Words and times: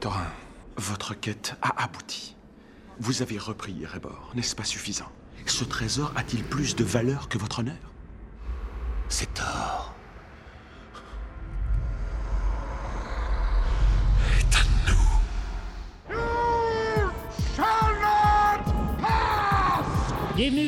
Thorin, 0.00 0.32
votre 0.78 1.12
quête 1.12 1.56
a 1.60 1.84
abouti. 1.84 2.34
Vous 3.00 3.20
avez 3.20 3.36
repris 3.36 3.82
Erebor, 3.82 4.30
n'est-ce 4.34 4.56
pas 4.56 4.64
suffisant? 4.64 5.12
Ce 5.44 5.62
trésor 5.62 6.12
a-t-il 6.16 6.42
plus 6.42 6.74
de 6.74 6.84
valeur 6.84 7.28
que 7.28 7.36
votre 7.36 7.58
honneur? 7.58 7.76
C'est 9.10 9.34
tort. 9.34 9.89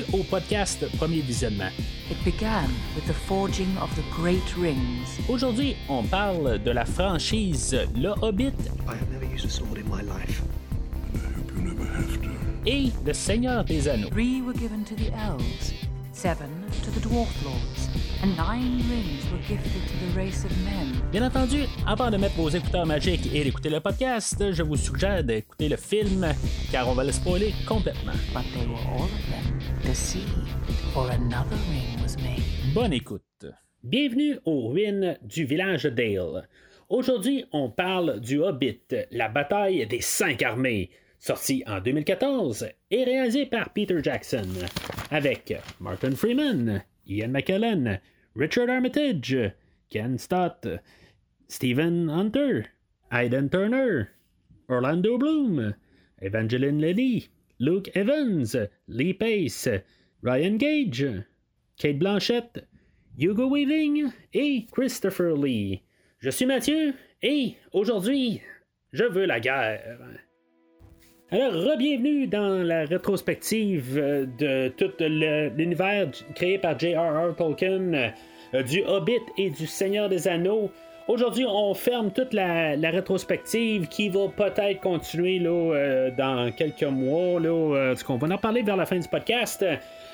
Bienvenue 0.03 0.21
au 0.21 0.25
podcast 0.25 0.87
Premier 0.97 1.21
Visionnement. 1.21 1.71
It 2.11 2.17
began 2.25 2.69
with 2.95 3.07
the 3.07 3.13
forging 3.13 3.77
of 3.81 3.95
the 3.97 4.03
Great 4.17 4.55
Rings. 4.57 5.09
Aujourd'hui, 5.29 5.77
on 5.89 6.05
parle 6.05 6.59
de 6.63 6.71
la 6.71 6.85
franchise 6.85 7.77
Le 7.95 8.11
Hobbit 8.11 8.53
I 8.87 8.95
have 8.95 9.11
never 9.13 9.25
used 9.25 9.45
a 9.45 9.51
sword 9.51 9.79
in 9.79 9.89
my 9.89 10.03
life. 10.03 10.43
et 12.67 12.91
Le 13.05 13.13
Seigneur 13.13 13.65
des 13.65 13.89
Anneaux. 13.89 14.09
Three 14.11 14.41
were 14.41 14.55
given 14.55 14.85
to 14.85 14.95
the 14.95 15.11
elves, 15.15 15.73
seven 16.13 16.49
to 16.85 16.91
the 16.93 17.01
dwarf 17.01 17.29
lords, 17.45 17.89
and 18.23 18.37
nine 18.37 18.83
rings 18.89 19.25
were 19.33 19.41
gifted 19.49 19.83
to 19.89 20.07
the 20.07 20.17
race 20.17 20.45
of 20.45 20.53
men. 20.65 20.93
Bien 21.11 21.25
entendu, 21.25 21.65
avant 21.87 22.11
de 22.11 22.17
mettre 22.19 22.37
vos 22.37 22.49
écouteurs 22.51 22.87
magiques 22.87 23.29
et 23.35 23.43
d'écouter 23.45 23.69
le 23.71 23.81
podcast, 23.81 24.53
je 24.53 24.63
vous 24.63 24.77
suggère 24.77 25.25
d'écouter 25.25 25.69
le 25.69 25.77
film 25.77 26.27
car 26.71 26.89
on 26.89 26.95
va 26.95 27.03
le 27.05 27.13
spoiler 27.13 27.53
complètement. 27.67 28.13
But 28.33 28.45
they 28.55 28.67
were 28.67 28.79
all 28.97 29.05
of 29.05 29.11
them 29.11 29.52
deceived, 29.83 30.49
for 30.93 31.11
another 31.11 31.57
ring 31.69 32.01
was 32.03 32.17
made. 32.19 32.43
Bonne 32.75 32.93
écoute. 32.93 33.23
Bienvenue 33.83 34.39
aux 34.45 34.69
ruines 34.69 35.19
du 35.23 35.45
village 35.45 35.85
de 35.85 35.91
Dale. 35.91 36.49
Aujourd'hui, 36.89 37.45
on 37.53 37.69
parle 37.69 38.21
du 38.21 38.39
Hobbit, 38.39 38.83
la 39.11 39.29
bataille 39.29 39.87
des 39.87 40.01
cinq 40.01 40.43
armées, 40.43 40.91
sorti 41.19 41.65
en 41.67 41.81
2014 41.81 42.69
et 42.91 43.05
réalisé 43.05 43.47
par 43.47 43.73
Peter 43.73 43.99
Jackson, 44.03 44.49
avec 45.11 45.55
Martin 45.81 46.15
Freeman, 46.15 46.83
Ian 47.07 47.29
McKellen, 47.29 48.01
Richard 48.37 48.71
Armitage, 48.71 49.37
Ken 49.91 50.17
Stott, 50.19 50.67
Stephen 51.49 52.09
Hunter, 52.09 52.63
Aidan 53.11 53.49
Turner, 53.49 54.05
Orlando 54.69 55.19
Bloom, 55.19 55.75
Evangeline 56.21 56.81
Lilly, 56.81 57.29
Luke 57.63 57.93
Evans, 57.95 58.57
Lee 58.89 59.15
Pace, 59.15 59.69
Ryan 60.25 60.57
Gage, 60.57 61.07
Kate 61.79 61.97
Blanchett, 61.97 62.67
Hugo 63.17 63.49
Weaving 63.49 64.11
et 64.35 64.67
Christopher 64.73 65.37
Lee. 65.37 65.81
Je 66.19 66.31
suis 66.31 66.45
Mathieu 66.45 66.93
et 67.23 67.55
aujourd'hui, 67.71 68.43
je 68.93 69.05
veux 69.05 69.27
la 69.27 69.39
guerre. 69.39 69.97
Alors, 71.31 71.53
re-bienvenue 71.53 72.27
dans 72.27 72.67
la 72.67 72.85
rétrospective 72.85 73.97
euh, 73.97 74.27
de 74.27 74.69
tout 74.77 74.93
l'univers 74.99 76.11
créé 76.35 76.59
par 76.59 76.77
J.R.R. 76.77 77.37
Tolkien, 77.37 78.13
euh, 78.55 78.63
du 78.65 78.83
Hobbit 78.83 79.23
et 79.39 79.51
du 79.51 79.69
Seigneur 79.69 80.09
des 80.09 80.27
Anneaux. 80.27 80.73
Aujourd'hui, 81.09 81.45
on 81.49 81.75
ferme 81.75 82.13
toute 82.13 82.33
la, 82.33 82.77
rétrospective 82.77 83.89
qui 83.89 84.09
va 84.09 84.29
peut-être 84.29 84.81
continuer 84.81 85.41
là, 85.41 85.51
euh, 85.51 86.11
dans 86.17 86.53
quelques 86.53 86.85
mois. 86.85 87.41
Là, 87.41 87.49
euh, 87.49 87.89
parce 87.89 88.05
qu'on 88.05 88.19
va 88.19 88.33
en 88.33 88.39
parler 88.39 88.63
vers 88.63 88.77
la 88.77 88.87
fin 88.87 88.99
du 88.99 89.09
podcast. 89.09 89.65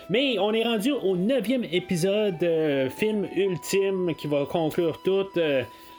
Mais 0.08 0.38
on 0.38 0.52
est 0.54 0.62
rendu 0.62 0.92
au 0.92 1.14
neuvième 1.14 1.64
épisode, 1.64 2.42
euh, 2.42 2.88
film 2.88 3.26
ultime 3.36 4.14
qui 4.18 4.28
va 4.28 4.46
conclure 4.50 5.02
tout. 5.02 5.26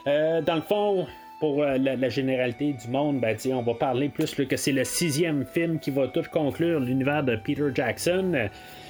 Dans 0.05 0.55
le 0.55 0.61
fond, 0.61 1.05
pour 1.39 1.63
la, 1.63 2.09
généralité 2.09 2.73
du 2.73 2.87
monde, 2.87 3.19
ben, 3.19 3.37
on 3.53 3.61
va 3.61 3.75
parler 3.75 4.09
plus 4.09 4.33
que 4.33 4.57
c'est 4.57 4.71
le 4.71 4.83
sixième 4.83 5.45
film 5.45 5.79
qui 5.79 5.91
va 5.91 6.07
tout 6.07 6.23
conclure 6.31 6.79
l'univers 6.79 7.23
de 7.23 7.35
Peter 7.35 7.69
Jackson. 7.75 8.49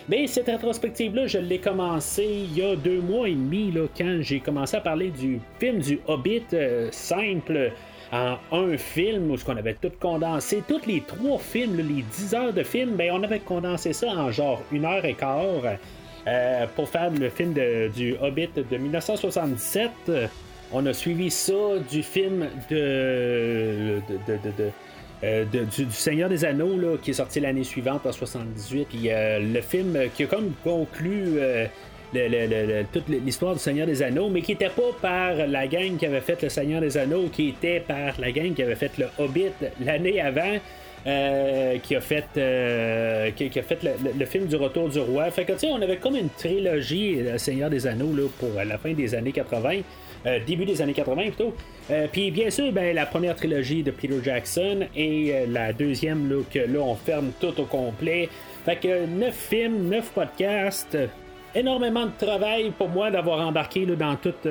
Mais 0.10 0.26
cette 0.28 0.48
rétrospective-là, 0.48 1.28
je 1.28 1.38
l'ai 1.38 1.60
commencé 1.60 2.26
il 2.26 2.58
y 2.58 2.64
a 2.64 2.76
deux 2.76 3.00
mois 3.00 3.30
et 3.30 3.34
demi, 3.34 3.72
là, 3.72 3.86
quand 3.96 4.18
j'ai 4.22 4.40
commencé 4.40 4.76
à 4.76 4.82
parler 4.82 5.10
du 5.12 5.40
film 5.60 5.80
du 5.80 6.00
Hobbit 6.08 6.42
euh, 6.54 6.90
simple 6.92 7.72
en 8.12 8.38
un 8.52 8.76
film 8.76 9.30
où 9.30 9.38
ce 9.38 9.46
qu'on 9.46 9.56
avait 9.56 9.76
tout 9.76 9.92
condensé, 10.00 10.64
tous 10.68 10.84
les 10.88 11.02
trois 11.02 11.38
films, 11.38 11.78
les 11.78 12.02
10 12.02 12.34
heures 12.34 12.54
de 12.54 12.64
film, 12.64 12.96
ben 12.96 13.12
on 13.14 13.22
avait 13.22 13.40
condensé 13.40 13.94
ça 13.94 14.08
en 14.08 14.32
genre 14.32 14.64
une 14.72 14.84
heure 14.86 15.06
et 15.06 15.14
quart 15.14 15.62
euh, 16.28 16.66
pour 16.76 16.90
faire 16.90 17.12
le 17.12 17.30
film 17.30 17.54
de- 17.54 17.90
du 17.96 18.16
Hobbit 18.20 18.50
de 18.56 18.78
1977. 18.78 19.92
Euh, 20.10 20.28
On 20.72 20.86
a 20.86 20.94
suivi 20.94 21.32
ça 21.32 21.54
du 21.90 22.04
film 22.04 22.48
de- 22.70 24.00
de- 24.08 24.34
de- 24.34 24.70
euh, 25.24 25.46
de- 25.52 25.66
du, 25.66 25.92
Seigneur 25.92 26.30
des 26.30 26.46
Anneaux 26.46 26.78
là, 26.78 26.96
qui 27.02 27.12
est 27.12 27.14
sorti 27.14 27.40
l'année 27.40 27.64
suivante 27.64 28.06
en 28.06 28.12
78. 28.12 28.88
Puis 28.90 29.10
euh, 29.12 29.40
le 29.40 29.62
film 29.62 29.98
qui 30.16 30.24
a 30.24 30.28
comme 30.28 30.52
conclu 30.64 31.34
euh, 31.40 31.66
toute 32.92 33.08
l'histoire 33.10 33.54
du 33.54 33.60
Seigneur 33.60 33.86
des 33.86 34.02
Anneaux, 34.02 34.30
mais 34.30 34.42
qui 34.42 34.52
n'était 34.54 34.70
pas 34.70 34.92
par 35.02 35.36
la 35.48 35.68
gang 35.68 35.96
qui 35.98 36.06
avait 36.06 36.22
fait 36.22 36.42
le 36.42 36.50
Seigneur 36.50 36.82
des 36.82 36.98
Anneaux, 36.98 37.28
qui 37.32 37.50
était 37.50 37.82
par 37.82 38.14
la 38.20 38.32
gang 38.32 38.54
qui 38.54 38.64
avait 38.64 38.76
fait 38.76 38.98
le 38.98 39.06
Hobbit 39.18 39.52
l'année 39.84 40.20
avant. 40.22 40.58
euh, 41.08 41.78
qui 41.82 41.96
a 41.96 42.02
fait 42.02 42.26
euh, 42.36 43.32
qui, 43.32 43.58
a 43.58 43.64
fait 43.64 43.80
le 44.18 44.26
film 44.26 44.48
du 44.48 44.56
Retour 44.58 44.90
du 44.90 45.00
Roi. 45.00 45.32
Fait 45.32 45.46
que 45.46 45.54
tu 45.54 45.60
sais, 45.60 45.68
on 45.72 45.82
avait 45.82 45.96
comme 45.96 46.18
une 46.18 46.30
trilogie 46.30 47.16
Le 47.22 47.38
Seigneur 47.38 47.70
des 47.70 47.88
Anneaux 47.88 48.14
là, 48.14 48.24
pour 48.38 48.50
la 48.62 48.78
fin 48.78 48.92
des 48.94 49.16
années 49.16 49.32
80. 49.32 49.70
Euh, 50.26 50.40
début 50.46 50.66
des 50.66 50.82
années 50.82 50.94
80 50.94 51.22
plutôt. 51.24 51.54
Euh, 51.92 52.08
Puis 52.12 52.32
bien 52.32 52.50
sûr, 52.50 52.72
ben, 52.72 52.94
la 52.96 53.06
première 53.06 53.36
trilogie 53.36 53.84
de 53.84 53.92
Peter 53.92 54.20
Jackson 54.24 54.88
et 54.96 55.34
euh, 55.34 55.46
la 55.50 55.74
deuxième, 55.74 56.30
là, 56.30 56.42
que 56.52 56.60
là, 56.60 56.80
on 56.80 56.96
ferme 56.96 57.32
tout 57.40 57.60
au 57.60 57.66
complet. 57.66 58.30
Fait 58.66 58.76
que 58.76 59.06
neuf 59.06 59.36
films, 59.36 59.90
neuf 59.90 60.12
podcasts. 60.12 60.98
Énormément 61.56 62.06
de 62.06 62.12
travail 62.26 62.72
pour 62.78 62.90
moi 62.90 63.10
d'avoir 63.10 63.40
embarqué 63.48 63.84
dans 63.86 64.16
toute 64.18 64.48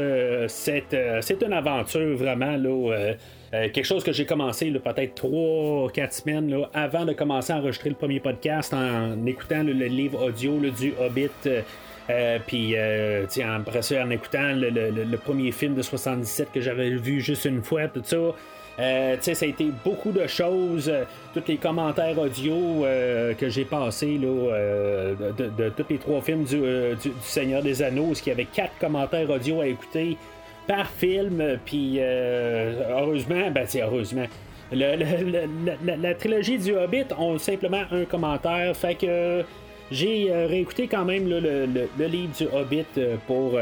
cette. 0.49 0.97
c'est 1.21 1.43
une 1.45 1.53
aventure 1.53 2.17
vraiment 2.17 2.57
là. 2.57 3.13
Euh, 3.55 3.69
quelque 3.71 3.85
chose 3.85 4.05
que 4.05 4.13
j'ai 4.13 4.27
commencé 4.27 4.71
peut-être 4.71 5.23
3-4 5.25 6.13
semaines 6.13 6.51
là, 6.51 6.71
avant 6.75 7.05
de 7.05 7.13
commencer 7.13 7.53
à 7.53 7.57
enregistrer 7.57 7.91
le 7.91 7.97
premier 7.97 8.21
podcast 8.21 8.75
en 8.75 9.25
écoutant 9.27 9.63
le 9.63 9.73
livre 9.73 10.25
audio 10.27 10.59
du 10.71 10.93
Hobbit. 11.01 11.31
euh, 11.47 11.63
euh, 12.11 12.39
puis, 12.47 12.75
euh, 12.77 13.27
après 13.57 13.83
ça, 13.83 14.03
en 14.03 14.11
écoutant 14.11 14.53
le, 14.55 15.17
premier 15.17 15.53
film 15.53 15.75
de 15.75 15.83
77 15.83 16.49
que 16.53 16.61
j'avais 16.61 16.91
vu 16.91 17.21
juste 17.21 17.45
une 17.45 17.63
fois, 17.63 17.89
tout 17.89 18.03
ça. 18.05 18.17
Euh, 18.81 19.17
ça 19.21 19.33
a 19.45 19.49
été 19.49 19.71
beaucoup 19.85 20.13
de 20.13 20.27
choses, 20.29 20.91
tous 21.35 21.43
les 21.49 21.57
commentaires 21.57 22.17
audio 22.17 22.85
que 23.37 23.49
j'ai 23.49 23.65
passés 23.65 24.19
là, 24.19 25.15
de, 25.37 25.69
tous 25.71 25.87
les 25.91 25.99
trois 25.99 26.21
films 26.23 26.45
du 26.45 26.63
Seigneur 27.23 27.63
des 27.63 27.83
Anneaux, 27.83 28.15
ce 28.15 28.23
qu'il 28.23 28.31
y 28.31 28.35
avait 28.35 28.45
quatre 28.45 28.79
commentaires 28.81 29.29
audio 29.29 29.61
à 29.61 29.67
écouter 29.67 30.17
par 30.69 30.87
film, 30.91 31.59
puis 31.65 31.97
euh, 31.99 32.75
heureusement, 32.91 33.51
ben 33.51 33.65
c'est 33.67 33.83
heureusement. 33.83 34.27
la, 34.71 36.15
trilogie 36.15 36.59
du 36.59 36.77
Hobbit 36.77 37.07
ont 37.19 37.39
simplement 37.39 37.85
un 37.91 38.05
commentaire, 38.05 38.77
fait 38.77 38.95
que 38.95 39.43
j'ai 39.91 40.31
euh, 40.31 40.47
réécouté 40.47 40.87
quand 40.87 41.07
même 41.07 41.27
le, 41.27 41.67
livre 42.07 42.37
du 42.37 42.45
Hobbit 42.53 42.85
euh, 42.99 43.17
pour 43.27 43.59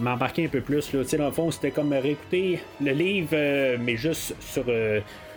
m'embarquer 0.00 0.44
un 0.44 0.48
peu 0.48 0.60
plus. 0.60 0.92
Là. 0.92 1.00
Dans 1.18 1.26
le 1.26 1.32
fond, 1.32 1.50
c'était 1.50 1.72
comme 1.72 1.92
réécouter 1.92 2.60
le 2.80 2.92
livre, 2.92 3.36
mais 3.80 3.96
juste 3.96 4.36
sur, 4.40 4.64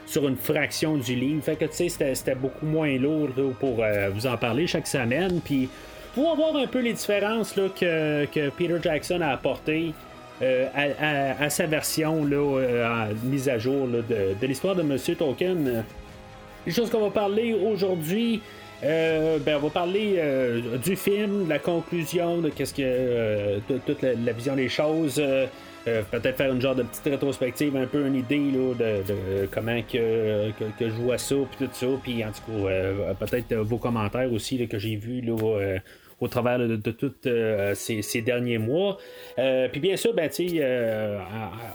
sur 0.06 0.28
une 0.28 0.38
fraction 0.38 0.98
du 0.98 1.16
livre. 1.16 1.44
Fait 1.44 1.56
que 1.56 1.66
tu 1.66 1.90
sais, 1.90 2.14
c'était, 2.14 2.36
beaucoup 2.36 2.68
moins 2.68 2.96
lourd 3.00 3.30
pour 3.60 3.84
vous 4.14 4.28
en 4.28 4.38
parler 4.38 4.68
chaque 4.68 4.86
semaine. 4.86 5.42
Puis 5.44 5.68
pour 6.14 6.36
voir 6.36 6.56
un 6.58 6.68
peu 6.68 6.80
les 6.80 6.94
différences 6.94 7.54
que, 7.54 8.26
que 8.26 8.50
Peter 8.50 8.78
Jackson 8.84 9.22
a 9.22 9.30
apportées. 9.30 9.94
Euh, 10.42 11.34
à, 11.40 11.50
sa 11.50 11.66
version 11.66 12.26
là, 12.26 12.38
euh, 12.38 13.08
mise 13.24 13.50
à 13.50 13.58
jour 13.58 13.88
là, 13.88 14.00
de, 14.08 14.40
de 14.40 14.48
l'histoire 14.48 14.76
de 14.76 14.84
Monsieur 14.84 15.16
Tolkien. 15.16 15.56
Les 16.66 16.72
choses 16.72 16.90
qu'on 16.90 17.02
va 17.02 17.10
parler 17.10 17.54
aujourd'hui, 17.54 18.42
euh, 18.84 19.40
ben, 19.40 19.58
on 19.58 19.68
va 19.68 19.70
parler 19.70 20.16
euh, 20.18 20.78
du 20.78 20.96
film, 20.96 21.46
de 21.46 21.50
la 21.50 21.60
conclusion, 21.60 22.42
de 22.42 22.50
qu'est-ce 22.50 22.74
que 22.74 22.82
euh, 22.84 23.60
toute 23.86 24.02
la, 24.02 24.32
vision 24.34 24.56
des 24.56 24.70
choses. 24.70 25.18
euh, 25.20 25.48
euh, 25.88 26.02
peut-être 26.12 26.36
faire 26.36 26.52
une 26.52 26.62
genre 26.62 26.76
de 26.76 26.84
petite 26.84 27.06
rétrospective, 27.06 27.76
un 27.78 27.88
peu 27.88 28.06
une 28.06 28.16
idée 28.16 28.52
là, 28.52 28.74
de, 28.74 29.46
comment 29.50 29.82
que, 29.82 30.52
que, 30.52 30.66
que 30.78 30.90
je 30.90 30.96
vois 30.96 31.18
ça, 31.18 31.36
puis 31.50 31.66
tout 31.66 31.74
ça, 31.74 31.88
puis 32.04 32.24
en 32.26 32.28
tout 32.28 32.42
cas, 32.52 32.70
euh, 32.70 33.14
peut-être 33.14 33.54
euh, 33.54 33.64
vos 33.64 33.78
commentaires 33.78 34.32
aussi 34.34 34.58
là, 34.58 34.66
que 34.66 34.78
j'ai 34.78 34.98
vus 34.98 35.22
là, 35.22 35.36
euh, 35.42 35.80
au 36.20 36.28
travers 36.28 36.60
de, 36.60 36.92
tous 36.92 37.14
ces, 37.76 38.02
ces 38.02 38.22
derniers 38.22 38.58
mois. 38.58 38.98
Euh, 39.38 39.68
puis 39.70 39.80
bien 39.80 39.96
sûr, 39.96 40.14
ben, 40.14 40.30
euh, 40.40 41.20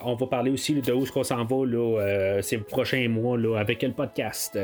on 0.05 0.15
va 0.15 0.27
parler 0.27 0.51
aussi 0.51 0.75
de 0.75 0.93
où 0.93 1.03
est-ce 1.03 1.13
qu'on 1.13 1.23
s'en 1.23 1.45
va 1.45 1.67
là, 1.67 2.01
euh, 2.01 2.43
ces 2.43 2.59
prochains 2.59 3.09
mois 3.09 3.39
là, 3.39 3.57
avec 3.59 3.83
le 3.83 3.93
podcast. 3.93 4.59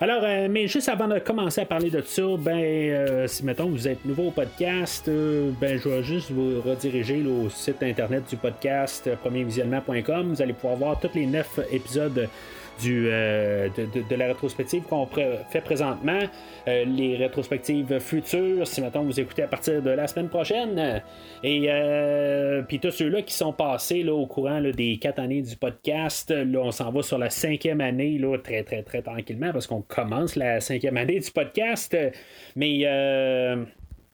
Alors, 0.00 0.22
euh, 0.22 0.46
mais 0.48 0.68
juste 0.68 0.88
avant 0.88 1.08
de 1.08 1.18
commencer 1.18 1.60
à 1.60 1.64
parler 1.64 1.90
de 1.90 2.00
ça, 2.02 2.22
ben, 2.38 2.56
euh, 2.56 3.26
si 3.26 3.44
mettons 3.44 3.68
vous 3.68 3.88
êtes 3.88 4.04
nouveau 4.04 4.28
au 4.28 4.30
podcast, 4.30 5.08
euh, 5.08 5.50
ben, 5.60 5.78
je 5.78 5.88
vais 5.88 6.02
juste 6.02 6.30
vous 6.30 6.60
rediriger 6.60 7.22
au 7.26 7.50
site 7.50 7.82
internet 7.82 8.24
du 8.30 8.36
podcast, 8.36 9.08
euh, 9.08 9.16
premiervisionnement.com. 9.16 10.34
Vous 10.34 10.42
allez 10.42 10.52
pouvoir 10.52 10.76
voir 10.76 11.00
tous 11.00 11.14
les 11.14 11.26
neuf 11.26 11.58
épisodes 11.72 12.28
du, 12.80 13.04
de, 13.04 14.16
la 14.16 14.26
rétrospective 14.26 14.82
qu'on 14.82 15.06
fait 15.06 15.60
présentement, 15.60 16.20
les 16.66 17.16
rétrospectives 17.16 17.98
futures, 17.98 18.66
si 18.66 18.80
maintenant 18.80 19.02
vous 19.02 19.18
écoutez 19.18 19.42
à 19.42 19.46
partir 19.46 19.82
de 19.82 19.90
la 19.90 20.06
semaine 20.06 20.28
prochaine. 20.28 21.02
Et 21.42 21.68
puis 22.68 22.78
tous 22.78 22.90
ceux-là 22.90 23.22
qui 23.22 23.34
sont 23.34 23.52
passés 23.52 24.02
là, 24.02 24.14
au 24.14 24.26
courant 24.26 24.60
des 24.60 24.98
quatre 24.98 25.18
années 25.18 25.42
du 25.42 25.56
podcast, 25.56 26.30
là, 26.30 26.60
on 26.60 26.70
s'en 26.70 26.90
va 26.90 27.02
sur 27.02 27.18
la 27.18 27.30
cinquième 27.30 27.80
année, 27.80 28.18
là, 28.18 28.36
très 28.38 28.62
très 28.62 28.82
très 28.82 29.02
tranquillement, 29.02 29.52
parce 29.52 29.66
qu'on 29.66 29.82
commence 29.82 30.36
la 30.36 30.60
cinquième 30.60 30.96
année 30.96 31.20
du 31.20 31.30
podcast. 31.30 31.96
Mais 32.56 32.84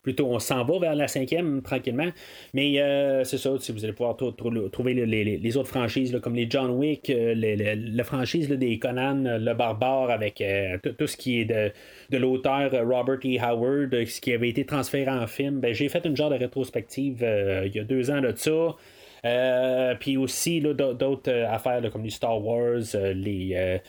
Plutôt, 0.04 0.26
on 0.26 0.38
s'en 0.38 0.64
va 0.64 0.78
vers 0.78 0.94
la 0.94 1.08
cinquième 1.08 1.62
tranquillement. 1.62 2.10
Mais 2.52 2.78
euh, 2.78 3.24
c'est 3.24 3.38
ça, 3.38 3.50
si 3.58 3.72
vous 3.72 3.84
allez 3.84 3.94
pouvoir 3.94 4.16
trouver 4.16 4.94
les, 4.94 5.56
autres 5.56 5.70
franchises, 5.70 6.16
comme 6.22 6.34
les 6.34 6.46
John 6.48 6.70
Wick, 6.72 7.08
euh, 7.08 7.34
la 7.34 8.04
franchise 8.04 8.50
des 8.50 8.78
Conan, 8.78 9.38
le 9.38 9.54
Barbare, 9.54 10.10
avec 10.10 10.42
euh, 10.42 10.76
tout 10.98 11.06
ce 11.06 11.16
qui 11.16 11.40
est 11.40 11.46
de, 11.46 11.72
de 12.10 12.18
l'auteur 12.18 12.70
Robert 12.86 13.18
E. 13.24 13.40
Howard, 13.40 14.04
ce 14.06 14.20
qui 14.20 14.32
avait 14.32 14.50
été 14.50 14.66
transféré 14.66 15.10
en 15.10 15.26
film. 15.26 15.60
Ben, 15.60 15.74
j'ai 15.74 15.88
fait 15.88 16.04
une 16.04 16.16
genre 16.16 16.30
de 16.30 16.36
rétrospective 16.36 17.26
il 17.64 17.74
y 17.74 17.80
a 17.80 17.84
deux 17.84 18.10
ans 18.10 18.20
de 18.20 18.32
ça. 18.36 18.76
Euh, 19.24 19.94
puis 19.98 20.18
aussi 20.18 20.60
d'autres 20.60 21.30
euh, 21.30 21.50
affaires 21.50 21.80
comme 21.90 22.04
les 22.04 22.10
Star 22.10 22.44
Wars, 22.44 22.82
euh, 22.94 23.14
les 23.14 23.80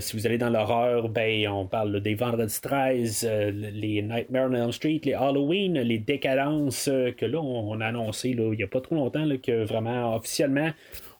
si 0.00 0.16
vous 0.16 0.26
allez 0.26 0.38
dans 0.38 0.50
l'horreur, 0.50 1.08
ben 1.08 1.48
on 1.48 1.66
parle 1.66 2.00
des 2.00 2.14
Vendredi 2.14 2.60
13, 2.60 3.28
les 3.52 4.02
Nightmare 4.02 4.50
on 4.50 4.54
Elm 4.54 4.72
Street, 4.72 5.00
les 5.04 5.14
Halloween, 5.14 5.78
les 5.80 5.98
décadences 5.98 6.90
que 7.16 7.24
là 7.24 7.40
on, 7.40 7.80
a 7.80 7.86
annoncé 7.86 8.30
il 8.30 8.40
n'y 8.50 8.62
a 8.62 8.66
pas 8.66 8.80
trop 8.80 8.96
longtemps 8.96 9.26
que 9.42 9.64
vraiment 9.64 10.16
officiellement 10.16 10.70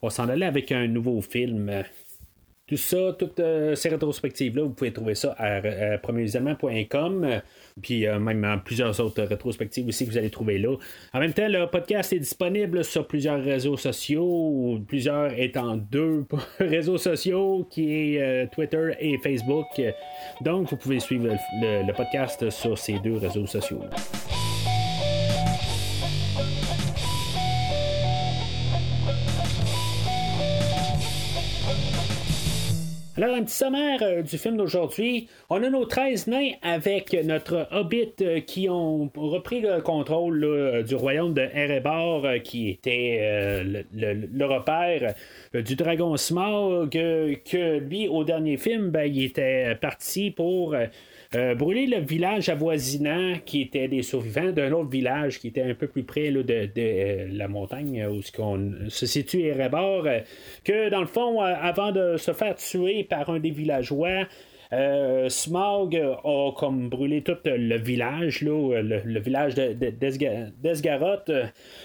on 0.02 0.10
s'en 0.10 0.28
allait 0.28 0.46
avec 0.46 0.72
un 0.72 0.86
nouveau 0.86 1.20
film. 1.22 1.84
Tout 2.72 2.78
ça, 2.78 3.12
toutes 3.18 3.38
euh, 3.38 3.74
ces 3.74 3.90
rétrospectives-là, 3.90 4.62
vous 4.62 4.70
pouvez 4.70 4.94
trouver 4.94 5.14
ça 5.14 5.36
à, 5.36 5.56
à 5.56 5.98
puis 7.82 8.06
euh, 8.06 8.18
même 8.18 8.62
plusieurs 8.64 8.98
autres 8.98 9.22
rétrospectives 9.24 9.88
aussi 9.88 10.06
que 10.06 10.10
vous 10.10 10.16
allez 10.16 10.30
trouver 10.30 10.56
là. 10.56 10.74
En 11.12 11.20
même 11.20 11.34
temps, 11.34 11.48
le 11.48 11.66
podcast 11.66 12.14
est 12.14 12.18
disponible 12.18 12.82
sur 12.82 13.06
plusieurs 13.06 13.44
réseaux 13.44 13.76
sociaux, 13.76 14.80
plusieurs 14.88 15.38
étant 15.38 15.76
deux 15.76 16.24
réseaux 16.58 16.96
sociaux, 16.96 17.68
qui 17.68 17.92
est 17.92 18.22
euh, 18.22 18.46
Twitter 18.50 18.92
et 19.00 19.18
Facebook. 19.18 19.66
Donc, 20.40 20.70
vous 20.70 20.76
pouvez 20.78 20.98
suivre 20.98 21.28
le, 21.60 21.92
podcast 21.92 22.48
sur 22.48 22.78
ces 22.78 22.98
deux 23.00 23.18
réseaux 23.18 23.46
sociaux. 23.46 23.82
Alors, 33.22 33.36
un 33.36 33.44
petit 33.44 33.54
sommaire 33.54 34.02
euh, 34.02 34.22
du 34.22 34.36
film 34.36 34.56
d'aujourd'hui. 34.56 35.28
On 35.48 35.62
a 35.62 35.70
nos 35.70 35.84
13 35.84 36.26
nains 36.26 36.54
avec 36.60 37.16
notre 37.24 37.68
hobbit 37.70 38.14
euh, 38.20 38.40
qui 38.40 38.68
ont 38.68 39.08
repris 39.14 39.60
le 39.60 39.80
contrôle 39.80 40.42
euh, 40.42 40.82
du 40.82 40.96
royaume 40.96 41.32
de 41.32 41.42
Erebor, 41.54 42.26
qui 42.42 42.70
était 42.70 43.62
le, 43.62 44.44
repère 44.44 45.14
du 45.54 45.76
dragon 45.76 46.16
Smog, 46.16 46.90
que 46.90 47.78
lui, 47.78 48.08
au 48.08 48.24
dernier 48.24 48.56
film, 48.56 48.90
ben, 48.90 49.04
il 49.04 49.26
était 49.26 49.76
parti 49.76 50.32
pour 50.32 50.74
euh, 51.34 51.54
brûler 51.54 51.86
le 51.86 51.98
village 51.98 52.50
avoisinant 52.50 53.36
qui 53.46 53.62
était 53.62 53.88
des 53.88 54.02
survivants 54.02 54.52
d'un 54.52 54.70
autre 54.72 54.90
village 54.90 55.38
qui 55.38 55.48
était 55.48 55.62
un 55.62 55.74
peu 55.74 55.86
plus 55.86 56.02
près 56.02 56.30
de, 56.30 56.44
euh, 56.78 57.26
la 57.30 57.48
montagne 57.48 58.06
où 58.06 58.20
se 58.22 59.06
situe 59.06 59.40
Erebor, 59.40 60.06
euh, 60.06 60.20
que 60.62 60.90
dans 60.90 61.00
le 61.00 61.06
fond, 61.06 61.40
avant 61.40 61.90
de 61.90 62.18
se 62.18 62.32
faire 62.32 62.54
tuer 62.56 63.04
par 63.04 63.30
un 63.30 63.38
des 63.38 63.50
villageois, 63.50 64.26
euh, 64.72 65.28
Smog 65.28 65.94
a 65.96 66.50
comme 66.56 66.88
brûlé 66.88 67.22
tout 67.22 67.36
le 67.44 67.76
village, 67.76 68.40
le, 68.40 69.20
village 69.20 69.54
d'Esgaroth, 69.54 71.30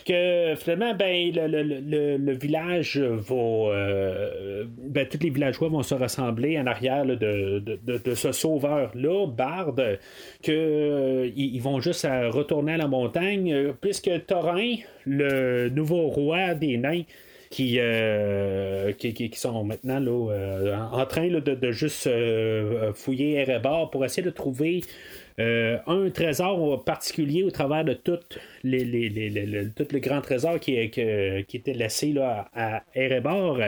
que 0.05 0.53
finalement, 0.55 0.95
ben, 0.95 1.31
le, 1.35 2.33
village 2.33 2.97
va. 2.97 3.35
Euh, 3.35 4.63
ben, 4.67 5.05
tous 5.05 5.19
les 5.21 5.29
villageois 5.29 5.67
vont 5.67 5.83
se 5.83 5.95
rassembler 5.95 6.57
en 6.57 6.65
arrière 6.65 7.05
de, 7.05 8.13
ce 8.15 8.31
sauveur-là, 8.31 9.27
Bard, 9.27 9.75
qu'ils 10.41 10.53
euh, 10.55 11.59
vont 11.59 11.81
juste 11.81 12.07
retourner 12.31 12.73
à 12.73 12.77
la 12.77 12.87
montagne, 12.87 13.73
puisque 13.81 14.11
Thorin, 14.27 14.75
le 15.05 15.67
nouveau 15.69 16.07
roi 16.07 16.53
des 16.53 16.77
nains, 16.77 17.03
euh, 17.59 18.91
qui, 18.93 19.13
qui, 19.13 19.39
sont 19.39 19.63
maintenant 19.63 19.99
là, 19.99 20.31
euh, 20.31 20.75
en 20.75 21.05
train 21.05 21.27
de, 21.27 21.71
juste 21.71 22.07
euh, 22.07 22.93
fouiller 22.93 23.39
Erebor 23.39 23.89
pour 23.89 24.05
essayer 24.05 24.23
de 24.23 24.29
trouver 24.31 24.81
un 25.39 26.09
trésor 26.11 26.83
particulier 26.83 27.43
au 27.43 27.51
travers 27.51 27.85
de 27.85 27.93
tout, 27.93 28.17
les, 28.63 28.83
les, 28.83 29.67
tout 29.75 29.85
le 29.91 29.99
grand 29.99 30.19
trésor 30.21 30.59
qui, 30.59 30.89
qui 30.89 30.99
était 30.99 31.73
laissé 31.73 32.11
là, 32.11 32.49
à 32.55 32.81
Erebor. 32.95 33.59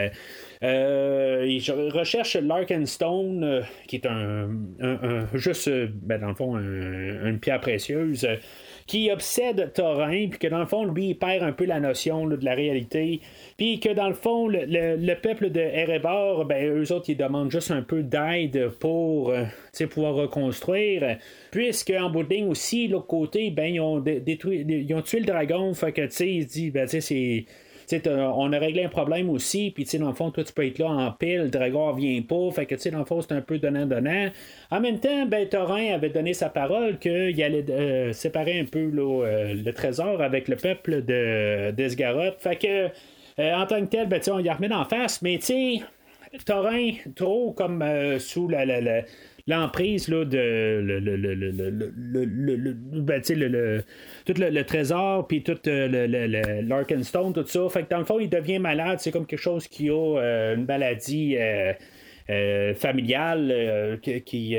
ils 0.64 1.72
recherchent 1.94 2.38
l'Arkenstone, 2.38 3.64
qui 3.88 3.98
est 3.98 4.08
un, 4.08 4.50
juste, 5.36 5.70
ben, 5.70 6.20
dans 6.20 6.30
le 6.30 6.36
fond, 6.36 6.56
une 6.56 7.38
pierre 7.40 7.62
précieuse 7.62 8.28
qui 8.90 9.12
obsède 9.12 9.72
Thorin, 9.72 10.30
puis 10.30 10.40
que 10.40 10.48
dans 10.48 10.58
le 10.58 10.66
fond, 10.66 10.84
lui, 10.84 11.10
il 11.10 11.16
perd 11.16 11.44
un 11.44 11.52
peu 11.52 11.66
la 11.66 11.80
notion 11.80 12.26
de 12.26 12.44
la 12.44 12.56
réalité, 12.56 13.22
puis 13.56 13.80
que 13.80 13.94
dans 13.94 14.08
le 14.08 14.16
fond, 14.16 14.48
le, 14.48 15.14
peuple 15.14 15.52
de 15.52 15.60
Erebor, 15.60 16.46
ben, 16.46 16.66
eux 16.76 16.92
autres, 16.92 17.08
ils 17.12 17.16
demandent 17.16 17.52
juste 17.52 17.70
un 17.70 17.84
peu 17.84 18.02
d'aide 18.02 18.70
pour 18.80 19.30
euh, 19.30 19.44
pouvoir 19.92 20.16
reconstruire, 20.16 21.20
puisque 21.52 21.92
en 21.92 22.10
bout 22.10 22.24
de 22.24 22.34
ligne 22.34 22.48
aussi, 22.48 22.88
l'autre 22.88 23.06
côté, 23.06 23.52
ben, 23.52 23.76
ils 23.76 23.80
ont, 23.80 24.00
détruit, 24.00 24.66
tué 25.06 25.20
le 25.20 25.26
dragon, 25.26 25.72
fait 25.76 25.92
que, 25.92 26.02
tu 26.08 26.12
sais, 26.12 26.34
il 26.34 26.48
dit, 26.48 26.72
ben, 26.72 26.86
tu 26.88 27.00
sais, 27.00 27.02
c'est 27.02 27.46
on 28.06 28.54
a 28.54 28.60
réglé 28.60 28.84
un 28.84 28.90
problème 28.90 29.30
aussi, 29.30 29.72
puis 29.72 29.86
dans 30.00 30.10
le 30.10 30.14
fond, 30.14 30.32
toi, 30.32 30.44
tu 30.44 30.54
peux 30.54 30.66
être 30.66 30.80
là 30.80 30.88
en 30.88 31.12
pile, 31.12 31.44
le 31.44 31.50
dragon 31.50 31.92
vient 31.94 32.22
pas, 32.22 32.52
fait 32.52 32.66
que, 32.66 32.76
tu 32.76 32.82
sais, 32.82 32.92
dans 32.92 33.00
le 33.00 33.06
fond, 33.06 33.22
c'est 33.22 33.34
un 33.34 33.42
peu 33.42 33.58
donnant-donnant. 33.58 34.30
En 34.72 34.80
même 34.80 35.00
temps, 35.00 35.26
ben, 35.26 35.48
Thorin 35.48 35.94
avait 35.94 36.10
donné 36.10 36.34
sa 36.34 36.50
parole 36.50 37.00
qu'il 37.00 37.42
allait 37.44 37.66
euh, 37.70 38.14
séparer 38.14 38.60
un 38.60 38.66
peu 38.66 38.92
euh, 38.96 39.54
le 39.54 39.72
trésor 39.74 40.22
avec 40.22 40.48
le 40.48 40.56
peuple 40.56 41.04
de 41.04 41.72
d'Esgaroth. 41.72 42.40
Fait 42.40 42.56
que, 42.56 42.90
euh, 43.40 43.56
en 43.56 43.66
tant 43.66 43.82
que 43.82 43.90
tel, 43.90 44.08
ben, 44.08 44.22
on 44.32 44.40
y 44.40 44.50
remet 44.50 44.74
en 44.74 44.86
face, 44.86 45.22
mais 45.22 45.38
tu 45.38 45.46
sais, 45.46 45.82
Thorin, 46.46 46.92
trop 47.16 47.52
comme 47.54 47.84
sous 48.20 48.48
la, 48.48 48.66
la 48.66 49.02
l'emprise 49.48 50.08
là, 50.08 50.26
de 50.26 50.38
le, 50.38 51.00
le, 51.00 51.16
le, 51.16 51.36
le 51.36 52.74
ben, 52.74 53.22
tout 53.22 54.34
le, 54.38 54.62
trésor, 54.64 55.28
puis 55.28 55.44
tout 55.44 55.58
euh, 55.68 56.64
l'Arkenstone, 56.64 57.34
tout 57.34 57.46
ça. 57.46 57.68
Fait 57.70 57.84
que 57.84 57.90
dans 57.90 58.00
le 58.00 58.06
fond, 58.06 58.20
il 58.20 58.30
devient 58.30 58.60
malade. 58.60 59.00
C'est 59.00 59.12
comme 59.12 59.26
quelque 59.26 59.40
chose 59.40 59.68
qui 59.68 59.90
a 59.90 59.94
euh, 59.94 60.56
une 60.56 60.66
maladie. 60.66 61.38
Euh, 61.38 61.74
familiale 62.76 63.98
qui, 64.04 64.22
qui, 64.22 64.56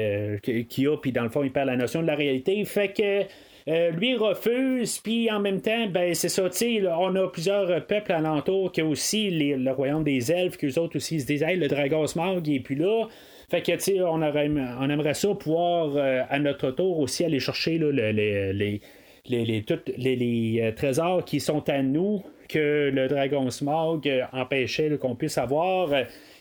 a, 0.88 0.96
puis 0.96 1.12
dans 1.12 1.22
le 1.22 1.28
fond, 1.28 1.44
il 1.44 1.52
perd 1.52 1.68
la 1.68 1.76
notion 1.76 2.02
de 2.02 2.08
la 2.08 2.16
réalité. 2.16 2.64
Fait 2.64 2.88
que 2.88 3.92
lui 3.92 4.16
refuse, 4.16 4.98
puis 4.98 5.30
en 5.30 5.38
même 5.38 5.60
temps, 5.60 5.86
ben 5.86 6.12
c'est 6.12 6.30
ça, 6.30 6.50
tu 6.50 6.84
on 6.88 7.14
a 7.14 7.28
plusieurs 7.28 7.86
peuples 7.86 8.10
alentours 8.10 8.72
qui 8.72 8.82
ont 8.82 8.88
aussi 8.88 9.30
le 9.30 9.70
royaume 9.70 10.02
des 10.02 10.32
elfes, 10.32 10.56
qui 10.56 10.66
eux 10.66 10.80
autres 10.80 10.96
aussi 10.96 11.20
se 11.20 11.26
disent, 11.26 11.44
le 11.46 11.68
dragon 11.68 12.08
Smog, 12.08 12.48
et 12.48 12.58
puis 12.58 12.74
là. 12.74 13.06
Fait 13.50 13.62
que, 13.62 13.72
tu 13.72 13.80
sais, 13.80 14.00
on, 14.00 14.22
on 14.22 14.90
aimerait 14.90 15.14
ça 15.14 15.34
pouvoir, 15.34 15.96
euh, 15.96 16.22
à 16.30 16.38
notre 16.38 16.70
tour, 16.70 17.00
aussi 17.00 17.24
aller 17.24 17.40
chercher 17.40 17.78
les, 17.78 18.12
les, 18.12 18.80
les, 19.26 19.64
les, 19.98 20.60
euh, 20.62 20.70
trésors 20.70 21.24
qui 21.24 21.40
sont 21.40 21.68
à 21.68 21.82
nous, 21.82 22.22
que 22.48 22.90
le 22.94 23.08
Dragon 23.08 23.50
Smog 23.50 24.08
euh, 24.08 24.22
empêchait 24.32 24.96
qu'on 24.98 25.16
puisse 25.16 25.36
avoir, 25.36 25.90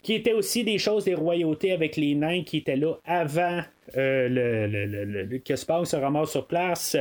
qui 0.04 0.14
étaient 0.14 0.34
aussi 0.34 0.64
des 0.64 0.78
choses 0.78 1.06
des 1.06 1.16
royautés 1.16 1.72
avec 1.72 1.98
les 1.98 2.14
nains 2.14 2.44
qui 2.44 2.58
étaient 2.58 2.76
là 2.76 2.94
avant 3.06 3.62
le, 3.96 4.68
le, 4.68 5.38
que 5.40 5.56
Spog 5.56 5.86
se 5.86 5.96
ramasse 5.96 6.30
sur 6.30 6.46
place. 6.46 6.96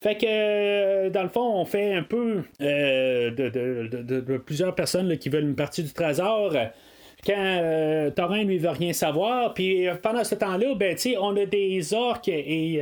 Fait 0.00 0.16
que, 0.16 1.10
dans 1.10 1.24
le 1.24 1.28
fond, 1.28 1.60
on 1.60 1.66
fait 1.66 1.92
un 1.92 2.02
peu 2.02 2.42
de, 2.58 3.28
de, 3.28 4.36
plusieurs 4.38 4.74
personnes 4.74 5.18
qui 5.18 5.28
veulent 5.28 5.44
une 5.44 5.54
partie 5.54 5.82
du 5.82 5.92
trésor 5.92 6.56
quand 7.24 7.34
euh, 7.36 8.44
lui 8.44 8.58
veut 8.58 8.70
rien 8.70 8.92
savoir. 8.92 9.54
Puis 9.54 9.86
euh, 9.86 9.94
pendant 9.94 10.24
ce 10.24 10.34
temps-là, 10.34 10.74
ben, 10.74 10.96
on 11.20 11.36
a 11.36 11.46
des 11.46 11.94
orques 11.94 12.28
et 12.28 12.80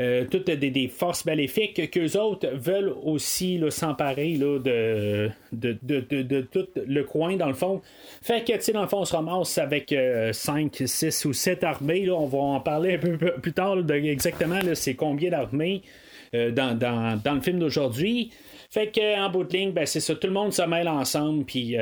euh, 0.00 0.24
toutes 0.30 0.50
des, 0.50 0.88
forces 0.88 1.24
maléfiques 1.24 1.90
qu'eux 1.90 2.18
autres 2.18 2.48
veulent 2.54 2.92
aussi 3.04 3.62
s'emparer 3.70 4.32
de 4.32 5.30
de, 5.52 5.78
de, 5.82 6.40
tout 6.40 6.66
le 6.74 7.04
coin, 7.04 7.36
dans 7.36 7.46
le 7.46 7.54
fond. 7.54 7.82
Fait 8.20 8.42
que, 8.42 8.72
dans 8.72 8.82
le 8.82 8.88
fond, 8.88 9.00
on 9.00 9.04
se 9.04 9.14
ramasse 9.14 9.58
avec 9.58 9.94
5, 10.32 10.82
6 10.84 11.24
ou 11.26 11.32
7 11.32 11.62
armées. 11.62 12.10
On 12.10 12.26
va 12.26 12.38
en 12.38 12.60
parler 12.60 12.94
un 12.94 12.98
peu 12.98 13.16
plus 13.16 13.52
tard 13.52 13.76
de 13.76 13.94
exactement 13.94 14.58
c'est 14.74 14.94
combien 14.94 15.30
d'armées. 15.30 15.82
Dans, 16.32 16.78
dans, 16.78 17.34
le 17.34 17.40
film 17.40 17.58
d'aujourd'hui. 17.58 18.30
Fait 18.70 18.86
que 18.86 19.20
en 19.22 19.30
bout 19.30 19.44
de 19.44 19.52
ligne, 19.52 19.72
ben, 19.72 19.84
c'est 19.84 20.00
ça, 20.00 20.14
tout 20.14 20.26
le 20.26 20.32
monde 20.32 20.52
se 20.52 20.62
mêle 20.62 20.88
ensemble, 20.88 21.44
puis 21.44 21.76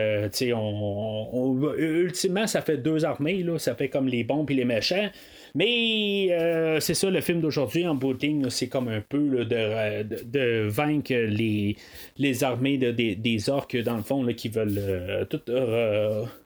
on, 0.53 1.73
ultimement, 1.79 2.47
ça 2.47 2.63
fait 2.63 2.79
deux 2.79 3.05
armées, 3.05 3.43
là, 3.43 3.59
ça 3.59 3.75
fait 3.75 3.89
comme 3.89 4.09
les 4.09 4.25
bons 4.25 4.45
puis 4.45 4.57
les 4.57 4.65
méchants. 4.65 5.09
Mais 5.55 6.29
euh, 6.31 6.79
c'est 6.81 6.95
ça, 6.95 7.11
le 7.11 7.21
film 7.21 7.41
d'aujourd'hui, 7.41 7.87
en 7.87 7.95
bout 7.95 8.17
c'est 8.49 8.69
comme 8.69 8.89
un 8.89 9.01
peu 9.01 9.45
de, 9.45 10.03
de, 10.03 10.69
vaincre 10.69 11.13
les, 11.13 11.77
les 12.19 12.45
armées 12.45 12.79
des, 12.79 13.51
orques, 13.51 13.77
dans 13.77 13.97
le 13.97 14.03
fond, 14.03 14.25
qui 14.27 14.49
veulent 14.49 14.79
euh, 14.79 15.25
tout 15.25 15.41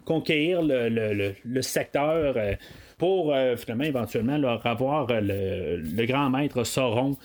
conquérir 0.05 0.61
le, 0.63 1.63
secteur 1.63 2.35
euh, 2.37 2.55
pour 2.97 3.35
finalement, 3.57 3.85
éventuellement, 3.85 4.39
leur 4.39 4.65
avoir 4.67 5.09
le, 5.11 6.07
grand 6.07 6.31
maître 6.31 6.65
Sauron 6.65 7.17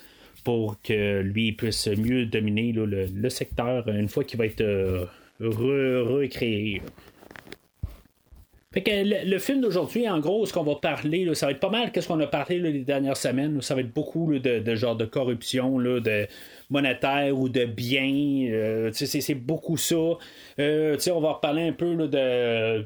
pour 0.50 0.82
que 0.82 1.22
lui 1.22 1.52
puisse 1.52 1.86
mieux 1.86 2.26
dominer 2.26 2.72
le, 2.72 3.30
secteur 3.30 3.88
une 3.88 4.08
fois 4.08 4.24
qu'il 4.24 4.40
va 4.40 4.48
être 4.48 5.08
recréé. 5.40 6.82
Fait 8.74 8.82
que 8.82 9.30
le, 9.30 9.38
film 9.38 9.62
d'aujourd'hui, 9.62 10.10
en 10.10 10.20
gros, 10.20 10.48
ce 10.48 10.54
qu'on 10.54 10.64
va 10.64 10.74
parler, 10.74 11.32
ça 11.36 11.46
va 11.46 11.52
être 11.52 11.60
pas 11.60 11.70
mal 11.70 11.92
qu'est-ce 11.92 12.08
qu'on 12.08 12.20
a 12.20 12.26
parlé 12.26 12.58
les 12.58 12.80
dernières 12.80 13.16
semaines. 13.16 13.62
ça 13.62 13.76
va 13.76 13.82
être 13.82 13.94
beaucoup 13.94 14.34
de, 14.40 14.58
de, 14.58 14.76
genre 14.76 14.96
de 14.96 15.06
corruption, 15.06 15.78
de 15.78 16.26
monétaire 16.70 17.38
ou 17.38 17.50
de 17.50 17.66
biens. 17.66 18.50
Euh, 18.52 18.92
c'est 18.94 19.36
beaucoup 19.36 19.78
ça. 19.78 19.96
Euh, 20.60 20.98
on 21.12 21.20
va 21.20 21.34
reparler 21.34 21.64
un 21.64 21.74
peu 21.74 21.96
de. 22.08 22.86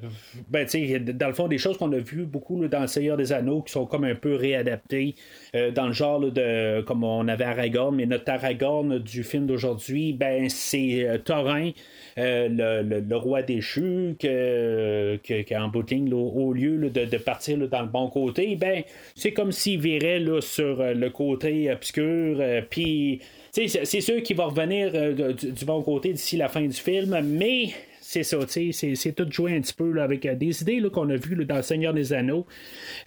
Ben, 0.49 0.67
dans 1.13 1.27
le 1.27 1.33
fond, 1.33 1.47
des 1.47 1.57
choses 1.57 1.77
qu'on 1.77 1.91
a 1.91 1.97
vues 1.97 2.25
beaucoup 2.25 2.65
dans 2.67 2.81
Le 2.81 2.87
Seigneur 2.87 3.17
des 3.17 3.33
Anneaux 3.33 3.61
qui 3.61 3.73
sont 3.73 3.85
comme 3.85 4.05
un 4.05 4.15
peu 4.15 4.35
réadaptées 4.35 5.15
euh, 5.55 5.71
dans 5.71 5.87
le 5.87 5.93
genre 5.93 6.19
de. 6.19 6.81
Comme 6.81 7.03
on 7.03 7.27
avait 7.27 7.43
Aragorn, 7.43 7.95
mais 7.95 8.05
notre 8.05 8.29
Aragorn 8.31 8.99
du 8.99 9.23
film 9.23 9.47
d'aujourd'hui, 9.47 10.13
ben, 10.13 10.49
c'est 10.49 11.21
Thorin. 11.25 11.71
le, 12.17 13.15
roi 13.15 13.41
déchu, 13.41 14.15
que, 14.19 15.17
que, 15.23 15.55
en 15.55 15.67
bout 15.67 15.83
au 16.13 16.53
lieu 16.53 16.89
de, 16.89 17.17
partir 17.17 17.57
dans 17.67 17.81
le 17.81 17.87
bon 17.87 18.09
côté, 18.09 18.55
ben, 18.55 18.83
c'est 19.15 19.33
comme 19.33 19.51
s'il 19.51 19.79
virait 19.79 20.23
sur 20.39 20.83
le 20.83 21.09
côté 21.09 21.71
obscur, 21.71 22.41
puis 22.69 23.21
c'est 23.53 24.01
sûr 24.01 24.23
qu'il 24.23 24.35
va 24.35 24.45
revenir 24.45 24.91
euh, 24.95 25.33
du, 25.33 25.65
bon 25.65 25.83
côté 25.83 26.11
d'ici 26.11 26.37
la 26.37 26.49
fin 26.49 26.61
du 26.61 26.73
film, 26.73 27.19
mais 27.23 27.69
c'est 28.01 28.23
ça, 28.23 28.37
c'est 28.47 29.15
tout 29.15 29.27
joué 29.29 29.55
un 29.55 29.61
petit 29.61 29.75
peu 29.75 30.01
avec 30.01 30.25
euh, 30.25 30.33
des 30.33 30.63
idées 30.63 30.81
qu'on 30.91 31.07
a 31.11 31.17
vues 31.17 31.45
dans 31.45 31.57
Le 31.57 31.61
Seigneur 31.61 31.93
des 31.93 32.13
Anneaux. 32.13 32.47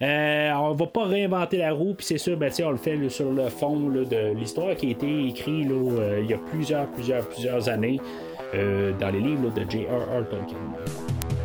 Euh, 0.03 0.53
on 0.53 0.75
va 0.75 0.87
pas 0.87 1.05
réinventer 1.05 1.57
la 1.57 1.73
roue, 1.73 1.95
puis 1.95 2.07
c'est 2.07 2.19
sûr, 2.19 2.37
ben, 2.37 2.53
on 2.63 2.71
le 2.71 2.77
fait 2.77 2.97
sur 3.09 3.33
le 3.33 3.49
fond 3.49 3.89
de 3.91 4.35
l'histoire 4.39 4.77
qui 4.77 4.87
a 4.87 4.91
été 4.91 5.27
écrite 5.27 5.67
il 5.69 6.31
y 6.31 6.35
a 6.35 6.39
plusieurs, 6.39 6.87
plusieurs, 6.93 7.29
plusieurs 7.29 7.69
années 7.69 7.99
dans 8.55 9.11
les 9.11 9.21
livres 9.21 9.53
de 9.53 9.69
J.R.R. 9.69 10.29
Tolkien. 10.31 11.36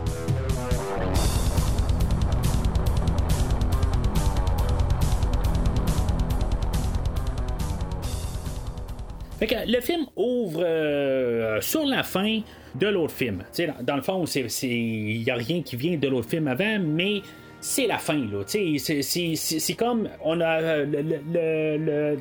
Le 9.41 9.81
film 9.81 10.05
ouvre 10.15 10.63
euh, 10.63 11.59
sur 11.61 11.85
la 11.85 12.03
fin 12.03 12.41
de 12.75 12.87
l'autre 12.87 13.13
film. 13.13 13.43
Dans, 13.57 13.83
dans, 13.83 13.95
le 13.95 14.01
fond, 14.01 14.25
il 14.25 15.23
n'y 15.23 15.31
a 15.31 15.35
rien 15.35 15.61
qui 15.61 15.75
vient 15.75 15.97
de 15.97 16.07
l'autre 16.07 16.29
film 16.29 16.47
avant, 16.47 16.79
mais 16.79 17.21
c'est 17.59 17.87
la 17.87 17.97
fin. 17.97 18.21
C'est 18.47 19.75
comme 19.77 20.09
on 20.23 20.39
a 20.41 20.61
euh, 20.61 20.85
le, 20.85 22.15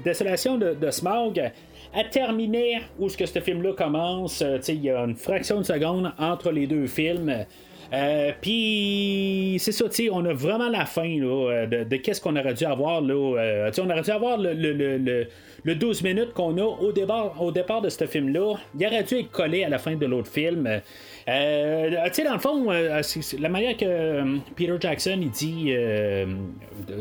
de 0.74 0.90
Smog 0.90 1.50
a 1.92 2.04
terminé 2.04 2.80
où 2.98 3.08
ce 3.08 3.16
que 3.16 3.26
ce 3.26 3.40
film-là 3.40 3.72
commence. 3.72 4.42
Euh, 4.42 4.58
il 4.68 4.84
y 4.84 4.90
a 4.90 5.00
une 5.00 5.16
fraction 5.16 5.58
de 5.58 5.64
seconde 5.64 6.12
entre 6.18 6.52
les 6.52 6.66
deux 6.66 6.86
films. 6.86 7.46
Euh, 7.92 8.32
puis 8.40 9.56
c'est 9.58 9.72
ça, 9.72 9.86
on 10.12 10.24
a 10.24 10.32
vraiment 10.32 10.68
la 10.68 10.86
fin 10.86 11.08
là, 11.18 11.66
de, 11.66 11.96
qu'est-ce 11.96 12.20
qu'on 12.20 12.36
aurait 12.36 12.54
dû 12.54 12.64
avoir. 12.64 13.00
Là, 13.00 13.70
on 13.78 13.90
aurait 13.90 14.02
dû 14.02 14.10
avoir 14.10 14.38
le, 14.38 14.52
le, 14.54 15.26
le 15.64 15.74
12 15.74 16.02
minutes 16.02 16.32
qu'on 16.32 16.56
a 16.58 16.62
au 16.62 16.92
départ, 16.92 17.40
au 17.40 17.50
départ 17.50 17.82
de 17.82 17.88
ce 17.88 18.06
film-là, 18.06 18.54
il 18.78 18.86
aurait 18.86 19.02
dû 19.02 19.18
être 19.18 19.30
collé 19.30 19.64
à 19.64 19.68
la 19.68 19.78
fin 19.78 19.94
de 19.96 20.06
l'autre 20.06 20.30
film. 20.30 20.80
Euh, 21.30 22.08
tu 22.08 22.14
sais, 22.14 22.24
dans 22.24 22.32
le 22.32 22.40
fond, 22.40 22.70
euh, 22.70 23.00
la 23.38 23.48
manière 23.48 23.76
que 23.76 23.84
euh, 23.84 24.38
Peter 24.56 24.74
Jackson 24.80 25.18
il 25.20 25.30
dit 25.30 25.72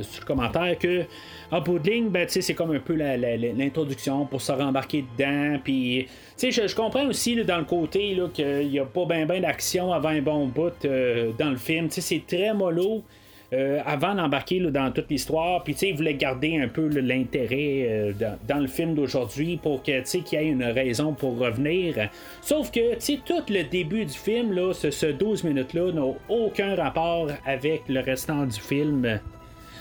sur 0.04 0.22
le 0.22 0.26
commentaire 0.26 0.78
que 0.78 1.04
en 1.52 1.62
bout 1.62 1.80
de 1.80 1.90
ligne, 1.90 2.10
ben, 2.10 2.28
c'est 2.30 2.54
comme 2.54 2.72
un 2.72 2.80
peu 2.80 2.94
l'introduction 2.94 4.26
pour 4.28 4.42
se 4.42 4.52
rembarquer 4.52 5.04
dedans. 5.18 5.58
Puis, 5.64 6.08
je, 6.40 6.50
je 6.50 6.76
comprends 6.76 7.08
aussi 7.08 7.44
dans 7.44 7.58
le 7.58 7.64
côté 7.64 8.16
qu'il 8.34 8.70
n'y 8.70 8.80
a 8.80 8.86
pas 8.86 9.06
bien 9.06 9.26
ben, 9.26 9.42
d'action 9.42 9.92
avant 9.92 10.10
un 10.10 10.22
bon 10.22 10.46
bout 10.46 10.74
dans 10.84 11.50
le 11.50 11.58
film. 11.58 11.88
C'est 11.90 12.24
très 12.28 12.54
mollo. 12.54 13.04
Euh, 13.52 13.80
avant 13.84 14.14
d'embarquer 14.14 14.60
dans 14.60 14.92
toute 14.92 15.10
l'histoire. 15.10 15.64
Puis, 15.64 15.74
tu 15.74 15.80
sais, 15.80 15.90
il 15.90 15.96
voulait 15.96 16.14
garder 16.14 16.58
un 16.58 16.68
peu 16.68 16.88
l'intérêt 16.88 17.88
euh, 17.90 18.14
dans, 18.48 18.60
le 18.60 18.68
film 18.68 18.94
d'aujourd'hui 18.94 19.58
pour 19.58 19.82
que, 19.82 20.02
tu 20.02 20.22
qu'il 20.22 20.40
y 20.40 20.44
ait 20.44 20.50
une 20.50 20.64
raison 20.64 21.14
pour 21.14 21.40
revenir. 21.40 22.10
Sauf 22.42 22.70
que, 22.70 22.94
tu 22.96 23.02
sais, 23.02 23.20
tout 23.26 23.42
le 23.50 23.64
début 23.64 24.06
du 24.06 24.14
film, 24.14 24.54
là, 24.54 24.74
ce, 24.74 25.08
12 25.08 25.46
minutes-là, 25.46 25.92
n'a 25.94 26.06
aucun 26.30 26.76
rapport 26.76 27.30
avec 27.44 27.82
le 27.90 28.02
restant 28.02 28.46
du 28.46 28.60
film. 28.60 29.20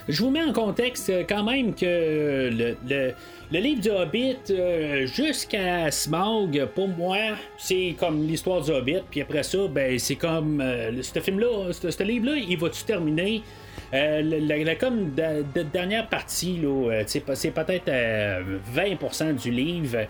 Je 0.08 0.22
vous 0.22 0.30
mets 0.30 0.42
en 0.42 0.52
contexte 0.52 1.10
euh, 1.10 1.24
quand 1.28 1.44
même 1.44 1.74
que 1.74 2.50
le, 2.50 3.14
livre 3.52 3.80
du 3.80 3.90
Hobbit 3.90 4.36
jusqu'à 5.06 5.90
Smog, 5.90 6.66
pour 6.74 6.88
moi, 6.88 7.18
c'est 7.56 7.94
comme 7.98 8.26
l'histoire 8.26 8.62
du 8.62 8.70
Hobbit. 8.70 9.02
Puis 9.10 9.20
après 9.20 9.42
ça, 9.42 9.58
ben, 9.68 9.98
c'est 9.98 10.16
comme 10.16 10.62
ce 11.02 11.20
film-là, 11.20 11.72
ce 11.72 12.02
livre-là, 12.02 12.36
il 12.36 12.58
va-tu 12.58 12.84
terminer? 12.84 13.42
Euh, 13.94 14.20
la, 14.22 14.74
comme 14.74 15.14
de, 15.14 15.62
dernière 15.62 16.08
partie, 16.08 16.60
euh, 16.64 17.02
c'est 17.06 17.20
peut-être 17.20 17.90
20% 17.90 17.90
euh, 17.90 19.32
du 19.32 19.50
livre 19.50 20.06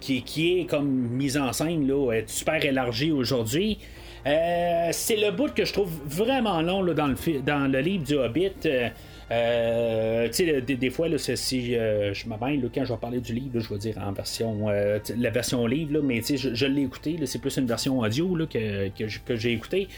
qui, 0.00 0.58
est 0.58 0.64
comme 0.66 0.88
mise 0.88 1.36
en 1.36 1.52
scène, 1.52 1.86
là, 1.86 2.20
super 2.26 2.64
élargie 2.64 3.12
aujourd'hui. 3.12 3.78
c'est 4.24 5.16
le 5.16 5.30
bout 5.30 5.52
que 5.54 5.64
je 5.64 5.72
trouve 5.72 5.92
vraiment 6.06 6.60
long 6.60 6.84
dans, 6.84 7.06
le, 7.06 7.40
dans 7.42 7.70
le 7.70 7.80
livre 7.80 8.04
du 8.04 8.14
Hobbit. 8.14 8.68
Euh, 9.30 10.28
sais, 10.32 10.60
des, 10.60 10.90
fois, 10.90 11.08
là, 11.08 11.16
si 11.18 11.76
euh, 11.76 12.12
je 12.12 12.28
m'abandonne, 12.28 12.70
quand 12.74 12.84
je 12.84 12.92
vais 12.92 12.98
parler 12.98 13.20
du 13.20 13.32
livre, 13.32 13.58
je 13.58 13.68
vais 13.68 13.78
dire 13.78 13.98
en 13.98 14.12
version, 14.12 14.68
euh, 14.68 14.98
la 15.16 15.30
version 15.30 15.66
livre, 15.66 15.94
là, 15.94 16.00
mais 16.02 16.20
je, 16.22 16.54
je 16.54 16.66
l'ai 16.66 16.82
écouté, 16.82 17.18
c'est 17.24 17.40
plus 17.40 17.56
une 17.56 17.66
version 17.66 18.00
audio 18.00 18.36
là, 18.36 18.46
que, 18.46 18.88
que, 18.88 19.36
j'ai 19.36 19.52
écouté. 19.52 19.88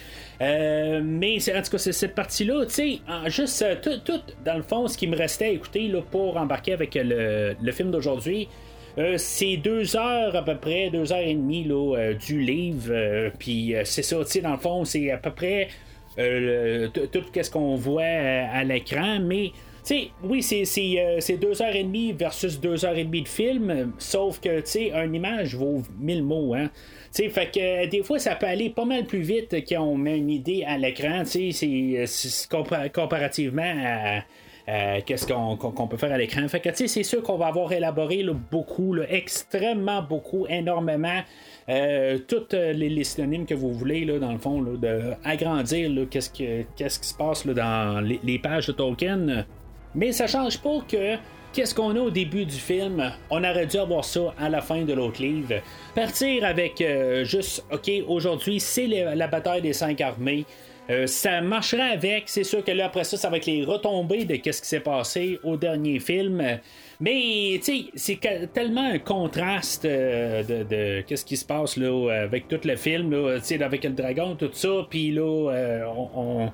mais 0.40 1.38
en 1.54 1.62
tout 1.62 1.70
cas, 1.70 1.78
c'est 1.78 1.92
cette 1.92 2.14
partie-là, 2.14 2.66
juste 3.26 3.64
tout, 3.82 4.20
dans 4.44 4.56
le 4.56 4.62
fond, 4.62 4.86
ce 4.86 4.96
qui 4.96 5.06
me 5.06 5.16
restait 5.16 5.46
à 5.46 5.50
écouter 5.50 5.88
là, 5.88 6.00
pour 6.02 6.36
embarquer 6.36 6.72
avec 6.72 6.94
le, 6.94 7.56
le 7.60 7.72
film 7.72 7.90
d'aujourd'hui. 7.90 8.48
C'est 9.16 9.56
deux 9.58 9.96
heures 9.96 10.34
à 10.34 10.42
peu 10.42 10.56
près, 10.56 10.90
deux 10.90 11.12
heures 11.12 11.18
et 11.18 11.34
demie 11.34 11.64
là, 11.64 12.12
du 12.14 12.40
livre. 12.40 13.30
Puis 13.38 13.74
c'est 13.84 14.02
ça, 14.02 14.16
tu 14.24 14.40
dans 14.40 14.52
le 14.52 14.58
fond, 14.58 14.84
c'est 14.84 15.10
à 15.10 15.18
peu 15.18 15.30
près 15.30 15.68
euh, 16.18 16.88
tout 16.88 17.22
ce 17.34 17.50
qu'on 17.50 17.74
voit 17.74 18.02
euh, 18.02 18.46
à, 18.50 18.64
l'écran, 18.64 19.18
mais 19.20 19.50
sais, 19.82 20.08
oui, 20.24 20.40
euh, 20.50 21.16
c'est 21.20 21.36
deux 21.36 21.60
heures 21.60 21.76
et 21.76 21.82
demie 21.82 22.12
versus 22.12 22.58
deux 22.58 22.86
heures 22.86 22.96
et 22.96 23.04
demie 23.04 23.20
de 23.20 23.28
film, 23.28 23.92
sauf 23.98 24.40
que, 24.40 24.60
tu 24.60 24.66
sais, 24.66 24.92
une 24.92 25.14
image 25.14 25.54
vaut 25.54 25.82
mille 26.00 26.22
mots, 26.22 26.54
hein. 26.54 26.70
sais, 27.10 27.28
fait 27.28 27.50
que 27.54 27.86
des 27.86 28.02
fois, 28.02 28.18
ça 28.18 28.34
peut 28.34 28.46
aller 28.46 28.70
pas 28.70 28.86
mal 28.86 29.04
plus 29.04 29.20
vite 29.20 29.54
qu'on 29.68 29.96
met 29.98 30.16
une 30.16 30.30
idée 30.30 30.64
à 30.66 30.78
l'écran, 30.78 31.22
tu 31.24 31.52
sais, 31.52 32.06
c'est 32.06 32.48
comparativement 32.48 33.74
à, 33.84 34.22
qu'est-ce 34.66 35.26
qu'on 35.26 35.86
peut 35.88 35.96
faire 35.96 36.12
à 36.12 36.18
l'écran. 36.18 36.46
Fait 36.48 36.60
que, 36.60 36.70
c'est 36.74 37.02
sûr 37.02 37.22
qu'on 37.22 37.36
va 37.36 37.46
avoir 37.46 37.72
élaboré 37.72 38.24
beaucoup, 38.50 38.96
extrêmement 39.08 40.02
beaucoup, 40.02 40.46
énormément 40.48 41.22
euh, 41.68 42.18
toutes 42.28 42.54
euh, 42.54 42.72
les, 42.72 43.02
synonymes 43.02 43.44
que 43.44 43.54
vous 43.54 43.72
voulez, 43.72 44.04
là, 44.04 44.18
dans 44.18 44.32
le 44.32 44.38
fond, 44.38 44.60
là, 44.60 44.76
de 44.76 45.14
agrandir 45.24 45.90
qu'est-ce, 46.08 46.30
qu'est-ce 46.30 47.00
qui 47.00 47.08
se 47.08 47.14
passe 47.14 47.44
dans 47.46 48.00
les, 48.00 48.38
pages 48.38 48.68
de 48.68 48.72
Tolkien. 48.72 49.44
Mais 49.94 50.12
ça 50.12 50.28
change 50.28 50.58
pas 50.60 50.78
que 50.88 51.16
qu'est-ce 51.52 51.74
qu'on 51.74 51.96
a 51.96 52.00
au 52.00 52.10
début 52.10 52.44
du 52.44 52.54
film, 52.54 53.12
on 53.30 53.42
aurait 53.42 53.66
dû 53.66 53.78
avoir 53.78 54.04
ça 54.04 54.34
à 54.38 54.48
la 54.48 54.60
fin 54.60 54.82
de 54.82 54.92
l'autre 54.92 55.20
livre. 55.20 55.54
Partir 55.94 56.44
avec 56.44 56.80
euh, 56.80 57.24
juste, 57.24 57.64
ok, 57.72 57.90
aujourd'hui 58.06 58.60
c'est 58.60 58.86
la 58.86 59.26
bataille 59.26 59.62
des 59.62 59.72
cinq 59.72 60.00
armées. 60.00 60.44
Ça 61.06 61.40
marcherait 61.40 61.92
avec, 61.92 62.24
c'est 62.26 62.44
sûr 62.44 62.64
que 62.64 62.70
là 62.70 62.86
après 62.86 63.04
ça, 63.04 63.16
ça 63.16 63.28
va 63.28 63.38
être 63.38 63.46
les 63.46 63.64
retombées 63.64 64.24
de 64.24 64.36
qu'est-ce 64.36 64.62
qui 64.62 64.68
s'est 64.68 64.80
passé 64.80 65.38
au 65.42 65.56
dernier 65.56 65.98
film. 65.98 66.42
Mais, 66.98 67.60
tu 67.62 67.62
sais, 67.62 67.84
c'est 67.94 68.52
tellement 68.54 68.86
un 68.86 68.98
contraste 68.98 69.84
euh, 69.84 70.42
de, 70.42 71.02
qu'est-ce 71.02 71.24
qui 71.24 71.36
se 71.36 71.44
passe 71.44 71.76
là 71.76 72.22
avec 72.22 72.48
tout 72.48 72.60
le 72.64 72.76
film, 72.76 73.10
là, 73.10 73.38
avec 73.60 73.84
le 73.84 73.90
dragon, 73.90 74.34
tout 74.34 74.50
ça, 74.52 74.86
puis 74.88 75.12
là, 75.12 75.50
euh, 75.52 75.84
on, 75.86 76.50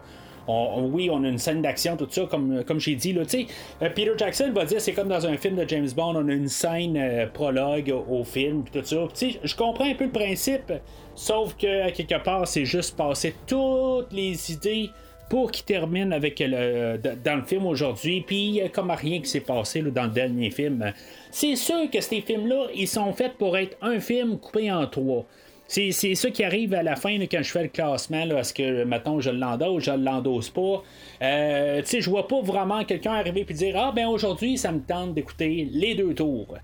oui, 0.47 1.09
on 1.11 1.23
a 1.25 1.29
une 1.29 1.39
scène 1.39 1.62
d'action, 1.62 1.97
tout 1.97 2.09
ça, 2.11 2.23
comme, 2.29 2.62
j'ai 2.79 2.95
dit. 2.95 3.12
Là, 3.12 3.23
euh, 3.23 3.89
Peter 3.95 4.12
Jackson 4.17 4.51
va 4.55 4.65
dire 4.65 4.81
c'est 4.81 4.93
comme 4.93 5.09
dans 5.09 5.27
un 5.27 5.37
film 5.37 5.57
de 5.57 5.69
James 5.69 5.89
Bond, 5.95 6.17
on 6.17 6.29
a 6.29 6.33
une 6.33 6.49
scène 6.49 6.97
euh, 6.97 7.27
prologue 7.27 7.93
au, 8.09 8.25
film, 8.25 8.65
tout 8.73 8.83
ça. 8.85 8.97
Je 9.43 9.57
comprends 9.57 9.89
un 9.89 9.95
peu 9.95 10.05
le 10.05 10.11
principe, 10.11 10.73
sauf 11.14 11.54
que 11.57 11.90
quelque 11.90 12.23
part, 12.23 12.47
c'est 12.47 12.64
juste 12.64 12.97
passer 12.97 13.35
toutes 13.47 14.12
les 14.12 14.52
idées 14.52 14.90
pour 15.28 15.50
qu'il 15.50 15.64
termine 15.64 16.12
avec 16.12 16.40
le, 16.40 16.99
dans 16.99 17.37
le 17.37 17.42
film 17.45 17.66
aujourd'hui, 17.66 18.21
puis 18.21 18.61
comme 18.73 18.90
rien 18.90 19.21
qui 19.21 19.28
s'est 19.31 19.40
passé 19.40 19.81
dans 19.81 20.04
le 20.04 20.11
dernier 20.11 20.50
film. 20.50 20.92
C'est 21.31 21.57
sûr 21.57 21.90
que 21.90 22.00
ces 22.02 22.21
films-là, 22.21 22.66
ils 22.75 22.88
sont 22.88 23.12
faits 23.14 23.38
pour 23.38 23.57
être 23.57 23.76
un 23.81 23.99
film 23.99 24.38
coupé 24.38 24.71
en 24.71 24.87
trois. 24.87 25.25
C'est, 25.73 26.14
ça 26.14 26.31
qui 26.31 26.45
arrive 26.45 26.75
à 26.75 26.83
la 26.83 26.97
fin 26.97 27.19
quand 27.21 27.43
je 27.43 27.50
fais 27.50 27.62
le 27.62 27.69
classement. 27.71 28.29
Est-ce 28.37 28.52
que, 28.52 28.85
mettons, 28.85 29.21
je 29.21 29.31
l'endosse 29.31 29.85
je 29.85 29.93
l'endosse 29.93 30.50
pas? 30.50 30.83
Euh, 31.23 31.83
je 31.83 32.11
vois 32.11 32.29
pas 32.29 32.43
vraiment 32.43 32.85
quelqu'un 32.85 33.14
arriver 33.14 33.47
et 33.49 33.55
dire 33.55 33.75
Ah, 33.79 33.91
ben 33.91 34.07
aujourd'hui, 34.07 34.59
ça 34.59 34.71
me 34.71 34.81
tente 34.81 35.14
d'écouter 35.14 35.67
les 35.73 35.95
deux 35.95 36.12
tours. 36.12 36.59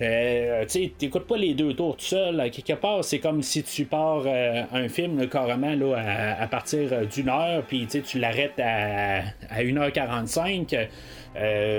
Euh, 0.00 0.64
tu 0.64 0.90
n'écoutes 1.02 1.26
pas 1.26 1.36
les 1.36 1.52
deux 1.52 1.74
tours 1.74 1.98
tout 1.98 2.06
seul. 2.06 2.50
Quelque 2.50 2.72
part, 2.72 3.04
c'est 3.04 3.18
comme 3.18 3.42
si 3.42 3.62
tu 3.62 3.84
pars 3.84 4.22
euh, 4.26 4.62
un 4.72 4.88
film 4.88 5.28
carrément 5.28 5.74
là, 5.74 6.36
à, 6.40 6.46
partir 6.46 6.90
euh, 6.90 7.04
d'une 7.04 7.28
heure, 7.28 7.64
puis 7.66 7.86
tu 7.86 8.18
l'arrêtes 8.18 8.58
à, 8.58 9.18
à 9.50 9.62
1h45. 9.62 10.88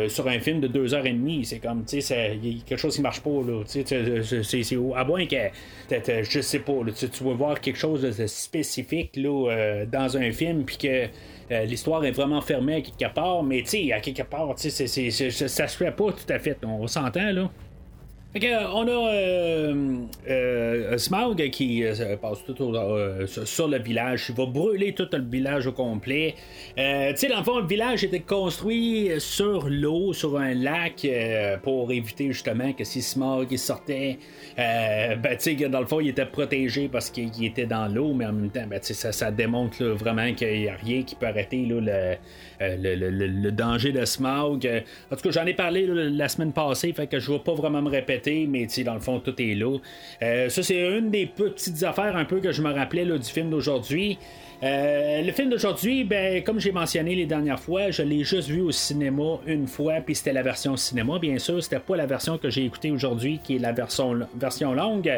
Sur 0.09 0.27
un 0.27 0.39
film 0.39 0.59
de 0.59 0.67
2h30, 0.67 1.43
c'est 1.45 1.59
comme, 1.59 1.85
tu 1.85 2.01
sais, 2.01 2.37
il 2.41 2.57
y 2.57 2.59
a 2.59 2.63
quelque 2.63 2.79
chose 2.79 2.95
qui 2.95 3.01
marche 3.01 3.21
pas, 3.21 3.29
là. 3.29 3.63
C'est, 3.65 3.85
à 4.95 5.03
moins 5.05 5.25
que, 5.25 6.23
je 6.23 6.41
sais 6.41 6.59
pas, 6.59 6.73
tu, 6.95 7.23
vas 7.23 7.33
voir 7.33 7.61
quelque 7.61 7.79
chose 7.79 8.01
de 8.01 8.27
spécifique, 8.27 9.15
là, 9.15 9.85
dans 9.91 10.17
un 10.17 10.31
film, 10.31 10.65
puis 10.65 10.77
que 10.77 11.65
l'histoire 11.65 12.03
est 12.05 12.11
vraiment 12.11 12.41
fermée 12.41 12.75
à 12.75 12.81
quelque 12.81 13.13
part, 13.13 13.43
mais 13.43 13.61
tu 13.61 13.69
sais, 13.69 13.91
à 13.93 13.99
quelque 13.99 14.23
part, 14.23 14.55
tu 14.55 14.69
sais, 14.69 14.87
ça 14.87 15.67
se 15.67 15.77
fait 15.77 15.91
pas 15.91 16.11
tout 16.11 16.33
à 16.33 16.39
fait. 16.39 16.57
On 16.63 16.87
s'entend, 16.87 17.31
là 17.31 17.49
on 18.43 18.87
a 18.87 19.13
euh, 19.13 19.97
euh, 20.29 20.97
Smaug 20.97 21.49
qui 21.51 21.85
euh, 21.85 22.17
passe 22.17 22.43
tout 22.43 22.55
sur 23.45 23.67
le 23.67 23.79
village. 23.79 24.25
Il 24.29 24.35
va 24.35 24.45
brûler 24.45 24.93
tout 24.93 25.07
le 25.11 25.23
village 25.23 25.67
au 25.67 25.71
complet. 25.71 26.35
tu 26.75 26.83
sais, 27.15 27.27
dans 27.29 27.37
le 27.37 27.43
fond, 27.43 27.59
le 27.59 27.67
village 27.67 28.03
était 28.03 28.19
construit 28.19 29.09
sur 29.19 29.69
l'eau, 29.69 30.11
sur 30.11 30.37
un 30.37 30.53
lac, 30.53 31.07
pour 31.63 31.91
éviter 31.91 32.27
justement 32.27 32.73
que 32.73 32.83
si 32.83 33.01
Smaug 33.01 33.55
sortait, 33.55 34.17
ben, 34.57 35.37
tu 35.39 35.57
sais, 35.57 35.69
dans 35.69 35.79
le 35.79 35.85
fond, 35.85 36.01
il 36.01 36.09
était 36.09 36.25
protégé 36.25 36.89
parce 36.89 37.09
qu'il 37.09 37.45
était 37.45 37.65
dans 37.65 37.87
l'eau, 37.87 38.13
mais 38.13 38.25
en 38.25 38.33
même 38.33 38.49
temps, 38.49 38.67
ben, 38.67 38.79
ça, 38.81 39.11
ça 39.13 39.31
démontre 39.31 39.83
vraiment 39.83 40.33
qu'il 40.33 40.61
n'y 40.61 40.67
a 40.67 40.75
rien 40.75 41.03
qui 41.03 41.15
peut 41.15 41.27
arrêter 41.27 41.65
le, 41.65 42.15
le, 42.59 43.49
danger 43.51 43.91
de 43.91 44.05
Smaug. 44.05 44.83
En 45.11 45.15
tout 45.15 45.21
cas, 45.21 45.31
j'en 45.31 45.45
ai 45.45 45.53
parlé 45.53 45.85
la 45.87 46.29
semaine 46.29 46.53
passée, 46.53 46.93
fait 46.93 47.07
que 47.07 47.19
je 47.19 47.31
ne 47.31 47.37
vais 47.37 47.43
pas 47.43 47.53
vraiment 47.53 47.81
me 47.81 47.89
répéter 47.89 48.45
mais 48.47 48.67
dans 48.83 48.93
le 48.93 48.99
fond, 48.99 49.19
tout 49.19 49.39
est 49.41 49.55
là. 49.55 49.77
Euh, 50.21 50.49
ça, 50.49 50.63
c'est 50.63 50.79
une 50.79 51.09
des 51.09 51.25
petites 51.25 51.83
affaires 51.83 52.15
un 52.15 52.25
peu 52.25 52.39
que 52.39 52.51
je 52.51 52.61
me 52.61 52.71
rappelais 52.71 53.05
du 53.05 53.29
film 53.29 53.49
d'aujourd'hui. 53.49 54.17
Euh, 54.63 55.21
le 55.21 55.31
film 55.33 55.49
d'aujourd'hui, 55.49 56.05
ben, 56.05 56.41
comme 56.43 56.59
j'ai 56.59 56.71
mentionné 56.71 57.13
les 57.13 57.25
dernières 57.25 57.59
fois, 57.59 57.91
je 57.91 58.01
l'ai 58.01 58.23
juste 58.23 58.47
vu 58.47 58.61
au 58.61 58.71
cinéma 58.71 59.39
une 59.45 59.67
fois, 59.67 59.95
puis 59.95 60.15
c'était 60.15 60.31
la 60.31 60.43
version 60.43 60.77
cinéma, 60.77 61.19
bien 61.19 61.37
sûr. 61.37 61.61
C'était 61.61 61.79
pas 61.79 61.97
la 61.97 62.05
version 62.05 62.37
que 62.37 62.49
j'ai 62.49 62.65
écoutée 62.65 62.89
aujourd'hui, 62.89 63.39
qui 63.43 63.57
est 63.57 63.59
la 63.59 63.73
version, 63.73 64.17
version 64.35 64.73
longue. 64.73 65.11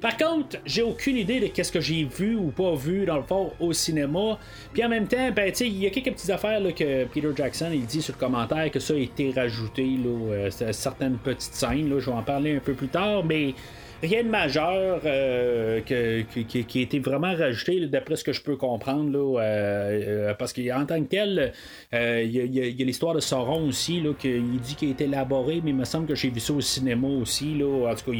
Par 0.00 0.16
contre, 0.16 0.56
j'ai 0.64 0.82
aucune 0.82 1.16
idée 1.16 1.38
de 1.40 1.48
qu'est-ce 1.48 1.72
que 1.72 1.80
j'ai 1.80 2.04
vu 2.04 2.36
ou 2.36 2.50
pas 2.50 2.74
vu 2.74 3.04
dans 3.04 3.16
le 3.16 3.24
fond 3.24 3.52
au 3.60 3.72
cinéma. 3.72 4.38
Puis 4.72 4.82
en 4.84 4.88
même 4.88 5.06
temps, 5.06 5.30
ben, 5.32 5.52
il 5.60 5.78
y 5.78 5.86
a 5.86 5.90
quelques 5.90 6.12
petites 6.12 6.30
affaires 6.30 6.60
que 6.78 7.04
Peter 7.06 7.30
Jackson 7.34 7.70
il 7.72 7.86
dit 7.86 8.02
sur 8.02 8.14
le 8.14 8.20
commentaire 8.20 8.70
que 8.70 8.80
ça 8.80 8.94
a 8.94 8.96
été 8.96 9.32
rajouté, 9.32 9.84
là, 9.84 10.32
euh, 10.32 10.72
certaines 10.72 11.18
petites 11.18 11.54
scènes. 11.54 11.90
Là, 11.90 11.98
je 12.00 12.06
vais 12.06 12.16
en 12.16 12.22
parler 12.22 12.56
un 12.56 12.60
peu 12.60 12.74
plus 12.74 12.88
tard, 12.88 13.24
mais 13.24 13.54
rien 14.02 14.22
de 14.22 14.28
majeur 14.28 15.00
euh, 15.04 15.80
qui, 15.80 16.78
a 16.78 16.82
été 16.82 16.98
vraiment 17.00 17.34
rajouté, 17.34 17.86
d'après 17.86 18.16
ce 18.16 18.24
que 18.24 18.32
je 18.32 18.42
peux 18.42 18.56
comprendre. 18.56 19.10
Là, 19.10 19.40
euh, 19.40 20.28
euh, 20.30 20.34
parce 20.34 20.52
qu'en 20.52 20.84
tant 20.86 21.02
que 21.02 21.08
tel, 21.08 21.52
il 21.92 22.30
y 22.30 22.82
a, 22.82 22.84
l'histoire 22.84 23.14
de 23.14 23.20
Sauron 23.20 23.66
aussi, 23.68 24.02
qu'il 24.18 24.60
dit 24.60 24.74
qu'il 24.76 24.88
a 24.88 24.90
été 24.92 25.04
élaboré, 25.04 25.60
mais 25.62 25.70
il 25.70 25.76
me 25.76 25.84
semble 25.84 26.06
que 26.06 26.14
j'ai 26.14 26.30
vu 26.30 26.40
ça 26.40 26.52
au 26.52 26.60
cinéma 26.60 27.08
aussi. 27.08 27.54
Là, 27.54 27.90
en 27.90 27.94
tout 27.94 28.12
cas, 28.12 28.18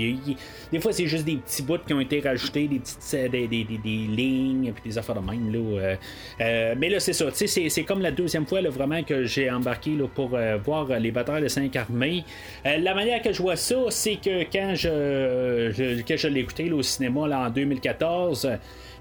des 0.72 0.80
fois, 0.80 0.92
c'est 0.92 1.06
juste 1.06 1.24
des 1.24 1.36
petits 1.36 1.62
bouts 1.62 1.78
qui 1.86 1.94
ont 1.94 2.00
été 2.00 2.20
rajoutés, 2.20 2.66
des 2.66 2.80
petites 2.80 3.30
des, 3.30 3.46
des, 3.46 3.64
des, 3.64 3.78
lignes, 3.84 4.72
puis 4.72 4.90
des 4.90 4.98
affaires 4.98 5.20
de 5.20 5.30
même. 5.30 5.52
Là, 5.52 5.96
mais 6.76 6.88
là, 6.88 7.00
c'est 7.00 7.12
ça. 7.12 7.26
C'est, 7.32 7.84
comme 7.84 8.02
la 8.02 8.10
deuxième 8.10 8.46
fois 8.46 8.60
vraiment 8.68 9.02
que 9.02 9.24
j'ai 9.24 9.50
embarqué 9.50 9.92
là, 9.92 10.06
pour 10.12 10.36
voir 10.64 10.98
les 10.98 11.10
batailles 11.10 11.42
de 11.42 11.78
armées. 11.78 12.24
la 12.64 12.94
manière 12.94 13.22
que 13.22 13.32
je 13.32 13.40
vois 13.40 13.56
ça, 13.56 13.76
c'est 13.90 14.16
que 14.16 14.42
quand 14.52 14.74
je 14.74 15.67
que 15.70 16.16
je 16.16 16.28
l'ai 16.28 16.40
écouté 16.40 16.70
au 16.72 16.82
cinéma 16.82 17.28
là, 17.28 17.40
en 17.46 17.50
2014. 17.50 18.48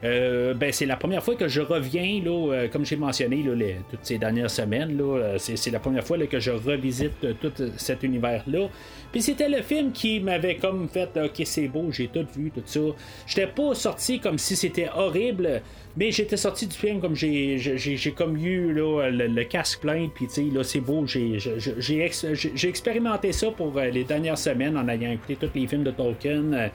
Euh, 0.04 0.54
ben, 0.54 0.72
c'est 0.72 0.86
la 0.86 0.96
première 0.96 1.24
fois 1.24 1.36
que 1.36 1.48
je 1.48 1.62
reviens, 1.62 2.22
là, 2.24 2.54
euh, 2.54 2.68
comme 2.68 2.86
j'ai 2.86 2.96
mentionné 2.96 3.44
toutes 3.90 4.00
ces 4.04 4.18
dernières 4.18 4.50
semaines. 4.50 4.98
Là, 4.98 5.18
euh, 5.18 5.38
c'est, 5.38 5.72
la 5.72 5.80
première 5.80 6.04
fois 6.04 6.18
que 6.28 6.40
je 6.40 6.52
revisite 6.52 7.40
tout 7.42 7.52
cet 7.78 8.04
univers-là. 8.04 8.70
Puis 9.12 9.22
c'était 9.22 9.50
le 9.50 9.62
film 9.62 9.92
qui 9.92 10.20
m'avait 10.20 10.56
comme 10.56 10.88
fait 10.90 11.10
Ok, 11.18 11.42
c'est 11.46 11.68
beau, 11.68 11.92
j'ai 11.92 12.08
tout 12.08 12.26
vu, 12.36 12.52
tout 12.52 12.62
ça. 12.66 12.80
J'étais 13.26 13.48
pas 13.48 13.74
sorti 13.74 14.20
comme 14.20 14.38
si 14.38 14.56
c'était 14.56 14.90
horrible, 14.96 15.62
mais 15.98 16.12
j'étais 16.12 16.38
sorti 16.38 16.68
du 16.68 16.78
film 16.78 17.02
comme 17.02 17.16
j'ai, 17.16 17.58
j'ai, 17.58 18.12
comme 18.12 18.38
eu 18.38 18.72
là, 18.74 19.10
le, 19.10 19.44
casque 19.44 19.82
plein, 19.82 20.10
puis 20.14 20.28
là, 20.52 20.64
c'est 20.64 20.80
beau, 20.80 21.06
j'ai, 21.06 21.38
j'ai, 21.38 22.70
expérimenté 22.70 23.32
ça 23.32 23.52
pour 23.52 23.80
les 23.80 24.04
dernières 24.04 24.38
semaines 24.38 24.78
en 24.78 24.88
ayant 24.88 25.12
écouté 25.12 25.36
tous 25.36 25.50
les 25.54 25.68
films 25.68 25.84
de 25.84 25.92
Tolkien 25.92 26.70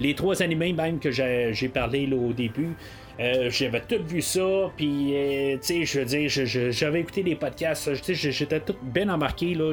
les 0.00 0.14
trois 0.14 0.42
animés 0.42 0.72
même 0.72 0.98
que 0.98 1.10
j'ai 1.10 1.68
parlé 1.72 2.06
là, 2.06 2.16
au 2.16 2.32
début. 2.32 2.74
Euh, 3.20 3.48
j'avais 3.48 3.80
tout 3.80 4.02
vu 4.08 4.20
ça, 4.20 4.72
puis 4.76 5.12
euh, 5.14 5.56
tu 5.58 5.60
sais, 5.62 5.84
je 5.84 6.00
veux 6.00 6.04
dire, 6.04 6.72
j'avais 6.72 7.00
écouté 7.00 7.22
des 7.22 7.36
podcasts, 7.36 7.94
j'étais 8.12 8.58
tout 8.58 8.74
bien 8.82 9.08
embarqué, 9.08 9.54
là, 9.54 9.72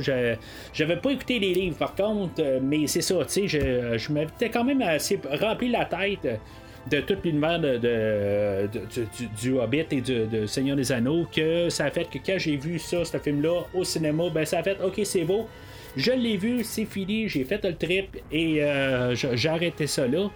j'avais 0.73 0.95
pas 0.97 1.09
écouté 1.09 1.39
les 1.39 1.51
livres 1.51 1.75
par 1.75 1.95
contre, 1.95 2.35
euh, 2.39 2.59
mais 2.61 2.85
c'est 2.85 3.01
ça, 3.01 3.15
tu 3.25 3.31
sais, 3.31 3.47
je, 3.47 3.97
je 3.97 4.11
m'étais 4.11 4.51
quand 4.51 4.63
même 4.63 4.83
assez 4.83 5.19
rempli 5.41 5.69
la 5.69 5.85
tête 5.85 6.39
de 6.89 7.01
tout 7.01 7.17
l'univers 7.23 7.59
de, 7.59 8.67
du, 9.39 9.53
Hobbit 9.53 9.85
et 9.91 10.01
du, 10.01 10.25
de 10.25 10.45
Seigneur 10.45 10.75
des 10.75 10.91
Anneaux, 10.91 11.27
que 11.33 11.69
ça 11.69 11.85
a 11.85 11.91
fait 11.91 12.05
que 12.05 12.17
quand 12.25 12.37
j'ai 12.37 12.57
vu 12.57 12.79
ça, 12.79 13.05
ce 13.05 13.17
film-là, 13.17 13.61
au 13.73 13.83
cinéma, 13.83 14.23
ben 14.33 14.45
ça 14.45 14.59
a 14.59 14.63
fait, 14.63 14.77
ok, 14.83 15.01
c'est 15.03 15.23
beau, 15.23 15.47
je 15.95 16.11
l'ai 16.11 16.37
vu, 16.37 16.63
c'est 16.63 16.85
fini, 16.85 17.27
j'ai 17.27 17.43
fait 17.43 17.63
le 17.63 17.75
trip 17.75 18.17
et 18.31 18.63
euh, 18.63 19.15
j'ai 19.15 19.49
arrêté 19.49 19.87
ça 19.87 20.07
là. 20.07 20.29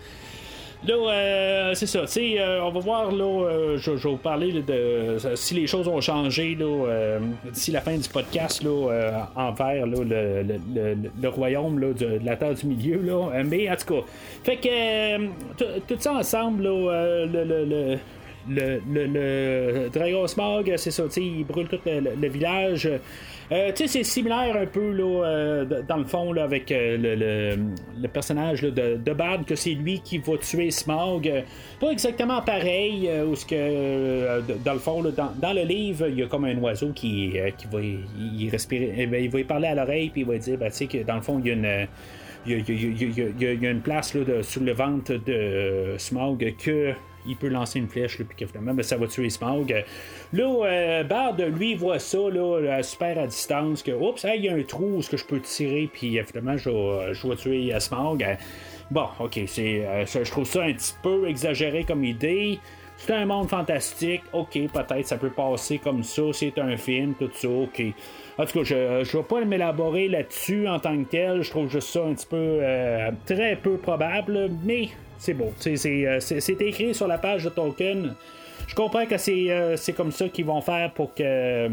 Là, 0.88 0.94
euh, 0.94 1.74
c'est 1.74 1.88
ça. 1.88 2.00
Euh, 2.18 2.60
on 2.62 2.72
va 2.72 2.80
voir, 2.80 3.12
là, 3.12 3.76
je, 3.78 3.92
vais 3.92 4.10
vous 4.10 4.18
parler 4.18 4.62
de 4.62 5.18
si 5.36 5.54
les 5.54 5.68
choses 5.68 5.88
ont 5.88 6.02
changé 6.02 6.56
là, 6.56 7.20
d'ici 7.52 7.72
la 7.72 7.82
fin 7.82 7.98
du 7.98 8.08
podcast 8.10 8.64
là, 8.64 9.30
envers 9.36 9.86
là, 9.88 9.98
le, 10.04 11.08
le, 11.22 11.30
royaume 11.30 11.80
là, 11.80 11.94
de, 11.94 12.20
la 12.24 12.36
Terre 12.36 12.54
du 12.54 12.68
Milieu. 12.68 13.02
Là. 13.02 13.44
Mais 13.44 13.70
en 13.70 13.76
tout 13.76 13.96
cas, 13.96 14.02
fait 14.44 14.58
que 14.58 15.78
tout 15.80 15.96
ça 16.00 16.14
ensemble, 16.14 16.64
là, 16.64 17.26
le, 17.26 17.98
le, 18.48 18.80
le, 18.88 19.90
Dragon 19.90 20.28
Smog, 20.28 20.74
c'est 20.78 20.92
ça, 20.92 21.04
il 21.18 21.46
brûle 21.46 21.68
tout 21.68 21.80
le, 21.86 22.28
village. 22.28 22.90
Euh, 23.52 23.72
tu 23.72 23.84
sais, 23.84 23.88
c'est 23.88 24.04
similaire 24.04 24.58
un 24.58 24.66
peu 24.66 24.92
là, 24.92 25.24
euh, 25.24 25.66
dans 25.88 25.98
le 25.98 26.06
fond 26.06 26.36
avec 26.36 26.72
euh, 26.72 27.56
le, 28.02 28.08
personnage 28.08 28.62
de, 28.62 28.98
de, 28.98 29.14
Bad, 29.14 29.46
que 29.46 29.54
c'est 29.56 29.74
lui 29.74 30.00
qui 30.00 30.18
va 30.18 30.38
tuer 30.38 30.72
Smog. 30.72 31.32
Pas 31.80 31.92
exactement 31.92 32.42
pareil, 32.42 33.08
où 33.24 33.34
que 33.48 34.42
dans 34.64 34.74
le 34.74 34.80
fond, 34.80 35.04
dans, 35.04 35.54
le 35.54 35.62
livre, 35.62 36.08
il 36.08 36.18
y 36.20 36.24
a 36.24 36.28
comme 36.28 36.46
un 36.46 36.58
oiseau 36.58 36.90
qui, 36.90 37.34
va 37.72 37.82
y 37.82 38.50
respirer, 38.50 39.04
il 39.04 39.30
va 39.30 39.40
y 39.40 39.44
parler 39.44 39.68
à 39.68 39.76
l'oreille, 39.76 40.10
puis 40.10 40.22
il 40.22 40.28
va 40.28 40.38
dire, 40.38 40.58
ben, 40.58 40.72
tu 40.72 40.78
sais, 40.78 40.88
que 40.88 41.04
dans 41.04 41.16
le 41.16 41.22
fond, 41.22 41.40
il 41.44 41.48
y 41.48 41.52
a 41.52 41.54
une. 41.54 41.88
Place 43.82 44.14
là, 44.14 44.24
de, 44.24 44.42
sur 44.42 44.62
le 44.62 44.74
ventre 44.74 45.14
de 45.14 45.96
Smog 45.98 46.56
que 46.64 46.94
il 47.28 47.36
peut 47.36 47.48
lancer 47.48 47.80
une 47.80 47.88
flèche, 47.88 48.18
puis 48.18 48.46
que 48.46 48.58
ben, 48.58 48.82
ça 48.84 48.98
va 48.98 49.08
tuer 49.08 49.30
Smog. 49.30 49.84
Là, 50.34 50.44
euh, 50.44 51.04
Bard, 51.04 51.38
lui, 51.38 51.76
voit 51.76 52.00
ça, 52.00 52.18
là, 52.32 52.82
super 52.84 53.18
à 53.18 53.28
distance, 53.28 53.84
que, 53.84 53.92
oups, 53.92 54.26
il 54.36 54.46
y 54.46 54.50
a 54.50 54.54
un 54.54 54.64
trou 54.64 54.98
où 54.98 55.02
que 55.02 55.18
je 55.18 55.26
peux 55.26 55.40
tirer, 55.40 55.90
puis 55.92 56.20
finalement, 56.26 56.58
je 56.58 56.70
vais, 56.70 57.36
tuer 57.36 57.74
euh, 57.74 57.80
Smog. 57.80 58.26
Bon, 58.92 59.08
ok, 59.20 59.40
c'est, 59.48 59.86
euh, 59.86 60.06
je 60.06 60.30
trouve 60.30 60.46
ça 60.46 60.64
un 60.64 60.74
petit 60.74 60.94
peu 61.02 61.28
exagéré 61.28 61.84
comme 61.84 62.04
idée. 62.04 62.60
C'est 62.98 63.14
un 63.14 63.26
monde 63.26 63.50
fantastique, 63.50 64.22
ok, 64.32 64.54
peut-être 64.72 65.06
ça 65.06 65.18
peut 65.18 65.30
passer 65.30 65.80
comme 65.80 66.04
ça, 66.04 66.22
c'est 66.32 66.58
un 66.60 66.78
film, 66.78 67.14
tout 67.20 67.30
ça, 67.34 67.50
ok. 67.50 67.84
En 68.38 68.46
tout 68.46 68.60
cas, 68.60 68.64
je 68.64 68.76
ne 68.76 69.04
vais 69.04 69.24
pas 69.24 69.44
m'élaborer 69.44 70.08
là-dessus 70.08 70.68
en 70.68 70.80
tant 70.80 70.98
que 71.04 71.10
tel, 71.10 71.42
je 71.42 71.50
trouve 71.50 71.70
juste 71.70 71.90
ça 71.90 72.04
un 72.04 72.14
petit 72.14 72.26
peu, 72.26 72.62
très 73.26 73.58
peu 73.58 73.78
probable, 73.78 74.50
mais 74.64 74.90
c'est 75.18 75.34
beau. 75.34 75.52
Euh, 75.66 76.20
c'est 76.20 76.62
écrit 76.62 76.94
sur 76.94 77.08
la 77.08 77.18
page 77.18 77.44
de 77.44 77.50
Tolkien. 77.50 78.16
Je 78.68 78.76
comprends 78.76 79.06
que 79.06 79.18
c'est 79.18 79.94
comme 79.96 80.12
ça 80.12 80.30
qu'ils 80.30 80.46
vont 80.46 80.62
faire 80.62 80.92
pour 80.92 81.14
que. 81.14 81.70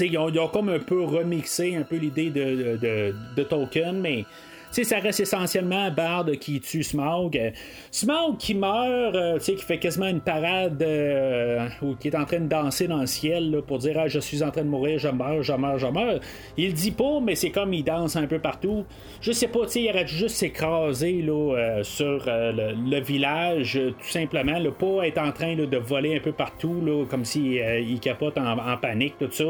Ils 0.00 0.18
ont, 0.18 0.28
ils 0.28 0.38
ont, 0.38 0.48
comme 0.48 0.68
un 0.68 0.80
peu 0.80 1.02
remixé 1.02 1.74
un 1.74 1.82
peu 1.82 1.96
l'idée 1.96 2.28
de, 2.28 2.76
de, 2.76 3.14
de, 3.34 3.42
Token, 3.42 3.98
mais 3.98 4.26
sais, 4.70 4.84
ça 4.84 4.98
reste 4.98 5.20
essentiellement 5.20 5.90
Bard 5.90 6.26
qui 6.40 6.60
tue 6.60 6.82
Smaug. 6.82 7.52
Smaug 7.90 8.36
qui 8.38 8.54
meurt, 8.54 9.14
euh, 9.14 9.38
qui 9.38 9.56
fait 9.56 9.78
quasiment 9.78 10.06
une 10.06 10.20
parade 10.20 10.82
euh, 10.82 11.68
ou 11.82 11.94
qui 11.94 12.08
est 12.08 12.16
en 12.16 12.24
train 12.24 12.40
de 12.40 12.48
danser 12.48 12.88
dans 12.88 13.00
le 13.00 13.06
ciel 13.06 13.62
pour 13.66 13.78
dire 13.78 13.96
ah, 13.98 14.08
Je 14.08 14.18
suis 14.18 14.42
en 14.42 14.50
train 14.50 14.62
de 14.62 14.68
mourir, 14.68 14.98
je 14.98 15.08
meurs, 15.08 15.42
je 15.42 15.52
meurs, 15.52 15.78
je 15.78 15.86
meurs. 15.86 16.20
Il 16.56 16.68
le 16.68 16.72
dit 16.72 16.90
pas, 16.90 17.20
mais 17.20 17.34
c'est 17.34 17.50
comme 17.50 17.72
il 17.72 17.84
danse 17.84 18.16
un 18.16 18.26
peu 18.26 18.38
partout. 18.38 18.84
Je 19.20 19.32
sais 19.32 19.48
pas, 19.48 19.60
il 19.74 19.90
aurait 19.90 20.06
juste 20.06 20.36
s'écraser 20.36 21.24
euh, 21.28 21.82
sur 21.82 22.24
le, 22.26 23.00
village, 23.00 23.80
tout 23.98 24.08
simplement. 24.08 24.58
Là, 24.58 24.70
pas 24.70 25.06
être 25.06 25.18
en 25.18 25.32
train 25.32 25.54
de 25.54 25.76
voler 25.76 26.16
un 26.16 26.20
peu 26.20 26.32
partout, 26.32 26.80
là, 26.84 27.04
comme 27.08 27.24
s'il 27.24 27.54
il 27.54 28.00
capote 28.00 28.38
en 28.38 28.76
panique, 28.76 29.14
tout 29.18 29.30
ça. 29.30 29.44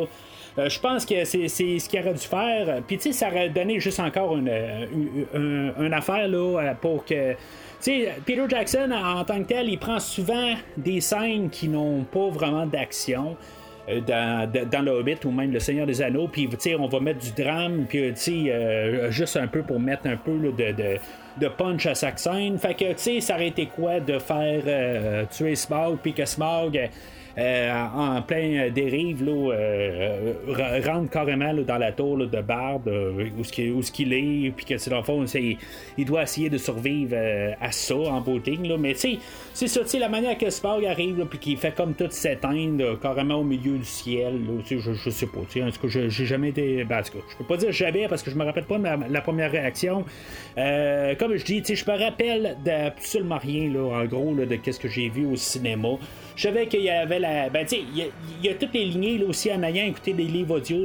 Euh, 0.58 0.68
je 0.68 0.80
pense 0.80 1.06
que 1.06 1.24
c'est 1.24 1.48
ce 1.48 1.88
qu'il 1.88 2.00
aurait 2.00 2.14
dû 2.14 2.26
faire. 2.26 2.82
Puis, 2.86 2.96
tu 2.96 3.04
sais, 3.04 3.12
ça 3.12 3.28
aurait 3.28 3.48
donné 3.48 3.78
juste 3.80 4.00
encore 4.00 4.36
une, 4.36 4.50
une, 5.78 5.92
affaire 5.92 6.28
là, 6.28 6.60
euh, 6.60 6.74
pour 6.80 7.04
que. 7.04 7.32
Tu 7.32 7.36
sais, 7.80 8.14
Peter 8.26 8.44
Jackson, 8.48 8.90
en 8.90 9.24
tant 9.24 9.38
que 9.42 9.48
tel, 9.48 9.68
il 9.68 9.78
prend 9.78 10.00
souvent 10.00 10.54
des 10.76 11.00
scènes 11.00 11.48
qui 11.48 11.68
n'ont 11.68 12.02
pas 12.02 12.28
vraiment 12.28 12.66
d'action. 12.66 13.36
Euh, 13.88 14.00
dans, 14.00 14.50
dans, 14.70 14.82
le 14.82 14.90
Hobbit 14.90 15.18
ou 15.24 15.30
même 15.30 15.50
le 15.50 15.60
Seigneur 15.60 15.86
des 15.86 16.02
Anneaux, 16.02 16.28
puis 16.28 16.48
on 16.78 16.88
va 16.88 17.00
mettre 17.00 17.20
du 17.20 17.42
drame, 17.42 17.86
puis 17.88 18.50
euh, 18.50 19.10
juste 19.10 19.36
un 19.36 19.46
peu 19.46 19.62
pour 19.62 19.80
mettre 19.80 20.06
un 20.06 20.16
peu 20.16 20.32
de, 20.32 20.98
de, 21.38 21.48
punch 21.48 21.86
à 21.86 21.94
chaque 21.94 22.18
scène. 22.18 22.58
Fait 22.58 22.74
que 22.74 22.92
tu 22.92 22.98
sais, 22.98 23.20
ça 23.20 23.34
aurait 23.34 23.48
été 23.48 23.66
quoi 23.66 24.00
de 24.00 24.18
faire 24.18 25.28
tuer 25.28 25.54
Smaug, 25.54 25.98
puis 26.02 26.12
que 26.12 26.26
Smaug 26.26 26.76
euh, 26.76 26.86
en 27.36 28.22
plein 28.22 28.70
dérive, 28.70 29.24
là, 29.24 29.52
euh, 29.52 30.32
rentre 30.84 31.10
carrément 31.10 31.54
dans 31.54 31.78
la 31.78 31.92
tour 31.92 32.18
de 32.18 32.40
Bard, 32.40 32.80
euh, 32.86 33.28
où 33.38 33.44
ce 33.82 33.92
qu'il 33.92 34.12
est, 34.12 34.50
puis 34.50 34.64
que 34.64 34.78
c'est 34.78 34.90
dans 34.90 34.98
le 34.98 35.02
fond, 35.02 35.24
il 35.24 36.04
doit 36.04 36.22
essayer 36.22 36.50
de 36.50 36.58
survivre 36.58 37.16
à 37.60 37.70
ça 37.72 37.96
en 37.96 38.20
booting. 38.20 38.66
Là. 38.66 38.76
Mais 38.78 38.94
tu 38.94 39.18
c'est 39.54 39.68
ça, 39.68 39.80
la 39.98 40.08
manière 40.08 40.38
que 40.38 40.50
Spark 40.50 40.84
arrive, 40.84 41.26
puis 41.26 41.38
qu'il 41.38 41.56
fait 41.56 41.74
comme 41.74 41.94
tout 41.94 42.08
s'éteindre 42.10 42.98
carrément 43.00 43.36
au 43.36 43.44
milieu 43.44 43.78
du 43.78 43.84
ciel. 43.84 44.40
je, 44.64 44.78
je 44.78 45.10
sais 45.10 45.26
pas, 45.26 45.40
en 45.40 45.70
tout 45.70 45.88
j'ai 45.88 46.26
jamais. 46.26 46.52
Ben, 46.52 47.02
je 47.04 47.36
peux 47.36 47.44
pas 47.44 47.56
dire 47.56 47.72
jamais 47.72 48.08
parce 48.08 48.22
que 48.22 48.30
je 48.30 48.36
me 48.36 48.44
rappelle 48.44 48.64
pas 48.64 48.78
de 48.78 49.12
la 49.12 49.20
première 49.20 49.50
réaction. 49.50 50.04
comme 50.56 51.36
je 51.36 51.44
dis, 51.44 51.62
je 51.64 51.90
me 51.90 51.98
rappelle 51.98 52.56
d'absolument 52.64 53.38
rien, 53.38 53.70
là, 53.72 54.02
en 54.02 54.04
gros, 54.06 54.34
de 54.34 54.58
ce 54.70 54.78
que 54.78 54.88
j'ai 54.88 55.08
vu 55.08 55.26
au 55.26 55.36
cinéma. 55.36 55.88
Je 56.36 56.44
savais 56.44 56.66
qu'il 56.68 56.82
y 56.82 56.90
avait 56.90 57.17
Ben, 57.20 57.66
il 57.70 58.10
y, 58.42 58.48
a 58.48 58.54
toutes 58.54 58.74
les 58.74 58.84
lignées 58.84 59.22
aussi 59.24 59.52
en 59.52 59.62
ayant 59.62 59.84
écouté 59.86 60.12
des 60.12 60.24
livres 60.24 60.56
audio 60.56 60.78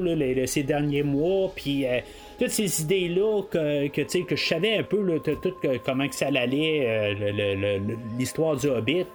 ces 0.46 0.64
derniers 0.64 1.04
mois, 1.04 1.52
puis. 1.56 1.86
Euh, 1.86 2.00
toutes 2.40 2.50
ces 2.50 2.82
idées-là 2.82 3.44
que, 3.44 4.36
je 4.36 4.36
savais 4.36 4.78
un 4.78 4.84
peu 4.84 5.22
comment 5.86 6.08
que 6.08 6.16
ça 6.16 6.28
allait, 6.28 6.84
euh, 6.84 7.80
l'histoire 8.18 8.58
du 8.58 8.68
Hobbit. 8.68 9.06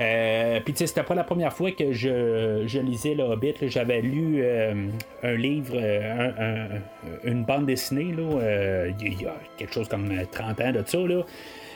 Euh, 0.00 0.60
puis 0.60 0.74
c'était 0.76 1.02
pas 1.02 1.14
la 1.14 1.24
première 1.24 1.52
fois 1.54 1.72
que 1.72 1.92
je, 1.92 2.78
lisais 2.80 3.14
le 3.14 3.24
Hobbit. 3.24 3.54
J'avais 3.62 4.02
lu 4.02 4.44
un 5.22 5.34
livre, 5.34 5.76
une 7.24 7.44
bande 7.44 7.66
dessinée, 7.66 8.14
il 9.00 9.22
y 9.22 9.26
a 9.26 9.34
quelque 9.56 9.72
chose 9.72 9.88
comme 9.88 10.12
30 10.30 10.60
ans 10.60 10.72
de 10.72 10.82
ça. 10.86 10.98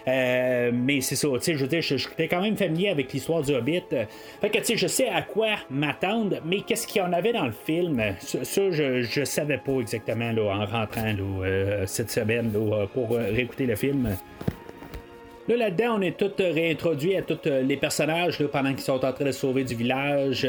Euh, 0.09 0.71
mais 0.73 1.01
c'est 1.01 1.17
ça, 1.17 1.29
tu 1.35 1.41
sais, 1.41 1.55
je 1.55 1.59
veux 1.63 1.69
dire, 1.69 1.83
j'étais 1.83 2.29
quand 2.29 2.41
même 2.41 2.57
familier 2.57 2.91
avec 2.91 3.13
l'histoire 3.13 3.43
du 3.43 3.55
Hobbit. 3.55 3.83
Fait 4.41 4.51
que, 4.51 4.59
tu 4.59 4.65
sais, 4.65 4.77
je 4.77 4.87
sais 4.87 5.09
à 5.09 5.23
quoi 5.23 5.57
m'attendre, 5.69 6.37
mais 6.45 6.61
qu'est-ce 6.61 6.87
qu'il 6.87 7.03
y 7.03 7.05
en 7.05 7.13
avait 7.13 7.33
dans 7.33 7.47
le 7.47 7.53
film? 7.53 8.01
Ça, 8.21 8.71
je, 8.71 9.03
je 9.03 9.25
savais 9.25 9.59
pas 9.59 9.81
exactement 9.81 10.31
là, 10.31 10.43
en 10.43 10.65
rentrant 10.65 11.03
là, 11.03 11.45
euh, 11.45 11.87
cette 11.87 12.11
semaine 12.11 12.53
là, 12.53 12.87
pour 12.87 13.13
euh, 13.13 13.31
réécouter 13.31 13.67
le 13.67 13.75
film. 13.75 14.17
Là, 15.49 15.57
là-dedans, 15.57 15.99
on 15.99 16.01
est 16.01 16.17
tout 16.17 16.33
réintroduit 16.39 17.17
à 17.17 17.23
tous 17.23 17.39
les 17.45 17.77
personnages 17.77 18.45
pendant 18.47 18.71
qu'ils 18.71 18.81
sont 18.81 19.05
en 19.05 19.13
train 19.13 19.25
de 19.25 19.33
sauver 19.33 19.65
du 19.65 19.75
village. 19.75 20.47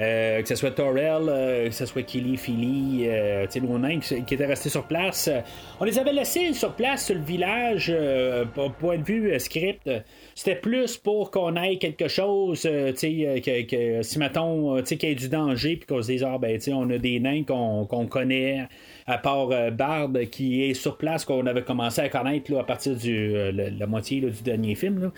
Euh, 0.00 0.42
que 0.42 0.48
ce 0.48 0.56
soit 0.56 0.72
Torrell, 0.72 1.28
euh, 1.28 1.68
que 1.68 1.74
ce 1.74 1.86
soit 1.86 2.02
Killy, 2.02 2.36
Philly, 2.36 3.04
euh, 3.06 3.46
qui, 3.46 4.24
qui 4.24 4.34
était 4.34 4.46
resté 4.46 4.68
sur 4.68 4.84
place. 4.84 5.30
On 5.78 5.84
les 5.84 5.98
avait 5.98 6.12
laissés 6.12 6.52
sur 6.52 6.72
place 6.72 7.06
sur 7.06 7.14
le 7.14 7.20
village, 7.20 7.92
euh, 7.94 8.44
point 8.80 8.98
de 8.98 9.04
vue 9.04 9.38
script. 9.38 9.88
C'était 10.34 10.56
plus 10.56 10.96
pour 10.96 11.30
qu'on 11.30 11.54
ait 11.54 11.76
quelque 11.76 12.08
chose, 12.08 12.62
que, 12.62 13.62
que, 13.62 14.02
si 14.02 14.18
mettons, 14.18 14.82
qu'il 14.82 15.08
y 15.08 15.12
ait 15.12 15.14
du 15.14 15.28
danger, 15.28 15.76
puis 15.76 15.86
qu'on 15.86 16.02
se 16.02 16.08
dise, 16.08 16.24
ah 16.24 16.38
ben, 16.38 16.58
on 16.72 16.90
a 16.90 16.98
des 16.98 17.20
nains 17.20 17.44
qu'on 17.44 18.06
connaît 18.06 18.66
à 19.06 19.18
part 19.18 19.50
euh, 19.50 19.70
Bard 19.70 20.10
qui 20.30 20.64
est 20.64 20.74
sur 20.74 20.96
place 20.96 21.24
qu'on 21.24 21.46
avait 21.46 21.62
commencé 21.62 22.00
à 22.00 22.08
connaître 22.08 22.50
là, 22.52 22.60
à 22.60 22.64
partir 22.64 22.96
du 22.96 23.34
euh, 23.34 23.52
la 23.52 23.86
moitié 23.86 24.20
du 24.20 24.42
dernier 24.42 24.74
film. 24.74 25.10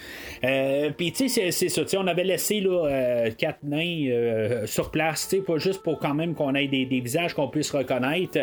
Euh, 0.44 0.90
puis 0.96 1.12
tu 1.12 1.28
sais, 1.28 1.50
c'est 1.50 1.68
ça. 1.68 1.82
On 1.98 2.06
avait 2.06 2.24
laissé 2.24 2.60
là, 2.60 3.30
quatre 3.36 3.62
nains 3.62 4.66
sur 4.66 4.90
place, 4.90 5.34
pas 5.46 5.58
juste 5.58 5.82
pour 5.82 5.98
quand 5.98 6.14
même 6.14 6.34
qu'on 6.34 6.54
ait 6.54 6.66
des, 6.66 6.84
visages 6.84 7.34
qu'on 7.34 7.48
puisse 7.48 7.70
reconnaître. 7.70 8.38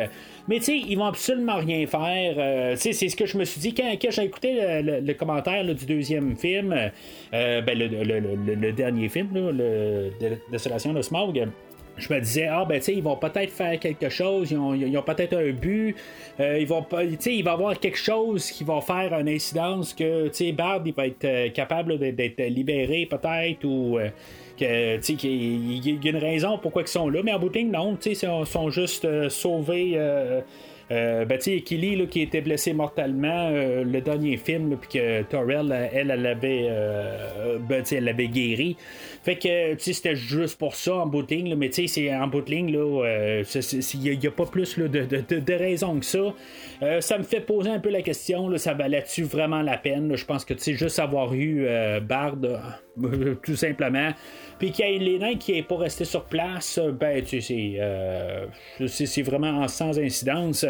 Mais 0.47 0.59
tu 0.59 0.65
sais, 0.65 0.77
ils 0.77 0.97
vont 0.97 1.05
absolument 1.05 1.57
rien 1.57 1.85
faire. 1.87 2.77
c'est 2.77 2.93
ce 2.93 3.15
que 3.15 3.25
je 3.25 3.37
me 3.37 3.45
suis 3.45 3.59
dit 3.59 3.73
quand, 3.73 3.95
j'ai 4.09 4.23
écouté 4.23 4.81
le, 4.81 5.13
commentaire 5.13 5.63
du 5.63 5.85
deuxième 5.85 6.35
film, 6.35 6.69
ben, 7.31 7.65
le, 7.67 8.71
dernier 8.71 9.09
film, 9.09 9.29
le, 9.33 10.11
de, 10.19 10.93
de 10.93 11.01
Smog 11.01 11.47
je 11.97 12.11
me 12.13 12.19
disais, 12.19 12.47
ah 12.47 12.65
ben 12.65 12.79
tu 12.79 12.85
sais, 12.85 12.95
ils 12.95 13.03
vont 13.03 13.15
peut-être 13.15 13.51
faire 13.51 13.79
quelque 13.79 14.09
chose, 14.09 14.51
ils 14.51 14.57
ont, 14.57 15.01
peut-être 15.03 15.35
un 15.37 15.51
but, 15.51 15.95
euh, 16.39 16.57
ils 16.59 16.67
vont 16.67 16.85
il 16.91 17.43
va 17.43 17.51
y 17.51 17.53
avoir 17.53 17.79
quelque 17.79 17.97
chose 17.97 18.49
qui 18.49 18.63
va 18.63 18.81
faire 18.81 19.13
une 19.19 19.29
incidence 19.29 19.93
que 19.93 20.27
tu 20.27 20.33
sais, 20.33 20.51
Bard 20.51 20.81
il 20.85 20.93
va 20.93 21.07
être 21.07 21.25
euh, 21.25 21.49
capable 21.49 21.97
d'être 21.99 22.41
libéré 22.47 23.07
peut-être 23.09 23.63
ou 23.63 23.99
euh, 23.99 24.09
que 24.57 24.97
tu 24.97 25.03
sais 25.03 25.13
qu'il 25.13 25.85
y 25.85 26.07
a 26.07 26.11
une 26.11 26.17
raison 26.17 26.57
pourquoi 26.57 26.81
ils 26.81 26.87
sont 26.87 27.09
là, 27.09 27.21
mais 27.23 27.33
en 27.33 27.39
bout 27.39 27.55
non, 27.65 27.95
tu 27.95 28.15
sais, 28.15 28.27
ils 28.27 28.45
sont 28.45 28.69
juste 28.69 29.29
sauvés 29.29 29.99
euh, 30.91 31.25
ben, 31.25 31.37
tu 31.37 31.55
sais, 31.55 31.61
Killy, 31.61 32.07
qui 32.07 32.21
était 32.21 32.41
blessé 32.41 32.73
mortellement, 32.73 33.49
euh, 33.51 33.83
le 33.83 34.01
dernier 34.01 34.37
film, 34.37 34.77
puis 34.77 34.99
que 34.99 35.21
Torrell, 35.23 35.71
elle, 35.93 36.11
elle 36.11 36.21
l'avait 36.21 36.67
euh, 36.69 37.57
ben, 37.59 37.83
elle 37.91 38.03
l'avait 38.03 38.27
guéri. 38.27 38.75
Fait 39.23 39.35
que, 39.35 39.73
tu 39.73 39.79
sais, 39.79 39.93
c'était 39.93 40.15
juste 40.15 40.57
pour 40.57 40.75
ça 40.75 40.95
en 40.95 41.07
bout 41.07 41.23
de 41.23 41.33
ligne, 41.33 41.55
mais 41.55 41.69
tu 41.69 41.87
sais, 41.87 42.01
c'est 42.01 42.13
en 42.13 42.27
bout 42.27 42.41
de 42.41 42.51
ligne, 42.51 42.69
il 42.69 44.19
n'y 44.19 44.27
a, 44.27 44.31
pas 44.31 44.45
plus 44.45 44.77
de, 44.77 44.87
de, 44.87 45.53
raison 45.53 45.99
que 45.99 46.05
ça. 46.05 46.33
ça 46.99 47.17
me 47.17 47.23
fait 47.23 47.39
poser 47.39 47.69
un 47.69 47.79
peu 47.79 47.89
la 47.89 48.01
question, 48.01 48.49
là, 48.49 48.57
ça 48.57 48.73
valait-tu 48.73 49.23
vraiment 49.23 49.61
la 49.61 49.77
peine? 49.77 50.15
Je 50.15 50.25
pense 50.25 50.43
que, 50.43 50.53
tu 50.53 50.61
sais, 50.61 50.73
juste 50.73 50.99
avoir 50.99 51.33
eu 51.33 51.65
Bard, 52.01 52.37
tout 53.43 53.55
simplement, 53.55 54.09
puis 54.59 54.71
qu'il 54.71 54.85
y 54.85 54.95
ait 54.95 54.99
les 54.99 55.19
nains 55.19 55.35
qui 55.35 55.53
n'est 55.53 55.63
pas 55.63 55.77
resté 55.77 56.05
sur 56.05 56.25
place, 56.25 56.79
ben, 56.99 57.23
tu 57.23 57.41
sais, 57.41 57.79
c'est 58.87 59.21
vraiment 59.23 59.67
sans 59.67 59.99
incidence. 59.99 60.65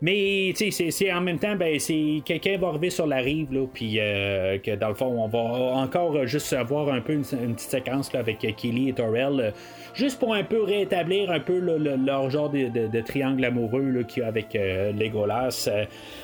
Mais 0.00 0.52
c'est 0.54 1.12
en 1.12 1.20
même 1.20 1.38
temps, 1.38 1.56
ben, 1.56 1.78
c'est 1.78 2.20
quelqu'un 2.24 2.58
va 2.58 2.68
arriver 2.68 2.90
sur 2.90 3.06
la 3.06 3.18
rive, 3.18 3.52
là, 3.52 3.66
puis 3.72 3.98
euh, 3.98 4.58
que 4.58 4.76
dans 4.76 4.88
le 4.88 4.94
fond, 4.94 5.06
on 5.06 5.28
va 5.28 5.38
encore 5.38 6.26
juste 6.26 6.52
avoir 6.52 6.92
un 6.92 7.00
peu 7.00 7.14
une, 7.14 7.22
petite 7.22 7.70
séquence 7.70 8.14
avec 8.14 8.38
Kelly 8.56 8.90
et 8.90 8.92
Torrell, 8.92 9.54
juste 9.94 10.18
pour 10.18 10.34
un 10.34 10.44
peu 10.44 10.62
rétablir 10.62 11.30
un 11.30 11.40
peu 11.40 11.58
leur 11.58 12.30
genre 12.30 12.50
de, 12.50 13.00
triangle 13.00 13.44
amoureux 13.44 14.04
qu'il 14.06 14.22
y 14.22 14.24
a 14.24 14.28
avec 14.28 14.54
euh, 14.54 14.92
Legolas. 14.92 15.68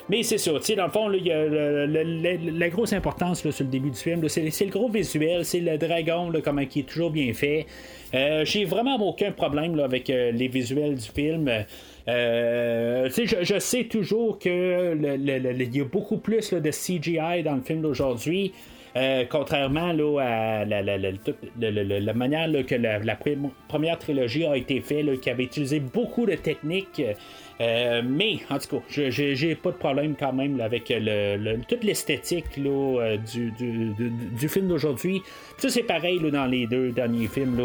mais 0.09 0.23
c'est 0.23 0.39
ça, 0.39 0.53
dans 0.53 0.85
le 0.87 0.91
fond, 0.93 1.09
la 1.09 2.69
grosse 2.69 2.93
importance 2.93 3.49
sur 3.49 3.65
le 3.65 3.71
début 3.71 3.91
du 3.91 3.99
film, 3.99 4.29
c'est 4.29 4.43
le 4.43 4.71
gros 4.71 4.89
visuel, 4.89 5.38
c'est 5.43 5.61
le 5.61 5.79
dragon, 5.79 6.33
comment 6.45 6.65
qui 6.67 6.81
est 6.81 6.89
toujours 6.89 7.11
bien 7.11 7.33
fait. 7.33 7.67
Euh, 8.15 8.45
j'ai 8.45 8.65
vraiment 8.65 8.97
aucun 8.97 9.33
problème 9.33 9.79
avec 9.81 10.09
les 10.09 10.49
visuels 10.49 10.95
du 10.95 11.09
film. 11.09 11.51
Euh, 12.09 13.11
je, 13.11 13.59
sais 13.59 13.85
toujours 13.85 14.39
que 14.39 14.97
il 14.97 15.77
y 15.77 15.81
a 15.81 15.85
beaucoup 15.85 16.17
plus 16.19 16.53
de 16.53 16.71
CGI 16.71 17.43
dans 17.45 17.57
le 17.57 17.63
film 17.63 17.83
d'aujourd'hui. 17.83 18.53
Euh, 18.97 19.25
contrairement 19.29 19.91
à 20.19 20.65
la, 20.65 22.15
manière 22.15 22.49
que 22.67 22.75
la, 22.75 23.19
première 23.69 23.99
trilogie 23.99 24.47
a 24.47 24.57
été 24.57 24.81
faite, 24.81 25.21
qui 25.21 25.31
avait 25.31 25.45
utilisé 25.45 25.81
beaucoup 25.81 26.25
de 26.27 26.35
techniques. 26.35 27.03
Euh, 27.61 28.03
mais 28.05 28.39
en 28.51 28.59
tout 28.59 28.79
cas, 28.79 29.11
j'ai 29.11 29.55
pas 29.57 29.71
de 29.73 29.77
problème 29.77 30.15
quand 30.19 30.33
même 30.33 30.61
avec 30.61 30.93
toute 31.69 31.85
l'esthétique 31.85 32.55
du, 32.55 33.51
du, 33.51 34.49
film 34.49 34.69
d'aujourd'hui. 34.69 35.23
Ça 35.57 35.69
c'est 35.69 35.83
pareil 35.83 36.21
dans 36.21 36.47
les 36.47 36.67
deux 36.67 36.93
derniers 36.93 37.27
films. 37.27 37.61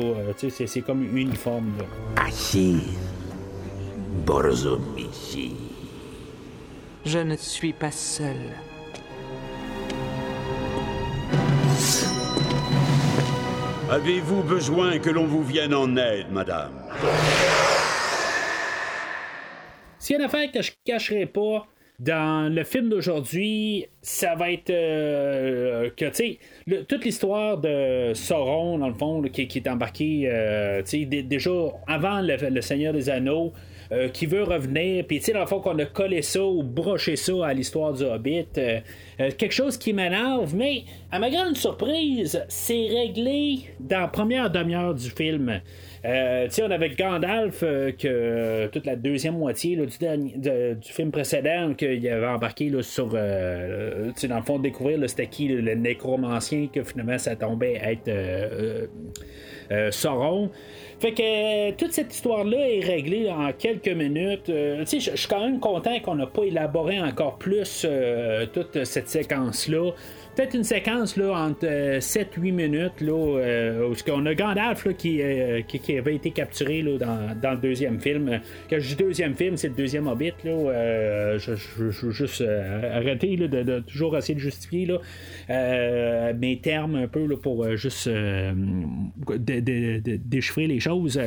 C'est 0.50 0.82
comme 0.82 1.16
uniforme. 1.16 1.74
Borzomici. 4.26 5.54
Je 7.06 7.20
ne 7.20 7.36
suis 7.36 7.74
pas 7.74 7.92
seul. 7.92 8.38
Avez-vous 13.92 14.42
besoin 14.44 14.98
que 14.98 15.10
l'on 15.10 15.26
vous 15.26 15.44
vienne 15.44 15.74
en 15.74 15.96
aide, 15.98 16.32
madame? 16.32 16.72
S'il 20.04 20.18
y 20.18 20.20
a 20.20 20.20
une 20.20 20.26
affaire 20.26 20.52
que 20.52 20.62
je 20.62 20.74
cacherai 20.84 21.26
pas, 21.26 21.66
dans 21.98 22.54
le 22.54 22.66
film 22.66 22.90
d'aujourd'hui, 22.90 23.86
ça 24.02 24.36
va 24.36 24.52
être 24.52 24.70
euh, 24.70 25.92
que, 25.96 26.10
tu 26.10 26.38
sais, 26.68 26.84
toute 26.90 27.06
l'histoire 27.06 27.58
de 27.58 28.12
Sauron, 28.14 28.80
dans 28.80 28.90
le 28.90 28.94
fond, 28.96 29.22
qui, 29.22 29.44
est 29.44 29.68
embarqué, 29.70 30.24
euh, 30.26 30.84
tu 30.84 31.08
sais, 31.10 31.24
déjà 31.24 31.52
avant 31.88 32.20
le, 32.20 32.60
Seigneur 32.60 32.92
des 32.92 33.10
Anneaux, 33.10 33.54
euh, 33.94 34.10
qui 34.10 34.26
veut 34.26 34.44
revenir, 34.44 35.06
puis 35.08 35.20
tu 35.20 35.26
sais, 35.28 35.32
dans 35.32 35.40
le 35.40 35.46
fond, 35.46 35.62
qu'on 35.62 35.80
a 35.80 35.86
collé 35.86 36.22
ça 36.22 36.44
ou 36.44 36.64
broché 36.64 37.16
ça 37.16 37.48
à 37.48 37.54
l'histoire 37.54 37.94
du 37.94 38.04
Hobbit, 38.04 38.48
quelque 39.18 39.54
chose 39.54 39.78
qui 39.78 39.94
m'énerve, 39.94 40.54
mais 40.54 40.84
à 41.14 41.20
ma 41.20 41.30
grande 41.30 41.56
surprise, 41.56 42.44
c'est 42.50 42.88
réglé 42.88 43.60
dans 43.80 44.02
la 44.02 44.08
première 44.10 44.50
demi-heure 44.50 44.96
du 44.96 45.10
film. 45.10 45.62
Euh, 46.06 46.50
on 46.62 46.72
avait 46.72 46.90
Gandalf, 46.90 47.64
euh, 47.64 47.92
que 47.92 48.08
euh, 48.08 48.68
toute 48.68 48.86
la 48.86 48.98
deuxième 48.98 49.38
moitié 49.38 49.78
du, 49.78 49.86
du, 50.76 50.92
film 50.92 51.12
précédent, 51.12 51.74
qu'il 51.76 52.06
avait 52.10 52.28
embarqué 52.28 52.70
là, 52.70 52.84
sur. 52.84 53.12
Euh, 53.14 54.12
dans 54.28 54.38
le 54.38 54.44
fond, 54.44 54.60
découvrir 54.60 55.00
c'était 55.08 55.28
qui 55.28 55.48
le, 55.48 55.76
nécromancien, 55.76 56.68
que 56.68 56.84
finalement 56.84 57.18
ça 57.18 57.36
tombait 57.36 57.80
à 57.80 57.94
être 57.94 58.90
Sauron. 59.92 60.52
Fait 61.00 61.14
que 61.14 61.72
toute 61.72 61.94
cette 61.94 62.14
histoire-là 62.14 62.58
est 62.70 62.86
réglée 62.86 63.30
en 63.30 63.52
quelques 63.54 63.88
minutes. 63.90 64.48
je 64.48 65.00
suis 65.00 65.28
quand 65.28 65.42
même 65.42 65.60
content 65.60 66.00
qu'on 66.00 66.16
n'a 66.16 66.28
pas 66.28 66.44
élaboré 66.44 67.02
encore 67.02 67.38
plus 67.38 67.86
toute 68.54 68.84
cette 68.84 69.08
séquence-là 69.08 69.92
peut-être 70.36 70.56
une 70.56 70.64
séquence 70.64 71.16
là, 71.18 71.32
entre 71.32 71.66
7-8 71.66 72.28
euh, 72.36 72.52
minutes 72.52 73.02
là, 73.02 73.14
euh, 73.14 73.90
où 73.90 74.12
on 74.12 74.26
a 74.26 74.34
Gandalf 74.34 74.86
là, 74.86 74.94
qui, 74.94 75.22
euh, 75.22 75.62
qui, 75.62 75.98
avait 75.98 76.16
été 76.16 76.32
capturé 76.32 76.82
là, 76.82 76.98
dans, 76.98 77.40
dans, 77.40 77.52
le 77.52 77.58
deuxième 77.58 78.00
film. 78.00 78.40
Quand 78.70 78.78
je 78.80 78.88
dis 78.90 78.96
deuxième 78.96 79.36
film, 79.36 79.58
c'est 79.58 79.70
le 79.70 79.76
deuxième 79.76 80.08
Hobbit. 80.08 80.34
Là, 80.44 81.38
je, 81.38 81.52
veux 81.78 82.12
juste 82.12 82.42
arrêter 82.42 83.36
là, 83.36 83.48
de, 83.48 83.80
toujours 83.82 84.18
essayer 84.18 84.36
de 84.36 84.40
justifier 84.40 84.86
là, 84.86 86.34
mes 86.34 86.58
termes 86.58 86.96
un 86.96 87.08
peu 87.08 87.26
là, 87.26 87.36
pour 87.38 87.76
juste 87.76 88.10
déchiffrer 89.28 90.68
les 90.68 90.80
choses. 90.80 91.20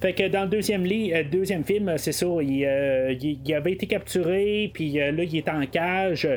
Fait 0.00 0.12
que 0.12 0.28
dans 0.28 0.42
le 0.42 0.48
deuxième, 0.48 0.86
deuxième 1.30 1.64
film, 1.64 1.94
c'est 1.96 2.12
ça, 2.12 2.26
il, 2.40 3.38
il, 3.44 3.54
avait 3.54 3.72
été 3.72 3.86
capturé, 3.86 4.70
puis 4.72 4.92
là, 4.92 5.22
il 5.22 5.36
est 5.36 5.48
en 5.48 5.66
cage. 5.66 6.28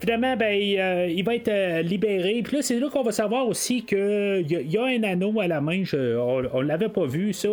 Finalement, 0.00 0.36
ben, 0.36 0.54
il 0.54 1.22
va 1.24 1.34
être 1.34 1.75
euh, 1.76 1.82
libéré. 1.82 2.42
Puis 2.42 2.56
là, 2.56 2.62
c'est 2.62 2.78
là 2.78 2.88
qu'on 2.90 3.02
va 3.02 3.12
savoir 3.12 3.46
aussi 3.46 3.84
qu'il 3.84 4.46
y, 4.48 4.54
y, 4.54 4.78
a 4.78 4.84
un 4.84 5.02
anneau 5.02 5.40
à 5.40 5.46
la 5.46 5.60
main. 5.60 5.82
on, 5.94 6.60
l'avait 6.60 6.88
pas 6.88 7.06
vu, 7.06 7.32
ça. 7.32 7.48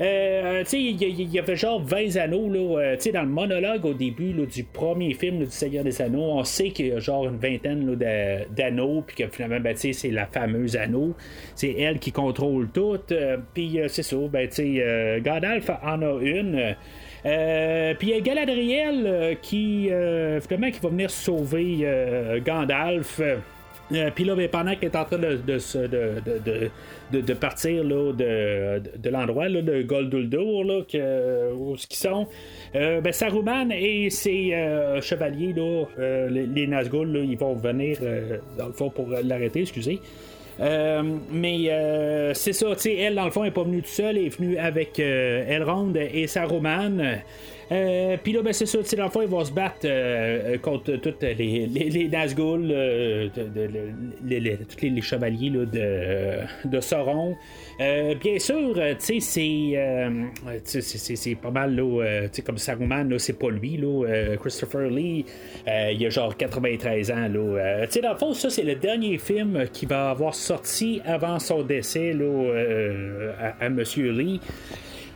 Euh, 0.00 0.62
tu 0.64 0.68
sais, 0.68 0.80
il 0.80 1.34
y, 1.34 1.38
avait 1.38 1.56
genre 1.56 1.80
20 1.82 2.16
anneaux, 2.16 2.48
là. 2.48 2.80
Euh, 2.80 2.96
tu 2.96 3.02
sais, 3.02 3.12
dans 3.12 3.22
le 3.22 3.28
monologue 3.28 3.84
au 3.84 3.94
début 3.94 4.32
du 4.32 4.64
premier 4.64 5.14
film 5.14 5.38
du 5.38 5.50
Seigneur 5.50 5.84
des 5.84 6.00
Anneaux, 6.02 6.22
on 6.22 6.44
sait 6.44 6.70
qu'il 6.70 6.88
y 6.88 6.92
a 6.92 6.98
genre 6.98 7.26
une 7.26 7.38
vingtaine 7.38 7.94
d'anneaux, 8.50 9.02
puis 9.06 9.16
que 9.16 9.28
finalement, 9.28 9.60
ben, 9.60 9.74
tu 9.74 9.80
sais, 9.80 9.92
c'est 9.92 10.10
la 10.10 10.26
fameuse 10.26 10.76
anneau. 10.76 11.14
C'est 11.54 11.72
elle 11.72 11.98
qui 11.98 12.12
contrôle 12.12 12.68
tout. 12.68 12.98
puis 13.54 13.78
c'est 13.88 14.02
ça, 14.02 14.16
ben, 14.30 14.48
tu 14.48 14.54
sais, 14.54 15.20
Gandalf 15.22 15.70
en 15.82 16.02
a 16.02 16.20
une. 16.20 16.76
puis 17.98 18.08
il 18.08 18.14
y 18.14 18.14
a 18.14 18.20
Galadriel 18.20 19.38
qui, 19.42 19.90
finalement, 20.46 20.70
qui 20.70 20.80
va 20.80 20.88
venir 20.88 21.10
sauver 21.10 21.86
Gandalf. 22.44 23.20
Euh, 23.92 24.10
puis 24.14 24.24
là, 24.24 24.34
ben, 24.34 24.48
pendant 24.48 24.74
qu'il 24.74 24.84
est 24.84 24.96
en 24.96 25.04
train 25.04 25.18
de, 25.18 25.38
de, 25.46 27.20
de, 27.20 27.34
partir 27.34 27.84
là, 27.84 28.12
de, 28.12 29.08
l'endroit 29.10 29.48
de 29.48 29.82
Golduldur, 29.82 30.64
là, 30.64 30.80
où 31.54 31.76
ce 31.76 31.86
qu'ils 31.86 31.98
sont, 31.98 32.26
euh, 32.74 33.00
ben, 33.00 33.12
Saruman 33.12 33.70
et 33.70 34.10
ses 34.10 34.54
euh, 34.54 35.00
chevaliers, 35.00 35.52
là, 35.52 35.84
les, 36.28 36.46
les, 36.46 36.66
Nazgûl, 36.66 37.24
ils 37.28 37.38
vont 37.38 37.54
venir, 37.54 37.98
dans 38.58 38.66
le 38.66 38.72
fond, 38.72 38.90
pour 38.90 39.08
l'arrêter, 39.08 39.60
excusez. 39.60 40.00
mais 40.58 42.32
c'est 42.34 42.52
ça, 42.52 42.74
tu 42.74 42.80
sais, 42.80 42.94
elle, 42.96 43.14
dans 43.14 43.24
le 43.24 43.30
fond, 43.30 43.44
n'est 43.44 43.50
pas 43.52 43.62
venue 43.62 43.82
toute 43.82 43.86
seule, 43.86 44.16
elle 44.18 44.26
est 44.26 44.36
venue 44.36 44.58
avec 44.58 44.98
Elrond 44.98 45.92
et 45.94 46.26
Saruman. 46.26 47.20
Euh, 47.72 48.16
puis 48.22 48.32
là, 48.32 48.42
ben, 48.42 48.52
c'est 48.52 48.66
ça, 48.66 48.78
dans 48.96 49.04
le 49.04 49.10
fond, 49.10 49.22
ils 49.22 49.28
vont 49.28 49.44
se 49.44 49.50
battre 49.50 49.80
euh, 49.84 50.54
euh, 50.54 50.58
contre 50.58 50.96
tous 50.96 51.14
les, 51.20 51.34
les, 51.34 51.66
les 51.66 52.08
Nazgûl, 52.08 53.30
tous 53.34 54.82
les, 54.82 55.02
chevaliers 55.02 55.50
là, 55.50 55.64
de, 55.64 56.68
de 56.68 56.80
Sauron. 56.80 57.36
bien 57.78 58.38
sûr, 58.38 58.78
tu 59.04 59.20
sais, 59.20 59.70
c'est 60.62 61.34
pas 61.34 61.50
mal, 61.50 61.82
comme 62.44 62.58
Saruman, 62.58 63.18
c'est 63.18 63.38
pas 63.38 63.50
lui, 63.50 63.76
là, 63.76 64.36
Christopher 64.40 64.88
Lee, 64.88 65.24
il 65.66 66.06
a 66.06 66.08
genre 66.08 66.36
93 66.36 67.10
ans. 67.10 67.28
Là, 67.28 67.86
dans 68.02 68.12
le 68.12 68.18
fond, 68.18 68.32
ça, 68.32 68.48
c'est 68.48 68.62
le 68.62 68.76
dernier 68.76 69.18
film 69.18 69.66
qui 69.72 69.86
va 69.86 70.10
avoir 70.10 70.34
sorti 70.34 71.00
avant 71.04 71.40
son 71.40 71.62
décès 71.62 72.14
à, 73.40 73.64
à 73.64 73.68
Monsieur 73.68 74.12
Lee. 74.12 74.40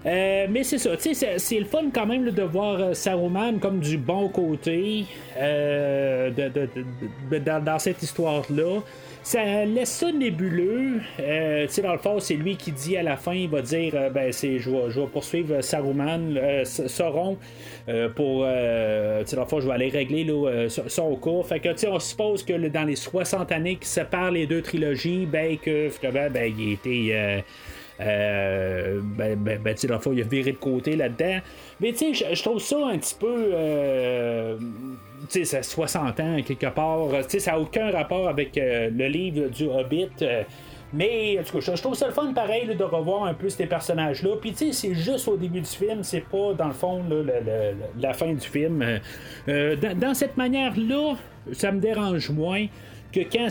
Euh, 0.06 0.46
mais 0.48 0.64
c'est 0.64 0.78
ça, 0.78 0.90
c'est 0.98 1.58
le 1.58 1.66
fun 1.66 1.90
quand 1.92 2.06
même 2.06 2.30
de 2.30 2.42
voir 2.42 2.80
euh, 2.80 2.94
Saruman 2.94 3.58
comme 3.58 3.80
du 3.80 3.98
bon 3.98 4.28
côté 4.30 5.04
euh, 5.36 6.30
de, 6.30 7.38
dans, 7.38 7.78
cette 7.78 8.02
histoire-là. 8.02 8.80
Ça 9.22 9.66
laisse 9.66 9.90
ça 9.90 10.10
nébuleux. 10.10 11.00
Euh, 11.20 11.66
dans 11.82 11.92
le 11.92 11.98
fond, 11.98 12.18
c'est 12.18 12.34
lui 12.34 12.56
qui 12.56 12.72
dit 12.72 12.96
à 12.96 13.02
la 13.02 13.18
fin, 13.18 13.34
il 13.34 13.50
va 13.50 13.60
dire 13.60 13.92
ben, 14.14 14.32
c'est, 14.32 14.58
je, 14.58 14.70
vais, 14.70 15.06
poursuivre 15.12 15.60
Saruman, 15.60 16.34
Sauron, 16.64 17.36
pour. 18.16 18.40
dans 18.40 18.46
le 18.46 19.46
fond, 19.46 19.60
je 19.60 19.66
vais 19.66 19.74
aller 19.74 19.90
régler 19.90 20.26
son 20.68 21.14
cours. 21.16 21.46
Fait 21.46 21.60
que, 21.60 21.86
on 21.86 21.98
suppose 21.98 22.42
que 22.42 22.68
dans 22.68 22.84
les 22.84 22.96
60 22.96 23.52
années 23.52 23.76
qui 23.76 23.88
séparent 23.88 24.30
les 24.30 24.46
deux 24.46 24.62
trilogies, 24.62 25.26
ben, 25.26 25.58
que 25.58 25.90
finalement, 25.90 26.30
ben, 26.30 26.50
il 26.58 26.72
était 26.72 27.44
euh, 28.00 29.00
ben, 29.02 29.36
ben, 29.36 29.60
ben 29.62 29.74
tu 29.74 29.82
sais, 29.82 29.86
dans 29.88 30.00
il 30.12 30.20
a 30.20 30.24
viré 30.24 30.52
de 30.52 30.56
côté 30.56 30.96
là-dedans. 30.96 31.38
Mais 31.80 31.92
tu 31.92 32.14
sais, 32.14 32.34
je 32.34 32.42
trouve 32.42 32.60
ça 32.60 32.76
un 32.86 32.98
petit 32.98 33.14
peu. 33.18 33.50
Euh, 33.52 34.56
tu 35.28 35.44
sais, 35.44 35.62
ça 35.62 35.62
60 35.62 36.20
ans 36.20 36.36
quelque 36.44 36.68
part. 36.68 37.08
Tu 37.22 37.30
sais, 37.30 37.38
ça 37.40 37.52
n'a 37.52 37.60
aucun 37.60 37.90
rapport 37.90 38.28
avec 38.28 38.56
euh, 38.56 38.90
le 38.90 39.06
livre 39.06 39.48
du 39.48 39.66
Hobbit. 39.66 40.08
Euh, 40.22 40.42
mais 40.92 41.38
en 41.38 41.44
tout 41.44 41.60
cas, 41.60 41.74
je 41.76 41.80
trouve 41.80 41.94
ça 41.94 42.06
le 42.06 42.12
fun 42.12 42.32
pareil 42.32 42.66
de 42.66 42.82
revoir 42.82 43.24
un 43.24 43.34
peu 43.34 43.48
ces 43.48 43.66
personnages-là. 43.66 44.36
Puis 44.40 44.52
tu 44.52 44.66
sais, 44.66 44.72
c'est 44.72 44.94
juste 44.94 45.28
au 45.28 45.36
début 45.36 45.60
du 45.60 45.70
film, 45.70 46.02
c'est 46.02 46.24
pas 46.24 46.52
dans 46.54 46.66
le 46.66 46.72
fond 46.72 47.04
la 48.00 48.12
fin 48.12 48.32
du 48.32 48.40
film. 48.40 48.84
dans, 49.46 50.14
cette 50.14 50.36
manière-là, 50.36 51.14
ça 51.52 51.70
me 51.70 51.80
dérange 51.80 52.30
moins 52.30 52.66
que 53.12 53.20
quand 53.20 53.48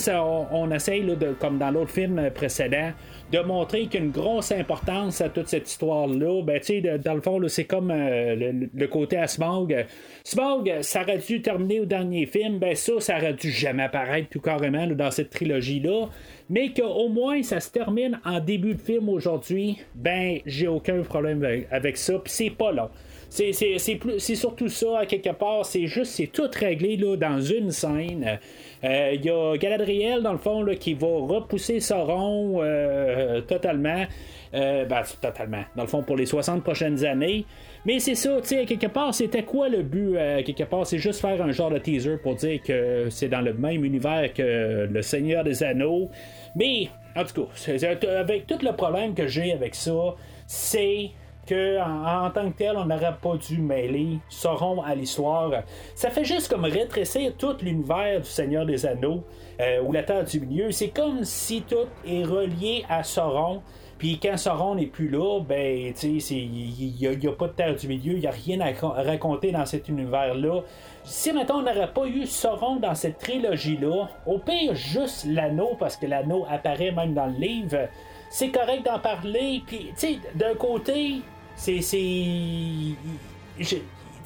on, 0.52 0.72
essaye, 0.72 1.06
comme 1.39 1.58
dans 1.58 1.72
l'autre 1.72 1.91
film 1.91 2.30
précédent, 2.34 2.91
de 3.32 3.39
montrer 3.39 3.86
qu'il 3.86 4.00
y 4.00 4.04
a 4.04 4.06
une 4.06 4.12
grosse 4.12 4.52
importance 4.52 5.22
à 5.22 5.30
toute 5.30 5.48
cette 5.48 5.69
histoire-là. 5.69 6.41
Ben, 6.43 6.60
tu 6.60 6.82
sais, 6.82 6.98
dans 6.98 7.13
le 7.13 7.22
fond, 7.22 7.39
c'est 7.48 7.65
comme 7.65 7.91
euh, 7.91 8.67
le, 8.74 8.88
côté 8.88 9.17
à 9.17 9.28
Smog. 9.28 9.86
Smog, 10.24 10.72
ça 10.82 11.02
aurait 11.02 11.19
dû 11.19 11.41
terminer 11.41 11.82
au 11.82 11.86
dernier 11.86 12.26
film. 12.26 12.58
Ben, 12.58 12.76
ça, 12.76 12.93
ça 13.00 13.17
aurait 13.17 13.34
dû 13.34 13.52
jamais 13.52 13.84
apparaître 13.84 14.30
tout 14.30 14.41
carrément 14.41 14.88
dans 14.88 15.12
cette 15.12 15.30
trilogie-là. 15.30 16.10
Mais 16.50 16.74
qu'au 16.74 17.10
moins, 17.10 17.43
ça 17.43 17.60
se 17.60 17.69
termine 17.69 18.19
en 18.26 18.39
début 18.39 18.74
de 18.74 18.82
film 18.82 19.10
aujourd'hui. 19.10 19.78
Ben, 19.93 20.39
j'ai 20.45 20.67
aucun 20.67 21.02
problème 21.04 21.45
avec 21.69 21.98
ça. 21.98 22.17
Puis 22.17 22.34
c'est 22.34 22.50
pas 22.50 22.72
long. 22.72 22.89
C'est, 23.30 24.36
surtout 24.36 24.69
ça, 24.69 25.00
à 25.00 25.06
quelque 25.06 25.30
part. 25.30 25.65
C'est 25.65 25.86
juste, 25.86 26.13
c'est 26.13 26.28
tout 26.28 26.50
réglé 26.52 26.98
là, 26.98 27.15
dans 27.15 27.39
une 27.39 27.72
scène. 27.72 28.39
Euh, 28.83 29.11
il 29.13 29.25
y 29.25 29.29
a 29.29 29.57
Galadriel, 29.57 30.21
dans 30.21 30.31
le 30.31 30.37
fond, 30.37 30.65
qui 30.79 30.93
va 30.93 31.07
repousser 31.07 31.79
Sauron 31.79 32.61
euh, 32.61 33.41
totalement. 33.41 34.05
Euh, 34.53 34.85
ben, 34.85 35.03
totalement. 35.21 35.63
Dans 35.75 35.83
le 35.83 35.87
fond, 35.87 36.01
pour 36.01 36.15
les 36.15 36.25
60 36.25 36.63
prochaines 36.63 37.05
années. 37.05 37.45
Mais 37.85 37.99
c'est 37.99 38.15
ça, 38.15 38.39
tu 38.41 38.47
sais, 38.47 38.65
quelque 38.65 38.87
part, 38.87 39.13
c'était 39.13 39.43
quoi 39.43 39.69
le 39.69 39.83
but? 39.83 40.15
quelque 40.43 40.63
part, 40.63 40.87
c'est 40.87 40.97
juste 40.97 41.21
faire 41.21 41.41
un 41.41 41.51
genre 41.51 41.69
de 41.69 41.77
teaser 41.77 42.17
pour 42.17 42.35
dire 42.35 42.61
que 42.63 43.07
c'est 43.09 43.29
dans 43.29 43.41
le 43.41 43.53
même 43.53 43.85
univers 43.85 44.33
que 44.33 44.87
Le 44.89 45.01
Seigneur 45.01 45.43
des 45.43 45.63
Anneaux. 45.63 46.09
Mais, 46.55 46.89
en 47.15 47.23
tout 47.23 47.45
cas, 47.45 48.19
avec 48.19 48.47
tout 48.47 48.57
le 48.61 48.71
problème 48.71 49.13
que 49.13 49.27
j'ai 49.27 49.53
avec 49.53 49.75
ça, 49.75 50.15
c'est 50.47 51.11
en, 51.53 52.29
tant 52.31 52.51
que 52.51 52.57
tel, 52.57 52.77
on 52.77 52.85
n'aurait 52.85 53.15
pas 53.21 53.38
dû 53.38 53.59
mêler 53.62 54.19
Sauron 54.29 54.81
à 54.81 54.95
l'histoire. 54.95 55.51
Ça 55.95 56.09
fait 56.09 56.25
juste 56.25 56.49
comme 56.49 56.65
rétrécir 56.65 57.33
tout 57.38 57.55
l'univers 57.62 58.21
du 58.21 58.29
Seigneur 58.29 58.65
des 58.65 58.85
Anneaux 58.85 59.23
euh, 59.59 59.81
ou 59.81 59.91
la 59.91 60.03
Terre 60.03 60.23
du 60.23 60.39
Milieu. 60.39 60.71
C'est 60.71 60.89
comme 60.89 61.23
si 61.23 61.62
tout 61.62 61.88
est 62.05 62.23
relié 62.23 62.85
à 62.89 63.03
Sauron. 63.03 63.62
Puis 63.97 64.17
quand 64.17 64.38
Sauron 64.38 64.75
n'est 64.75 64.85
plus 64.85 65.09
là, 65.09 65.41
ben, 65.41 65.93
tu 65.93 66.21
sais, 66.21 66.35
il 66.35 66.95
n'y 66.97 67.27
a, 67.27 67.31
pas 67.33 67.47
de 67.47 67.53
Terre 67.53 67.75
du 67.75 67.88
Milieu, 67.88 68.13
il 68.13 68.21
n'y 68.21 68.27
a 68.27 68.31
rien 68.31 68.59
à 68.62 68.71
raconter 69.03 69.51
dans 69.51 69.65
cet 69.65 69.89
univers-là. 69.89 70.62
Si 71.03 71.33
maintenant 71.33 71.59
on 71.59 71.63
n'aurait 71.63 71.91
pas 71.91 72.05
eu 72.05 72.25
Sauron 72.25 72.77
dans 72.77 72.95
cette 72.95 73.17
trilogie-là, 73.17 74.07
au 74.25 74.39
pire 74.39 74.73
juste 74.73 75.25
l'anneau, 75.25 75.75
parce 75.77 75.97
que 75.97 76.05
l'anneau 76.05 76.45
apparaît 76.49 76.91
même 76.91 77.13
dans 77.13 77.25
le 77.25 77.38
livre, 77.38 77.89
c'est 78.29 78.51
correct 78.51 78.85
d'en 78.85 78.99
parler. 78.99 79.62
Puis, 79.65 79.89
tu 79.89 79.93
sais, 79.95 80.19
d'un 80.35 80.53
côté, 80.53 81.21
c'est. 81.60 81.76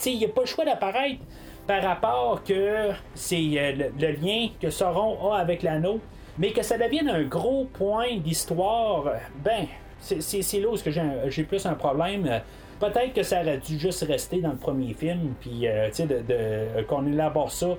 Il 0.06 0.18
n'y 0.18 0.26
a 0.26 0.30
pas 0.30 0.42
le 0.42 0.48
choix 0.48 0.66
d'apparaître 0.66 1.22
par 1.68 1.82
rapport 1.82 2.44
que 2.44 2.90
c'est 3.16 3.52
euh, 3.56 3.90
le, 3.98 4.12
lien 4.12 4.50
que 4.62 4.70
Sauron 4.70 5.32
a 5.32 5.38
avec 5.38 5.64
l'anneau, 5.64 6.00
mais 6.38 6.52
que 6.52 6.62
ça 6.62 6.78
devienne 6.78 7.10
un 7.10 7.24
gros 7.24 7.66
point 7.66 8.18
d'histoire, 8.18 9.06
ben, 9.44 9.66
c'est 10.00 10.60
là 10.60 10.68
où 10.70 11.30
j'ai 11.30 11.44
plus 11.44 11.66
un 11.66 11.76
problème. 11.76 12.42
Peut-être 12.80 13.14
que 13.14 13.24
ça 13.24 13.42
aurait 13.42 13.60
dû 13.60 13.80
juste 13.80 14.04
rester 14.04 14.42
dans 14.42 14.52
le 14.52 14.58
premier 14.58 14.94
film, 14.94 15.36
puis 15.40 15.68
euh, 15.68 15.90
sais, 15.92 16.06
de, 16.06 16.82
qu'on 16.84 17.08
élabore 17.08 17.52
ça 17.52 17.78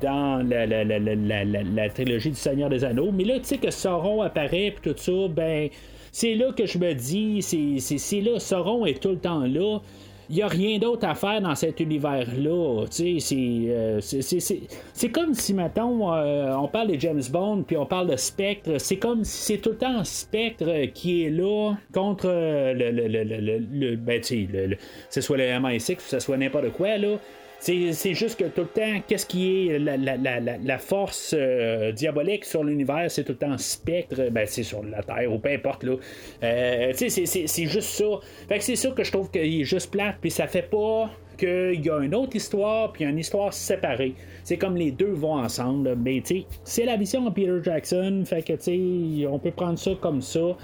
dans 0.00 0.46
la, 0.48 0.66
la, 0.66 0.84
la, 0.84 1.44
la, 1.44 1.90
trilogie 1.90 2.30
du 2.30 2.36
Seigneur 2.36 2.68
des 2.68 2.84
Anneaux. 2.84 3.10
Mais 3.12 3.24
là, 3.24 3.38
tu 3.38 3.44
sais 3.44 3.58
que 3.58 3.70
Sauron 3.70 4.22
apparaît, 4.22 4.72
puis 4.80 4.92
tout 4.92 4.98
ça, 4.98 5.28
ben, 5.28 5.68
c'est 6.16 6.34
là 6.34 6.50
que 6.50 6.64
je 6.64 6.78
me 6.78 6.94
dis, 6.94 7.42
c'est 7.42 8.20
là, 8.22 8.38
Sauron 8.38 8.86
est 8.86 9.02
tout 9.02 9.10
le 9.10 9.18
temps 9.18 9.40
là 9.40 9.80
il 10.28 10.36
n'y 10.36 10.42
a 10.42 10.48
rien 10.48 10.78
d'autre 10.78 11.06
à 11.06 11.14
faire 11.14 11.40
dans 11.40 11.54
cet 11.54 11.78
univers-là. 11.78 12.84
Euh, 13.00 14.00
c'est 14.00 15.08
comme 15.10 15.34
si, 15.34 15.54
mettons, 15.54 16.12
euh, 16.12 16.52
on 16.56 16.66
parle 16.66 16.88
de 16.88 16.98
James 17.00 17.22
Bond, 17.30 17.62
puis 17.62 17.76
on 17.76 17.86
parle 17.86 18.10
de 18.10 18.16
Spectre. 18.16 18.72
C'est 18.78 18.96
comme 18.96 19.22
si 19.22 19.52
c'est 19.52 19.58
tout 19.58 19.70
le 19.70 19.76
temps 19.76 20.02
Spectre 20.02 20.86
qui 20.94 21.24
est 21.24 21.30
là 21.30 21.74
contre 21.94 22.26
le, 22.26 22.90
le, 22.90 23.06
le, 23.06 23.22
le, 23.22 23.58
le 23.70 23.96
ben, 23.96 24.20
ce 24.22 25.20
soit 25.20 25.36
le 25.36 25.44
MI6 25.44 25.96
ou 25.96 26.00
ce 26.00 26.18
soit 26.18 26.36
n'importe 26.36 26.72
quoi, 26.72 26.98
là. 26.98 27.18
C'est 27.58 28.14
juste 28.14 28.38
que 28.38 28.44
tout 28.44 28.62
le 28.62 28.66
temps, 28.66 29.00
qu'est-ce 29.08 29.26
qui 29.26 29.68
est 29.68 29.78
la, 29.78 30.78
force 30.78 31.34
euh, 31.36 31.90
diabolique 31.92 32.44
sur 32.44 32.62
l'univers, 32.62 33.10
c'est 33.10 33.24
tout 33.24 33.32
le 33.32 33.38
temps 33.38 33.58
spectre, 33.58 34.30
ben 34.30 34.46
c'est 34.46 34.62
sur 34.62 34.84
la 34.84 35.02
Terre 35.02 35.32
ou 35.32 35.38
peu 35.38 35.50
importe 35.50 35.82
là. 35.84 35.96
Euh, 36.42 36.92
c'est 36.94 37.66
juste 37.66 37.88
ça. 37.88 38.04
Fait 38.48 38.58
que 38.58 38.64
c'est 38.64 38.76
ça 38.76 38.90
que 38.90 39.02
je 39.02 39.10
trouve 39.10 39.30
qu'il 39.30 39.60
est 39.60 39.64
juste 39.64 39.90
plate, 39.90 40.16
puis 40.20 40.30
ça 40.30 40.46
fait 40.46 40.68
pas 40.70 41.10
qu'il 41.36 41.84
y 41.84 41.90
a 41.90 41.98
une 42.00 42.14
autre 42.14 42.36
histoire, 42.36 42.92
puis 42.92 43.04
une 43.04 43.18
histoire 43.18 43.52
séparée. 43.52 44.14
C'est 44.44 44.56
comme 44.56 44.76
les 44.76 44.90
deux 44.90 45.12
vont 45.12 45.34
ensemble, 45.34 45.96
mais 45.96 46.22
tu 46.24 46.44
c'est 46.64 46.84
la 46.84 46.96
vision 46.96 47.24
de 47.24 47.30
Peter 47.30 47.58
Jackson, 47.62 48.22
fait 48.24 48.42
que 48.42 49.26
on 49.26 49.38
peut 49.38 49.50
prendre 49.50 49.78
ça 49.78 49.92
comme 50.00 50.22
ça. 50.22 50.56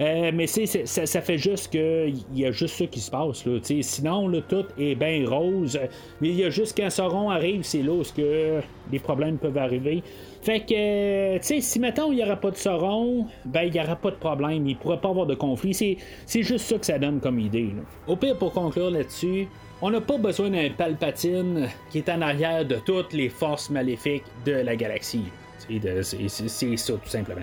Euh, 0.00 0.30
mais 0.34 0.46
ça, 0.46 1.20
fait 1.20 1.38
juste 1.38 1.70
qu'il 1.70 2.16
y 2.34 2.46
a 2.46 2.50
juste 2.50 2.76
ça 2.76 2.86
qui 2.86 3.00
se 3.00 3.10
passe. 3.10 3.44
Là, 3.44 3.58
sinon, 3.82 4.30
tout 4.48 4.64
est 4.78 4.94
bien 4.94 5.28
rose. 5.28 5.78
Mais 6.20 6.28
il 6.28 6.36
y 6.36 6.44
a 6.44 6.50
juste 6.50 6.76
quand 6.76 6.90
Sauron 6.90 7.30
arrive, 7.30 7.62
c'est 7.62 7.82
là 7.82 7.92
où 7.92 8.02
que 8.16 8.60
les 8.90 8.98
problèmes 8.98 9.38
peuvent 9.38 9.58
arriver. 9.58 10.02
Fait 10.42 10.60
que, 10.60 11.42
sais, 11.44 11.60
si 11.60 11.78
maintenant 11.78 12.10
il 12.10 12.16
n'y 12.16 12.24
aura 12.24 12.36
pas 12.36 12.50
de 12.50 12.56
Sauron, 12.56 13.26
ben 13.44 13.62
il 13.62 13.72
n'y 13.72 13.80
aura 13.80 13.94
pas 13.94 14.10
de 14.10 14.16
problème, 14.16 14.66
il 14.66 14.74
ne 14.74 14.78
pourra 14.80 15.00
pas 15.00 15.10
avoir 15.10 15.26
de 15.26 15.34
conflit. 15.34 15.72
C'est 15.72 16.42
juste 16.42 16.66
ça 16.66 16.78
que 16.78 16.86
ça 16.86 16.98
donne 16.98 17.20
comme 17.20 17.38
idée. 17.38 17.70
Au 18.08 18.16
pire, 18.16 18.36
pour 18.36 18.52
conclure 18.52 18.90
là-dessus, 18.90 19.46
on 19.80 19.90
n'a 19.90 20.00
pas 20.00 20.18
besoin 20.18 20.50
d'un 20.50 20.68
Palpatine 20.70 21.68
qui 21.90 21.98
est 21.98 22.08
en 22.08 22.22
arrière 22.22 22.64
de 22.64 22.76
toutes 22.76 23.12
les 23.12 23.28
forces 23.28 23.70
maléfiques 23.70 24.24
de 24.44 24.52
la 24.52 24.76
galaxie. 24.76 25.24
C'est 25.58 26.76
ça, 26.76 26.92
tout 26.94 27.08
simplement. 27.08 27.42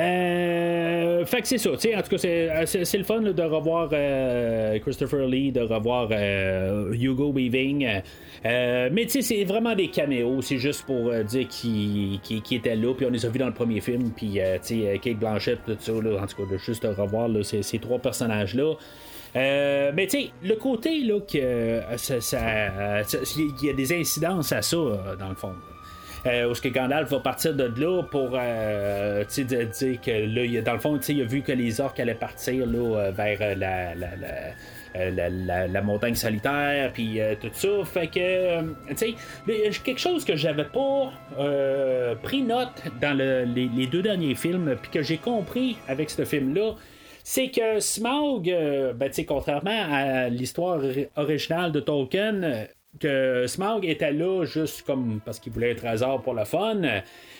Euh, 0.00 1.24
fait 1.26 1.42
que 1.42 1.48
c'est 1.48 1.58
ça. 1.58 1.70
En 1.70 1.76
tout 1.76 2.10
cas, 2.10 2.18
c'est, 2.18 2.50
euh, 2.50 2.98
le 2.98 3.04
fun 3.04 3.20
de 3.20 3.42
revoir 3.42 3.90
euh, 3.92 4.78
Christopher 4.78 5.26
Lee, 5.26 5.52
de 5.52 5.60
revoir 5.60 6.10
Hugo 6.92 7.32
Weaving. 7.32 7.86
mais 8.44 8.90
tu 9.02 9.10
sais, 9.10 9.22
c'est 9.22 9.44
vraiment 9.44 9.74
des 9.74 9.88
caméos. 9.88 10.40
C'est 10.40 10.58
juste 10.58 10.84
pour 10.86 11.12
dire 11.24 11.48
qui, 11.48 12.20
qui, 12.22 12.54
était 12.54 12.76
là. 12.76 12.94
Puis 12.94 13.06
on 13.06 13.10
les 13.10 13.26
a 13.26 13.28
vus 13.28 13.38
dans 13.38 13.46
le 13.46 13.54
premier 13.54 13.80
film. 13.80 14.10
Puis 14.16 14.38
tu 14.64 14.80
sais, 14.80 15.00
Kate 15.02 15.18
Blanchett, 15.18 15.58
tout 15.66 15.76
ça. 15.78 15.92
En 15.92 16.26
tout 16.26 16.44
cas, 16.44 16.52
de 16.52 16.58
juste 16.58 16.84
revoir 16.84 17.28
ces, 17.44 17.62
ces, 17.62 17.78
trois 17.78 17.98
personnages-là. 17.98 18.74
mais 19.34 20.06
tu 20.06 20.22
sais, 20.22 20.30
le 20.42 20.54
côté 20.54 21.00
là 21.02 21.20
que 21.20 21.80
il 23.36 23.66
y 23.66 23.70
a 23.70 23.72
des 23.74 23.92
incidences 23.92 24.52
à 24.52 24.62
ça 24.62 24.76
dans 25.18 25.28
le 25.28 25.34
fond 25.34 25.52
euh, 25.52 25.69
où 26.26 26.54
ce 26.54 26.60
que 26.60 26.68
Gandalf 26.68 27.10
va 27.10 27.20
partir 27.20 27.54
de 27.54 27.64
là 27.80 28.02
pour 28.02 28.30
euh, 28.34 29.24
dire 29.24 30.00
que 30.00 30.10
là, 30.10 30.62
dans 30.62 30.72
le 30.74 30.78
fond, 30.78 30.98
il 30.98 31.22
a 31.22 31.24
vu 31.24 31.42
que 31.42 31.52
les 31.52 31.80
orques 31.80 32.00
allaient 32.00 32.14
partir 32.14 32.66
là, 32.66 32.98
euh, 32.98 33.10
vers 33.10 33.38
euh, 33.40 33.54
la, 33.54 33.94
la, 33.94 35.30
la, 35.30 35.66
la, 35.68 35.82
montagne 35.82 36.14
solitaire, 36.14 36.92
puis 36.92 37.20
tout 37.40 37.50
ça. 37.52 37.68
Fait 37.84 38.08
que, 38.08 38.60
tu 38.88 38.96
sais, 38.96 39.14
quelque 39.84 40.00
chose 40.00 40.24
que 40.24 40.36
j'avais 40.36 40.64
pas 40.64 41.12
pris 42.22 42.42
note 42.42 42.82
dans 43.00 43.16
les, 43.16 43.86
deux 43.86 44.02
derniers 44.02 44.34
films, 44.34 44.76
puis 44.82 44.90
que 44.90 45.02
j'ai 45.02 45.18
compris 45.18 45.76
avec 45.88 46.10
ce 46.10 46.24
film-là, 46.24 46.74
c'est 47.22 47.50
que 47.50 47.78
Smaug, 47.78 48.52
ben, 48.96 49.10
contrairement 49.28 49.86
à 49.92 50.28
l'histoire 50.28 50.80
originale 51.16 51.70
de 51.70 51.80
Tolkien, 51.80 52.66
que 52.98 53.46
Smaug 53.46 53.84
était 53.84 54.12
là 54.12 54.44
juste 54.44 54.82
comme 54.82 55.20
parce 55.24 55.38
qu'il 55.38 55.52
voulait 55.52 55.70
être 55.70 55.86
hasard 55.86 56.22
pour 56.22 56.34
le 56.34 56.44
fun. 56.44 56.82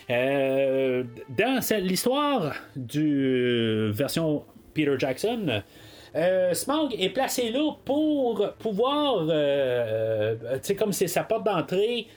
Euh, 0.09 1.03
dans 1.29 1.59
l'histoire 1.81 2.53
du 2.75 3.91
version 3.91 4.43
Peter 4.73 4.95
Jackson, 4.97 5.61
euh, 6.15 6.53
Smaug 6.53 6.95
est 6.97 7.09
placé 7.09 7.51
là 7.51 7.71
pour 7.85 8.53
pouvoir, 8.59 9.25
euh, 9.29 10.35
comme 10.77 10.93
c'est 10.93 11.07
sa 11.07 11.23
porte 11.23 11.45
d'entrée, 11.45 12.07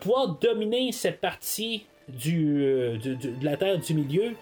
pouvoir 0.00 0.38
dominer 0.40 0.92
cette 0.92 1.20
partie 1.20 1.86
du, 2.08 2.98
de 2.98 3.44
la 3.44 3.56
Terre 3.56 3.78
du 3.78 3.94
Milieu 3.94 4.32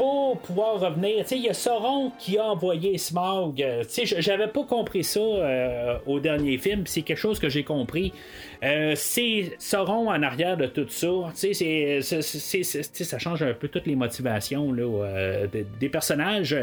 pour 0.00 0.38
pouvoir 0.38 0.80
revenir. 0.80 1.26
Il 1.30 1.42
y 1.42 1.50
a 1.50 1.52
Sauron 1.52 2.10
qui 2.18 2.38
a 2.38 2.46
envoyé 2.46 2.96
Smog. 2.96 3.60
Euh, 3.60 3.84
j'avais 4.16 4.48
pas 4.48 4.64
compris 4.64 5.04
ça 5.04 5.20
euh, 5.20 5.98
au 6.06 6.20
dernier 6.20 6.56
film, 6.56 6.84
c'est 6.86 7.02
quelque 7.02 7.18
chose 7.18 7.38
que 7.38 7.50
j'ai 7.50 7.64
compris. 7.64 8.10
Euh, 8.64 8.94
c'est 8.96 9.52
Sauron 9.58 10.08
en 10.08 10.22
arrière 10.22 10.56
de 10.56 10.64
tout 10.64 10.88
ça. 10.88 11.08
Ça 12.92 13.18
change 13.18 13.42
un 13.42 13.52
peu 13.52 13.68
toutes 13.68 13.86
les 13.86 13.94
motivations 13.94 14.72
là, 14.72 15.46
des 15.78 15.88
personnages. 15.90 16.56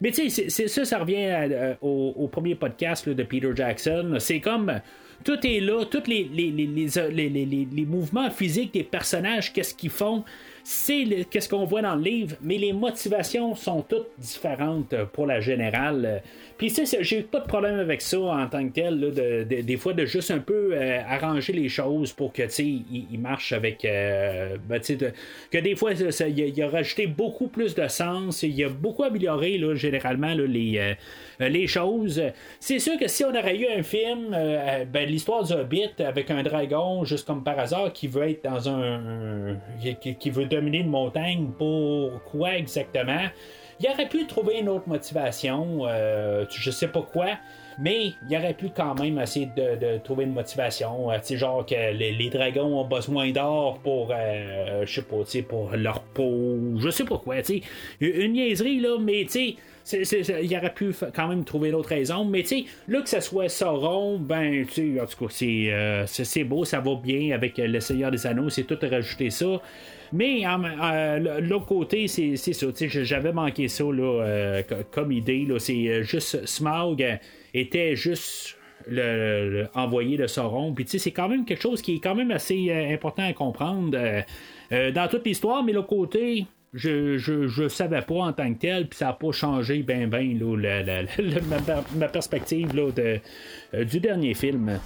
Mais 0.00 0.12
c'est, 0.12 0.28
ça, 0.68 0.84
ça 0.84 0.98
revient 0.98 1.76
au, 1.82 2.28
premier 2.30 2.54
podcast 2.54 3.08
de 3.08 3.22
Peter 3.24 3.50
Jackson. 3.56 4.18
C'est 4.20 4.38
comme 4.38 4.80
tout 5.24 5.44
est 5.44 5.58
là, 5.58 5.84
tous 5.84 6.06
les, 6.06 7.86
mouvements 7.88 8.30
physiques 8.30 8.72
des 8.72 8.84
personnages, 8.84 9.52
qu'est-ce 9.52 9.74
qu'ils 9.74 9.90
font? 9.90 10.22
C'est 10.66 11.26
qu'est-ce 11.30 11.48
qu'on 11.48 11.66
voit 11.66 11.82
dans 11.82 11.94
le 11.94 12.02
livre, 12.02 12.36
mais 12.40 12.56
les 12.56 12.72
motivations 12.72 13.54
sont 13.54 13.82
toutes 13.82 14.08
différentes 14.18 14.94
pour 15.12 15.26
la 15.26 15.38
générale. 15.40 16.22
Puis 16.56 16.70
ça, 16.70 16.82
j'ai 17.00 17.22
pas 17.22 17.40
de 17.40 17.46
problème 17.46 17.78
avec 17.78 18.00
ça 18.00 18.18
en 18.18 18.46
tant 18.46 18.66
que 18.66 18.72
tel, 18.72 19.44
des 19.44 19.76
fois 19.76 19.92
de 19.92 20.06
juste 20.06 20.30
un 20.30 20.38
peu 20.38 20.70
euh, 20.72 21.00
arranger 21.06 21.52
les 21.52 21.68
choses 21.68 22.12
pour 22.12 22.32
que 22.32 22.42
il, 22.60 23.06
il 23.12 23.18
marche 23.18 23.52
avec. 23.52 23.84
Euh, 23.84 24.56
ben, 24.66 24.80
que 25.50 25.58
des 25.58 25.74
fois, 25.74 25.92
il, 25.92 26.62
a, 26.62 26.68
rajouté 26.68 27.06
beaucoup 27.06 27.48
plus 27.48 27.74
de 27.74 27.86
sens, 27.88 28.42
il 28.42 28.64
a 28.64 28.68
beaucoup 28.68 29.02
amélioré 29.02 29.60
généralement 29.74 30.34
les, 30.34 30.78
euh, 31.40 31.48
les 31.48 31.66
choses. 31.66 32.22
C'est 32.60 32.78
sûr 32.78 32.98
que 32.98 33.08
si 33.08 33.24
on 33.24 33.34
aurait 33.34 33.58
eu 33.58 33.66
un 33.66 33.82
film, 33.82 34.30
ben, 34.30 35.08
l'histoire 35.08 35.42
du 35.44 35.52
Hobbit 35.52 35.90
avec 35.98 36.30
un 36.30 36.42
dragon, 36.42 37.04
juste 37.04 37.26
comme 37.26 37.42
par 37.42 37.58
hasard, 37.58 37.92
qui 37.92 38.06
veut 38.08 38.30
être 38.30 38.44
dans 38.44 38.68
un. 38.68 39.56
qui, 40.00 40.14
qui 40.14 40.30
veut 40.30 40.46
dominer 40.54 40.78
une 40.78 40.90
montagne 40.90 41.48
pour 41.58 42.22
quoi 42.24 42.56
exactement? 42.56 43.28
Il 43.80 43.88
aurait 43.88 44.08
pu 44.08 44.26
trouver 44.26 44.60
une 44.60 44.68
autre 44.68 44.88
motivation, 44.88 45.80
euh, 45.86 46.44
je 46.48 46.70
sais 46.70 46.88
pas 46.88 47.02
quoi, 47.02 47.30
mais 47.78 48.12
il 48.28 48.36
aurait 48.36 48.54
pu 48.54 48.68
quand 48.74 48.98
même 48.98 49.18
essayer 49.18 49.48
de, 49.56 49.98
trouver 49.98 50.24
une 50.24 50.32
motivation. 50.32 51.10
Euh, 51.10 51.18
genre 51.36 51.64
que 51.66 51.92
les, 51.92 52.30
dragons 52.30 52.80
ont 52.80 52.86
besoin 52.86 53.30
d'or 53.30 53.78
pour, 53.82 54.10
euh, 54.12 54.84
je 54.86 55.00
sais 55.00 55.02
pas, 55.02 55.48
pour 55.48 55.70
leur 55.76 56.00
peau, 56.00 56.58
je 56.78 56.90
sais 56.90 57.04
pas 57.04 57.18
quoi. 57.18 57.36
Une 58.00 58.32
niaiserie, 58.32 58.80
là, 58.80 58.98
mais 59.00 59.24
tu 59.24 59.30
sais 59.30 59.56
il 59.92 60.56
aurait 60.56 60.72
pu 60.72 60.92
quand 61.14 61.28
même 61.28 61.44
trouver 61.44 61.68
une 61.68 61.74
autre 61.74 61.90
raison. 61.90 62.24
Mais 62.24 62.42
tu 62.42 62.48
sais, 62.48 62.64
là 62.88 63.02
que 63.02 63.08
ça 63.08 63.20
soit 63.20 63.48
Sauron, 63.48 64.18
ben, 64.18 64.64
tu 64.66 64.94
sais, 64.94 65.00
en 65.00 65.06
tout 65.06 65.26
cas, 65.26 66.06
c'est, 66.16 66.44
beau, 66.44 66.64
ça 66.64 66.80
va 66.80 66.94
bien 66.94 67.34
avec 67.34 67.58
le 67.58 67.80
Seigneur 67.80 68.10
des 68.10 68.26
Anneaux, 68.26 68.48
c'est 68.48 68.64
tout 68.64 68.78
rajouter 68.80 69.30
ça. 69.30 69.60
Mais 70.12 70.42
euh, 70.46 71.40
l'autre 71.40 71.66
côté, 71.66 72.06
c'est 72.06 72.36
ça. 72.36 72.66
J'avais 72.78 73.32
manqué 73.32 73.68
ça 73.68 73.84
là, 73.84 74.22
euh, 74.22 74.62
comme 74.92 75.10
idée. 75.12 75.46
C'est 75.58 75.88
euh, 75.88 76.02
juste 76.02 76.46
Smaug 76.46 77.04
était 77.54 77.96
juste 77.96 78.58
le, 78.86 79.66
envoyé 79.74 80.18
de 80.18 80.26
Sauron. 80.26 80.74
Puis 80.74 80.86
c'est 80.86 81.12
quand 81.12 81.28
même 81.28 81.44
quelque 81.44 81.62
chose 81.62 81.80
qui 81.80 81.96
est 81.96 82.00
quand 82.00 82.14
même 82.14 82.30
assez 82.30 82.70
important 82.92 83.26
à 83.26 83.32
comprendre 83.32 83.96
dans 84.70 85.08
toute 85.08 85.24
l'histoire. 85.24 85.62
Mais 85.62 85.72
l'autre 85.72 85.88
côté, 85.88 86.46
je, 86.74 87.16
je, 87.16 87.68
savais 87.68 88.02
pas 88.02 88.14
en 88.16 88.32
tant 88.32 88.52
que 88.52 88.58
tel, 88.58 88.88
puis 88.88 88.98
ça 88.98 89.06
n'a 89.06 89.12
pas 89.12 89.32
changé 89.32 89.82
ben 89.82 90.08
ben 90.08 90.36
ma, 91.96 92.08
perspective 92.08 92.74
de, 92.74 93.20
du 93.84 94.00
dernier 94.00 94.34
film. 94.34 94.80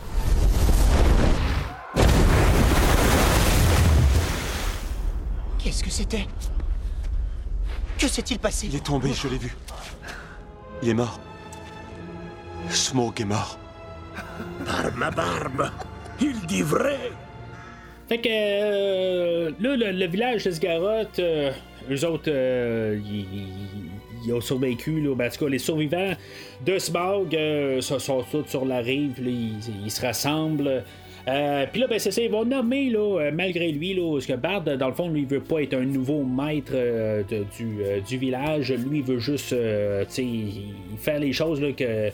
Qu'est-ce 5.58 5.82
que 5.82 5.90
c'était? 5.90 6.26
Que 7.98 8.06
s'est-il 8.06 8.38
passé? 8.38 8.68
Il 8.68 8.76
est 8.76 8.84
tombé, 8.84 9.10
je 9.12 9.28
l'ai 9.28 9.38
vu. 9.38 9.54
Il 10.82 10.90
est 10.90 10.94
mort. 10.94 11.18
Smoke 12.70 13.22
est 13.22 13.24
mort. 13.24 13.58
Par 14.64 14.94
ma 14.96 15.10
barbe, 15.10 15.70
il 16.20 16.34
dit 16.46 16.62
vrai. 16.62 17.10
Fait 18.08 18.18
que 18.18 18.28
euh, 18.30 19.50
là, 19.60 19.92
le, 19.92 20.06
village 20.06 20.44
de 20.44 20.50
Sgaroth, 20.50 21.18
euh, 21.18 21.50
eux 21.90 22.06
autres, 22.06 22.28
euh, 22.28 22.98
ils, 24.24 24.32
ont 24.32 24.40
survécu. 24.40 25.00
Là, 25.02 25.14
ben, 25.14 25.26
en 25.26 25.30
tout 25.30 25.44
cas, 25.44 25.50
les 25.50 25.58
survivants 25.58 26.14
de 26.64 26.78
Smog 26.78 27.36
sont, 27.80 28.24
tous 28.30 28.46
sur 28.46 28.64
la 28.64 28.78
rive. 28.78 29.20
ils, 29.20 29.90
se 29.90 30.00
rassemblent. 30.00 30.84
Puis 31.26 31.80
là, 31.80 31.86
ben, 31.86 31.98
c'est 31.98 32.10
ça, 32.10 32.22
ils 32.22 32.30
vont 32.30 32.46
nommer, 32.46 32.88
là, 32.88 33.30
malgré 33.30 33.72
lui, 33.72 33.92
là, 33.92 34.10
parce 34.14 34.24
que 34.24 34.32
Bard, 34.34 34.62
dans 34.62 34.88
le 34.88 34.94
fond, 34.94 35.10
lui, 35.10 35.20
il 35.20 35.26
veut 35.26 35.40
pas 35.40 35.60
être 35.60 35.74
un 35.74 35.84
nouveau 35.84 36.24
maître 36.24 36.72
du, 37.58 37.82
du, 38.08 38.16
village. 38.16 38.72
Lui, 38.72 38.98
il 38.98 39.04
veut 39.04 39.18
juste 39.18 39.54
faire 40.98 41.18
les 41.18 41.32
choses 41.34 41.60
là, 41.60 41.72
que, 41.72 42.10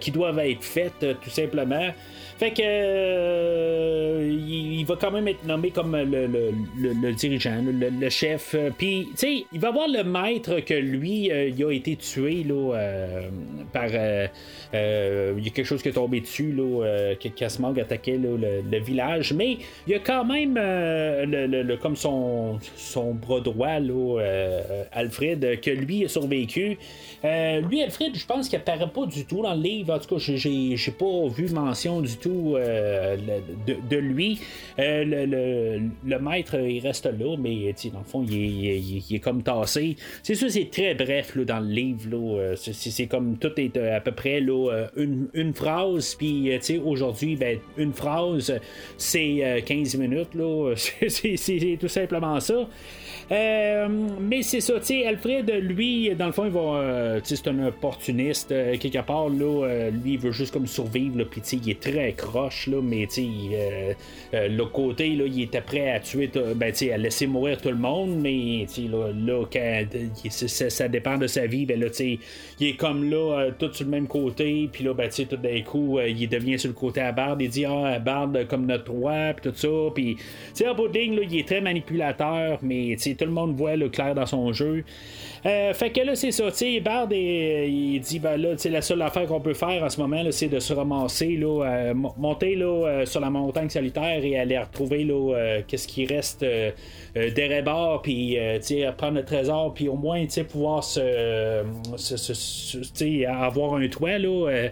qui 0.00 0.10
doivent 0.10 0.38
être 0.40 0.64
faites, 0.64 1.06
tout 1.22 1.30
simplement. 1.30 1.92
Fait 2.38 2.52
que 2.52 2.62
euh, 2.64 4.30
il, 4.30 4.84
va 4.84 4.94
quand 4.94 5.10
même 5.10 5.26
être 5.26 5.44
nommé 5.44 5.72
comme 5.72 5.96
le, 5.96 7.12
dirigeant, 7.12 7.64
le, 7.64 8.08
chef. 8.10 8.54
Puis, 8.78 9.08
tu 9.10 9.16
sais, 9.16 9.44
il 9.52 9.58
va 9.58 9.72
voir 9.72 9.88
le 9.88 10.04
maître 10.04 10.60
que 10.60 10.74
lui, 10.74 11.32
euh, 11.32 11.48
il 11.48 11.64
a 11.64 11.72
été 11.72 11.96
tué 11.96 12.44
là, 12.44 12.76
euh, 12.76 13.28
par. 13.72 13.88
il 13.88 15.44
y 15.44 15.48
a 15.48 15.50
quelque 15.50 15.64
chose 15.64 15.82
qui 15.82 15.88
est 15.88 15.92
tombé 15.92 16.20
dessus, 16.20 16.52
là, 16.52 17.14
que 17.16 17.28
Kasmog 17.28 17.80
attaquait 17.80 18.18
le, 18.18 18.78
village. 18.78 19.32
Mais 19.32 19.58
il 19.88 19.94
y 19.94 19.96
a 19.96 19.98
quand 19.98 20.24
même 20.24 20.54
le, 20.54 21.74
comme 21.76 21.96
son, 21.96 22.60
son 22.76 23.14
bras 23.14 23.40
droit, 23.40 23.80
là, 23.80 24.20
Alfred, 24.92 25.60
que 25.60 25.70
lui 25.72 26.04
a 26.04 26.08
survécu. 26.08 26.78
lui, 27.24 27.82
Alfred, 27.82 28.14
je 28.14 28.26
pense 28.26 28.48
qu'il 28.48 28.58
apparaît 28.58 28.88
pas 28.88 29.06
du 29.06 29.24
tout 29.24 29.42
dans 29.42 29.54
le 29.54 29.60
livre. 29.60 29.92
En 29.92 29.98
tout 29.98 30.14
cas, 30.14 30.20
j'ai 30.20 30.94
pas 30.96 31.28
vu 31.34 31.48
mention 31.48 32.00
du 32.00 32.16
tout 32.16 32.27
euh, 32.28 33.16
de, 33.66 33.96
lui. 33.96 34.40
Euh, 34.78 35.04
le, 36.06 36.18
maître, 36.18 36.58
il 36.58 36.80
reste 36.80 37.06
là, 37.06 37.36
mais 37.38 37.74
dans 37.92 37.98
le 37.98 38.04
fond, 38.04 38.24
il 38.28 39.14
est, 39.14 39.18
comme 39.20 39.42
tassé. 39.42 39.96
C'est 40.22 40.34
sûr, 40.34 40.50
c'est 40.50 40.70
très 40.70 40.94
bref 40.94 41.36
dans 41.36 41.60
le 41.60 41.68
livre. 41.68 41.98
Euh, 42.14 42.54
c'est, 42.56 43.06
comme 43.06 43.36
tout 43.38 43.52
est 43.56 43.76
à 43.76 44.00
peu 44.00 44.12
près 44.12 44.40
là, 44.40 44.86
une, 44.96 45.52
phrase, 45.54 46.14
puis 46.14 46.50
aujourd'hui, 46.84 47.36
ben, 47.36 47.58
une 47.76 47.92
phrase, 47.92 48.52
c'est 48.96 49.62
15 49.64 49.96
minutes. 49.96 50.34
Là. 50.34 50.74
c'est, 51.08 51.78
tout 51.80 51.88
simplement 51.88 52.40
ça. 52.40 52.68
mais 53.30 54.42
c'est 54.42 54.60
ça, 54.60 54.74
Alfred, 55.06 55.50
lui, 55.62 56.14
dans 56.14 56.26
le 56.26 56.32
fond, 56.32 56.44
il 56.44 56.52
va. 56.52 57.18
c'est 57.22 57.48
un 57.48 57.66
opportuniste, 57.66 58.48
quelque 58.48 59.02
part, 59.02 59.28
là, 59.28 59.90
lui, 59.90 60.14
il 60.14 60.18
veut 60.18 60.32
juste 60.32 60.52
comme 60.52 60.66
survivre, 60.66 61.24
puis 61.24 61.40
il 61.52 61.70
est 61.70 61.80
très 61.80 62.12
croche, 62.18 62.66
là, 62.66 62.80
mais 62.82 63.06
euh, 63.16 63.94
euh, 64.34 64.48
le 64.48 64.64
côté, 64.66 65.14
là, 65.14 65.24
il 65.26 65.42
était 65.42 65.62
prêt 65.62 65.90
à 65.90 66.00
tuer, 66.00 66.30
ben, 66.56 66.72
à 66.92 66.96
laisser 66.98 67.26
mourir 67.26 67.58
tout 67.58 67.70
le 67.70 67.76
monde, 67.76 68.20
mais 68.20 68.66
là, 68.90 69.10
là 69.12 69.44
quand 69.50 69.84
ça, 70.28 70.88
dépend 70.88 71.16
de 71.16 71.26
sa 71.26 71.46
vie, 71.46 71.64
ben, 71.64 71.80
là, 71.80 71.86
il 72.60 72.66
est 72.66 72.76
comme 72.76 73.08
là, 73.08 73.38
euh, 73.38 73.50
tout 73.58 73.72
sur 73.72 73.84
le 73.84 73.90
même 73.90 74.08
côté, 74.08 74.68
puis 74.70 74.84
là, 74.84 74.92
ben, 74.92 75.08
tout 75.08 75.36
d'un 75.36 75.62
coup, 75.62 75.98
il 76.00 76.28
devient 76.28 76.58
sur 76.58 76.68
le 76.68 76.74
côté 76.74 77.00
à 77.00 77.12
Bard, 77.12 77.36
il 77.40 77.48
dit, 77.48 77.64
ah, 77.64 77.98
Bard 77.98 78.30
comme 78.48 78.66
notre 78.66 78.90
roi, 78.90 79.32
puis 79.34 79.50
tout 79.50 79.56
ça, 79.56 79.68
puis, 79.94 80.16
en 80.68 80.74
bout 80.74 80.92
ligne, 80.92 81.20
il 81.30 81.38
est 81.38 81.46
très 81.46 81.60
manipulateur, 81.60 82.58
mais 82.62 82.96
tout 82.96 83.24
le 83.24 83.30
monde 83.30 83.56
voit 83.56 83.76
le 83.76 83.88
clair 83.88 84.14
dans 84.14 84.26
son 84.26 84.52
jeu. 84.52 84.84
Fait 85.42 85.90
que 85.90 86.00
là, 86.00 86.14
c'est 86.14 86.32
ça, 86.32 86.44
Bard, 86.82 87.08
il 87.12 88.00
dit, 88.00 88.18
ben 88.18 88.36
là, 88.36 88.50
la 88.70 88.82
seule 88.82 89.02
affaire 89.02 89.26
qu'on 89.26 89.40
peut 89.40 89.54
faire 89.54 89.82
en 89.82 89.88
ce 89.88 90.00
moment, 90.00 90.22
c'est 90.30 90.48
de 90.48 90.58
se 90.58 90.72
ramasser, 90.72 91.36
là, 91.36 91.92
monter 91.94 92.54
là, 92.54 92.66
euh, 92.66 93.06
sur 93.06 93.20
la 93.20 93.30
montagne 93.30 93.68
solitaire 93.68 94.24
et 94.24 94.38
aller 94.38 94.58
retrouver 94.58 95.04
là, 95.04 95.34
euh, 95.34 95.62
qu'est-ce 95.66 95.88
qui 95.88 96.06
reste 96.06 96.42
euh, 96.42 96.70
d'Erebor, 97.14 98.02
puis 98.02 98.36
prendre 98.96 99.16
le 99.16 99.24
trésor, 99.24 99.74
puis 99.74 99.88
au 99.88 99.96
moins 99.96 100.24
pouvoir 100.48 100.84
se, 100.84 101.64
avoir 103.26 103.74
un 103.74 103.88
toit, 103.88 104.18
là, 104.18 104.68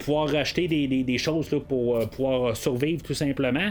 pouvoir 0.00 0.28
racheter 0.28 0.68
des, 0.68 1.18
choses 1.18 1.50
là, 1.50 1.60
pour 1.60 1.98
pouvoir 2.10 2.56
survivre 2.56 3.02
tout 3.02 3.14
simplement. 3.14 3.70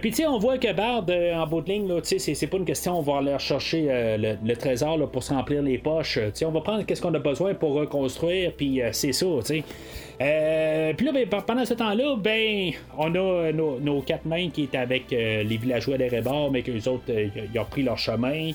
puis 0.00 0.14
on 0.26 0.38
voit 0.38 0.58
que 0.58 0.72
Bard, 0.72 1.06
en 1.08 1.46
bout 1.46 1.60
de 1.60 1.68
ligne, 1.70 1.88
c'est 2.02 2.46
pas 2.46 2.56
une 2.56 2.64
question, 2.64 2.98
on 2.98 3.02
va 3.02 3.18
aller 3.18 3.38
chercher 3.38 4.16
le, 4.18 4.54
trésor 4.54 4.98
là, 4.98 5.06
pour 5.06 5.22
se 5.22 5.32
remplir 5.32 5.55
les 5.62 5.78
poches. 5.78 6.18
on 6.44 6.50
va 6.50 6.60
prendre 6.60 6.84
qu'est-ce 6.84 7.02
qu'on 7.02 7.14
a 7.14 7.18
besoin 7.18 7.54
pour 7.54 7.74
reconstruire, 7.74 8.52
puis 8.56 8.80
c'est 8.92 9.12
ça. 9.12 9.26
euh, 10.20 10.94
puis 10.94 11.06
là, 11.06 11.12
ben, 11.12 11.28
pendant 11.28 11.64
ce 11.64 11.74
temps-là, 11.74 12.16
ben, 12.16 12.70
on 12.96 13.14
a 13.14 13.18
euh, 13.18 13.52
nos, 13.52 14.00
quatre 14.00 14.24
mains 14.24 14.48
qui 14.48 14.64
étaient 14.64 14.78
avec 14.78 15.12
euh, 15.12 15.42
les 15.42 15.56
villageois 15.56 15.98
d'Erebor, 15.98 16.50
mais 16.50 16.62
que 16.62 16.70
les 16.70 16.88
autres, 16.88 17.04
ils 17.10 17.58
ont 17.58 17.64
pris 17.64 17.82
leur 17.82 17.98
chemin. 17.98 18.52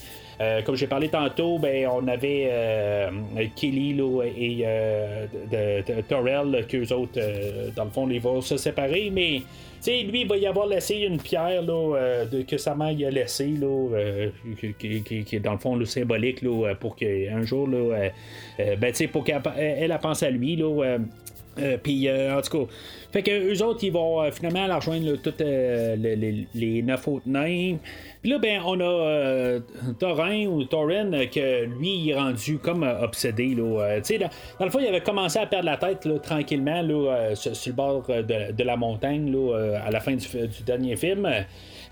comme 0.66 0.76
j'ai 0.76 0.88
parlé 0.88 1.10
tantôt, 1.10 1.60
ben, 1.60 1.88
on 1.88 2.08
avait 2.08 2.50
Kelly 3.56 3.92
et 4.36 4.66
de, 5.52 6.02
Torrell, 6.02 6.66
qu'eux 6.68 6.92
autres, 6.94 7.20
dans 7.76 7.86
le 7.86 7.92
fond, 7.92 8.10
ils 8.10 8.22
vont 8.22 8.42
se 8.42 8.58
séparer, 8.58 9.12
mais 9.14 9.42
lui, 9.88 10.22
il 10.22 10.28
va 10.28 10.38
y 10.38 10.46
avoir 10.46 10.68
laissé 10.68 10.96
une 10.98 11.18
pierre 11.18 11.62
là, 11.62 12.26
de, 12.26 12.44
que 12.44 12.58
sa 12.58 12.76
mère 12.76 12.92
y 12.92 13.06
a 13.06 13.10
laissée, 13.10 13.54
là, 13.60 13.90
qui, 14.78 15.02
qui, 15.04 15.36
est 15.36 15.40
dans 15.40 15.54
le 15.54 15.58
fond 15.58 15.76
le 15.76 15.86
symbolique 15.86 16.42
là, 16.42 16.74
pour 16.76 16.96
qu'un 16.96 17.42
jour, 17.44 17.68
là, 17.68 18.10
ben, 18.58 18.94
pour 19.12 19.24
qu'elle 19.24 19.42
elle, 19.58 19.98
pense 20.02 20.24
à 20.24 20.30
lui. 20.30 20.56
Là, 20.56 20.98
euh, 21.60 21.78
puis, 21.82 22.08
euh, 22.08 22.38
en 22.38 22.42
tout 22.42 22.66
cas, 22.66 22.72
fait 23.12 23.24
que 23.24 23.54
eux 23.54 23.64
autres, 23.64 23.84
ils 23.84 23.92
vont 23.92 24.22
euh, 24.22 24.32
finalement 24.32 24.64
aller 24.64 24.74
rejoindre 24.74 25.16
tous 25.18 25.34
les, 25.40 26.82
neuf 26.82 27.08
autres 27.08 27.28
nains. 27.28 27.78
Puis 28.22 28.32
là, 28.32 28.38
ben, 28.38 28.62
on 28.66 28.80
a 28.80 29.60
Thorin 30.00 30.46
ou 30.46 30.64
Thorin 30.64 31.12
que 31.26 31.66
lui, 31.66 31.96
il 31.96 32.10
est 32.12 32.16
rendu 32.16 32.58
comme 32.58 32.84
obsédé. 32.84 33.56
Dans, 33.56 34.66
le 34.66 34.70
fond, 34.70 34.80
il 34.80 34.88
avait 34.88 35.02
commencé 35.02 35.40
à 35.40 35.46
perdre 35.46 35.66
la 35.66 35.78
tête 35.78 36.08
tranquillement 36.24 36.82
là, 36.82 37.36
sur, 37.36 37.52
le 37.52 37.74
bord 37.74 38.04
de, 38.08 38.64
la 38.64 38.78
montagne 38.78 39.32
là, 39.32 39.82
à 39.86 39.92
la 39.92 40.00
fin 40.00 40.16
du, 40.16 40.28
du 40.28 40.64
dernier 40.66 40.96
film. 40.96 41.28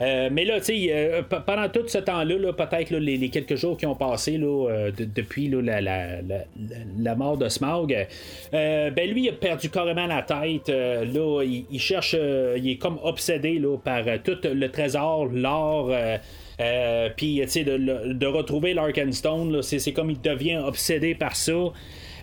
Euh, 0.01 0.29
mais 0.31 0.45
là, 0.45 0.59
tu 0.59 0.65
sais, 0.65 0.87
euh, 0.91 1.21
pendant 1.23 1.67
tout 1.69 1.87
ce 1.87 1.97
temps-là, 1.97 2.53
peut-être 2.53 2.91
les, 2.91 3.29
quelques 3.29 3.55
jours 3.55 3.77
qui 3.77 3.85
ont 3.85 3.95
passé 3.95 4.37
là, 4.37 4.69
euh, 4.69 4.91
depuis 4.97 5.49
la, 5.49 7.15
mort 7.15 7.37
de 7.37 7.49
Smaug, 7.49 8.07
ben 8.51 9.09
lui, 9.09 9.23
il 9.25 9.29
a 9.29 9.33
perdu 9.33 9.69
carrément 9.69 10.07
la 10.07 10.21
tête. 10.21 10.69
là, 10.69 11.43
il, 11.43 11.79
cherche, 11.79 12.13
il 12.13 12.69
est 12.69 12.77
comme 12.77 12.99
obsédé 13.03 13.59
là, 13.59 13.77
par 13.77 14.03
tout 14.23 14.37
le 14.43 14.67
trésor, 14.69 15.25
l'or. 15.25 15.93
puis, 17.17 17.41
tu 17.41 17.47
sais, 17.47 17.63
de, 17.63 18.13
de, 18.13 18.25
retrouver 18.25 18.73
l'Arkenstone, 18.73 19.61
c'est 19.61 19.93
comme 19.93 20.11
il 20.11 20.21
devient 20.21 20.57
obsédé 20.57 21.15
par 21.15 21.35
ça. 21.35 21.73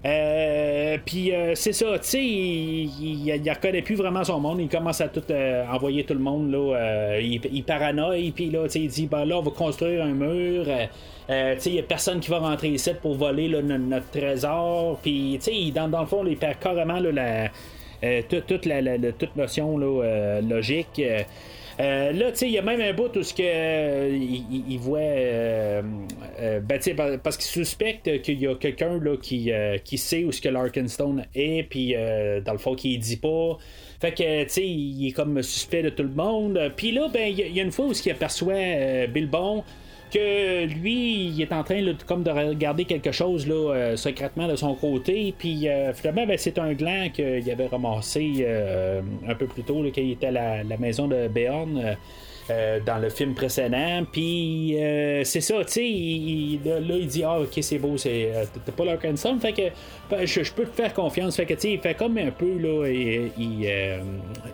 Euh, 0.07 0.99
puis 1.05 1.35
euh, 1.35 1.55
c'est 1.57 1.73
ça, 1.73 1.99
tu 1.99 2.09
sais, 2.09 2.25
il, 2.25 3.27
il, 3.27 3.51
reconnaît 3.51 3.83
plus 3.83 3.97
vraiment 3.97 4.23
son 4.23 4.39
monde. 4.39 4.61
Il 4.61 4.69
commence 4.69 5.01
à 5.01 5.09
tout 5.09 5.23
euh, 5.31 5.65
envoyer 5.67 6.05
tout 6.05 6.15
le 6.15 6.21
monde 6.21 6.51
là. 6.53 7.19
il, 7.19 7.41
il 7.53 7.65
paranoïe, 7.65 8.31
puis 8.31 8.51
là, 8.51 8.65
tu 8.65 8.71
sais, 8.71 8.81
il 8.81 8.89
dit 8.89 9.07
ben 9.07 9.25
là, 9.25 9.39
on 9.39 9.43
va 9.43 9.51
construire 9.51 10.05
un 10.05 10.13
mur. 10.13 10.65
tu 10.67 10.71
sais, 11.29 11.59
il 11.67 11.73
n'y 11.73 11.79
a 11.81 11.83
personne 11.83 12.21
qui 12.21 12.31
va 12.31 12.39
rentrer 12.39 12.69
ici 12.69 12.91
pour 13.03 13.17
voler 13.17 13.49
notre, 13.49 14.11
trésor. 14.11 14.99
Puis, 15.03 15.39
tu 15.43 15.53
sais, 15.53 15.71
dans, 15.73 15.89
le 15.89 16.07
fond, 16.07 16.25
il 16.25 16.37
perd 16.37 16.61
carrément 16.61 17.01
la, 17.01 17.49
toute, 18.29 18.65
la, 18.65 19.13
toute 19.13 19.35
notion 19.35 19.77
logique. 19.77 21.03
Euh, 21.79 22.13
là, 22.13 22.33
tu 22.33 22.39
sais, 22.39 22.47
il 22.47 22.53
y 22.53 22.59
a 22.59 22.63
même 22.63 22.81
un 22.81 22.93
bout 22.95 23.15
où 23.17 23.21
euh, 23.41 24.19
il, 24.51 24.79
voit. 24.79 24.99
Euh, 24.99 25.83
ben, 26.61 26.81
parce 27.23 27.37
qu'il 27.37 27.47
suspecte 27.47 28.23
qu'il 28.23 28.41
y 28.41 28.47
a 28.47 28.55
quelqu'un 28.55 28.99
qui, 29.21 29.53
qui 29.85 29.99
sait 29.99 30.25
où 30.25 30.33
ce 30.33 30.41
que 30.41 30.49
l'Arkenstone 30.49 31.27
est, 31.35 31.69
puis 31.69 31.95
dans 32.45 32.53
le 32.53 32.59
fond, 32.59 32.75
qui 32.75 32.97
dit 32.99 33.19
pas. 33.19 33.59
Fait 34.01 34.13
que, 34.13 34.45
tu 34.45 34.51
sais, 34.51 34.67
il 34.67 35.09
est 35.09 35.13
comme 35.13 35.43
suspect 35.43 35.83
de 35.83 35.91
tout 35.91 36.03
le 36.03 36.11
monde. 36.11 36.73
Puis 36.77 36.93
là, 36.93 37.09
ben, 37.13 37.31
il 37.31 37.39
y, 37.39 37.61
a 37.61 37.63
une 37.63 37.73
fois 37.73 37.87
où 37.87 37.93
il 37.93 38.11
aperçoit 38.11 39.07
Bilbon 39.09 39.65
que 40.13 40.67
lui, 40.67 41.29
il 41.29 41.41
est 41.41 41.53
en 41.53 41.63
train 41.63 41.83
comme 42.07 42.23
de 42.23 42.31
regarder 42.31 42.85
quelque 42.85 43.13
chose 43.13 43.47
là, 43.47 43.75
euh, 43.75 43.97
secrètement 43.97 44.49
de 44.49 44.57
son 44.57 44.75
côté. 44.75 45.35
Puis 45.37 45.69
euh, 45.69 45.93
finalement, 45.93 46.27
ben, 46.27 46.39
c'est 46.39 46.59
un 46.59 46.73
gland 46.73 47.09
qu'il 47.13 47.51
avait 47.51 47.67
ramassé 47.67 48.37
euh, 48.41 49.01
un 49.29 49.35
peu 49.35 49.47
plus 49.47 49.63
tôt, 49.63 49.83
qu'il 49.93 50.11
était 50.11 50.27
à 50.27 50.63
la, 50.63 50.77
maison 50.79 51.09
de 51.09 51.29
Béorn. 51.29 51.97
Dans 52.49 52.99
le 52.99 53.09
film 53.09 53.35
précédent. 53.35 54.05
Puis 54.11 54.77
c'est 55.25 55.41
ça, 55.41 55.65
tu 55.65 55.73
sais, 55.73 56.61
là, 56.65 56.97
il 56.97 57.07
dit 57.07 57.25
Ah, 57.25 57.41
ok, 57.41 57.59
c'est 57.61 57.79
beau, 57.79 57.97
c'est 57.97 58.31
t'as 58.65 58.73
pas 58.73 58.85
l'Arkansas. 58.85 59.37
Fait 59.41 59.53
que 59.53 59.63
ben, 60.11 60.27
je, 60.27 60.53
peux 60.53 60.65
te 60.65 60.75
faire 60.75 60.93
confiance. 60.95 61.37
Fait 61.37 61.47
que 61.47 61.55
tu 61.55 61.61
sais, 61.61 61.73
il 61.73 61.81
fait 61.81 61.95
comme 61.95 62.19
un 62.19 62.31
peu, 62.31 62.59
là, 62.59 62.87
il, 62.87 63.31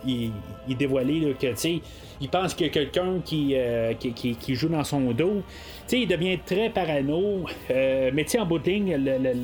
il, 0.05 0.31
il, 0.67 0.77
dévoilait 0.77 1.33
que 1.39 1.47
tu 1.47 1.55
sais, 1.55 1.81
il 2.21 2.29
pense 2.29 2.53
qu'il 2.53 2.67
y 2.67 2.69
a 2.69 2.73
quelqu'un 2.73 3.19
qui, 3.23 3.55
qui, 3.99 4.35
qui, 4.35 4.55
joue 4.55 4.69
dans 4.69 4.83
son 4.83 5.11
dos. 5.11 5.43
il 5.91 6.07
devient 6.07 6.39
très 6.45 6.69
parano. 6.69 7.45
Euh, 7.69 8.11
mais 8.13 8.25
en 8.39 8.45
bout 8.45 8.59
de 8.59 8.69
ligne, 8.69 8.97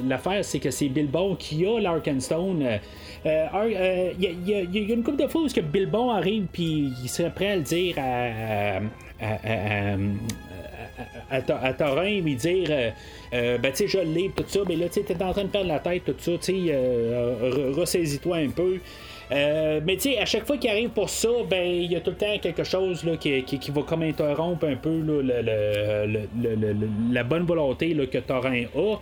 l'affaire, 0.07 0.43
c'est 0.43 0.59
que 0.59 0.71
c'est 0.71 0.87
Bilbo 0.87 1.35
qui 1.35 1.65
a 1.65 1.79
l'Arkenstone. 1.79 2.79
Il 3.25 3.29
euh, 3.29 4.13
y, 4.17 4.53
a 4.53 4.93
une 4.93 5.03
couple 5.03 5.23
de 5.23 5.27
fois 5.27 5.41
où 5.41 5.47
que 5.47 5.59
Bilbo 5.59 6.09
arrive 6.11 6.45
puis 6.51 6.93
il 7.03 7.09
serait 7.09 7.31
prêt 7.31 7.51
à 7.51 7.55
le 7.57 7.63
dire 7.63 7.95
à, 7.97 8.38
à, 11.29 11.73
Torin 11.73 12.21
lui 12.21 12.35
dire 12.35 12.93
ben 13.31 13.71
tu 13.73 13.87
je 13.87 13.99
l'ai 13.99 14.31
tout 14.35 14.43
ça 14.47 14.59
mais 14.67 14.75
là 14.75 14.87
tu 14.89 14.99
es 14.99 15.23
en 15.23 15.31
train 15.31 15.43
de 15.43 15.49
perdre 15.49 15.67
la 15.67 15.79
tête 15.79 16.05
tout 16.05 16.15
ça 16.17 16.31
tu 16.41 16.67
sais 16.67 16.75
ressaisis-toi 17.75 18.37
un 18.37 18.49
peu 18.49 18.79
euh, 19.31 19.79
mais 19.85 19.97
tu 19.97 20.15
à 20.15 20.25
chaque 20.25 20.45
fois 20.45 20.57
qu'il 20.57 20.69
arrive 20.69 20.89
pour 20.89 21.09
ça, 21.09 21.29
ben 21.49 21.67
il 21.67 21.91
y 21.91 21.95
a 21.95 22.01
tout 22.01 22.11
le 22.11 22.17
temps 22.17 22.37
quelque 22.41 22.63
chose 22.63 23.03
là, 23.03 23.15
qui, 23.15 23.43
qui, 23.43 23.71
va 23.71 23.83
comme 23.83 24.01
interrompre 24.01 24.65
un 24.65 24.75
peu 24.75 25.01
là, 25.01 25.41
la 27.11 27.23
bonne 27.23 27.43
volonté 27.43 27.95
que 28.11 28.17
Torin 28.17 28.63
a. 28.75 28.95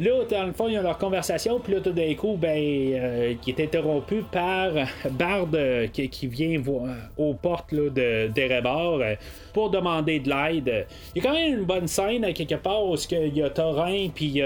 Là, 0.00 0.24
dans 0.30 0.46
le 0.46 0.52
fond, 0.52 0.68
il 0.68 0.74
y 0.74 0.76
a 0.76 0.82
leur 0.82 0.96
conversation, 0.96 1.58
puis 1.58 1.74
là, 1.74 1.80
tout 1.80 1.90
d'un 1.90 2.14
coup, 2.14 2.36
ben, 2.36 2.56
euh, 2.56 3.34
qui 3.42 3.50
est 3.50 3.60
interrompu 3.60 4.22
par 4.30 4.70
Bard 5.10 5.48
euh, 5.54 5.88
qui, 5.88 6.26
vient 6.28 6.60
voir, 6.60 6.94
aux 7.16 7.34
portes 7.34 7.72
là, 7.72 7.90
de 7.90 8.30
euh, 8.38 9.14
pour 9.52 9.70
demander 9.70 10.20
de 10.20 10.28
l'aide. 10.28 10.86
Il 11.14 11.22
y 11.22 11.26
a 11.26 11.28
quand 11.28 11.34
même 11.34 11.58
une 11.58 11.64
bonne 11.64 11.88
scène 11.88 12.24
à 12.24 12.32
quelque 12.32 12.54
part 12.54 12.84
où 12.84 12.94
il 13.10 13.36
y 13.36 13.42
a 13.42 13.50
Thorin, 13.50 14.08
puis 14.14 14.26
il 14.26 14.36
y 14.36 14.42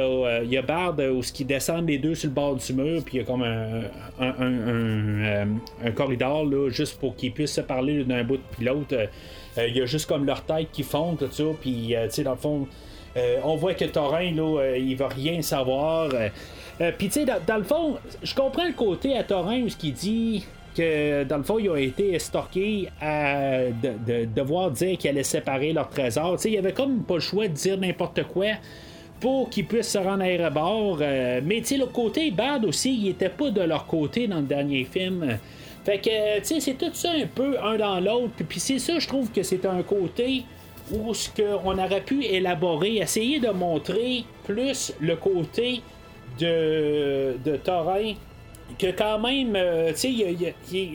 a, 0.56 0.62
Bard 0.62 0.94
où 0.98 1.20
ils 1.38 1.46
descendent 1.46 1.88
les 1.88 1.98
deux 1.98 2.14
sur 2.14 2.30
le 2.30 2.34
bord 2.34 2.56
du 2.56 2.72
mur, 2.72 3.02
puis 3.04 3.16
il 3.16 3.20
y 3.20 3.22
a 3.22 3.24
comme 3.24 3.42
un, 3.42 3.82
un, 5.84 5.90
corridor 5.90 6.46
là, 6.46 6.70
juste 6.70 6.98
pour 6.98 7.14
qu'ils 7.14 7.32
puissent 7.32 7.54
se 7.54 7.60
parler 7.60 8.04
d'un 8.04 8.24
bout 8.24 8.40
de 8.58 8.64
l'autre. 8.64 8.96
Il 9.58 9.76
y 9.76 9.82
a 9.82 9.86
juste 9.86 10.06
comme 10.06 10.24
leur 10.24 10.44
tête 10.44 10.68
qui 10.72 10.82
fond, 10.82 11.14
tout 11.14 11.28
ça, 11.30 11.44
puis 11.60 11.88
tu 11.88 12.10
sais, 12.10 12.22
dans 12.22 12.30
le 12.30 12.36
fond. 12.38 12.66
Euh, 13.16 13.38
on 13.44 13.56
voit 13.56 13.74
que 13.74 13.84
Thorin, 13.84 14.32
là, 14.32 14.60
euh, 14.60 14.78
il 14.78 14.96
va 14.96 15.08
rien 15.08 15.42
savoir. 15.42 16.10
Euh, 16.80 16.90
puis, 16.96 17.08
tu 17.08 17.20
sais, 17.20 17.24
dans, 17.24 17.56
le 17.56 17.64
fond, 17.64 17.96
je 18.22 18.34
comprends 18.34 18.64
le 18.64 18.72
côté 18.72 19.16
à 19.16 19.22
Thorin 19.22 19.62
où 19.62 19.68
ce 19.68 19.76
dit 19.76 20.46
que, 20.74 21.24
dans 21.24 21.36
le 21.36 21.42
fond, 21.42 21.58
ils 21.58 21.68
ont 21.68 21.76
été 21.76 22.14
estorqués 22.14 22.88
de, 23.02 24.24
devoir 24.24 24.70
dire 24.70 24.96
qu'ils 24.96 25.10
allaient 25.10 25.22
séparer 25.22 25.72
leur 25.72 25.90
trésor. 25.90 26.36
Tu 26.36 26.42
sais, 26.42 26.48
il 26.50 26.54
y 26.54 26.58
avait 26.58 26.72
comme 26.72 27.02
pas 27.02 27.14
le 27.14 27.20
choix 27.20 27.48
de 27.48 27.52
dire 27.52 27.78
n'importe 27.78 28.22
quoi 28.24 28.46
pour 29.20 29.50
qu'ils 29.50 29.66
puissent 29.66 29.92
se 29.92 29.98
rendre 29.98 30.22
à 30.22 30.26
l'aéroport. 30.26 30.98
mais, 30.98 31.58
tu 31.58 31.64
sais, 31.64 31.76
le 31.76 31.86
côté 31.86 32.30
Bad 32.30 32.64
aussi, 32.64 32.94
il 32.94 33.08
était 33.08 33.28
pas 33.28 33.50
de 33.50 33.60
leur 33.60 33.86
côté 33.86 34.26
dans 34.26 34.38
le 34.38 34.46
dernier 34.46 34.84
film. 34.84 35.38
Fait 35.84 35.98
que, 35.98 36.38
tu 36.38 36.44
sais, 36.46 36.60
c'est 36.60 36.74
tout 36.74 36.90
ça 36.94 37.10
un 37.10 37.26
peu 37.26 37.56
un 37.62 37.76
dans 37.76 38.00
l'autre. 38.00 38.32
Puis, 38.48 38.58
c'est 38.58 38.78
ça, 38.78 38.98
je 38.98 39.06
trouve 39.06 39.30
que 39.30 39.42
c'est 39.42 39.66
un 39.66 39.82
côté 39.82 40.44
où 40.90 41.14
ce 41.14 41.28
qu'on 41.30 41.78
aurait 41.78 42.02
pu 42.02 42.24
élaborer, 42.24 42.96
essayer 42.96 43.40
de 43.40 43.50
montrer 43.50 44.24
plus 44.44 44.92
le 45.00 45.16
côté 45.16 45.82
de, 46.38 47.36
de 47.44 47.56
que 48.78 48.86
quand 48.86 49.18
même, 49.18 49.54
euh, 49.54 49.92
tu 49.92 50.24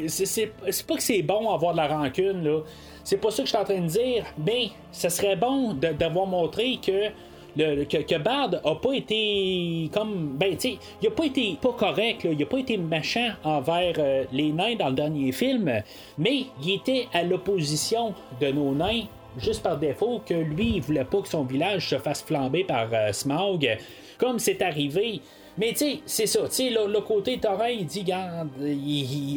sais, 0.10 0.26
c'est 0.26 0.88
pas 0.88 0.96
que 0.96 1.04
c'est 1.04 1.22
bon 1.22 1.54
avoir 1.54 1.74
de 1.74 1.78
la 1.78 1.88
rancune, 1.88 2.44
là. 2.44 2.62
C'est 3.04 3.18
pas 3.18 3.32
ça 3.32 3.44
que 3.44 3.50
je 3.50 3.54
suis 3.54 3.58
en 3.58 3.64
train 3.64 3.80
de 3.80 3.88
dire, 3.88 4.26
mais 4.46 4.70
ce 4.92 5.08
serait 5.08 5.38
bon 5.38 5.74
d'avoir 5.74 6.26
montré 6.26 6.78
que 6.86 7.10
le, 7.56 7.86
que, 7.86 8.18
Bard 8.18 8.52
a 8.64 8.76
pas 8.76 8.94
été 8.94 9.90
comme 9.94 10.36
ben 10.38 10.56
tu 10.58 10.72
sais 10.72 10.78
il 11.02 11.08
a 11.08 11.12
pas 11.12 11.26
été 11.26 11.58
pas 11.60 11.72
correct 11.72 12.24
là, 12.24 12.32
il 12.32 12.44
a 12.44 12.46
pas 12.46 12.60
été 12.60 12.78
méchant 12.78 13.30
envers 13.44 13.96
euh, 13.98 14.26
les 14.32 14.52
nains 14.52 14.76
dans 14.76 14.90
le 14.90 14.94
dernier 14.94 15.32
film 15.32 15.82
mais 16.20 16.44
il 16.62 16.76
était 16.76 17.08
à 17.14 17.24
l'opposition 17.24 18.14
de 18.40 18.52
nos 18.52 18.76
nains 18.76 19.06
juste 19.38 19.64
par 19.64 19.78
défaut 19.78 20.22
que 20.26 20.34
lui, 20.34 20.76
il 20.76 20.82
voulait 20.82 21.06
pas 21.06 21.22
que 21.22 21.28
son 21.28 21.44
village 21.44 21.90
se 21.90 21.98
fasse 21.98 22.24
flamber 22.24 22.64
par 22.64 22.90
euh, 22.94 23.12
Smaug, 23.12 23.78
comme 24.18 24.40
c'est 24.40 24.62
arrivé. 24.62 25.22
Mais 25.58 25.74
tu 25.74 25.78
sais, 25.78 26.00
c'est 26.06 26.28
ça. 26.28 26.42
Le, 26.42 27.00
côté 27.00 27.40
Torrent, 27.40 27.66
il 27.66 27.86
dit, 27.86 28.04
garde, 28.04 28.50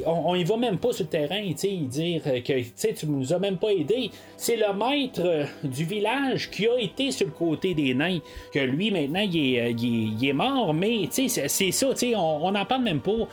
on, 0.07 0.35
y 0.35 0.45
va 0.45 0.57
même 0.57 0.79
pas 0.79 0.93
sur 0.93 1.05
le 1.05 1.11
terrain, 1.11 1.43
tu 1.51 1.57
sais, 1.57 1.77
dit 1.77 2.21
que 2.21 2.93
tu 2.93 3.07
nous 3.07 3.33
as 3.33 3.39
même 3.39 3.57
pas 3.57 3.71
aidé. 3.71 4.11
C'est 4.37 4.57
le 4.57 4.73
maître 4.75 5.23
euh, 5.25 5.45
du 5.65 5.85
village 5.85 6.51
qui 6.51 6.67
a 6.67 6.79
été 6.79 7.11
sur 7.11 7.27
le 7.27 7.33
côté 7.33 7.75
des 7.75 7.95
nains, 7.95 8.19
que 8.53 8.59
lui 8.59 8.91
maintenant 8.91 9.21
il 9.21 9.57
est, 9.57 10.31
euh, 10.31 10.35
mort, 10.35 10.75
mais 10.75 11.09
tu 11.13 11.29
sais, 11.29 11.49
c'est 11.49 11.71
ça, 11.71 11.95
tu 11.95 12.15
on 12.15 12.51
n'en 12.51 12.65
parle 12.65 12.83
même 12.83 13.01
pas. 13.01 13.29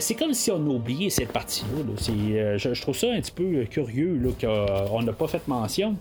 c'est 0.00 0.14
comme 0.14 0.34
si 0.34 0.50
on 0.50 0.66
oubliait 0.66 1.10
cette 1.10 1.32
partie-là. 1.32 2.56
je, 2.56 2.80
trouve 2.80 2.96
ça 2.96 3.12
un 3.12 3.20
petit 3.20 3.32
peu 3.32 3.64
curieux 3.64 4.20
qu'on 4.40 5.02
n'a 5.02 5.12
pas 5.12 5.28
fait 5.28 5.46
mention. 5.48 5.96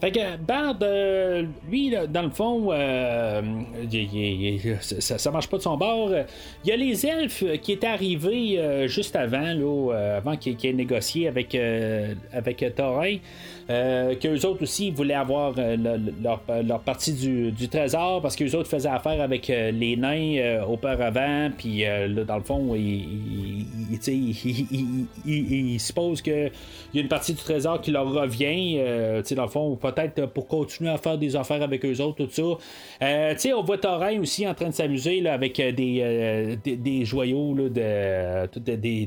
Fait 0.00 0.12
que 0.12 0.36
Bard, 0.38 0.76
euh, 0.82 1.44
lui, 1.68 1.94
dans 2.08 2.22
le 2.22 2.30
fond, 2.30 2.68
euh, 2.72 3.42
ça, 4.80 5.30
marche 5.30 5.48
pas 5.48 5.58
de 5.58 5.62
son 5.62 5.76
bord. 5.76 6.10
Il 6.64 6.70
y 6.70 6.72
a 6.72 6.76
les 6.76 7.04
elfes 7.04 7.44
qui 7.60 7.72
étaient 7.72 7.86
arrivés 7.86 8.58
euh, 8.58 8.88
juste 8.88 9.14
avant, 9.14 9.52
là, 9.52 10.16
avant 10.16 10.36
qu'il 10.36 10.56
ait 10.64 10.72
négocié 10.72 11.28
avec, 11.28 11.54
avec 12.32 12.64
Thorin. 12.74 13.16
Euh, 13.70 14.16
qu'eux 14.16 14.44
autres 14.46 14.64
aussi 14.64 14.90
voulaient 14.90 15.14
avoir 15.14 15.54
euh, 15.58 15.76
leur, 15.76 16.80
partie 16.80 17.12
du, 17.12 17.68
trésor 17.68 18.20
parce 18.20 18.34
qu'eux 18.34 18.52
autres 18.56 18.68
faisaient 18.68 18.88
affaire 18.88 19.20
avec 19.20 19.48
euh, 19.48 19.70
les 19.70 19.96
nains 19.96 20.64
auparavant, 20.66 21.50
puis 21.56 21.82
là, 21.82 22.24
dans 22.24 22.36
le 22.36 22.42
fond, 22.42 22.74
ils 22.74 23.66
il, 25.24 25.78
supposent 25.78 26.20
qu'il 26.20 26.50
y 26.94 26.98
a 26.98 27.00
une 27.00 27.08
partie 27.08 27.34
du 27.34 27.40
trésor 27.40 27.80
qui 27.80 27.92
leur 27.92 28.10
revient, 28.12 28.78
dans 29.36 29.44
le 29.44 29.48
fond, 29.48 29.76
peut-être 29.76 30.26
pour 30.26 30.48
continuer 30.48 30.90
à 30.90 30.98
faire 30.98 31.16
des 31.16 31.36
affaires 31.36 31.62
avec 31.62 31.84
eux 31.84 32.00
autres, 32.00 32.24
tout 32.24 32.30
ça. 32.30 32.42
on 33.54 33.62
voit 33.62 33.78
Thorin 33.78 34.20
aussi 34.20 34.48
en 34.48 34.54
train 34.54 34.70
de 34.70 34.74
s'amuser 34.74 35.26
avec 35.28 35.56
des, 35.58 36.58
des, 36.64 37.04
joyaux 37.04 37.54
de, 37.54 38.46
des, 38.58 39.06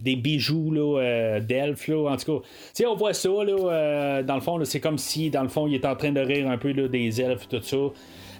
des 0.00 0.16
bijoux 0.16 0.72
euh, 0.76 1.40
d'elfes. 1.40 1.90
en 1.90 2.16
tout 2.16 2.40
cas, 2.40 2.84
on 2.86 2.94
voit 2.94 3.12
ça. 3.12 3.28
Là, 3.28 3.52
euh, 3.52 4.22
dans 4.22 4.34
le 4.34 4.40
fond, 4.40 4.58
c'est 4.64 4.80
comme 4.80 4.98
si, 4.98 5.30
dans 5.30 5.42
le 5.42 5.48
fond, 5.48 5.66
il 5.66 5.74
est 5.74 5.84
en 5.84 5.96
train 5.96 6.12
de 6.12 6.20
rire 6.20 6.48
un 6.48 6.58
peu 6.58 6.72
là, 6.72 6.88
des 6.88 7.20
elfes, 7.20 7.48
tout 7.48 7.62
ça. 7.62 7.76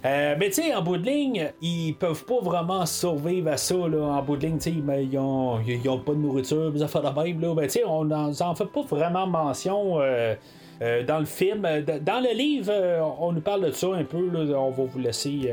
Euh, 0.03 0.35
mais 0.39 0.47
tu 0.47 0.63
sais, 0.63 0.73
en 0.73 0.81
bout 0.81 0.97
de 0.97 1.05
ligne, 1.05 1.51
ils 1.61 1.93
peuvent 1.93 2.25
pas 2.25 2.39
vraiment 2.41 2.85
survivre 2.87 3.51
à 3.51 3.57
ça. 3.57 3.75
Là. 3.75 4.01
En 4.01 4.23
bout 4.23 4.35
de 4.35 4.47
ligne, 4.47 4.59
ils, 4.65 5.17
ont, 5.17 5.59
ils 5.61 5.87
ont 5.87 5.99
pas 5.99 6.13
de 6.13 6.17
nourriture, 6.17 6.71
des 6.71 6.81
affaires 6.81 7.03
de 7.03 7.21
même. 7.21 7.39
Là. 7.39 7.53
Ben, 7.53 7.69
on 7.85 8.05
n'en 8.05 8.55
fait 8.55 8.65
pas 8.65 8.81
vraiment 8.81 9.27
mention. 9.27 9.97
dans 9.99 11.19
le 11.19 11.25
film, 11.25 11.61
dans 11.61 12.19
le 12.19 12.35
livre, 12.35 12.73
on 13.19 13.31
nous 13.31 13.41
parle 13.41 13.67
de 13.67 13.71
ça 13.71 13.87
un 13.93 14.03
peu. 14.03 14.27
Là, 14.31 14.59
on 14.59 14.71
va 14.71 14.83
vous 14.85 14.99
laisser 14.99 15.51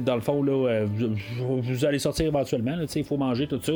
dans 0.00 0.14
le 0.14 0.20
fond, 0.20 0.44
euh, 0.46 0.86
vous, 0.86 1.84
allez 1.84 1.98
sortir 1.98 2.26
éventuellement, 2.26 2.76
il 2.94 3.04
faut 3.04 3.16
manger 3.16 3.46
tout 3.46 3.60
ça. 3.62 3.72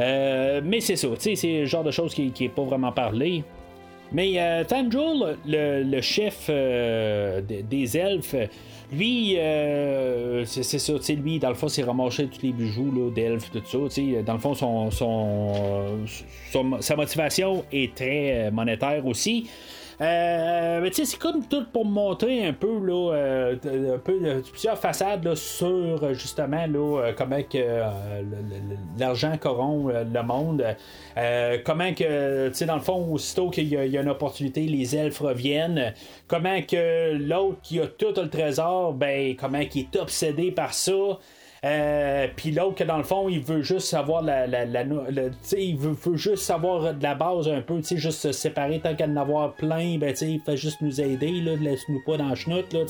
Euh, 0.00 0.60
mais 0.64 0.80
c'est 0.80 0.96
ça, 0.96 1.08
c'est 1.18 1.60
le 1.60 1.64
genre 1.66 1.84
de 1.84 1.90
choses 1.90 2.14
qui 2.14 2.32
n'est 2.40 2.48
pas 2.48 2.62
vraiment 2.62 2.92
parlé. 2.92 3.44
Mais 4.10 4.32
euh, 4.38 4.64
le, 5.46 6.00
chef 6.00 6.46
euh, 6.48 7.42
des 7.42 7.96
elfes, 7.98 8.36
lui, 8.90 9.36
c'est 10.46 10.78
ça, 10.78 10.94
lui, 11.12 11.38
dans 11.38 11.50
le 11.50 11.54
fond, 11.54 11.68
c'est 11.68 11.82
ramasser 11.82 12.26
tous 12.26 12.42
les 12.42 12.52
bijoux 12.52 13.10
d'elfes, 13.14 13.50
tout 13.50 13.62
ça. 13.90 14.00
Dans 14.24 14.32
le 14.32 14.38
fond, 14.38 14.54
son, 14.54 14.90
sa 16.80 16.96
motivation 16.96 17.64
est 17.70 17.94
très 17.94 18.50
monétaire 18.50 19.04
aussi. 19.06 19.48
Euh, 20.00 20.80
mais 20.80 20.90
tu 20.90 20.96
sais, 20.96 21.04
c'est 21.04 21.18
comme 21.18 21.44
tout 21.46 21.64
pour 21.72 21.84
montrer 21.84 22.46
un 22.46 22.52
peu, 22.52 22.78
là, 22.78 23.14
euh, 23.14 23.94
un 23.94 23.98
peu 23.98 24.42
plusieurs 24.50 24.78
façades 24.78 25.34
sur 25.34 26.14
justement 26.14 26.66
là, 26.66 27.12
comment 27.16 27.42
que 27.42 27.82
l'argent 28.98 29.36
corrompt 29.38 29.92
le 29.92 30.22
monde. 30.22 30.64
Euh, 31.16 31.58
comment 31.64 31.92
que, 31.94 32.48
tu 32.48 32.54
sais, 32.54 32.66
dans 32.66 32.76
le 32.76 32.80
fond, 32.80 33.12
aussitôt 33.12 33.50
qu'il 33.50 33.66
y, 33.66 33.70
y, 33.70 33.98
a 33.98 34.00
une 34.00 34.08
opportunité, 34.08 34.62
les 34.62 34.94
elfes 34.94 35.18
reviennent. 35.18 35.92
Comment 36.28 36.62
que 36.62 37.16
l'autre 37.16 37.58
qui 37.62 37.80
a 37.80 37.86
tout 37.86 38.14
le 38.16 38.28
trésor, 38.28 38.94
ben, 38.94 39.34
comment 39.34 39.64
qu'il 39.64 39.82
est 39.82 39.96
obsédé 39.96 40.52
par 40.52 40.74
ça. 40.74 41.18
Euh, 41.64 42.28
puis 42.36 42.52
l'autre 42.52 42.76
que 42.76 42.84
dans 42.84 42.98
le 42.98 43.02
fond, 43.02 43.28
il 43.28 43.40
veut 43.40 43.62
juste 43.62 43.88
savoir 43.88 44.22
la, 44.22 44.46
la, 44.46 44.64
il 45.56 45.76
veut, 45.76 46.16
juste 46.16 46.44
savoir 46.44 46.94
de 46.94 47.02
la 47.02 47.14
base 47.14 47.48
un 47.48 47.60
peu, 47.60 47.80
juste 47.82 48.20
se 48.20 48.32
séparer 48.32 48.80
tant 48.80 48.94
qu'à 48.94 49.06
en 49.06 49.16
avoir 49.16 49.54
plein, 49.54 49.98
ben 49.98 50.14
il 50.20 50.40
fait 50.40 50.56
juste 50.56 50.80
nous 50.80 51.00
aider, 51.00 51.40
là, 51.40 51.56
laisse-nous 51.56 52.00
pas 52.06 52.16
dans 52.16 52.28
la 52.28 52.34
chenoute, 52.34 52.72
là, 52.72 52.80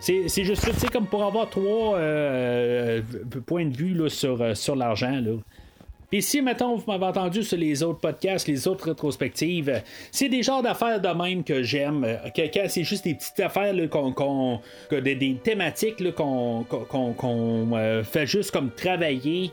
c'est, 0.00 0.28
c'est 0.28 0.44
juste 0.44 0.70
ça, 0.70 0.88
comme 0.88 1.06
pour 1.06 1.24
avoir 1.24 1.48
trois 1.48 1.96
euh, 1.96 3.00
points 3.46 3.66
de 3.66 3.76
vue 3.76 3.94
là, 3.94 4.08
sur, 4.08 4.40
euh, 4.42 4.54
sur 4.54 4.76
l'argent. 4.76 5.20
Là. 5.20 5.32
Puis 6.14 6.22
si, 6.22 6.42
mettons, 6.42 6.76
vous 6.76 6.84
m'avez 6.86 7.06
entendu 7.06 7.42
sur 7.42 7.58
les 7.58 7.82
autres 7.82 7.98
podcasts, 7.98 8.46
les 8.46 8.68
autres 8.68 8.84
rétrospectives, 8.84 9.82
c'est 10.12 10.28
des 10.28 10.44
genres 10.44 10.62
d'affaires 10.62 11.00
de 11.00 11.08
même 11.08 11.42
que 11.42 11.64
j'aime. 11.64 12.06
Quand 12.36 12.66
c'est 12.68 12.84
juste 12.84 13.02
des 13.02 13.14
petites 13.14 13.40
affaires, 13.40 13.74
qu'on, 13.90 14.60
des, 14.92 15.36
thématiques 15.42 16.14
qu'on, 16.14 16.64
fait 18.04 18.26
juste 18.28 18.52
comme 18.52 18.70
travailler. 18.70 19.50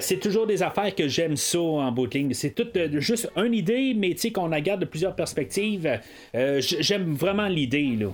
c'est 0.00 0.18
toujours 0.18 0.46
des 0.46 0.62
affaires 0.62 0.94
que 0.94 1.06
j'aime 1.06 1.36
ça 1.36 1.60
en 1.60 1.92
bout 1.92 2.06
de 2.06 2.16
ligne. 2.16 2.32
C'est 2.32 2.54
tout 2.54 2.68
juste 2.94 3.30
une 3.36 3.52
idée, 3.52 3.92
mais 3.94 4.14
qu'on 4.32 4.48
la 4.48 4.62
garde 4.62 4.80
de 4.80 4.86
plusieurs 4.86 5.14
perspectives. 5.14 6.00
j'aime 6.32 7.12
vraiment 7.12 7.46
l'idée. 7.46 7.94
Là. 8.00 8.08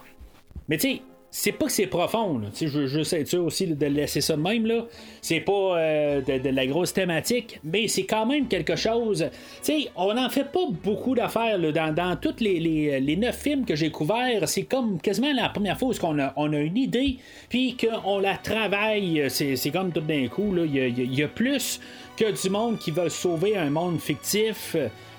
Mais 0.69 0.79
tu 0.79 0.89
sais, 0.89 1.03
c'est 1.31 1.53
pas 1.53 1.67
que 1.67 1.73
c'est 1.73 1.87
profond. 1.87 2.41
Je, 2.59 2.87
je 2.87 3.03
sais 3.03 3.21
être 3.21 3.29
sûr 3.29 3.45
aussi 3.45 3.67
de 3.67 3.87
laisser 3.87 4.21
ça 4.21 4.37
de 4.37 4.41
même. 4.43 4.67
là. 4.67 4.87
C'est 5.21 5.41
pas 5.41 5.79
euh, 5.79 6.21
de, 6.21 6.49
la 6.49 6.67
grosse 6.67 6.93
thématique, 6.93 7.61
mais 7.65 7.89
c'est 7.89 8.05
quand 8.05 8.27
même 8.27 8.49
quelque 8.49 8.77
chose. 8.77 9.27
sais, 9.63 9.89
on 9.97 10.15
n'en 10.15 10.29
fait 10.31 10.51
pas 10.51 10.67
beaucoup 10.83 11.15
d'affaires 11.15 11.59
dans, 11.59 12.17
tous 12.17 12.41
les, 12.41 13.17
neuf 13.19 13.37
films 13.37 13.65
que 13.65 13.75
j'ai 13.75 13.91
couverts. 13.91 14.49
C'est 14.49 14.63
comme 14.63 15.01
quasiment 15.01 15.33
la 15.35 15.49
première 15.49 15.79
fois 15.79 15.89
où 15.89 15.93
on 16.03 16.19
a, 16.19 16.33
on 16.37 16.53
a 16.53 16.59
une 16.59 16.77
idée, 16.77 17.17
puis 17.49 17.77
qu'on 17.77 18.19
la 18.19 18.37
travaille. 18.37 19.25
C'est 19.29 19.71
comme 19.71 19.93
tout 19.93 20.01
d'un 20.01 20.29
coup. 20.29 20.55
Il 20.57 21.15
y, 21.15 21.23
a 21.23 21.29
plus 21.29 21.81
que 22.17 22.43
du 22.43 22.51
monde 22.51 22.79
qui 22.79 22.91
veut 22.91 23.09
sauver 23.09 23.57
un 23.57 23.71
monde 23.71 24.01
fictif. 24.01 24.77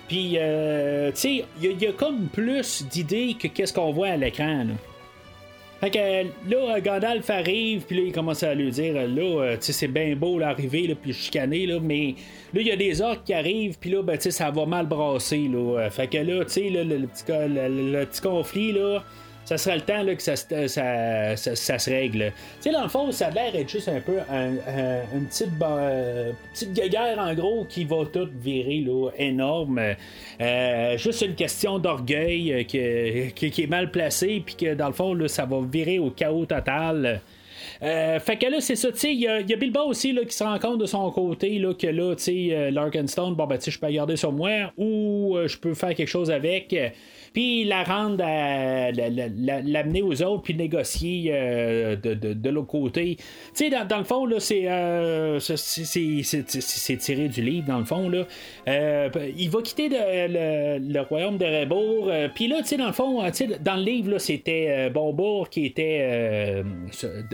Puis, 0.07 0.35
euh, 0.37 1.11
tu 1.11 1.17
sais, 1.17 1.45
il 1.61 1.81
y, 1.81 1.87
a 1.87 1.91
comme 1.91 2.27
plus 2.27 2.85
d'idées 2.89 3.35
que 3.37 3.47
qu'est-ce 3.47 3.73
qu'on 3.73 3.91
voit 3.91 4.07
à 4.07 4.17
l'écran. 4.17 4.67
Fait 5.79 5.91
que 5.91 6.49
là, 6.49 6.81
Gandalf 6.81 7.29
arrive, 7.29 7.85
puis 7.85 7.97
là, 7.97 8.03
il 8.07 8.11
commence 8.11 8.41
à 8.41 8.55
lui 8.55 8.71
dire 8.71 8.93
là, 8.95 9.01
euh, 9.07 9.57
tu 9.57 9.65
sais, 9.65 9.73
c'est 9.73 9.87
bien 9.87 10.15
beau 10.15 10.39
l'arrivée, 10.39 10.95
puis 10.99 11.13
chicaner, 11.13 11.67
là, 11.67 11.79
mais 11.79 12.15
là, 12.53 12.61
il 12.61 12.67
y 12.67 12.71
a 12.71 12.75
des 12.75 12.99
orques 13.01 13.25
qui 13.25 13.33
arrivent, 13.33 13.77
puis 13.79 13.91
là, 13.91 14.01
ben, 14.01 14.17
tu 14.17 14.23
sais, 14.23 14.31
ça 14.31 14.49
va 14.49 14.65
mal 14.65 14.87
brasser, 14.87 15.47
là. 15.47 15.87
Fait 15.91 16.07
que 16.07 16.17
là, 16.17 16.45
tu 16.45 16.51
sais, 16.51 16.69
le, 16.69 16.83
le, 16.83 16.97
le, 16.97 18.05
petit 18.05 18.21
conflit, 18.21 18.71
là, 18.71 19.03
ça 19.47 19.57
serait 19.57 19.75
le 19.75 19.81
temps 19.81 20.03
là, 20.03 20.13
que 20.13 20.21
ça, 20.21 20.35
ça, 20.35 21.37
ça, 21.37 21.79
se 21.79 21.89
règle. 21.89 22.33
Tu 22.57 22.63
sais, 22.63 22.71
dans 22.71 22.83
le 22.83 22.89
fond, 22.89 23.09
ça 23.13 23.27
a 23.27 23.31
l'air 23.31 23.53
d'être 23.53 23.69
juste 23.69 23.87
un 23.87 24.01
peu 24.01 24.17
un, 24.29 24.55
une 25.15 25.25
petite, 25.25 25.53
euh, 25.61 26.33
petite 26.51 26.73
guerre 26.73 27.17
en 27.17 27.33
gros 27.33 27.63
qui 27.63 27.85
va 27.85 28.03
tout 28.11 28.27
virer 28.41 28.79
là, 28.85 29.09
énorme. 29.17 29.79
Euh, 30.41 30.97
juste 30.97 31.21
une 31.21 31.35
question 31.35 31.79
d'orgueil 31.79 32.51
euh, 32.51 32.63
qui, 33.31 33.51
qui, 33.51 33.61
est 33.61 33.67
mal 33.67 33.89
placée, 33.89 34.43
puis 34.45 34.55
que 34.55 34.73
dans 34.73 34.87
le 34.87 34.93
fond, 34.93 35.13
là, 35.13 35.29
ça 35.29 35.45
va 35.45 35.61
virer 35.61 35.97
au 35.97 36.09
chaos 36.09 36.45
total. 36.45 37.21
fait 37.79 38.37
que 38.37 38.51
là, 38.51 38.59
c'est 38.59 38.75
ça, 38.75 38.91
tu 38.91 38.97
sais, 38.97 39.13
il 39.13 39.21
y, 39.21 39.27
a 39.29 39.55
Bilbo 39.55 39.83
aussi 39.83 40.11
là, 40.11 40.25
qui 40.25 40.35
se 40.35 40.43
rend 40.43 40.59
compte 40.59 40.79
de 40.79 40.85
son 40.85 41.09
côté 41.11 41.57
là, 41.57 41.73
que 41.73 41.87
là, 41.87 42.15
tu 42.15 42.23
sais, 42.23 42.69
Larkenstone, 42.71 43.33
bon, 43.35 43.47
ben, 43.47 43.57
tu 43.57 43.63
sais, 43.63 43.71
je 43.71 43.79
peux 43.79 43.89
garder 43.89 44.17
sur 44.17 44.33
moi 44.33 44.73
ou 44.75 45.37
je 45.45 45.57
peux 45.57 45.73
faire 45.73 45.95
quelque 45.95 46.09
chose 46.09 46.31
avec 46.31 46.75
puis 47.33 47.65
la 47.65 47.83
rendre 47.83 48.23
l'amener 49.63 50.01
aux 50.01 50.21
autres, 50.23 50.43
puis 50.43 50.53
négocier 50.53 51.31
euh, 51.33 51.95
de, 51.95 52.49
l'autre 52.49 52.67
côté. 52.67 53.17
Tu 53.55 53.69
sais, 53.69 53.69
dans, 53.69 53.97
le 53.97 54.03
fond, 54.03 54.25
là, 54.25 54.39
c'est, 54.39 54.67
euh, 54.67 55.39
c'est, 55.39 56.97
tiré 56.97 57.27
du 57.27 57.41
livre, 57.41 57.67
dans 57.67 57.79
le 57.79 57.85
fond. 57.85 58.09
Là. 58.09 58.25
Euh, 58.67 59.09
il 59.37 59.49
va 59.49 59.61
quitter 59.61 59.89
le, 59.89 61.01
royaume 61.01 61.37
de 61.37 61.45
Rebourg. 61.45 62.11
puis 62.35 62.47
là, 62.47 62.57
tu 62.61 62.69
sais, 62.69 62.77
dans 62.77 62.87
le 62.87 62.93
fond, 62.93 63.21
dans 63.61 63.75
le 63.75 63.83
livre, 63.83 64.11
là, 64.11 64.19
c'était 64.19 64.89
Bonbourg 64.89 65.49
qui 65.49 65.65
était 65.65 66.63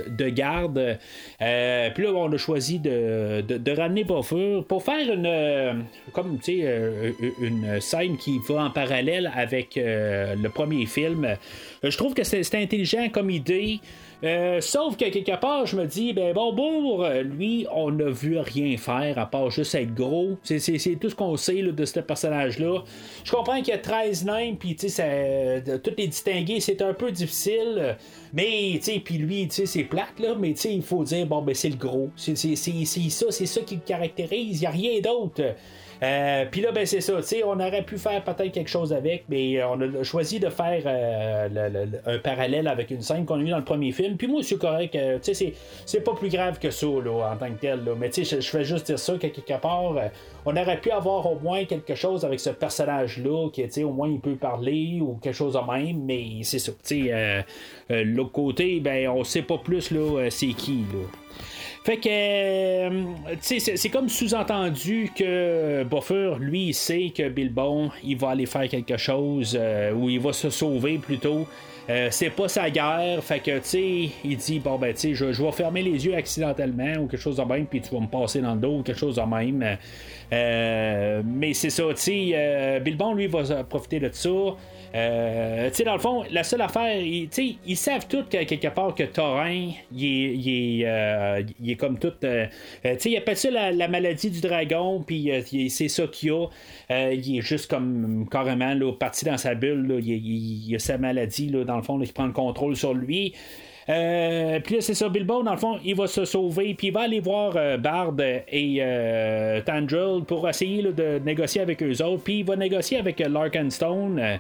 de, 0.07 0.29
garde. 0.29 0.97
puis 1.39 2.03
là, 2.03 2.13
on 2.13 2.31
a 2.31 2.37
choisi 2.37 2.79
de, 2.79 3.71
ramener 3.75 4.03
Bofur 4.03 4.65
pour 4.65 4.83
faire 4.83 5.11
une, 5.11 5.85
comme, 6.11 6.37
tu 6.39 6.61
sais, 6.61 7.13
une 7.41 7.79
scène 7.79 8.17
qui 8.17 8.39
va 8.47 8.65
en 8.65 8.69
parallèle 8.69 9.31
avec 9.35 9.79
euh, 9.84 10.36
le 10.36 10.49
premier 10.49 10.86
film. 10.86 11.25
Euh, 11.25 11.36
je 11.84 11.97
trouve 11.97 12.13
que 12.13 12.23
c'est 12.23 12.55
intelligent 12.55 13.09
comme 13.09 13.29
idée. 13.29 13.79
Euh, 14.23 14.61
sauf 14.61 14.95
que 14.95 15.09
quelque 15.09 15.38
part, 15.38 15.65
je 15.65 15.75
me 15.75 15.86
dis, 15.86 16.13
ben 16.13 16.34
bon, 16.34 16.53
bon, 16.53 17.05
lui, 17.23 17.67
on 17.73 17.91
n'a 17.91 18.09
vu 18.09 18.38
rien 18.39 18.77
faire 18.77 19.19
à 19.19 19.25
part 19.25 19.51
juste 19.51 19.75
être 19.75 19.93
gros. 19.93 20.38
C'est 20.43 20.97
tout 20.99 21.09
ce 21.09 21.15
qu'on 21.15 21.36
sait 21.36 21.61
de 21.61 21.86
ce 21.86 21.99
personnage-là. 21.99 22.84
Je 23.25 23.31
comprends 23.31 23.57
qu'il 23.57 23.73
y 23.73 23.77
a 23.77 23.79
13 23.79 24.23
nains, 24.23 24.53
puis 24.57 24.77
tu 24.77 24.88
sais, 24.88 25.61
tout 25.84 25.91
les 25.97 26.07
distinguer, 26.07 26.61
c'est 26.61 26.81
un 26.81 26.93
peu 26.93 27.11
difficile. 27.11 27.97
Mais, 28.31 28.71
tu 28.75 28.93
sais, 28.93 29.01
puis 29.03 29.17
lui, 29.17 29.47
tu 29.49 29.55
sais, 29.55 29.65
c'est 29.65 29.84
plate, 29.84 30.19
là, 30.19 30.36
mais 30.39 30.53
tu 30.53 30.61
sais, 30.61 30.73
il 30.73 30.81
faut 30.81 31.03
dire, 31.03 31.27
bon, 31.27 31.41
ben 31.41 31.53
c'est 31.53 31.69
le 31.69 31.75
gros. 31.75 32.09
C'est 32.15 32.36
ça, 32.36 33.25
c'est 33.29 33.45
ça 33.45 33.61
qui 33.61 33.75
le 33.75 33.81
caractérise. 33.86 34.57
Il 34.57 34.61
n'y 34.61 34.67
a 34.67 34.71
rien 34.71 35.01
d'autre. 35.01 35.43
Euh, 36.01 36.45
puis 36.49 36.61
là, 36.61 36.71
ben 36.71 36.85
c'est 36.85 37.01
ça. 37.01 37.13
On 37.45 37.59
aurait 37.59 37.83
pu 37.83 37.97
faire 37.97 38.23
peut-être 38.23 38.51
quelque 38.51 38.69
chose 38.69 38.93
avec, 38.93 39.25
mais 39.29 39.63
on 39.63 39.79
a 39.79 40.03
choisi 40.03 40.39
de 40.39 40.49
faire 40.49 40.83
euh, 40.85 41.85
un 42.05 42.17
parallèle 42.19 42.67
avec 42.67 42.91
une 42.91 43.01
scène 43.01 43.25
qu'on 43.25 43.35
a 43.35 43.39
eue 43.39 43.49
dans 43.49 43.57
le 43.57 43.63
premier 43.63 43.91
film. 43.91 44.17
Puis 44.17 44.27
moi, 44.27 44.41
c'est 44.43 44.57
correct. 44.57 44.95
Euh, 44.95 45.19
c'est, 45.21 46.03
pas 46.03 46.13
plus 46.13 46.29
grave 46.29 46.59
que 46.59 46.69
ça 46.71 46.87
là, 46.87 47.31
en 47.31 47.37
tant 47.37 47.47
que 47.47 47.59
tel. 47.59 47.83
Là. 47.83 47.93
Mais 47.97 48.11
je, 48.15 48.23
je 48.23 48.49
fais 48.49 48.63
juste 48.63 48.87
dire 48.87 48.99
ça 48.99 49.17
quelque 49.17 49.61
part. 49.61 49.93
on 50.45 50.57
aurait 50.57 50.79
pu 50.79 50.91
avoir 50.91 51.31
au 51.31 51.39
moins 51.39 51.63
quelque 51.65 51.95
chose 51.95 52.25
avec 52.25 52.39
ce 52.39 52.49
personnage-là, 52.49 53.49
qui 53.51 53.83
au 53.83 53.91
moins 53.91 54.09
il 54.09 54.19
peut 54.19 54.35
parler 54.35 54.99
ou 55.01 55.17
quelque 55.21 55.35
chose 55.35 55.53
de 55.53 55.71
même, 55.71 56.03
mais 56.03 56.43
c'est 56.43 56.59
ça. 56.59 56.71
l'autre 57.89 58.31
côté, 58.31 58.79
ben 58.79 59.07
on 59.09 59.23
sait 59.23 59.41
pas 59.41 59.57
plus 59.57 59.91
là, 59.91 60.29
c'est 60.29 60.47
qui. 60.47 60.83
Fait 61.84 61.97
que, 61.97 62.09
euh, 62.09 63.03
c'est 63.41 63.89
comme 63.89 64.07
sous-entendu 64.07 65.11
que 65.13 65.84
Buffer, 65.84 66.36
lui, 66.39 66.67
il 66.67 66.73
sait 66.73 67.11
que 67.15 67.27
Bilbon, 67.27 67.91
il 68.05 68.15
va 68.15 68.29
aller 68.29 68.45
faire 68.45 68.69
quelque 68.69 68.95
chose, 68.95 69.57
euh, 69.59 69.91
ou 69.91 70.09
il 70.09 70.19
va 70.21 70.31
se 70.31 70.49
sauver 70.49 70.97
plutôt. 70.97 71.45
Euh, 71.89 72.07
c'est 72.09 72.29
pas 72.29 72.47
sa 72.47 72.69
guerre, 72.69 73.21
fait 73.21 73.39
que, 73.39 73.57
tu 73.57 73.65
sais, 73.65 74.09
il 74.23 74.38
dit, 74.38 74.59
bon, 74.59 74.77
ben, 74.77 74.93
tu 74.93 75.13
sais, 75.13 75.13
je, 75.13 75.43
vais 75.43 75.51
fermer 75.51 75.81
les 75.81 76.05
yeux 76.05 76.15
accidentellement, 76.15 77.01
ou 77.01 77.07
quelque 77.07 77.19
chose 77.19 77.36
de 77.36 77.43
même, 77.43 77.65
puis 77.65 77.81
tu 77.81 77.93
vas 77.93 77.99
me 77.99 78.07
passer 78.07 78.39
dans 78.39 78.53
le 78.53 78.61
dos, 78.61 78.77
ou 78.77 78.84
quelque 78.84 78.99
chose 78.99 79.17
de 79.17 79.21
même. 79.21 79.77
mais 81.25 81.53
c'est 81.53 81.69
ça, 81.69 81.84
tu 81.89 81.97
sais, 81.97 82.79
Bilbon, 82.79 83.13
lui, 83.13 83.27
va 83.27 83.65
profiter 83.65 83.99
de 83.99 84.09
ça. 84.13 84.29
Euh, 84.95 85.69
tu 85.69 85.77
sais, 85.77 85.83
dans 85.83 85.93
le 85.93 85.99
fond, 85.99 86.23
la 86.29 86.43
seule 86.43 86.61
affaire, 86.61 87.01
ils, 87.01 87.29
ils 87.65 87.77
savent 87.77 88.07
tous 88.07 88.23
que, 88.23 88.43
quelque 88.43 88.67
part 88.67 88.93
que 88.93 89.03
Thorin, 89.03 89.71
il 89.91 90.05
est, 90.05 90.35
il 90.35 90.81
est, 90.81 90.87
euh, 90.87 91.43
il 91.63 91.75
comme 91.77 91.97
tout. 91.97 92.13
Euh, 92.23 92.45
tu 92.83 92.99
sais, 92.99 93.11
il 93.11 93.17
appelle 93.17 93.37
ça 93.37 93.49
la, 93.71 93.87
maladie 93.87 94.29
du 94.29 94.41
dragon, 94.41 95.03
puis 95.05 95.31
c'est 95.69 95.87
ça 95.87 96.05
qu'il 96.07 96.31
a. 96.31 96.47
il 96.89 97.37
est 97.37 97.41
juste 97.41 97.69
comme 97.69 98.27
carrément 98.29 98.73
là, 98.73 98.91
parti 98.93 99.25
dans 99.25 99.37
sa 99.37 99.55
bulle. 99.55 99.87
Là, 99.87 99.99
il, 99.99 100.75
a 100.75 100.79
sa 100.79 100.97
maladie, 100.97 101.49
là, 101.49 101.63
dans 101.63 101.77
le 101.77 101.83
fond, 101.83 101.99
qui 101.99 102.11
prend 102.11 102.27
le 102.27 102.33
contrôle 102.33 102.75
sur 102.75 102.93
lui. 102.93 103.33
Euh, 103.89 104.59
puis 104.61 104.75
là, 104.75 104.81
c'est 104.81 104.93
ça, 104.93 105.09
Bilbo, 105.09 105.43
dans 105.43 105.51
le 105.51 105.57
fond, 105.57 105.79
il 105.84 105.95
va 105.95 106.07
se 106.07 106.25
sauver, 106.25 106.73
puis 106.73 106.88
il 106.88 106.93
va 106.93 107.01
aller 107.01 107.19
voir 107.19 107.53
euh, 107.55 107.77
Bard 107.77 108.13
et 108.19 108.77
euh, 108.79 109.61
pour 110.27 110.47
essayer 110.47 110.84
de 110.84 111.19
négocier 111.19 111.61
avec 111.61 111.84
eux 111.84 112.03
autres, 112.03 112.23
puis 112.23 112.39
il 112.39 112.45
va 112.45 112.55
négocier 112.55 112.97
avec 112.97 113.19
Larkenstone. 113.19 114.39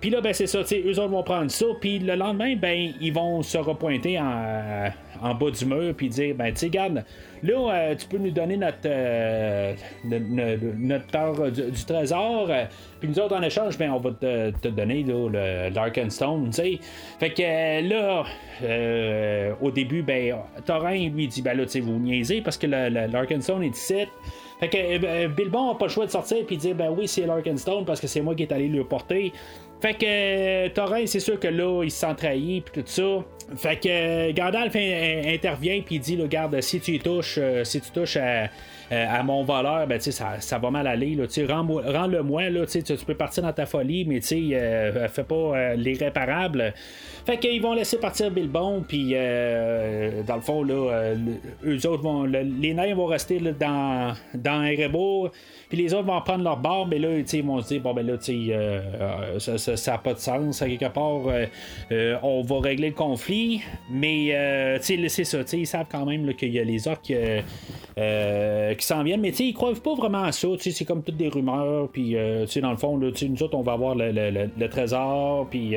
puis 0.00 0.10
là, 0.10 0.20
ben, 0.20 0.32
c'est 0.32 0.46
ça, 0.46 0.60
eux 0.60 0.98
autres 0.98 1.08
vont 1.08 1.22
prendre 1.22 1.50
ça, 1.50 1.66
puis 1.80 1.98
le 1.98 2.14
lendemain, 2.14 2.56
ben, 2.56 2.92
ils 3.00 3.12
vont 3.12 3.42
se 3.42 3.58
repointer 3.58 4.18
en, 4.18 4.90
en 5.20 5.34
bas 5.34 5.50
du 5.50 5.64
mur, 5.64 5.94
puis 5.96 6.08
dire, 6.08 6.34
ben, 6.34 6.52
tu 6.52 6.60
sais, 6.60 6.68
garde, 6.68 7.04
Là, 7.42 7.54
euh, 7.54 7.94
tu 7.94 8.06
peux 8.06 8.18
nous 8.18 8.30
donner 8.30 8.56
notre, 8.56 8.78
euh, 8.84 9.74
part 11.10 11.50
du, 11.50 11.84
trésor. 11.86 12.48
Euh, 12.50 12.64
puis 13.00 13.08
nous 13.08 13.18
autres, 13.18 13.34
en 13.34 13.42
échange, 13.42 13.78
ben, 13.78 13.90
on 13.90 13.98
va 13.98 14.10
te, 14.10 14.68
donner 14.68 15.02
le 15.02 15.70
Larkenstone. 15.70 16.52
sais. 16.52 16.78
Fait 17.18 17.30
que 17.30 17.88
là, 17.88 18.24
au 19.60 19.70
début, 19.70 20.02
ben, 20.02 20.36
Thorin 20.66 21.08
lui 21.08 21.28
dit 21.28 21.40
ben 21.40 21.56
là, 21.56 21.64
tu 21.64 21.72
sais, 21.72 21.80
vous 21.80 21.98
niaisez 21.98 22.42
parce 22.42 22.58
que 22.58 22.66
le, 22.66 23.06
Larkenstone 23.10 23.62
est 23.62 23.68
ici. 23.68 24.06
Fait 24.60 24.68
que 24.68 25.26
Bilbon 25.28 25.68
n'a 25.68 25.74
pas 25.78 25.86
le 25.86 25.90
choix 25.90 26.04
de 26.04 26.10
sortir 26.10 26.44
puis 26.46 26.58
dire 26.58 26.74
ben 26.74 26.90
oui, 26.90 27.08
c'est 27.08 27.24
Larkenstone 27.24 27.86
parce 27.86 28.00
que 28.00 28.06
c'est 28.06 28.20
moi 28.20 28.34
qui 28.34 28.42
est 28.42 28.52
allé 28.52 28.68
le 28.68 28.84
porter. 28.84 29.32
Fait 29.80 29.94
que 29.94 30.68
Thorin, 30.68 31.06
c'est 31.06 31.20
sûr 31.20 31.40
que 31.40 31.48
là, 31.48 31.82
il 31.84 31.90
se 31.90 32.00
sent 32.00 32.14
trahi 32.16 32.60
puis 32.60 32.82
tout 32.82 32.86
ça. 32.86 33.24
Fait 33.56 33.76
que 33.76 33.88
euh, 33.88 34.32
Gandalf 34.32 34.76
intervient 34.76 35.80
puis 35.80 35.96
il 35.96 36.00
dit, 36.00 36.20
regarde, 36.20 36.60
si 36.60 36.80
tu 36.80 36.98
touches, 36.98 37.38
euh, 37.38 37.64
si 37.64 37.80
tu 37.80 37.90
touches 37.90 38.16
à, 38.16 38.48
euh, 38.92 39.06
à 39.08 39.22
mon 39.22 39.44
voleur, 39.44 39.86
ben, 39.86 40.00
ça, 40.00 40.40
ça 40.40 40.58
va 40.58 40.70
mal 40.70 40.86
aller. 40.86 41.14
Là, 41.14 41.26
rends, 41.48 42.06
le 42.08 42.22
moi, 42.22 42.50
là, 42.50 42.66
tu, 42.66 42.82
tu 42.82 42.96
peux 42.96 43.14
partir 43.14 43.44
dans 43.44 43.52
ta 43.52 43.64
folie, 43.64 44.04
mais 44.04 44.20
euh, 44.32 45.08
fais 45.08 45.22
pas 45.22 45.34
euh, 45.34 45.74
l'irréparable. 45.76 46.74
Fait 47.24 47.38
qu'ils 47.38 47.60
vont 47.60 47.74
laisser 47.74 47.98
partir 47.98 48.30
Bilbon, 48.30 48.84
puis 48.86 49.12
dans 49.12 50.36
le 50.36 50.40
fond, 50.40 50.62
là, 50.62 51.14
eux 51.64 51.86
autres 51.86 52.02
vont. 52.02 52.24
les 52.24 52.74
nains 52.74 52.94
vont 52.94 53.06
rester 53.06 53.38
dans, 53.38 54.14
dans 54.34 54.60
puis 55.68 55.78
les 55.78 55.94
autres 55.94 56.06
vont 56.06 56.20
prendre 56.20 56.42
leur 56.42 56.56
barbe, 56.56 56.88
mais 56.90 56.98
là, 56.98 57.08
ils 57.18 57.44
vont 57.44 57.60
se 57.62 57.68
dire, 57.68 57.80
bon, 57.80 57.94
ben 57.94 58.04
là, 58.04 58.14
ça, 59.38 59.58
ça 59.58 59.92
n'a 59.92 59.98
pas 59.98 60.14
de 60.14 60.18
sens. 60.18 60.62
À 60.62 60.68
quelque 60.68 60.92
part, 60.92 61.20
on 62.22 62.42
va 62.42 62.60
régler 62.60 62.88
le 62.88 62.94
conflit, 62.94 63.60
mais 63.90 64.78
c'est 64.80 65.24
ça, 65.24 65.38
ils 65.52 65.66
savent 65.66 65.86
quand 65.90 66.06
même 66.06 66.34
qu'il 66.34 66.52
y 66.52 66.58
a 66.58 66.64
les 66.64 66.88
orques 66.88 67.12
qui 68.76 68.86
s'en 68.86 69.02
viennent, 69.02 69.20
mais 69.20 69.30
ils 69.30 69.54
croient 69.54 69.74
pas 69.74 69.94
vraiment 69.94 70.24
à 70.24 70.32
ça. 70.32 70.48
C'est 70.58 70.84
comme 70.84 71.02
toutes 71.02 71.16
des 71.16 71.28
rumeurs, 71.28 71.88
puis 71.92 72.14
dans 72.14 72.70
le 72.70 72.76
fond, 72.76 72.98
nous 72.98 73.42
autres, 73.42 73.54
on 73.54 73.62
va 73.62 73.72
avoir 73.72 73.94
le, 73.94 74.66
trésor, 74.68 75.46
puis. 75.50 75.76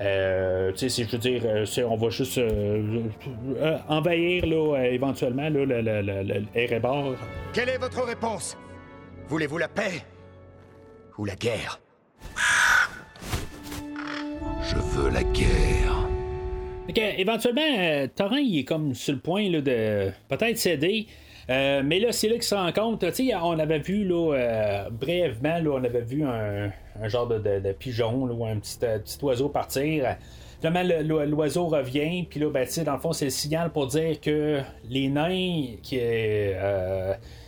Euh, 0.00 0.72
je 0.76 1.10
veux 1.10 1.18
dire, 1.18 1.90
on 1.90 1.96
va 1.96 2.10
juste 2.10 2.40
envahir 3.88 4.46
là, 4.46 4.84
éventuellement 4.84 5.48
là, 5.48 5.64
le, 5.64 5.80
le, 5.80 6.02
le, 6.02 7.16
Quelle 7.52 7.68
est 7.70 7.78
votre 7.78 8.04
réponse? 8.04 8.56
Voulez-vous 9.28 9.58
la 9.58 9.68
paix 9.68 10.02
ou 11.18 11.24
la 11.24 11.34
guerre? 11.34 11.80
Je 14.62 14.76
veux 14.76 15.10
la 15.10 15.22
guerre. 15.22 16.08
Ok, 16.88 16.98
éventuellement, 16.98 17.62
euh, 17.78 18.06
Torrent, 18.14 18.36
il 18.36 18.60
est 18.60 18.64
comme 18.64 18.94
sur 18.94 19.14
le 19.14 19.20
point 19.20 19.48
là, 19.50 19.60
de 19.60 20.10
peut-être 20.28 20.58
céder. 20.58 21.06
Euh, 21.50 21.82
mais 21.84 21.98
là, 22.00 22.12
c'est 22.12 22.28
là 22.28 22.34
qu'il 22.34 22.42
se 22.44 22.54
rend 22.54 22.72
compte. 22.72 23.04
On 23.42 23.58
avait 23.58 23.78
vu 23.78 24.04
là, 24.04 24.34
euh, 24.34 24.90
brièvement, 24.90 25.58
là, 25.58 25.70
on 25.70 25.84
avait 25.84 26.02
vu 26.02 26.24
un, 26.24 26.70
genre 27.08 27.26
de, 27.26 27.72
pigeon 27.72 28.28
ou 28.30 28.44
un 28.44 28.56
petit, 28.58 28.78
petit, 28.78 29.18
oiseau 29.22 29.48
partir. 29.48 30.16
Finalement, 30.60 31.24
l'oiseau 31.26 31.66
revient, 31.66 32.24
puis 32.28 32.40
là, 32.40 32.50
ben, 32.50 32.66
dans 32.84 32.94
le 32.94 32.98
fond, 32.98 33.12
c'est 33.12 33.26
le 33.26 33.30
signal 33.30 33.70
pour 33.70 33.86
dire 33.86 34.20
que 34.20 34.60
les 34.88 35.08
nains 35.08 35.76
qui, 35.82 36.00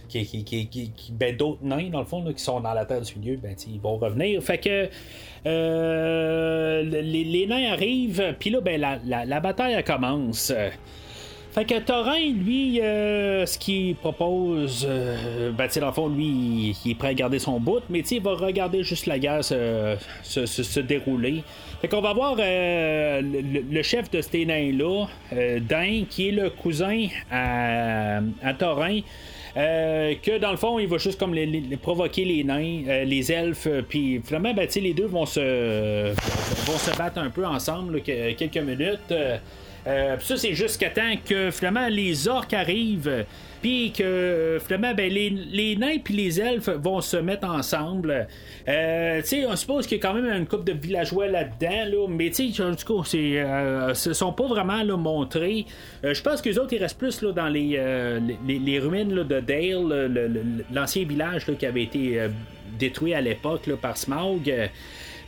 qui, 0.08 0.44
qui, 0.44 1.12
ben, 1.12 1.36
d'autres 1.36 1.62
nains, 1.62 1.90
dans 1.90 2.00
le 2.00 2.04
fond, 2.04 2.24
qui 2.32 2.42
sont 2.42 2.60
dans 2.60 2.74
la 2.74 2.84
terre 2.84 3.00
du 3.00 3.18
milieu, 3.18 3.36
ben, 3.36 3.54
ils 3.66 3.80
vont 3.80 3.96
revenir. 3.96 4.42
Fait 4.42 4.58
que 4.58 4.88
euh, 5.46 6.82
les, 6.82 7.46
nains 7.46 7.72
arrivent, 7.72 8.34
puis 8.38 8.50
là, 8.50 8.60
ben, 8.60 8.80
la, 8.80 9.24
la, 9.24 9.40
bataille 9.40 9.82
commence. 9.84 10.52
Fait 11.52 11.64
que 11.64 11.78
Thorin, 11.80 12.32
lui, 12.32 12.80
euh, 12.80 13.46
ce 13.46 13.58
qu'il 13.58 13.96
propose, 13.96 14.86
euh, 14.88 15.50
ben, 15.50 15.68
dans 15.80 15.86
le 15.86 15.92
fond, 15.92 16.08
lui, 16.08 16.76
il, 16.84 16.90
est 16.90 16.94
prêt 16.94 17.08
à 17.08 17.14
garder 17.14 17.38
son 17.38 17.58
bout, 17.58 17.82
mais 17.88 18.00
il 18.00 18.22
va 18.22 18.34
regarder 18.34 18.82
juste 18.82 19.06
la 19.06 19.18
guerre 19.18 19.42
se, 19.42 19.96
se, 20.22 20.80
dérouler. 20.80 21.42
Fait 21.80 21.88
qu'on 21.88 22.00
va 22.00 22.12
voir 22.12 22.34
le, 22.36 23.82
chef 23.82 24.10
de 24.10 24.20
ces 24.20 24.44
nains-là, 24.44 25.06
Dain, 25.60 26.04
qui 26.08 26.28
est 26.28 26.32
le 26.32 26.50
cousin 26.50 27.06
à, 27.30 28.20
à 28.42 28.54
Thorin. 28.54 29.00
Euh, 29.58 30.14
que 30.22 30.38
dans 30.38 30.52
le 30.52 30.56
fond, 30.56 30.78
il 30.78 30.86
va 30.86 30.98
juste 30.98 31.18
comme 31.18 31.34
les, 31.34 31.76
provoquer 31.82 32.24
les 32.24 32.44
nains, 32.44 32.82
euh, 32.86 33.04
les 33.04 33.32
elfes, 33.32 33.66
euh, 33.66 33.82
puis 33.82 34.20
finalement, 34.24 34.54
ben, 34.54 34.68
les 34.76 34.94
deux 34.94 35.06
vont 35.06 35.26
se, 35.26 36.10
vont 36.70 36.78
se 36.78 36.96
battre 36.96 37.18
un 37.18 37.30
peu 37.30 37.44
ensemble 37.44 38.02
quelques 38.02 38.58
minutes. 38.58 39.12
Ça, 40.20 40.36
c'est 40.36 40.54
jusqu'à 40.54 40.90
temps 40.90 41.14
que 41.24 41.50
finalement 41.50 41.88
les 41.88 42.28
orques 42.28 42.52
arrivent 42.52 43.24
puis 43.60 43.92
que 43.92 44.02
euh, 44.02 44.60
finalement, 44.60 44.94
ben, 44.94 45.10
les, 45.10 45.30
les 45.30 45.76
nains 45.76 45.98
puis 46.02 46.14
les 46.14 46.40
elfes 46.40 46.68
vont 46.68 47.00
se 47.00 47.16
mettre 47.16 47.48
ensemble. 47.48 48.28
Euh, 48.68 49.20
on 49.48 49.56
suppose 49.56 49.86
qu'il 49.86 49.98
y 49.98 50.00
a 50.00 50.02
quand 50.02 50.14
même 50.14 50.26
une 50.26 50.46
coupe 50.46 50.64
de 50.64 50.72
villageois 50.72 51.26
là-dedans, 51.28 51.84
là, 51.86 52.06
mais 52.08 52.30
tu 52.30 52.52
sais, 52.52 52.62
du 52.62 52.84
coup, 52.84 53.04
c'est, 53.04 53.40
euh, 53.40 53.94
sont 53.94 54.32
pas 54.32 54.46
vraiment 54.46 54.82
là, 54.82 54.96
montrés. 54.96 55.66
Euh, 56.04 56.14
je 56.14 56.22
pense 56.22 56.40
que 56.40 56.48
les 56.48 56.58
autres, 56.58 56.72
ils 56.72 56.82
restent 56.82 56.98
plus 56.98 57.22
là, 57.22 57.32
dans 57.32 57.48
les, 57.48 57.80
les, 58.46 58.58
les, 58.58 58.78
ruines 58.78 59.14
là, 59.14 59.24
de 59.24 59.40
Dale, 59.40 60.64
l'ancien 60.72 61.04
village 61.04 61.46
qui 61.58 61.66
avait 61.66 61.82
été 61.82 62.28
détruit 62.78 63.14
à 63.14 63.20
l'époque 63.20 63.68
par 63.80 63.96
Smaug. 63.96 64.52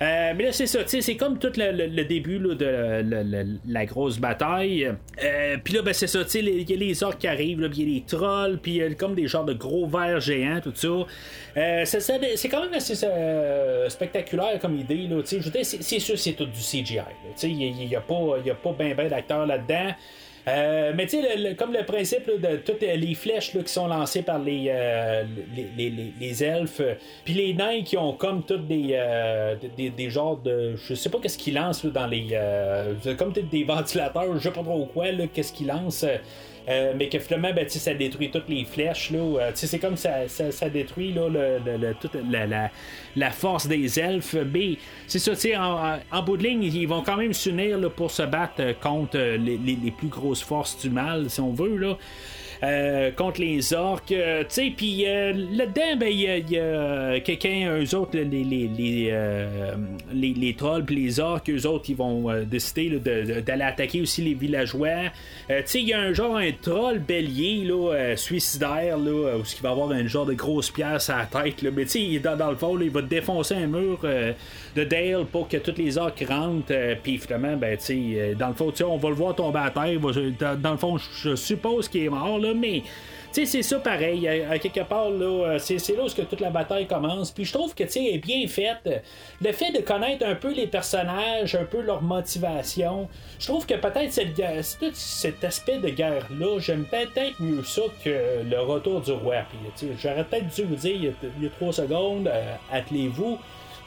Euh, 0.02 0.32
mais 0.34 0.44
là, 0.44 0.52
c'est 0.52 0.66
ça, 0.66 0.80
c'est 0.86 1.16
comme 1.16 1.38
tout 1.38 1.52
le, 1.56 2.02
début 2.04 2.38
de 2.38 3.04
la 3.68 3.84
grosse 3.84 4.18
bataille. 4.18 4.90
Euh, 5.22 5.56
puis 5.62 5.74
là, 5.74 5.82
ben, 5.82 5.92
c'est 5.92 6.06
ça, 6.06 6.20
il 6.34 6.70
y 6.70 6.72
a 6.72 6.76
les 6.76 7.02
orques 7.02 7.18
qui 7.18 7.26
arrivent, 7.26 7.68
il 7.72 7.78
y 7.78 7.82
a 7.82 7.94
les 7.94 8.04
trolls, 8.06 8.58
puis 8.62 8.80
comme 8.96 9.14
des 9.14 9.26
genres 9.26 9.44
de 9.44 9.52
gros 9.52 9.86
vers 9.86 10.18
géants, 10.20 10.60
tout 10.62 10.72
ça. 10.74 10.88
Euh, 11.58 11.84
c'est 11.84 12.48
quand 12.48 12.62
même 12.62 12.74
assez 12.74 12.94
spectaculaire 13.88 14.58
comme 14.58 14.76
idée. 14.76 15.08
C'est 15.24 15.98
sûr 15.98 16.18
c'est 16.18 16.32
tout 16.32 16.46
du 16.46 16.60
CGI. 16.60 17.00
Il 17.42 17.56
n'y 17.56 17.94
a, 17.94 18.00
pas, 18.00 18.38
y 18.44 18.50
pas 18.50 18.72
ben 18.78 18.94
ben 18.94 19.08
d'acteurs 19.08 19.46
là-dedans. 19.46 19.94
Euh, 20.48 20.92
mais 20.94 21.06
tu 21.06 21.20
sais, 21.20 21.54
comme 21.54 21.72
le 21.72 21.84
principe 21.84 22.26
de 22.26 22.56
toutes 22.56 22.80
les 22.80 23.14
flèches 23.14 23.52
qui 23.52 23.72
sont 23.72 23.86
lancées 23.86 24.22
par 24.22 24.38
les, 24.38 24.66
euh, 24.68 25.24
les, 25.54 25.90
les, 25.90 26.12
les, 26.18 26.44
elfes, 26.44 26.82
puis 27.24 27.34
les 27.34 27.54
nains 27.54 27.82
qui 27.82 27.96
ont 27.96 28.14
comme 28.14 28.42
toutes 28.42 28.66
des, 28.66 28.90
euh, 28.92 29.54
des, 29.76 29.90
des, 29.90 30.10
genres 30.10 30.38
de. 30.38 30.76
Je 30.76 30.94
sais 30.94 31.10
pas 31.10 31.18
qu'est-ce 31.20 31.38
qu'ils 31.38 31.54
lancent 31.54 31.84
dans 31.84 32.06
les. 32.06 32.38
comme 33.18 33.32
des 33.32 33.64
ventilateurs, 33.68 34.34
je 34.34 34.38
sais 34.40 34.50
pas 34.50 34.62
trop 34.62 34.86
quoi, 34.86 35.06
qu'est-ce 35.32 35.52
qu'ils 35.52 35.66
lancent. 35.66 36.06
Euh, 36.68 36.92
mais 36.96 37.08
que 37.08 37.18
finalement, 37.18 37.52
ben, 37.54 37.68
ça 37.68 37.94
détruit 37.94 38.30
toutes 38.30 38.48
les 38.48 38.64
flèches. 38.64 39.10
Là, 39.10 39.18
euh, 39.18 39.50
c'est 39.54 39.78
comme 39.78 39.96
ça, 39.96 40.28
ça, 40.28 40.68
détruit 40.68 41.12
là, 41.12 41.28
le, 41.28 41.94
toute 42.00 42.16
la, 42.30 42.70
la, 43.16 43.30
force 43.30 43.66
des 43.66 43.98
elfes. 43.98 44.36
B, 44.36 44.76
c'est 45.06 45.18
ça, 45.18 45.32
en, 45.60 45.98
en 46.10 46.22
bout 46.22 46.36
de 46.36 46.44
ligne, 46.44 46.62
ils 46.62 46.86
vont 46.86 47.02
quand 47.02 47.16
même 47.16 47.32
s'unir 47.32 47.78
pour 47.90 48.10
se 48.10 48.22
battre 48.22 48.78
contre 48.80 49.18
les, 49.18 49.56
les, 49.56 49.76
les, 49.82 49.90
plus 49.90 50.08
grosses 50.08 50.42
forces 50.42 50.78
du 50.80 50.90
mal, 50.90 51.30
si 51.30 51.40
on 51.40 51.52
veut. 51.52 51.76
Là. 51.76 51.96
Euh, 52.62 53.10
contre 53.12 53.40
les 53.40 53.72
orques. 53.72 54.12
Euh, 54.12 54.40
tu 54.40 54.46
sais, 54.50 54.72
puis 54.76 55.06
euh, 55.06 55.32
là-dedans, 55.32 55.96
ben, 55.98 56.08
il 56.08 56.20
y 56.20 56.58
a, 56.58 57.18
quelqu'un, 57.20 57.78
eux 57.78 57.94
autres, 57.94 58.18
les, 58.18 58.24
les, 58.24 58.68
les, 60.12 60.34
les, 60.34 60.54
trolls, 60.54 60.84
puis 60.84 60.96
les 60.96 61.20
orques, 61.20 61.48
eux 61.48 61.66
autres, 61.66 61.86
ils 61.88 61.96
vont 61.96 62.30
décider 62.44 62.98
d'aller 63.40 63.62
attaquer 63.62 64.02
aussi 64.02 64.20
les 64.22 64.34
villageois. 64.34 65.10
tu 65.48 65.54
sais, 65.64 65.80
il 65.80 65.88
y 65.88 65.94
a 65.94 66.00
un 66.00 66.12
genre, 66.12 66.36
un 66.36 66.50
troll 66.52 66.98
bélier, 66.98 67.64
là, 67.64 68.14
suicidaire, 68.16 68.98
là, 68.98 69.38
où 69.38 69.42
il 69.42 69.62
va 69.62 69.70
avoir 69.70 69.90
un 69.92 70.06
genre 70.06 70.26
de 70.26 70.34
grosse 70.34 70.70
pièce 70.70 71.08
à 71.08 71.18
la 71.18 71.42
tête, 71.42 71.62
là, 71.62 71.70
mais 71.74 71.84
tu 71.84 72.12
sais, 72.12 72.18
dans, 72.18 72.36
dans, 72.36 72.50
le 72.50 72.56
fond, 72.56 72.78
il 72.78 72.90
va 72.90 73.00
défoncer 73.00 73.54
un 73.54 73.68
mur 73.68 74.00
de 74.76 74.84
Dale 74.84 75.24
pour 75.32 75.48
que 75.48 75.56
toutes 75.56 75.78
les 75.78 75.96
orques 75.96 76.24
rentrent, 76.28 76.74
puis 77.02 77.16
finalement, 77.16 77.56
ben, 77.56 77.76
tu 77.78 77.84
sais, 77.84 78.34
dans 78.38 78.48
le 78.48 78.54
fond, 78.54 78.72
on 78.84 78.98
va 78.98 79.08
le 79.08 79.14
voir 79.14 79.34
tomber 79.34 79.60
à 79.60 79.70
terre. 79.70 79.98
Dans, 80.58 80.72
le 80.72 80.76
fond, 80.76 80.98
je 80.98 81.34
suppose 81.34 81.88
qu'il 81.88 82.04
est 82.04 82.08
mort, 82.08 82.38
là, 82.38 82.49
mais 82.54 82.82
tu 83.32 83.46
sais, 83.46 83.46
c'est 83.46 83.62
ça 83.62 83.78
pareil. 83.78 84.26
À, 84.26 84.58
quelque 84.58 84.80
part, 84.80 85.08
là, 85.08 85.56
c'est, 85.60 85.76
là 85.90 86.02
où 86.02 86.08
que 86.08 86.22
toute 86.22 86.40
la 86.40 86.50
bataille 86.50 86.88
commence. 86.88 87.30
Puis 87.30 87.44
je 87.44 87.52
trouve 87.52 87.74
que, 87.76 87.84
tu 87.84 87.90
sais, 87.90 88.04
est 88.04 88.18
bien 88.18 88.48
faite. 88.48 89.04
Le 89.40 89.52
fait 89.52 89.70
de 89.70 89.78
connaître 89.78 90.26
un 90.26 90.34
peu 90.34 90.52
les 90.52 90.66
personnages, 90.66 91.54
un 91.54 91.64
peu 91.64 91.80
leur 91.80 92.02
motivation, 92.02 93.08
je 93.38 93.46
trouve 93.46 93.66
que 93.66 93.74
peut-être 93.74 94.12
cet 94.12 95.44
aspect 95.44 95.78
de 95.78 95.90
guerre-là, 95.90 96.58
j'aime 96.58 96.84
peut-être 96.86 97.40
mieux 97.40 97.62
ça 97.62 97.82
que 98.04 98.42
le 98.42 98.60
retour 98.60 99.00
du 99.00 99.12
roi. 99.12 99.44
Puis, 99.48 99.88
j'aurais 100.02 100.24
peut-être 100.24 100.52
dû 100.52 100.64
vous 100.64 100.74
dire, 100.74 100.96
il 100.96 101.04
y 101.04 101.46
a, 101.46 101.50
trois 101.50 101.72
secondes, 101.72 102.26
euh, 102.26 102.54
attelez-vous. 102.72 103.38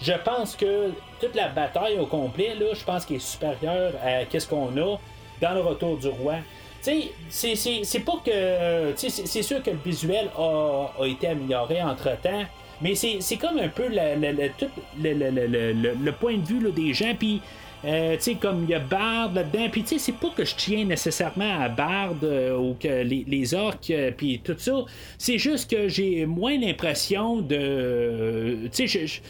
Je 0.01 0.14
pense 0.24 0.55
que 0.55 0.91
toute 1.20 1.36
la 1.36 1.49
bataille 1.49 1.99
au 1.99 2.05
complet, 2.05 2.55
là, 2.57 2.68
je 2.74 2.84
pense 2.84 3.05
qu'elle 3.05 3.18
est 3.18 3.20
supérieure 3.20 3.91
à 4.01 4.22
ce 4.32 4.47
qu'on 4.47 4.78
a 4.78 4.97
dans 5.41 5.53
le 5.53 5.61
retour 5.61 5.97
du 5.97 6.07
roi 6.07 6.36
sais, 6.84 7.84
c'est 7.84 7.99
pas 7.99 8.21
que. 8.25 8.93
C'est 8.95 9.41
sûr 9.41 9.61
que 9.63 9.71
le 9.71 9.79
visuel 9.84 10.29
a, 10.38 10.91
a 10.99 11.05
été 11.07 11.27
amélioré 11.27 11.81
entre 11.81 12.19
temps, 12.21 12.43
mais 12.81 12.95
c'est 12.95 13.38
comme 13.38 13.59
un 13.59 13.69
peu 13.69 13.88
le, 13.89 14.15
le, 15.01 16.11
point 16.11 16.38
de 16.38 16.45
vue 16.45 16.71
des 16.71 16.93
gens. 16.93 17.13
Puis 17.17 17.41
euh, 17.86 18.15
tu 18.15 18.21
sais, 18.21 18.36
comme 18.36 18.63
il 18.63 18.69
y 18.69 18.73
a 18.73 18.79
Bard 18.79 19.34
là-dedans. 19.34 19.67
Puis, 19.69 19.81
tu 19.84 19.89
sais, 19.89 19.99
c'est 19.99 20.13
pas 20.13 20.29
que 20.29 20.45
je 20.45 20.55
tiens 20.55 20.86
nécessairement 20.86 21.59
à 21.59 21.67
Bard 21.67 22.15
euh, 22.23 22.57
ou 22.57 22.75
que 22.79 23.03
les, 23.03 23.53
orques, 23.53 23.89
euh, 23.91 24.11
puis 24.15 24.39
tout 24.43 24.55
ça. 24.57 24.86
C'est 25.17 25.38
juste 25.38 25.69
que 25.69 25.89
j'ai 25.89 26.25
moins 26.25 26.57
l'impression 26.57 27.41
de. 27.41 28.69
Tu 28.71 28.88
sais, 28.88 29.21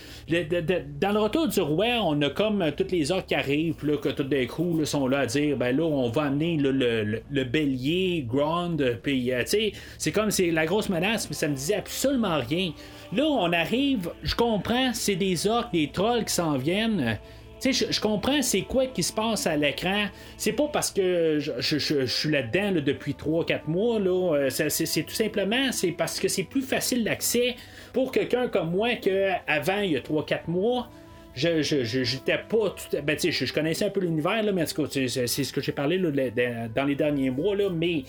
dans 1.00 1.12
le 1.12 1.20
retour 1.20 1.48
du 1.48 1.62
roi, 1.62 1.88
on 2.04 2.22
a 2.22 2.30
comme 2.30 2.64
toutes 2.78 2.92
les 2.92 3.12
orques 3.12 3.28
qui 3.28 3.36
arrivent, 3.36 3.84
là, 3.86 3.98
que 3.98 4.10
tout 4.10 4.24
d'un 4.24 4.46
coup 4.46 4.86
sont 4.86 5.08
là 5.08 5.20
à 5.20 5.26
dire, 5.26 5.58
ben 5.58 5.76
là, 5.76 5.84
on 5.84 6.10
va 6.10 6.24
amener 6.24 6.58
le, 6.58 6.72
le, 6.72 7.44
bélier, 7.44 8.26
Grand, 8.28 8.78
puis, 9.02 9.32
tu 9.32 9.48
sais, 9.48 9.74
c'est 9.98 10.12
comme 10.12 10.32
c'est 10.32 10.52
la 10.52 10.66
grosse 10.66 10.90
menace, 10.90 11.28
mais 11.30 11.36
ça 11.36 11.48
me 11.48 11.56
disait 11.56 11.76
absolument 11.76 12.40
rien. 12.48 12.72
Là, 13.12 13.26
on 13.26 13.52
arrive, 13.52 14.12
je 14.24 14.36
comprends, 14.36 14.92
c'est 14.94 15.16
des 15.16 15.48
orques, 15.48 15.74
des 15.74 15.90
trolls 15.90 16.26
qui 16.26 16.34
s'en 16.34 16.58
viennent. 16.58 17.18
Je, 17.64 18.02
comprends 18.02 18.42
c'est 18.42 18.62
quoi 18.62 18.88
qui 18.88 19.04
se 19.04 19.14
passe 19.14 19.48
à 19.48 19.56
l'écran. 19.56 20.06
C'est 20.38 20.54
pas 20.54 20.68
parce 20.68 20.92
que 20.92 21.40
je, 21.40 22.06
suis 22.06 22.30
là-dedans 22.30 22.82
depuis 22.82 23.14
3-4 23.14 23.62
mois. 23.68 24.00
Là. 24.00 24.36
Euh, 24.36 24.50
c'est, 24.50 25.04
tout 25.04 25.14
simplement 25.14 25.72
c'est 25.72 25.92
parce 25.92 26.20
que 26.20 26.28
c'est 26.28 26.44
plus 26.44 26.62
facile 26.62 27.04
d'accès 27.04 27.56
pour 27.94 28.12
quelqu'un 28.12 28.48
comme 28.48 28.72
moi 28.72 28.96
qu'avant, 28.96 29.80
il 29.80 29.92
y 29.92 29.98
a 29.98 30.02
3-4 30.02 30.42
mois. 30.48 30.90
Je, 31.36 31.62
j'étais 31.64 32.38
pas 32.38 32.70
tout 32.70 32.98
ben, 33.04 33.18
je, 33.20 33.54
connaissais 33.54 33.86
un 33.86 33.90
peu 33.90 34.02
l'univers, 34.02 34.44
là, 34.44 34.52
mais 34.52 34.66
c'est, 34.68 35.28
ce 35.28 35.52
que 35.52 35.62
j'ai 35.62 35.72
parlé 35.72 35.98
dans 35.98 36.86
les 36.86 36.96
derniers 36.96 37.32
mois, 37.32 37.56
là, 37.56 37.70
mais 37.72 38.04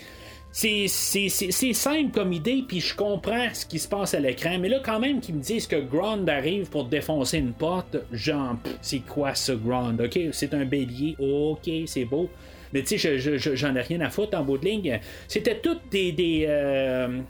c'est 0.57 1.73
simple 1.73 2.13
comme 2.13 2.33
idée, 2.33 2.65
puis 2.67 2.81
je 2.81 2.95
comprends 2.95 3.49
ce 3.53 3.67
qui 3.67 3.81
se 3.81 3.89
passe 3.89 4.15
à 4.15 4.21
l'écran, 4.21 4.57
mais 4.61 4.69
là, 4.69 4.79
quand 4.85 5.01
même, 5.01 5.21
qu'ils 5.21 5.35
me 5.35 5.43
disent 5.43 5.67
que 5.67 5.81
Grond 5.81 6.25
arrive 6.29 6.71
pour 6.71 6.85
défoncer 6.85 7.39
une 7.39 7.53
porte, 7.53 7.97
genre, 8.13 8.55
c'est 8.81 9.01
quoi 9.01 9.35
ce 9.35 9.51
Grond? 9.51 9.97
Ok, 9.99 10.17
c'est 10.31 10.55
un 10.55 10.65
bélier, 10.65 11.17
ok, 11.19 11.69
c'est 11.87 12.05
beau. 12.05 12.31
Mais 12.75 12.83
tu 12.83 12.99
sais, 12.99 13.39
j'en 13.39 13.77
ai 13.77 13.83
rien 13.83 14.01
à 14.01 14.11
foutre 14.11 14.37
en 14.37 14.43
bout 14.43 14.59
de 14.59 14.65
ligne. 14.65 15.01
C'était 15.29 15.61
toutes 15.61 15.89
des, 15.93 16.11
des, 16.11 16.45
euh, 16.49 17.21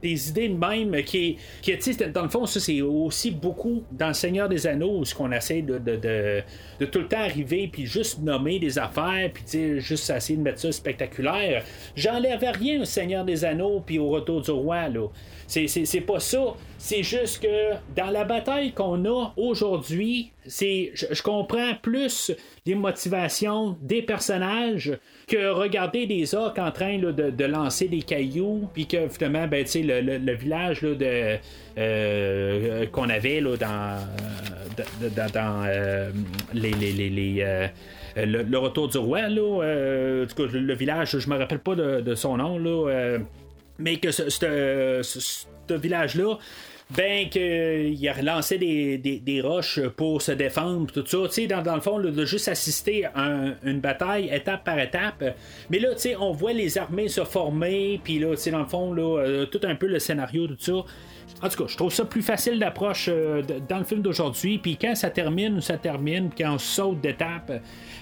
des 0.00 0.28
idées 0.28 0.48
de 0.48 0.56
même 0.56 1.02
qui, 1.02 1.36
qui 1.60 1.76
dans 2.14 2.22
le 2.22 2.28
fond, 2.28 2.46
ça, 2.46 2.60
c'est 2.60 2.80
aussi 2.80 3.32
beaucoup 3.32 3.82
dans 3.90 4.08
le 4.08 4.14
Seigneur 4.14 4.48
des 4.48 4.64
Anneaux, 4.64 5.04
ce 5.04 5.12
qu'on 5.12 5.32
essaie 5.32 5.62
de, 5.62 5.78
de, 5.78 6.84
tout 6.86 7.00
le 7.00 7.08
temps 7.08 7.20
arriver, 7.20 7.68
puis 7.70 7.84
juste 7.84 8.20
nommer 8.20 8.60
des 8.60 8.78
affaires, 8.78 9.28
puis 9.34 9.42
tu 9.44 9.80
juste 9.80 10.08
essayer 10.08 10.36
de 10.36 10.42
mettre 10.42 10.60
ça 10.60 10.70
spectaculaire. 10.70 11.64
J'enlève 11.96 12.44
rien 12.56 12.80
au 12.80 12.84
Seigneur 12.84 13.24
des 13.24 13.44
Anneaux, 13.44 13.82
puis 13.84 13.98
au 13.98 14.08
Retour 14.08 14.40
du 14.40 14.52
Roi, 14.52 14.88
là. 14.88 15.08
C'est 15.48 16.00
pas 16.06 16.20
ça. 16.20 16.54
C'est 16.86 17.02
juste 17.02 17.42
que 17.42 17.74
dans 17.96 18.12
la 18.12 18.22
bataille 18.22 18.70
qu'on 18.70 19.04
a 19.06 19.32
aujourd'hui, 19.36 20.30
c'est 20.46 20.92
je, 20.94 21.20
comprends 21.20 21.74
plus 21.82 22.30
les 22.64 22.76
motivations 22.76 23.76
des 23.82 24.02
personnages 24.02 24.96
que 25.26 25.50
regarder 25.50 26.06
des 26.06 26.36
orques 26.36 26.60
en 26.60 26.70
train 26.70 26.98
de, 26.98 27.44
lancer 27.44 27.88
des 27.88 28.02
cailloux, 28.02 28.68
puis 28.72 28.86
que 28.86 29.08
finalement, 29.08 29.48
ben, 29.48 29.66
le, 29.74 30.00
le, 30.00 30.18
le, 30.18 30.32
village 30.34 30.82
de, 30.82 31.38
euh, 31.76 32.86
qu'on 32.92 33.10
avait 33.10 33.40
là, 33.40 33.56
dans, 33.56 33.98
dans, 35.34 35.64
euh, 35.66 36.12
les, 36.54 36.70
les, 36.70 36.92
les, 36.92 37.36
euh, 37.40 37.66
le, 38.16 38.58
retour 38.58 38.86
du 38.86 38.98
roi, 38.98 39.22
là, 39.22 39.60
le 39.64 40.74
village, 40.74 41.18
je 41.18 41.28
me 41.28 41.36
rappelle 41.36 41.58
pas 41.58 41.74
de, 41.74 42.14
son 42.14 42.36
nom, 42.36 42.58
là, 42.58 43.18
mais 43.80 43.96
que 43.96 44.12
ce, 44.12 44.30
ce, 44.30 45.46
village-là, 45.68 46.38
ben 46.90 47.28
qu'il 47.28 48.08
a 48.08 48.22
lancé 48.22 48.58
des, 48.58 48.98
des, 48.98 49.40
roches 49.40 49.80
pour 49.96 50.22
se 50.22 50.30
défendre, 50.30 50.86
tout 50.92 51.04
ça, 51.04 51.18
tu 51.26 51.32
sais, 51.32 51.46
dans, 51.48 51.74
le 51.74 51.80
fond, 51.80 51.98
de 51.98 52.24
juste 52.24 52.46
assister 52.46 53.06
à 53.06 53.54
une 53.64 53.80
bataille 53.80 54.28
étape 54.32 54.62
par 54.64 54.78
étape. 54.78 55.36
Mais 55.68 55.80
là, 55.80 55.94
tu 55.94 56.02
sais, 56.02 56.16
on 56.16 56.30
voit 56.30 56.52
les 56.52 56.78
armées 56.78 57.08
se 57.08 57.24
former, 57.24 58.00
puis 58.04 58.20
là, 58.20 58.30
tu 58.30 58.42
sais, 58.42 58.50
dans 58.52 58.60
le 58.60 58.66
fond, 58.66 58.92
là, 58.92 59.18
euh, 59.18 59.46
tout 59.46 59.60
un 59.64 59.74
peu 59.74 59.86
le 59.86 59.98
scénario, 59.98 60.46
tout 60.46 60.56
ça. 60.58 60.84
En 61.42 61.48
tout 61.48 61.64
cas, 61.64 61.68
je 61.68 61.76
trouve 61.76 61.92
ça 61.92 62.04
plus 62.04 62.22
facile 62.22 62.58
d'approche 62.58 63.08
euh, 63.08 63.42
dans 63.68 63.78
le 63.78 63.84
film 63.84 64.00
d'aujourd'hui. 64.00 64.58
Puis 64.58 64.76
quand 64.76 64.94
ça 64.94 65.10
termine, 65.10 65.60
ça 65.60 65.76
termine, 65.76 66.30
quand 66.36 66.54
on 66.54 66.58
saute 66.58 67.00
d'étape, 67.00 67.52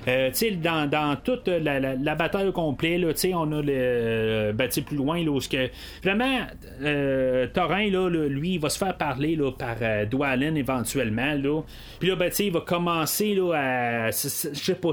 euh, 0.09 0.31
dans, 0.63 0.89
dans, 0.89 1.17
toute 1.17 1.49
la, 1.49 2.15
bataille 2.15 2.49
au 2.49 2.53
complet, 2.53 3.01
on 3.35 3.53
a 3.53 3.63
le. 3.63 4.53
Ben, 4.53 4.69
plus 4.69 4.97
loin, 4.97 5.25
là, 5.25 5.31
où 5.31 5.39
que. 5.39 5.69
Vraiment, 6.03 6.41
euh, 6.83 7.47
Torin, 7.53 7.91
là, 7.91 8.09
lui, 8.09 8.55
il 8.55 8.61
va 8.61 8.69
se 8.69 8.79
faire 8.79 8.97
parler 8.97 9.37
là, 9.37 9.51
par 9.53 9.77
euh, 9.81 10.05
Dwalin 10.05 10.55
éventuellement. 10.55 11.35
Là. 11.35 11.63
Puis 11.99 12.09
là, 12.09 12.17
ben, 12.17 12.31
il 12.39 12.53
va 12.53 12.61
commencer 12.61 13.35
là, 13.35 13.53
à. 13.55 14.11
Je 14.11 14.29
sais 14.29 14.75
pas, 14.75 14.91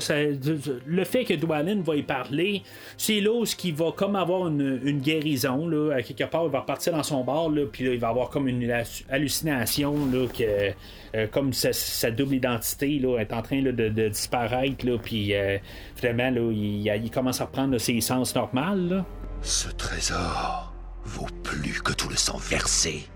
le 0.85 1.03
fait 1.03 1.25
que 1.25 1.33
Dwalin 1.33 1.81
va 1.81 1.95
y 1.95 2.03
parler, 2.03 2.61
c'est 2.97 3.19
là 3.19 3.31
où 3.31 3.43
va 3.75 3.91
comme 3.95 4.15
avoir 4.15 4.47
une, 4.47 4.79
une, 4.83 4.99
guérison. 4.99 5.67
Là, 5.67 6.01
quelque 6.01 6.29
part, 6.29 6.45
il 6.45 6.51
va 6.51 6.59
repartir 6.61 6.93
dans 6.93 7.03
son 7.03 7.23
bar, 7.23 7.49
là, 7.49 7.63
puis 7.71 7.85
là, 7.85 7.93
il 7.93 7.99
va 7.99 8.09
avoir 8.09 8.29
comme 8.29 8.47
une 8.47 8.71
hallucination 9.09 9.93
là, 10.11 10.25
que 10.27 10.73
euh, 11.13 11.27
comme 11.27 11.51
sa, 11.51 12.09
double 12.09 12.35
identité 12.35 12.97
là, 12.99 13.19
est 13.19 13.33
en 13.33 13.41
train 13.41 13.61
de, 13.61 14.07
disparaître, 14.07 14.85
là, 14.85 14.97
puis 15.01 15.33
euh, 15.33 15.57
finalement, 15.95 16.29
là, 16.29 16.51
il, 16.51 17.11
commence 17.11 17.41
à 17.41 17.45
reprendre 17.45 17.77
ses 17.77 18.01
sens 18.01 18.35
normaux. 18.35 19.03
Ce 19.41 19.69
trésor 19.69 20.73
vaut 21.03 21.27
plus 21.43 21.81
que 21.81 21.93
tout 21.93 22.09
le 22.09 22.15
sang 22.15 22.37
versé. 22.37 23.07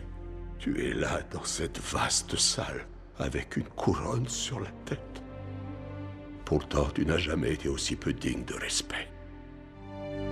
Tu 0.59 0.87
es 0.87 0.93
là 0.93 1.21
dans 1.31 1.45
cette 1.45 1.79
vaste 1.79 2.37
salle, 2.37 2.87
avec 3.19 3.57
une 3.57 3.65
couronne 3.65 4.29
sur 4.29 4.61
la 4.61 4.71
tête. 4.85 5.23
Pourtant, 6.45 6.89
tu 6.95 7.07
n'as 7.07 7.17
jamais 7.17 7.53
été 7.53 7.69
aussi 7.69 7.97
peu 7.97 8.13
digne 8.13 8.45
de 8.45 8.55
respect. 8.55 9.09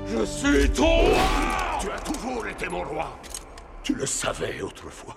Je 0.06 0.24
suis 0.24 0.70
ton 0.70 0.84
roi 0.84 1.78
Tu 1.80 1.90
as 1.90 2.00
toujours 2.00 2.46
été 2.46 2.68
mon 2.68 2.82
roi 2.82 3.18
Tu 3.82 3.94
le 3.94 4.04
savais 4.04 4.60
autrefois. 4.60 5.16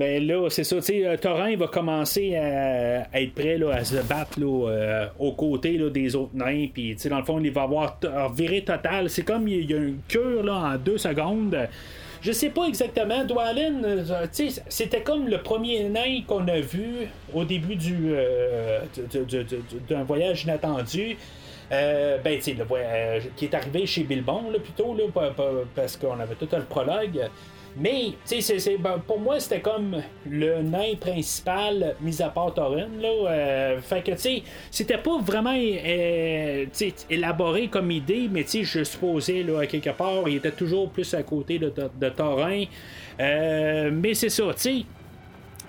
Ben 0.00 0.26
là, 0.26 0.48
c'est 0.48 0.64
ça, 0.64 0.76
tu 0.76 0.82
sais, 0.82 1.06
euh, 1.06 1.18
Thorin 1.18 1.54
va 1.56 1.66
commencer 1.66 2.34
à, 2.34 3.20
être 3.20 3.34
prêt 3.34 3.58
là, 3.58 3.74
à 3.74 3.84
se 3.84 3.96
battre 3.96 4.40
là, 4.40 4.68
euh, 4.70 5.06
aux 5.18 5.32
côtés 5.32 5.76
là, 5.76 5.90
des 5.90 6.16
autres 6.16 6.34
nains, 6.34 6.68
puis 6.72 6.96
dans 7.10 7.18
le 7.18 7.24
fond, 7.24 7.38
il 7.38 7.50
va 7.50 7.64
avoir 7.64 7.98
viré 8.32 8.62
total. 8.62 9.10
C'est 9.10 9.24
comme 9.24 9.46
il 9.46 9.70
y 9.70 9.74
a 9.74 9.76
une 9.76 9.98
cure 10.08 10.42
là, 10.42 10.54
en 10.54 10.78
deux 10.78 10.96
secondes. 10.96 11.54
Je 12.22 12.32
sais 12.32 12.48
pas 12.48 12.64
exactement, 12.64 13.26
Dwalin, 13.26 13.84
euh, 13.84 14.26
c'était 14.70 15.02
comme 15.02 15.28
le 15.28 15.42
premier 15.42 15.84
nain 15.84 16.22
qu'on 16.26 16.48
a 16.48 16.60
vu 16.60 17.06
au 17.34 17.44
début 17.44 17.76
du 17.76 18.14
d'un 19.86 20.04
voyage 20.04 20.44
inattendu. 20.44 21.18
ben, 21.70 22.38
tu 22.38 22.40
sais, 22.40 22.56
qui 23.36 23.44
est 23.44 23.54
arrivé 23.54 23.84
chez 23.84 24.04
Bilbon, 24.04 24.44
plutôt, 24.64 24.96
là, 24.96 25.04
parce 25.76 25.98
qu'on 25.98 26.18
avait 26.18 26.36
tout 26.36 26.48
le 26.50 26.62
prologue. 26.62 27.28
Mais, 27.76 28.12
tu 28.28 28.42
sais, 28.42 28.76
ben, 28.78 29.00
pour 29.06 29.20
moi, 29.20 29.38
c'était 29.38 29.60
comme 29.60 30.02
le 30.28 30.62
nain 30.62 30.94
principal, 31.00 31.94
mis 32.00 32.20
à 32.20 32.28
part 32.28 32.52
Thorin. 32.52 32.88
Là, 33.00 33.08
euh, 33.08 33.80
fait 33.80 34.02
que, 34.02 34.12
tu 34.12 34.18
sais, 34.18 34.42
c'était 34.70 34.98
pas 34.98 35.18
vraiment 35.18 35.56
euh, 35.56 36.66
élaboré 37.08 37.68
comme 37.68 37.90
idée, 37.90 38.28
mais, 38.30 38.44
tu 38.44 38.64
sais, 38.64 38.64
je 38.64 38.84
supposais, 38.84 39.42
là, 39.42 39.60
à 39.60 39.66
quelque 39.66 39.90
part, 39.90 40.28
il 40.28 40.36
était 40.36 40.50
toujours 40.50 40.90
plus 40.90 41.14
à 41.14 41.22
côté 41.22 41.58
de, 41.58 41.70
de. 41.70 42.12
Euh, 43.20 43.90
mais 43.92 44.14
c'est 44.14 44.28
ça, 44.28 44.44
tu 44.54 44.60
sais. 44.60 44.84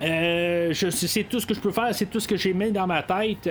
Euh, 0.01 0.73
c'est 0.73 1.23
tout 1.23 1.39
ce 1.39 1.45
que 1.45 1.53
je 1.53 1.59
peux 1.59 1.71
faire, 1.71 1.93
c'est 1.93 2.07
tout 2.07 2.19
ce 2.19 2.27
que 2.27 2.35
j'ai 2.35 2.53
mis 2.53 2.71
dans 2.71 2.87
ma 2.87 3.03
tête. 3.03 3.49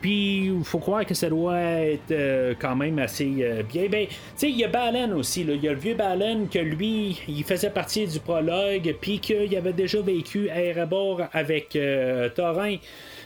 Puis 0.00 0.46
il 0.46 0.64
faut 0.64 0.78
croire 0.78 1.04
que 1.04 1.14
ça 1.14 1.28
doit 1.28 1.58
être 1.58 2.10
euh, 2.10 2.54
quand 2.58 2.74
même 2.74 2.98
assez 2.98 3.30
euh, 3.40 3.62
bien. 3.62 3.86
Ben, 3.90 4.06
tu 4.06 4.14
sais, 4.34 4.50
il 4.50 4.56
y 4.56 4.64
a 4.64 4.68
Balen 4.68 5.12
aussi. 5.12 5.42
Il 5.42 5.62
y 5.62 5.68
a 5.68 5.72
le 5.72 5.78
vieux 5.78 5.94
Balen 5.94 6.48
que 6.48 6.58
lui, 6.58 7.20
il 7.28 7.44
faisait 7.44 7.70
partie 7.70 8.06
du 8.06 8.18
prologue, 8.18 8.94
puis 9.00 9.18
qu'il 9.18 9.54
avait 9.56 9.72
déjà 9.74 10.00
vécu 10.00 10.48
à 10.48 10.62
Erebor 10.62 11.22
avec 11.32 11.76
euh, 11.76 12.30
Thorin. 12.30 12.76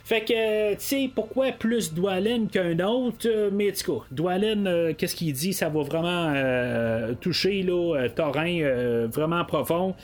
Fait 0.05 0.20
que, 0.20 0.74
tu 0.74 0.80
sais, 0.80 1.11
pourquoi 1.14 1.52
plus 1.52 1.94
Dwalin 1.94 2.44
qu'un 2.52 2.78
autre? 2.80 3.26
Euh, 3.26 3.48
mais 3.50 3.72
en 3.72 4.66
euh, 4.66 4.92
qu'est-ce 4.92 5.16
qu'il 5.16 5.32
dit? 5.32 5.55
Ça 5.55 5.70
va 5.70 5.80
vraiment 5.80 6.30
euh, 6.36 7.14
toucher, 7.14 7.62
là, 7.62 8.07
Thorin 8.14 9.07
vraiment 9.07 9.46
profond. 9.46 9.94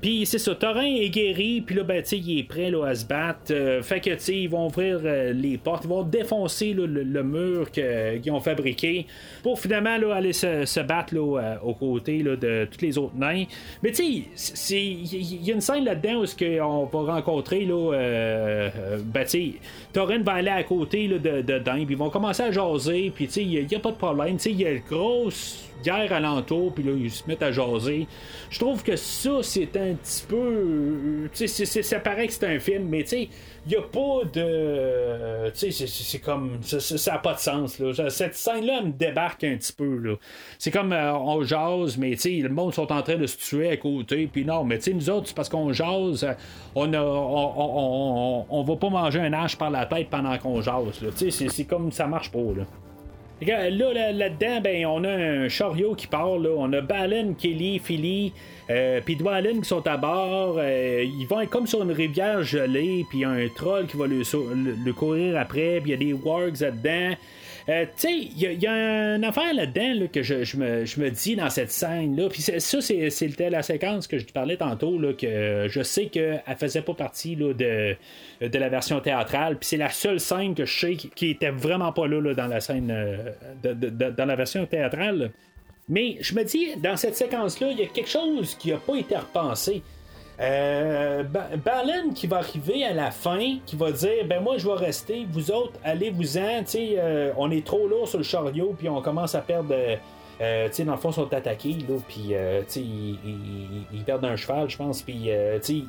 Puis 0.00 0.24
c'est 0.24 0.38
ça, 0.38 0.54
Thorin 0.54 0.86
est 0.86 1.10
guéri, 1.10 1.60
puis 1.60 1.76
là, 1.76 1.82
ben, 1.82 2.02
tu 2.02 2.08
sais, 2.08 2.18
il 2.18 2.38
est 2.38 2.44
prêt 2.44 2.70
là, 2.70 2.86
à 2.86 2.94
se 2.94 3.04
battre. 3.04 3.52
fait 3.82 4.00
que, 4.00 4.10
tu 4.14 4.20
sais, 4.20 4.36
ils 4.36 4.48
vont 4.48 4.68
ouvrir 4.68 5.00
les 5.34 5.58
portes, 5.58 5.84
ils 5.84 5.90
vont 5.90 6.04
défoncer 6.04 6.72
le, 6.72 7.22
mur 7.22 7.70
qu'ils 7.70 8.32
ont 8.32 8.40
fabriqué 8.40 9.06
pour 9.42 9.60
finalement 9.60 9.98
là, 9.98 10.14
aller 10.14 10.32
se, 10.32 10.80
battre 10.80 11.14
là, 11.14 11.58
aux 11.62 11.74
côtés 11.74 12.22
là, 12.22 12.34
de 12.36 12.66
tous 12.70 12.80
les 12.80 12.96
autres 12.96 13.16
nains. 13.16 13.44
Mais 13.82 13.92
tu 13.92 14.24
sais, 14.34 14.82
il 14.82 15.44
y 15.44 15.50
a 15.50 15.54
une 15.54 15.60
scène 15.60 15.84
là-dedans 15.84 16.22
où 16.22 16.62
on 16.62 16.84
va 16.86 17.12
rencontrer, 17.12 17.66
là, 17.66 18.70
ben, 19.04 19.24
tu 19.24 19.28
sais, 19.28 19.49
Thorin 19.92 20.22
va 20.22 20.32
aller 20.34 20.50
à 20.50 20.62
côté 20.62 21.08
de, 21.08 21.18
de 21.18 21.58
puis 21.58 21.86
ils 21.90 21.96
vont 21.96 22.10
commencer 22.10 22.42
à 22.42 22.50
jaser, 22.50 23.12
puis 23.14 23.26
il 23.26 23.66
n'y 23.66 23.74
a, 23.74 23.78
pas 23.78 23.90
de 23.90 23.96
problème. 23.96 24.36
Il 24.44 24.60
y 24.60 24.66
a 24.66 24.70
une 24.70 24.82
grosse 24.88 25.70
guerre 25.82 26.12
alentour, 26.12 26.72
puis 26.74 26.84
là, 26.84 26.92
ils 26.92 27.10
se 27.10 27.26
mettent 27.26 27.42
à 27.42 27.52
jaser. 27.52 28.06
Je 28.50 28.58
trouve 28.58 28.82
que 28.82 28.96
ça, 28.96 29.42
c'est 29.42 29.76
un 29.76 29.94
petit 29.94 30.24
peu. 30.28 31.28
Tu 31.34 31.48
sais, 31.48 31.82
ça 31.82 32.00
paraît 32.00 32.26
que 32.26 32.32
c'est 32.32 32.46
un 32.46 32.58
film, 32.58 32.88
mais 32.88 33.02
tu 33.02 33.08
sais, 33.08 33.28
il 33.66 33.70
n'y 33.70 33.76
a 33.76 33.82
pas 33.82 34.24
de. 34.32 35.50
Tu 35.50 35.72
sais, 35.72 35.86
c'est 35.86 36.18
comme. 36.18 36.58
Ça 36.62 37.12
n'a 37.12 37.18
pas 37.18 37.34
de 37.34 37.38
sens, 37.38 37.78
là. 37.78 38.10
Cette 38.10 38.34
scène-là 38.34 38.82
me 38.82 38.92
débarque 38.92 39.44
un 39.44 39.56
petit 39.56 39.72
peu, 39.72 39.96
là. 39.96 40.14
C'est 40.58 40.70
comme 40.70 40.92
euh, 40.92 41.12
on 41.14 41.42
jase, 41.42 41.96
mais 41.96 42.12
tu 42.12 42.20
sais, 42.20 42.30
le 42.42 42.48
monde 42.48 42.74
sont 42.74 42.90
en 42.92 43.02
train 43.02 43.16
de 43.16 43.26
se 43.26 43.36
tuer 43.36 43.70
à 43.70 43.76
côté, 43.76 44.28
puis 44.32 44.44
non, 44.44 44.64
mais 44.64 44.78
tu 44.78 44.84
sais, 44.84 44.92
nous 44.92 45.10
autres, 45.10 45.28
c'est 45.28 45.36
parce 45.36 45.48
qu'on 45.48 45.72
jase, 45.72 46.26
on, 46.74 46.92
a, 46.92 47.02
on, 47.02 48.46
on, 48.48 48.62
va 48.62 48.76
pas 48.76 48.88
manger 48.88 49.20
un 49.20 49.32
par 49.56 49.70
la 49.70 49.86
tête 49.86 50.08
pendant 50.10 50.36
qu'on 50.38 50.60
jase, 50.60 51.04
c'est 51.30 51.64
comme 51.64 51.92
ça 51.92 52.06
marche 52.06 52.30
pas, 52.30 52.38
là. 52.38 52.64
Là, 53.42 54.12
là-dedans, 54.12 54.60
ben, 54.62 54.86
on 54.86 55.02
a 55.04 55.10
un 55.10 55.48
chariot 55.48 55.94
qui 55.94 56.06
part. 56.06 56.38
Là. 56.38 56.50
On 56.56 56.70
a 56.74 56.82
Balen, 56.82 57.34
Kelly, 57.34 57.78
Philly, 57.78 58.32
euh, 58.68 59.00
puis 59.02 59.16
qui 59.16 59.64
sont 59.64 59.86
à 59.86 59.96
bord. 59.96 60.56
Euh, 60.58 61.02
ils 61.04 61.26
vont 61.26 61.40
être 61.40 61.48
comme 61.48 61.66
sur 61.66 61.82
une 61.82 61.92
rivière 61.92 62.42
gelée, 62.42 63.04
puis 63.08 63.20
il 63.20 63.24
un 63.24 63.48
troll 63.54 63.86
qui 63.86 63.96
va 63.96 64.06
le, 64.06 64.92
courir 64.92 65.38
après, 65.38 65.80
puis 65.80 65.90
il 65.90 65.90
y 65.90 65.94
a 65.94 65.96
des 65.96 66.12
wargs 66.12 66.60
là-dedans. 66.60 67.16
Tu 67.66 67.72
sais, 67.96 68.12
il 68.12 68.62
y, 68.62 68.66
a 68.66 69.14
une 69.16 69.24
affaire 69.24 69.54
là-dedans 69.54 70.06
que 70.12 70.22
je, 70.22 70.56
me, 70.56 71.08
dis 71.10 71.36
dans 71.36 71.50
cette 71.50 71.70
scène-là. 71.70 72.28
Puis 72.28 72.42
ça, 72.42 72.80
c'était 72.80 73.50
la 73.50 73.62
séquence 73.62 74.06
que 74.06 74.18
je 74.18 74.26
te 74.26 74.32
parlais 74.32 74.56
tantôt, 74.56 74.98
là, 74.98 75.12
que 75.12 75.66
je 75.68 75.82
sais 75.82 76.06
qu'elle 76.06 76.42
faisait 76.58 76.82
pas 76.82 76.94
partie 76.94 77.36
de, 77.36 77.52
de 77.52 78.58
la 78.58 78.68
version 78.68 79.00
théâtrale. 79.00 79.56
Puis 79.58 79.68
c'est 79.68 79.76
la 79.76 79.90
seule 79.90 80.20
scène 80.20 80.54
que 80.54 80.64
je 80.64 80.78
sais 80.78 80.94
qui 80.94 81.30
était 81.30 81.50
vraiment 81.50 81.92
pas 81.92 82.06
là, 82.06 82.34
dans 82.34 82.46
la 82.46 82.60
scène, 82.60 82.92
dans 83.62 84.26
la 84.26 84.36
version 84.36 84.66
théâtrale. 84.66 85.30
Mais 85.88 86.18
je 86.20 86.34
me 86.34 86.44
dis, 86.44 86.76
dans 86.76 86.96
cette 86.96 87.16
séquence-là, 87.16 87.72
il 87.72 87.78
y 87.78 87.82
a 87.82 87.86
quelque 87.86 88.08
chose 88.08 88.54
qui 88.54 88.70
n'a 88.70 88.76
pas 88.76 88.96
été 88.96 89.16
repensé. 89.16 89.82
Euh, 90.40 91.22
qui 92.14 92.26
va 92.26 92.38
arriver 92.38 92.84
à 92.84 92.94
la 92.94 93.10
fin, 93.10 93.58
qui 93.66 93.76
va 93.76 93.92
dire 93.92 94.24
ben 94.26 94.40
moi 94.40 94.56
je 94.56 94.66
vais 94.66 94.74
rester, 94.74 95.26
vous 95.30 95.50
autres 95.50 95.74
allez-vous-en, 95.84 96.64
euh, 96.74 97.32
on 97.36 97.50
est 97.50 97.66
trop 97.66 97.86
lourd 97.86 98.08
sur 98.08 98.18
le 98.18 98.24
chariot, 98.24 98.74
puis 98.78 98.88
on 98.88 99.02
commence 99.02 99.34
à 99.34 99.42
perdre. 99.42 99.74
Euh, 100.40 100.68
sais, 100.72 100.84
dans 100.84 100.92
le 100.92 100.98
fond, 100.98 101.10
ils 101.10 101.14
sont 101.14 101.34
attaqués, 101.34 101.76
là, 101.86 101.96
puis 102.08 102.28
euh, 102.32 102.62
ils, 102.74 103.18
ils, 103.92 104.04
perdent 104.04 104.24
un 104.24 104.36
cheval, 104.36 104.70
je 104.70 104.78
pense, 104.78 105.02
puis 105.02 105.28
ils, 105.28 105.84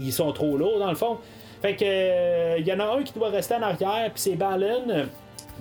ils, 0.00 0.12
sont 0.12 0.30
trop 0.30 0.56
lourds, 0.56 0.78
dans 0.78 0.90
le 0.90 0.94
fond. 0.94 1.18
Fait 1.60 1.74
que, 1.74 2.60
il 2.60 2.64
y 2.64 2.72
en 2.72 2.78
a 2.78 2.84
un 2.84 3.02
qui 3.02 3.12
doit 3.12 3.30
rester 3.30 3.56
en 3.56 3.62
arrière, 3.62 4.12
puis 4.12 4.22
c'est 4.22 4.36
Balin. 4.36 5.08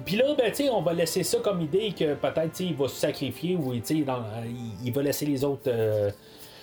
Puis 0.05 0.17
là, 0.17 0.25
ben, 0.37 0.53
on 0.71 0.81
va 0.81 0.93
laisser 0.93 1.23
ça 1.23 1.39
comme 1.39 1.61
idée 1.61 1.95
que 1.97 2.13
peut-être 2.13 2.59
il 2.59 2.75
va 2.75 2.87
se 2.87 2.97
sacrifier 2.97 3.55
ou 3.55 3.73
il, 3.73 4.03
va 4.03 5.01
laisser 5.01 5.25
les 5.25 5.43
autres 5.43 5.71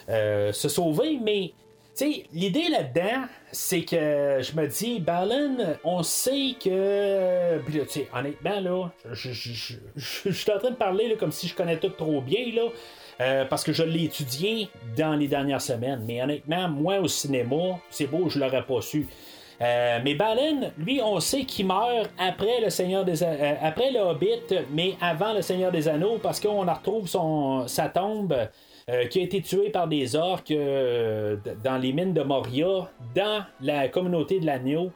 se 0.07 0.69
sauver, 0.69 1.19
mais 1.21 1.53
l'idée 2.33 2.69
là-dedans, 2.69 3.27
c'est 3.51 3.83
que 3.83 4.39
je 4.41 4.57
me 4.57 4.67
dis, 4.67 5.01
Balin, 5.01 5.77
on 5.85 6.03
sait 6.03 6.55
que. 6.63 7.59
Puis 7.67 7.81
honnêtement, 8.15 8.61
là, 8.61 8.91
je, 9.13 9.31
suis 10.31 10.53
en 10.53 10.59
train 10.59 10.71
de 10.71 10.77
parler 10.77 11.17
comme 11.19 11.33
si 11.33 11.49
je 11.49 11.55
connais 11.55 11.77
tout 11.77 11.91
trop 11.91 12.21
bien, 12.21 12.47
là. 12.55 12.69
Euh, 13.21 13.45
parce 13.45 13.63
que 13.63 13.73
je 13.73 13.83
l'ai 13.83 14.05
étudié 14.05 14.69
dans 14.97 15.15
les 15.15 15.29
dernières 15.29 15.61
semaines. 15.61 16.03
Mais 16.07 16.23
honnêtement, 16.23 16.69
moi 16.69 16.99
au 16.99 17.09
cinéma, 17.09 17.79
c'est 17.91 18.07
beau, 18.07 18.29
je 18.29 18.39
l'aurais 18.39 18.65
pas 18.65 18.81
su. 18.81 19.07
Euh, 19.61 20.01
mais 20.03 20.15
Balin, 20.15 20.73
lui, 20.79 21.01
on 21.03 21.21
sait 21.21 21.45
qu'il 21.45 21.67
meurt 21.67 22.11
après 22.19 22.61
le 22.61 22.71
Seigneur 22.71 23.05
des 23.05 23.23
euh, 23.23 23.55
après 23.63 23.93
le 23.93 24.01
Hobbit, 24.01 24.65
mais 24.73 24.95
avant 25.01 25.35
le 25.35 25.43
Seigneur 25.43 25.71
des 25.71 25.87
Anneaux, 25.89 26.19
parce 26.21 26.41
qu'on 26.41 26.61
retrouve 26.61 27.07
son, 27.07 27.69
sa 27.69 27.89
tombe 27.89 28.35
euh, 28.89 29.07
qui 29.07 29.21
a 29.21 29.23
été 29.23 29.41
tué 29.43 29.71
par 29.71 29.89
des 29.89 30.17
orques 30.17 30.51
euh, 30.51 31.37
dans 31.63 31.79
les 31.79 31.93
mines 31.93 32.13
de 32.13 32.23
Moria, 32.23 32.91
dans 33.15 33.45
la 33.61 33.89
communauté 33.89 34.41
de 34.41 34.47
l'agneau 34.47 34.91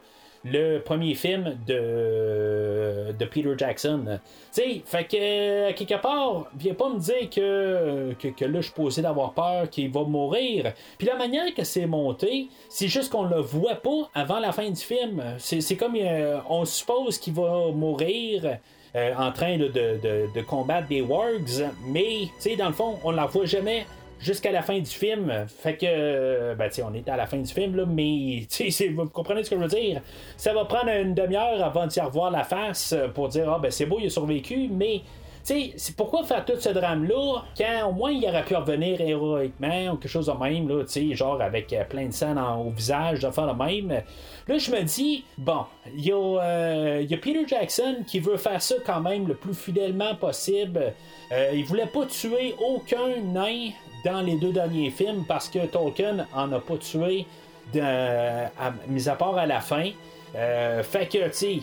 le 0.51 0.79
premier 0.79 1.15
film 1.15 1.57
de, 1.67 3.13
de 3.19 3.25
Peter 3.25 3.55
Jackson. 3.57 4.19
Tu 4.55 4.63
sais, 4.63 4.83
fait 4.85 5.05
que, 5.05 5.73
quelque 5.73 6.01
part, 6.01 6.47
viens 6.57 6.75
pas 6.75 6.89
me 6.89 6.99
dire 6.99 7.29
que, 7.31 8.13
que, 8.15 8.45
là, 8.45 8.61
je 8.61 8.67
suis 8.67 8.75
posé 8.75 9.03
d'avoir 9.03 9.33
peur 9.33 9.69
qu'il 9.69 9.91
va 9.91 10.05
mourir. 10.05 10.73
Puis 10.99 11.07
la 11.07 11.17
manière 11.17 11.53
que 11.55 11.65
c'est 11.65 11.87
monté, 11.87 12.49
c'est 12.69 12.89
juste 12.89 13.11
qu'on 13.11 13.25
le 13.25 13.41
voit 13.41 13.77
pas 13.77 14.11
avant 14.15 14.39
la 14.39 14.53
fin 14.53 14.71
du 14.71 14.81
film. 14.81 15.23
C'est 15.39 15.77
comme, 15.77 15.97
euh, 15.97 16.39
on 16.49 16.65
suppose 16.65 17.19
qu'il 17.19 17.35
va 17.35 17.71
mourir. 17.73 18.59
Euh, 18.95 19.13
en 19.19 19.31
train 19.33 19.59
de, 19.59 20.41
combattre 20.43 20.89
des 20.89 21.03
wargs, 21.03 21.69
mais 21.87 22.29
dans 22.57 22.69
le 22.69 22.73
fond, 22.73 22.99
on 23.05 23.13
ne 23.13 23.17
la 23.17 23.27
voit 23.27 23.45
jamais 23.45 23.85
jusqu'à 24.19 24.53
la 24.53 24.63
fin 24.63 24.79
du 24.79 24.87
film. 24.91 25.31
Fait 25.49 25.77
que, 25.77 25.87
euh, 25.87 26.55
ben, 26.55 26.71
on 26.83 26.95
est 26.95 27.07
à 27.09 27.17
la 27.17 27.27
fin 27.27 27.37
du 27.37 27.53
film, 27.53 27.77
là, 27.77 27.85
mais 27.87 28.47
vous 28.95 29.09
comprenez 29.09 29.45
ce 29.45 29.51
que 29.51 29.57
je 29.57 29.61
veux 29.61 29.69
dire? 29.69 30.01
Ça 30.37 30.55
va 30.55 30.65
prendre 30.65 30.89
une 30.89 31.15
demi-heure 31.15 31.63
avant 31.63 31.87
d'y 31.87 32.01
revoir 32.01 32.31
la 32.31 32.45
face 32.45 32.95
pour 33.15 33.29
dire, 33.29 33.53
ah, 33.53 33.59
ben, 33.59 33.71
c'est 33.71 33.87
beau, 33.87 33.99
il 34.01 34.07
a 34.07 34.11
survécu, 34.11 34.69
mais 34.71 35.03
c'est 35.47 35.95
pourquoi 35.97 36.25
faire 36.25 36.45
tout 36.45 36.59
ce 36.59 36.71
drame-là 36.71 37.45
quand 37.57 37.89
au 37.89 37.93
moins 37.93 38.11
il 38.11 38.27
aurait 38.27 38.45
pu 38.45 38.57
revenir 38.57 39.01
héroïquement 39.01 39.97
quelque 39.97 40.09
chose 40.09 40.27
de 40.27 40.33
même, 40.33 41.15
genre 41.15 41.41
avec 41.41 41.73
euh, 41.73 41.85
plein 41.85 42.07
de 42.07 42.13
sang 42.13 42.35
au 42.61 42.71
visage, 42.71 43.21
de 43.21 43.31
faire 43.31 43.47
le 43.47 43.55
même. 43.55 44.03
Là, 44.49 44.59
je 44.59 44.71
me 44.73 44.83
dis, 44.83 45.25
bon, 45.39 45.65
il 45.97 46.07
y, 46.07 46.13
euh, 46.13 47.03
y, 47.09 47.15
a 47.15 47.17
Peter 47.17 47.45
Jackson 47.47 47.99
qui 48.09 48.19
veut 48.19 48.39
faire 48.39 48.61
ça 48.61 48.75
quand 48.85 49.01
même 49.01 49.29
le 49.29 49.35
plus 49.35 49.55
fidèlement 49.55 50.17
possible. 50.17 50.93
Euh, 51.31 51.53
il 51.55 51.65
voulait 51.65 51.87
pas 51.87 52.07
tuer 52.07 52.57
aucun 52.61 53.21
nain 53.23 53.71
dans 54.05 54.23
les 54.23 54.37
deux 54.37 54.53
derniers 54.53 54.91
films 54.91 55.25
parce 55.29 55.49
que 55.49 55.65
Tolkien 55.67 56.27
en 56.35 56.53
a 56.53 56.59
pas 56.59 56.77
tué, 56.77 57.25
mis 57.73 59.09
à 59.09 59.15
part 59.15 59.39
à 59.39 59.47
la 59.47 59.61
fin. 59.61 59.91
Euh, 60.37 60.83
fait 60.83 61.07
que, 61.07 61.29
tu 61.29 61.33
sais, 61.33 61.59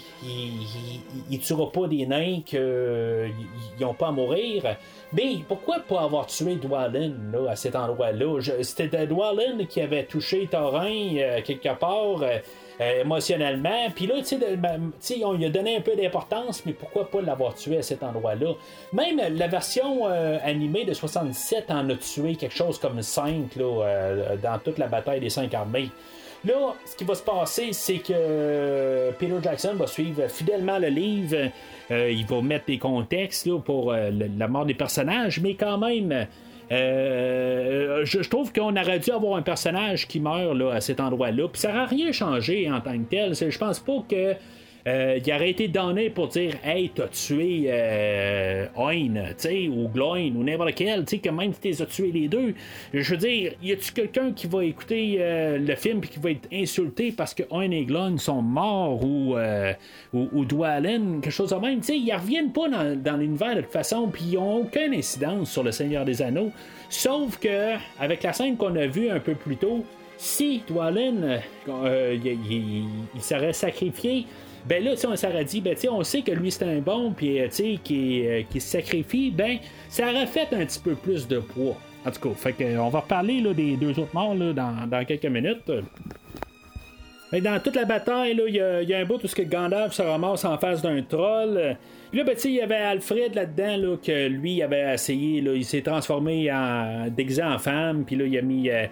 il, 1.30 1.40
tuera 1.40 1.72
pas 1.72 1.88
des 1.88 2.08
nains 2.08 2.42
qu'ils 2.44 3.32
n'ont 3.80 3.94
pas 3.94 4.08
à 4.08 4.12
mourir. 4.12 4.78
Mais 5.14 5.38
pourquoi 5.48 5.80
pas 5.80 6.02
avoir 6.02 6.26
tué 6.26 6.56
Dwalin 6.56 7.14
là, 7.32 7.52
à 7.52 7.56
cet 7.56 7.76
endroit-là? 7.76 8.40
C'était 8.64 9.06
Dwalin 9.06 9.66
qui 9.70 9.80
avait 9.80 10.06
touché 10.06 10.48
Thorin 10.48 11.18
euh, 11.18 11.42
quelque 11.44 11.74
part. 11.78 12.24
Euh, 12.24 12.40
émotionnellement. 13.02 13.92
Puis 13.96 14.08
là, 14.08 14.16
tu 14.28 14.40
sais, 15.00 15.24
on 15.24 15.34
lui 15.34 15.46
a 15.46 15.50
donné 15.50 15.78
un 15.78 15.82
peu 15.82 15.96
d'importance, 15.96 16.66
mais 16.66 16.74
pourquoi 16.74 17.08
pas 17.08 17.22
l'avoir 17.22 17.54
tué 17.54 17.78
à 17.78 17.84
cet 17.84 18.02
endroit-là? 18.02 18.56
Même 18.92 19.22
la 19.38 19.48
version 19.48 20.08
animée 20.08 20.84
de 20.84 20.94
67 20.96 21.70
en 21.70 21.88
a 21.92 21.96
tué 21.96 22.36
quelque 22.36 22.56
chose 22.56 22.80
comme 22.80 23.04
5 23.04 23.56
là, 23.58 24.36
dans 24.42 24.58
toute 24.58 24.80
la 24.80 24.88
bataille 24.88 25.20
des 25.20 25.30
cinq 25.30 25.54
armées. 25.54 25.92
Là, 26.46 26.76
ce 26.86 26.96
qui 26.96 27.06
va 27.06 27.16
se 27.16 27.24
passer, 27.24 27.70
c'est 27.72 28.00
que 28.00 28.12
euh, 28.12 29.12
Peter 29.18 29.38
Jackson 29.42 29.76
va 29.76 29.88
suivre 29.88 30.28
fidèlement 30.28 30.78
le 30.78 30.90
livre. 30.90 31.50
Euh, 31.90 32.12
il 32.12 32.26
va 32.26 32.42
mettre 32.42 32.66
des 32.66 32.78
contextes 32.78 33.50
pour 33.60 33.94
euh, 33.94 34.12
la 34.38 34.48
mort 34.50 34.66
des 34.66 34.74
personnages, 34.74 35.40
mais 35.40 35.56
quand 35.56 35.78
même. 35.78 36.28
je, 36.70 38.30
trouve 38.30 38.52
qu'on 38.52 38.76
aurait 38.76 39.00
dû 39.00 39.12
avoir 39.12 39.38
un 39.38 39.42
personnage 39.42 40.06
qui 40.08 40.20
meurt 40.20 40.54
là, 40.54 40.72
à 40.74 40.82
cet 40.82 41.00
endroit-là. 41.00 41.48
Puis 41.48 41.62
ça 41.62 41.72
n'aurait 41.72 41.86
rien 41.86 42.12
changé 42.12 42.70
en 42.70 42.82
tant 42.82 42.98
que 42.98 43.10
tel. 43.10 43.34
Je 43.36 43.58
pense 43.58 43.80
pas 43.80 44.04
que 44.10 44.36
euh, 44.86 45.20
il 45.26 45.34
aurait 45.34 45.52
été 45.52 45.68
donné 45.68 46.10
pour 46.10 46.28
dire 46.28 46.56
Hey, 46.64 46.92
t'as 46.94 47.08
tué 47.08 47.66
euh, 47.68 48.68
ou 48.76 49.88
Gloin, 49.88 50.32
ou 50.36 50.44
n'importe 50.44 50.76
quel, 50.76 51.06
que 51.06 51.30
même 51.30 51.54
si 51.54 51.60
t'es 51.60 51.86
tué 51.86 52.12
les 52.12 52.28
deux. 52.28 52.54
Je 52.94 53.12
veux 53.12 53.18
dire, 53.18 53.54
y 53.62 53.72
a-tu 53.72 53.94
quelqu'un 53.94 54.32
qui 54.32 54.48
va 54.48 54.66
écouter 54.66 55.18
euh, 55.20 55.58
le 55.58 55.76
film 55.76 56.02
et 56.04 56.08
qui 56.08 56.20
va 56.20 56.32
être 56.32 56.48
insulté 56.52 57.14
parce 57.16 57.34
que 57.34 57.44
Oin 57.50 57.72
et 57.72 57.86
Gloin 57.86 58.18
sont 58.18 58.42
morts 58.42 59.04
ou, 59.04 59.38
euh, 59.38 59.74
ou, 60.14 60.46
quelque 60.46 61.30
chose 61.30 61.52
de 61.52 61.56
même? 61.56 61.80
Tu 61.80 61.86
sais, 61.86 61.98
ils 61.98 62.14
reviennent 62.14 62.52
pas 62.52 62.68
dans, 62.68 63.02
dans 63.02 63.18
l'univers 63.18 63.56
de 63.56 63.62
toute 63.62 63.72
façon, 63.72 64.10
puis 64.12 64.24
ils 64.32 64.38
ont 64.38 64.58
aucune 64.58 64.94
incidence 64.94 65.52
sur 65.52 65.64
le 65.64 65.72
Seigneur 65.72 66.04
des 66.04 66.22
Anneaux. 66.22 66.52
Sauf 66.90 67.40
que, 67.40 67.76
avec 68.00 68.24
la 68.24 68.34
scène 68.34 68.58
qu'on 68.58 68.76
a 68.76 68.86
vue 68.86 69.10
un 69.10 69.20
peu 69.20 69.36
plus 69.36 69.58
tôt, 69.58 69.86
si 70.18 70.64
Dwalin, 70.68 71.40
il 71.68 73.22
serait 73.22 73.54
sacrifié, 73.54 74.26
ben 74.66 74.84
là, 74.84 74.92
on 75.08 75.16
s'aurait 75.16 75.44
dit, 75.44 75.62
ben, 75.62 75.76
on 75.92 76.04
sait 76.04 76.22
que 76.22 76.32
lui 76.32 76.52
c'est 76.52 76.66
un 76.66 76.80
bon, 76.80 77.12
puis 77.12 77.40
euh, 77.40 77.48
euh, 77.48 78.42
qui 78.50 78.62
se 78.62 78.68
sacrifie, 78.68 79.32
ben, 79.32 79.58
ça 79.90 80.10
aurait 80.10 80.26
fait 80.26 80.48
un 80.54 80.66
petit 80.66 80.80
peu 80.80 80.96
plus 80.96 81.28
de 81.28 81.40
poids. 81.40 81.78
En 82.06 82.12
tout 82.12 82.30
cas, 82.30 82.36
fait 82.36 82.78
on 82.78 82.90
va 82.90 83.00
reparler 83.00 83.42
là, 83.42 83.54
des 83.54 83.76
deux 83.76 83.92
autres 84.00 84.14
morts 84.14 84.36
là, 84.36 84.54
dans, 84.54 85.06
quelques 85.06 85.26
minutes. 85.26 85.72
Mais 87.32 87.42
dans 87.42 87.60
toute 87.60 87.76
la 87.76 87.86
bataille, 87.86 88.40
il 88.48 88.54
y, 88.54 88.94
a 88.94 88.98
un 88.98 89.06
bout 89.06 89.24
où 89.24 89.28
ce 89.28 89.36
que 89.36 89.42
Gandalf 89.42 89.94
se 89.94 90.02
ramasse 90.02 90.46
en 90.46 90.58
face 90.58 90.82
d'un 90.82 91.02
troll. 91.02 91.78
Puis 92.12 92.20
là, 92.20 92.26
ben, 92.26 92.36
il 92.44 92.52
y 92.52 92.62
avait 92.62 92.76
Alfred 92.76 93.34
là-dedans, 93.34 93.78
là, 93.78 93.98
que 93.98 94.28
lui 94.28 94.62
avait 94.62 94.94
essayé, 94.94 95.42
là, 95.42 95.54
il 95.56 95.66
s'est 95.66 95.82
transformé 95.82 96.52
en 96.52 97.08
déguisé 97.10 97.42
en 97.42 97.58
femme, 97.58 98.04
puis 98.06 98.16
là, 98.16 98.26
il 98.26 98.38
a 98.38 98.42
mis 98.42 98.70
euh, 98.70 98.86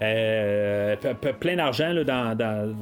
euh, 0.00 0.96
plein 1.40 1.56
d'argent 1.56 1.92
dans, 2.04 2.36
dans, 2.36 2.74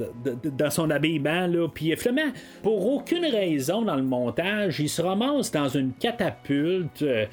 dans, 0.43 0.69
son 0.69 0.89
habillement. 0.89 1.47
Là. 1.47 1.67
Puis 1.73 1.95
finalement, 1.95 2.31
pour 2.61 2.93
aucune 2.93 3.25
raison 3.25 3.81
dans 3.81 3.95
le 3.95 4.03
montage, 4.03 4.79
il 4.79 4.89
se 4.89 5.01
ramasse 5.01 5.51
dans 5.51 5.67
une 5.67 5.93
catapulte. 5.93 7.01
Euh, 7.01 7.25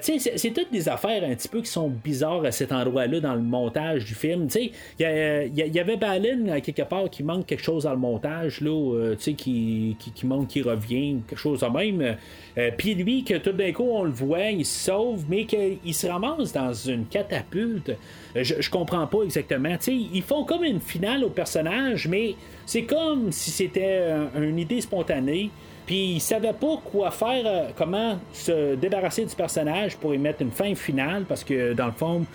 c'est 0.00 0.54
toutes 0.54 0.72
des 0.72 0.88
affaires 0.88 1.22
un 1.24 1.34
petit 1.34 1.48
peu 1.48 1.60
qui 1.60 1.70
sont 1.70 1.88
bizarres 1.88 2.44
à 2.44 2.52
cet 2.52 2.72
endroit-là 2.72 3.20
dans 3.20 3.34
le 3.34 3.42
montage 3.42 4.04
du 4.06 4.14
film. 4.14 4.48
Il 4.58 4.72
y, 4.98 5.04
y, 5.04 5.80
avait 5.80 5.96
Balin 5.96 6.60
quelque 6.60 6.82
part 6.82 7.10
qui 7.10 7.22
manque 7.22 7.46
quelque 7.46 7.62
chose 7.62 7.84
dans 7.84 7.92
le 7.92 7.98
montage, 7.98 8.60
là, 8.60 9.14
qui, 9.16 9.34
qui, 9.98 10.12
qui 10.12 10.26
manque, 10.26 10.48
qui 10.48 10.62
revient, 10.62 11.18
quelque 11.28 11.38
chose 11.38 11.60
de 11.60 11.66
même. 11.66 12.16
Puis 12.76 12.94
lui, 12.94 13.24
que 13.24 13.34
tout 13.34 13.52
d'un 13.52 13.72
coup 13.72 13.88
on 13.90 14.04
le 14.04 14.10
voit, 14.10 14.50
il 14.50 14.66
se 14.66 14.86
sauve, 14.86 15.24
mais 15.28 15.44
qu'il 15.44 15.94
se 15.94 16.06
ramasse 16.06 16.52
dans 16.52 16.72
une 16.72 17.06
catapulte. 17.06 17.92
Je, 18.34 18.54
je 18.60 18.70
comprends 18.70 19.06
pas 19.06 19.22
exactement. 19.22 19.76
ils 19.86 20.22
font 20.22 20.44
comme 20.44 20.64
une 20.64 20.80
finale 20.80 21.22
au 21.24 21.30
personnage, 21.30 22.08
mais 22.08 22.34
c'est 22.66 22.82
comme 22.82 23.30
si 23.30 23.50
c'était 23.50 24.10
une 24.34 24.58
idée 24.58 24.80
spontanée. 24.80 25.50
Puis 25.88 26.16
ils 26.16 26.20
savaient 26.20 26.52
pas 26.52 26.76
quoi 26.84 27.10
faire, 27.10 27.46
euh, 27.46 27.68
comment 27.74 28.18
se 28.34 28.74
débarrasser 28.74 29.24
du 29.24 29.34
personnage 29.34 29.96
pour 29.96 30.14
y 30.14 30.18
mettre 30.18 30.42
une 30.42 30.50
fin 30.50 30.74
finale, 30.74 31.24
parce 31.26 31.42
que 31.42 31.72
dans 31.72 31.86
le 31.86 31.92
fond, 31.92 32.26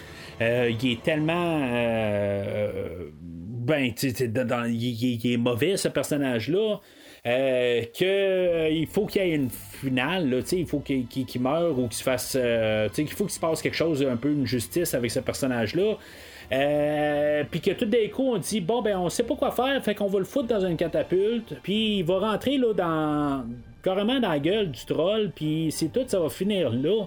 euh, 0.42 0.72
il 0.72 0.92
est 0.94 1.04
tellement. 1.04 1.62
Euh, 1.62 3.12
ben, 3.22 3.94
il, 4.02 5.34
est 5.34 5.38
mauvais 5.38 5.78
ce 5.78 5.88
personnage-là. 5.88 6.80
Euh, 7.26 7.84
qu'il 7.94 8.88
faut 8.88 9.06
qu'il 9.06 9.22
y 9.22 9.32
ait 9.32 9.36
une 9.36 9.50
finale, 9.50 10.30
là, 10.30 10.38
il 10.52 10.66
faut 10.66 10.80
qu'il, 10.80 11.08
meure 11.40 11.78
ou 11.80 11.88
qu'il 11.88 11.98
se 11.98 12.04
fasse. 12.04 12.38
qu'il 12.94 13.08
faut 13.10 13.26
qu'il 13.26 13.34
se 13.34 13.40
passe 13.40 13.62
quelque 13.62 13.76
chose, 13.76 14.04
un 14.04 14.18
peu 14.18 14.32
une 14.32 14.46
justice 14.46 14.94
avec 14.94 15.12
ce 15.12 15.20
personnage-là. 15.20 15.98
puis 17.50 17.62
que 17.62 17.72
tout 17.72 17.86
d'un 17.86 18.08
coup, 18.12 18.34
on 18.34 18.38
dit 18.38 18.62
bon, 18.62 18.82
ben, 18.82 18.98
on 18.98 19.10
sait 19.10 19.24
pas 19.24 19.36
quoi 19.36 19.52
faire, 19.52 19.84
fait 19.84 19.96
qu'on 19.96 20.08
va 20.08 20.20
le 20.20 20.26
foutre 20.26 20.48
dans 20.48 20.66
une 20.66 20.78
catapulte, 20.78 21.56
puis 21.64 22.00
il 22.00 22.04
va 22.04 22.20
rentrer 22.20 22.58
là, 22.58 22.74
dans 22.74 23.46
carrément 23.84 24.20
dans 24.20 24.30
la 24.30 24.40
gueule 24.40 24.72
du 24.72 24.86
troll, 24.86 25.32
puis 25.36 25.70
c'est 25.72 25.92
tout, 25.92 26.06
ça 26.08 26.20
va 26.20 26.30
finir 26.30 26.72
là. 26.72 27.06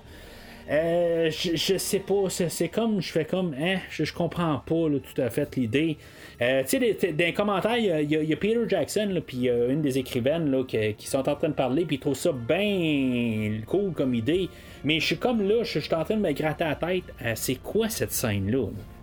Euh, 0.68 1.30
je, 1.30 1.78
sais 1.78 2.00
pas, 2.00 2.28
c'est 2.28 2.68
comme, 2.68 3.00
je 3.00 3.12
fais 3.12 3.24
comme, 3.24 3.54
hein, 3.58 3.76
je, 3.88 4.12
comprends 4.12 4.58
pas 4.66 4.88
tout 4.88 5.20
à 5.20 5.30
fait 5.30 5.54
l'idée. 5.56 5.96
Euh, 6.42 6.62
tu 6.66 6.78
sais, 6.78 7.12
dans 7.12 7.24
les 7.24 7.32
commentaires, 7.32 7.78
il 7.78 8.10
y, 8.10 8.32
a 8.32 8.36
Peter 8.36 8.60
Jackson, 8.68 9.22
puis 9.26 9.48
une 9.48 9.80
des 9.80 9.98
écrivaines 9.98 10.50
là, 10.50 10.64
qui, 10.64 11.06
sont 11.06 11.28
en 11.28 11.34
train 11.34 11.48
de 11.48 11.54
parler, 11.54 11.84
puis 11.84 11.96
ils 11.96 12.00
trouvent 12.00 12.14
ça 12.14 12.32
bien 12.32 13.60
cool 13.66 13.92
comme 13.92 14.14
idée. 14.14 14.48
Mais 14.84 15.00
je 15.00 15.06
suis 15.06 15.16
comme 15.16 15.46
là, 15.46 15.62
je 15.64 15.78
suis 15.78 15.94
en 15.94 16.04
train 16.04 16.16
de 16.16 16.20
me 16.20 16.32
gratter 16.32 16.64
la 16.64 16.74
tête. 16.74 17.04
Euh, 17.22 17.32
c'est 17.34 17.56
quoi 17.56 17.88
cette 17.88 18.12
scène-là? 18.12 18.66
là 18.66 18.95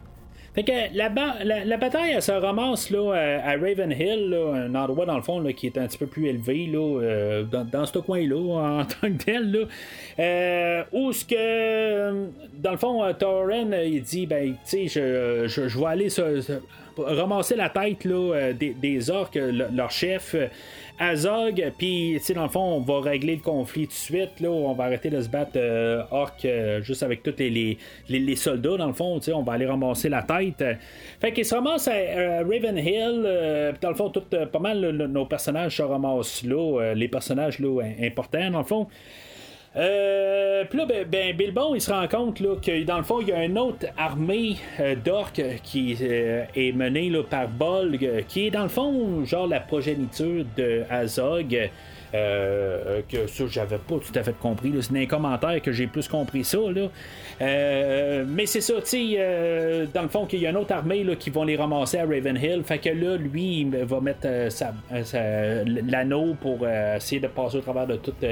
fait 0.54 0.64
que 0.64 0.72
la, 0.93 1.10
la, 1.66 1.78
bataille, 1.78 2.22
se 2.22 2.32
ramasse 2.32 2.91
à 2.93 3.58
Ravenhill, 3.58 4.30
là, 4.30 4.54
un 4.54 4.76
endroit 4.76 5.08
dans 5.08 5.16
le 5.16 5.24
fond 5.24 5.43
qui 5.51 5.66
est 5.66 5.78
un 5.80 5.88
petit 5.88 5.97
peu 5.97 6.06
plus 6.06 6.28
élevé 6.28 6.70
euh, 6.76 7.43
dans, 7.43 7.86
ce 7.88 7.97
coin-là, 7.97 8.36
en 8.82 8.86
tant 8.86 9.12
que 9.12 9.24
tel. 9.24 9.51
Là, 9.51 9.60
euh, 10.20 10.84
où 10.91 11.12
ce 11.12 11.26
que, 11.26 12.28
dans 12.54 12.72
le 12.72 12.78
fond, 12.78 13.04
euh, 13.04 13.14
Torren, 13.14 13.74
il 13.84 14.04
dit, 14.04 14.28
ben, 14.28 14.54
tu 14.70 14.88
sais, 14.88 15.47
je, 15.47 15.80
vais 15.80 15.86
aller 15.86 16.10
ramasser 16.97 17.56
la 17.56 17.70
tête 17.70 18.08
des, 18.60 18.76
des 18.80 19.10
orques, 19.10 19.39
leur 19.74 19.89
chef. 19.89 20.36
Azog, 21.00 21.72
puis 21.78 22.20
dans 22.36 22.44
le 22.44 22.50
fond, 22.50 22.60
on 22.60 22.80
va 22.80 23.02
régler 23.02 23.36
le 23.36 23.41
conflit 23.41 23.88
tout 23.88 23.94
de 23.94 23.98
suite. 23.98 24.39
Là, 24.39 24.50
on 24.50 24.74
va 24.74 24.86
arrêter 24.86 25.10
de 25.10 25.22
se 25.22 25.28
battre 25.28 25.54
euh, 25.56 26.04
orc 26.12 26.46
euh, 26.46 26.82
juste 26.82 27.04
avec 27.04 27.24
tous 27.24 27.34
les, 27.39 27.78
les, 28.10 28.36
soldats. 28.36 28.78
Dans 28.78 28.88
le 28.88 28.94
fond, 28.94 29.20
on 29.34 29.41
va 29.41 29.54
aller 29.54 29.66
ramasser 29.66 30.10
la 30.10 30.22
tête. 30.22 30.64
Fait 31.20 31.34
qu'il 31.34 31.46
se 31.46 31.56
ramasse 31.56 31.88
à 31.88 32.44
Ravenhill. 32.44 33.24
Euh, 33.26 33.74
dans 33.82 33.89
le 33.89 33.96
fond, 33.96 34.10
tout, 34.10 34.22
pas 34.22 34.60
mal 34.60 34.80
nos 34.91 35.26
personnages 35.26 35.78
se 35.78 35.82
ramassent 35.84 36.44
là. 36.44 36.94
les 36.94 37.08
personnages 37.08 37.60
là, 37.60 37.82
importants, 38.02 38.52
dans 38.52 38.60
le 38.60 38.66
fond. 38.66 38.88
Euh, 39.76 40.66
puis 40.70 40.78
là, 40.78 40.86
ben, 40.86 41.08
ben, 41.08 41.36
Bilbon, 41.36 41.74
il 41.74 41.82
se 41.82 41.92
rend 41.92 42.08
compte 42.08 42.40
là, 42.40 42.56
que 42.62 42.84
dans 42.84 42.98
le 42.98 43.04
fond, 43.04 43.22
il 43.22 43.30
y 43.30 43.32
a 43.32 43.44
une 43.44 43.58
autre 43.58 43.88
armée 43.98 44.58
euh, 44.80 44.96
d'orques 44.96 45.42
qui 45.64 45.98
euh, 46.02 46.44
est 46.56 46.72
menée 46.74 47.10
là, 47.10 47.24
par 47.24 47.48
Bolg, 47.48 48.24
qui 48.28 48.48
est 48.48 48.52
dans 48.52 48.64
le 48.64 48.70
fond, 48.70 49.26
genre 49.26 49.48
la 49.48 49.60
progéniture 49.60 50.46
de 50.56 50.84
Azog. 50.90 51.70
Euh, 52.14 53.01
que 53.09 53.26
ça, 53.26 53.45
j'avais 53.49 53.80
pas 53.80 53.95
tout 53.95 54.11
à 54.14 54.22
fait 54.22 54.38
compris. 54.38 54.72
C'est 54.82 54.93
dans 54.93 54.99
les 54.99 55.07
commentaires 55.07 55.59
que 55.64 55.72
j'ai 55.72 55.88
plus 55.88 56.07
compris 56.07 56.43
ça. 56.43 56.59
Là. 56.59 56.89
Euh, 57.41 58.24
mais 58.28 58.45
c'est 58.45 58.61
ça, 58.61 58.76
tu 58.76 58.82
sais, 58.86 59.16
euh, 59.18 59.88
dans 59.91 60.03
le 60.03 60.09
fond, 60.09 60.28
qu'il 60.28 60.39
y 60.39 60.45
a 60.45 60.51
une 60.51 60.57
autre 60.57 60.74
armée 60.74 61.03
là, 61.03 61.16
qui 61.16 61.32
vont 61.32 61.43
les 61.43 61.55
ramasser 61.55 61.97
à 61.97 62.05
Ravenhill. 62.05 62.61
Fait 62.64 62.78
que 62.78 62.89
là, 62.89 63.18
lui, 63.18 63.61
il 63.61 63.70
va 63.70 63.99
mettre 63.99 64.28
l'anneau 65.89 66.36
pour 66.39 66.68
essayer 66.68 67.20
de 67.20 67.28
passer 67.28 67.57
au 67.57 67.61
travers 67.61 67.88
de 67.88 67.95
toutes 67.95 68.24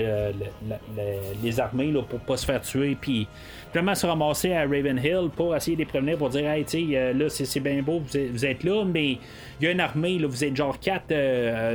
les 1.44 1.60
armées 1.60 1.92
là, 1.92 2.04
pour 2.04 2.20
pas 2.20 2.38
se 2.38 2.46
faire 2.46 2.62
tuer. 2.62 2.96
Puis 3.00 3.28
vraiment 3.74 3.96
se 3.96 4.06
ramasser 4.06 4.54
à 4.54 4.62
Ravenhill 4.62 5.30
pour 5.36 5.56
essayer 5.56 5.76
de 5.76 5.82
les 5.82 5.86
prévenir 5.86 6.18
pour 6.18 6.30
dire 6.30 6.50
Hey, 6.50 6.66
tu 6.66 6.92
sais, 6.92 7.14
là, 7.14 7.30
c'est 7.30 7.60
bien 7.60 7.82
beau, 7.82 8.02
vous 8.02 8.46
êtes, 8.46 8.64
là, 8.64 8.84
mais 8.86 9.18
il 9.60 9.66
y 9.66 9.68
a 9.68 9.72
une 9.72 9.80
armée, 9.80 10.20
là, 10.20 10.28
vous 10.28 10.44
êtes 10.44 10.56
genre 10.56 10.80
quatre 10.80 11.14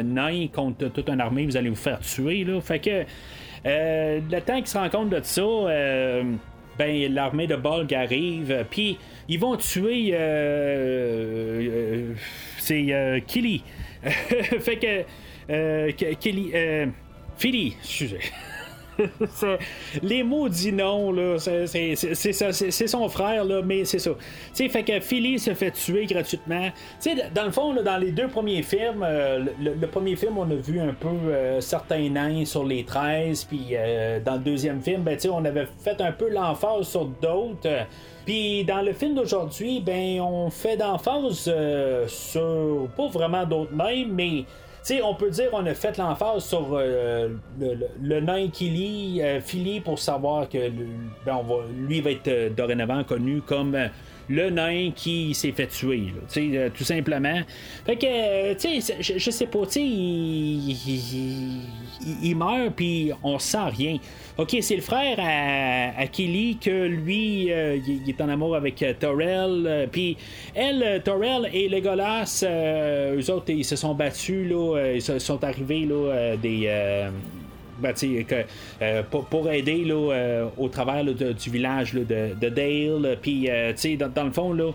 nains 0.02 0.46
contre 0.52 0.88
toute 0.88 1.08
une 1.08 1.20
armée, 1.20 1.46
vous 1.46 1.56
allez 1.56 1.70
vous 1.70 1.76
faire 1.76 2.00
tuer. 2.00 2.44
Là. 2.44 2.60
Fait 2.60 2.78
que 2.78 3.04
euh, 3.66 4.20
le 4.30 4.40
temps 4.40 4.56
qu'ils 4.56 4.68
se 4.68 4.78
rendent 4.78 4.90
compte 4.90 5.10
de 5.10 5.20
ça, 5.22 5.42
euh, 5.42 6.22
ben 6.78 7.12
l'armée 7.12 7.48
de 7.48 7.56
Bolg 7.56 7.92
arrive, 7.92 8.64
puis 8.70 8.96
ils 9.28 9.40
vont 9.40 9.56
tuer 9.56 10.10
euh, 10.12 12.12
c'est 12.58 13.24
Killy. 13.26 13.64
fait 14.04 14.76
que 14.76 16.12
Killy, 16.14 16.52
Philly, 17.36 17.76
excusez. 17.80 18.20
les 20.02 20.22
maudits 20.22 20.72
noms, 20.72 21.12
là, 21.12 21.36
c'est 21.38 22.86
son 22.86 23.08
frère, 23.08 23.44
là, 23.44 23.62
mais 23.64 23.84
c'est 23.84 23.98
ça. 23.98 24.10
sais 24.52 24.68
fait 24.68 24.82
que 24.82 25.00
Philly 25.00 25.38
se 25.38 25.54
fait 25.54 25.70
tuer 25.70 26.06
gratuitement. 26.06 26.70
dans 27.34 27.44
le 27.44 27.50
fond, 27.50 27.74
dans 27.74 27.96
les 27.98 28.12
deux 28.12 28.28
premiers 28.28 28.62
films, 28.62 29.02
euh, 29.02 29.44
le, 29.60 29.86
premier 29.86 30.16
film, 30.16 30.38
on 30.38 30.50
a 30.50 30.54
vu 30.54 30.80
un 30.80 30.92
peu 30.92 31.08
euh, 31.08 31.60
certains 31.60 32.08
nains 32.08 32.44
sur 32.44 32.64
les 32.64 32.84
13, 32.84 33.44
puis 33.44 33.68
euh, 33.72 34.20
dans 34.20 34.34
le 34.34 34.40
deuxième 34.40 34.80
film, 34.82 35.02
ben, 35.02 35.18
on 35.30 35.44
avait 35.44 35.66
fait 35.78 36.00
un 36.00 36.12
peu 36.12 36.30
l'emphase 36.30 36.88
sur 36.88 37.06
d'autres. 37.06 37.86
Puis 38.24 38.64
dans 38.64 38.82
le 38.82 38.92
film 38.92 39.14
d'aujourd'hui, 39.14 39.80
ben 39.80 40.20
on 40.20 40.50
fait 40.50 40.76
d'emphase 40.76 41.48
sur 42.08 42.88
pas 42.96 43.06
vraiment 43.06 43.46
d'autres 43.46 43.72
mêmes, 43.72 44.12
mais 44.12 44.44
on 45.02 45.14
peut 45.14 45.30
dire 45.30 45.50
on 45.52 45.66
a 45.66 45.74
fait 45.74 45.96
l'emphase 45.98 46.44
sur 46.44 46.68
euh, 46.72 47.28
le, 47.58 48.20
nain 48.20 48.48
qui 48.48 48.70
lit 48.70 49.22
euh, 49.22 49.40
Philly 49.40 49.80
pour 49.80 49.98
savoir 49.98 50.48
que 50.48 50.70
ben, 51.24 51.40
lui 51.76 52.00
va 52.00 52.10
être 52.12 52.28
euh, 52.28 52.50
dorénavant 52.50 53.02
connu 53.04 53.40
comme 53.40 53.76
le 54.28 54.50
nain 54.50 54.90
qui 54.94 55.34
s'est 55.34 55.52
fait 55.52 55.66
tuer, 55.68 56.12
tout 56.74 56.84
simplement. 56.84 57.40
Fait 57.84 57.96
que, 57.96 58.54
tu 58.54 58.80
sais, 58.80 58.96
je, 59.00 59.30
sais 59.30 59.46
pas, 59.46 59.66
tu 59.66 59.80
il, 62.22 62.36
meurt, 62.36 62.74
puis 62.74 63.12
on 63.22 63.38
sent 63.38 63.68
rien. 63.76 63.98
Ok, 64.38 64.56
c'est 64.60 64.76
le 64.76 64.82
frère 64.82 65.18
à, 65.18 66.06
Kelly 66.08 66.58
que 66.58 66.86
lui, 66.86 67.44
il, 67.46 68.02
est 68.08 68.20
en 68.20 68.28
amour 68.28 68.56
avec 68.56 68.84
Torel. 68.98 69.88
Puis 69.90 70.16
elle, 70.54 71.02
Torel 71.04 71.48
et 71.52 71.68
Legolas, 71.68 72.44
eux 72.44 73.30
autres, 73.30 73.50
ils 73.50 73.64
se 73.64 73.76
sont 73.76 73.94
battus, 73.94 74.48
là, 74.48 74.92
ils 74.94 75.02
sont 75.02 75.42
arrivés 75.44 75.86
là, 75.86 76.36
des 76.36 76.68
ben, 77.78 77.92
que, 77.92 78.34
euh, 78.82 79.02
pour, 79.02 79.50
aider 79.50 79.84
là, 79.84 80.12
euh, 80.12 80.46
au 80.56 80.68
travers 80.68 81.04
du 81.04 81.50
village 81.50 81.92
de, 81.92 82.48
Dale. 82.48 83.18
Puis, 83.20 83.48
euh, 83.50 83.72
dans, 83.98 84.08
dans, 84.08 84.24
le 84.24 84.32
fond, 84.32 84.52
là, 84.52 84.72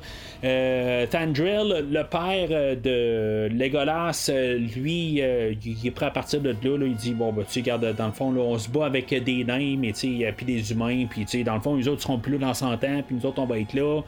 Thandrill, 1.08 1.86
le 1.92 2.04
père 2.04 2.76
de 2.78 3.50
Legolas, 3.52 4.32
lui, 4.76 5.22
il 5.22 5.88
est 5.88 5.92
prêt 5.92 6.08
à 6.08 6.12
partir 6.12 6.42
de 6.42 6.50
là. 6.50 6.86
il 6.86 6.96
dit 6.96 7.14
Bon, 7.14 7.32
ben, 7.32 7.44
tu 7.50 7.60
regarde, 7.60 7.96
dans 7.96 8.08
le 8.08 8.14
fond, 8.14 8.32
là, 8.32 8.42
on 8.42 8.58
se 8.58 8.70
bat 8.70 8.86
avec 8.86 9.14
des 9.24 9.44
nains, 9.44 9.78
mais 9.78 9.94
puis 9.94 10.46
des 10.46 10.72
humains. 10.72 11.06
Puis, 11.10 11.44
dans 11.44 11.56
le 11.56 11.62
fond, 11.62 11.76
les 11.76 11.88
autres 11.88 12.02
seront 12.02 12.18
plus 12.18 12.34
là 12.34 12.48
dans 12.48 12.54
100 12.54 12.74
ans, 12.74 13.04
puis 13.06 13.16
nous 13.16 13.26
autres, 13.26 13.42
on 13.42 13.46
va 13.46 13.60
être 13.60 13.74
là. 13.74 14.02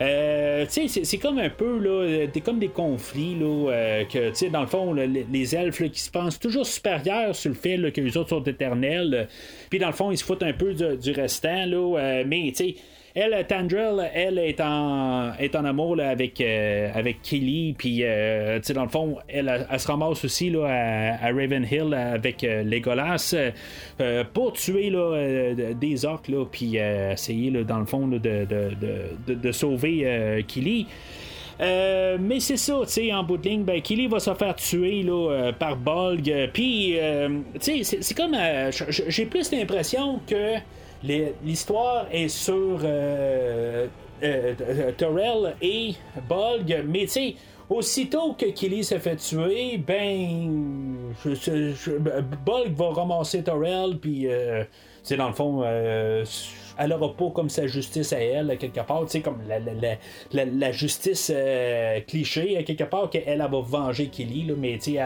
Euh, 0.00 0.64
c'est 0.68 1.18
comme 1.18 1.38
un 1.38 1.50
peu 1.50 1.78
là, 1.78 2.26
des, 2.26 2.40
comme 2.40 2.58
des 2.58 2.68
conflits 2.68 3.34
là, 3.34 3.70
euh, 3.72 4.04
que, 4.04 4.48
dans 4.50 4.60
le 4.60 4.66
fond, 4.66 4.92
les 4.94 5.56
elfes 5.56 5.90
qui 5.90 6.00
se 6.00 6.10
pensent 6.10 6.38
toujours 6.38 6.66
supérieurs 6.66 7.34
sur 7.34 7.50
le 7.50 7.56
fait 7.56 7.76
que 7.92 8.00
les 8.00 8.16
autres 8.16 8.30
sont 8.30 8.44
éternels. 8.44 9.28
Puis 9.70 9.78
dans 9.78 9.88
le 9.88 9.92
fond, 9.92 10.10
ils 10.10 10.18
se 10.18 10.24
foutent 10.24 10.42
un 10.42 10.52
peu 10.52 10.74
du, 10.74 11.10
restant, 11.12 11.66
là, 11.66 11.98
euh, 11.98 12.24
mais 12.26 12.52
tu 12.54 12.54
sais 12.54 12.74
elle, 13.18 13.46
Tandrell, 13.46 14.10
elle 14.14 14.38
est 14.38 14.60
en, 14.60 15.64
amour 15.64 15.96
avec, 16.00 16.40
euh, 16.40 16.90
avec 16.94 17.22
Kelly. 17.22 17.74
Puis, 17.76 18.00
euh, 18.02 18.60
dans 18.74 18.84
le 18.84 18.88
fond, 18.88 19.16
elle, 19.28 19.66
elle, 19.70 19.80
se 19.80 19.88
ramasse 19.88 20.24
aussi 20.24 20.50
là, 20.50 20.66
à, 21.20 21.32
Ravenhill 21.32 21.94
avec 21.94 22.44
euh, 22.44 22.62
Legolas 22.62 23.34
pour 24.32 24.52
tuer 24.52 24.90
là, 24.90 25.54
des 25.74 26.04
orques. 26.04 26.30
Puis 26.52 26.76
essayer, 26.76 27.50
là, 27.50 27.64
dans 27.64 27.80
le 27.80 27.86
fond, 27.86 28.06
de, 28.06 29.52
sauver 29.52 30.44
Kelly. 30.46 30.86
mais 31.60 32.40
c'est 32.40 32.56
ça, 32.56 32.80
tu 32.84 32.88
sais, 32.88 33.12
en 33.12 33.24
bout 33.24 33.38
de 33.38 33.48
ligne, 33.48 33.64
ben, 33.64 33.80
Killy 33.80 34.06
va 34.06 34.20
se 34.20 34.32
faire 34.34 34.54
tuer 34.54 35.02
là, 35.02 35.52
par 35.58 35.76
Bolg. 35.76 36.50
Puis, 36.52 36.96
tu 37.60 37.84
sais, 37.84 37.98
c'est 38.00 38.14
comme. 38.14 38.36
J'ai 39.08 39.26
plus 39.26 39.50
l'impression 39.50 40.20
que 40.26 40.58
L'histoire 41.02 42.06
est 42.10 42.28
sur 42.28 42.80
euh, 42.82 43.86
euh, 44.22 44.54
euh 44.60 45.52
et 45.62 45.94
Bolg, 46.28 46.84
mais 46.86 47.06
tu 47.06 47.34
aussitôt 47.70 48.32
que 48.32 48.46
Kelly 48.46 48.82
se 48.82 48.98
fait 48.98 49.16
tuer, 49.16 49.78
ben, 49.78 51.12
Bolg 52.44 52.72
va 52.74 52.90
ramasser 52.90 53.42
Torel, 53.44 53.98
puis, 53.98 54.26
euh, 54.26 54.64
tu 54.64 54.68
sais, 55.02 55.16
dans 55.16 55.28
le 55.28 55.34
fond, 55.34 55.62
elle 56.78 56.92
aura 56.92 57.12
pas 57.12 57.30
comme 57.30 57.50
sa 57.50 57.66
justice 57.66 58.12
à 58.12 58.20
elle, 58.20 58.56
quelque 58.58 58.80
part, 58.80 59.04
tu 59.04 59.10
sais, 59.12 59.20
comme 59.20 59.40
la, 60.32 60.72
justice 60.72 61.32
euh, 61.34 62.00
cliché, 62.06 62.62
quelque 62.64 62.84
part, 62.84 63.10
qu'elle 63.10 63.24
elle, 63.26 63.38
va 63.38 63.60
venger 63.60 64.06
Killy, 64.06 64.44
là, 64.44 64.54
mais 64.56 64.78
tu 64.78 64.92
sais, 64.92 65.00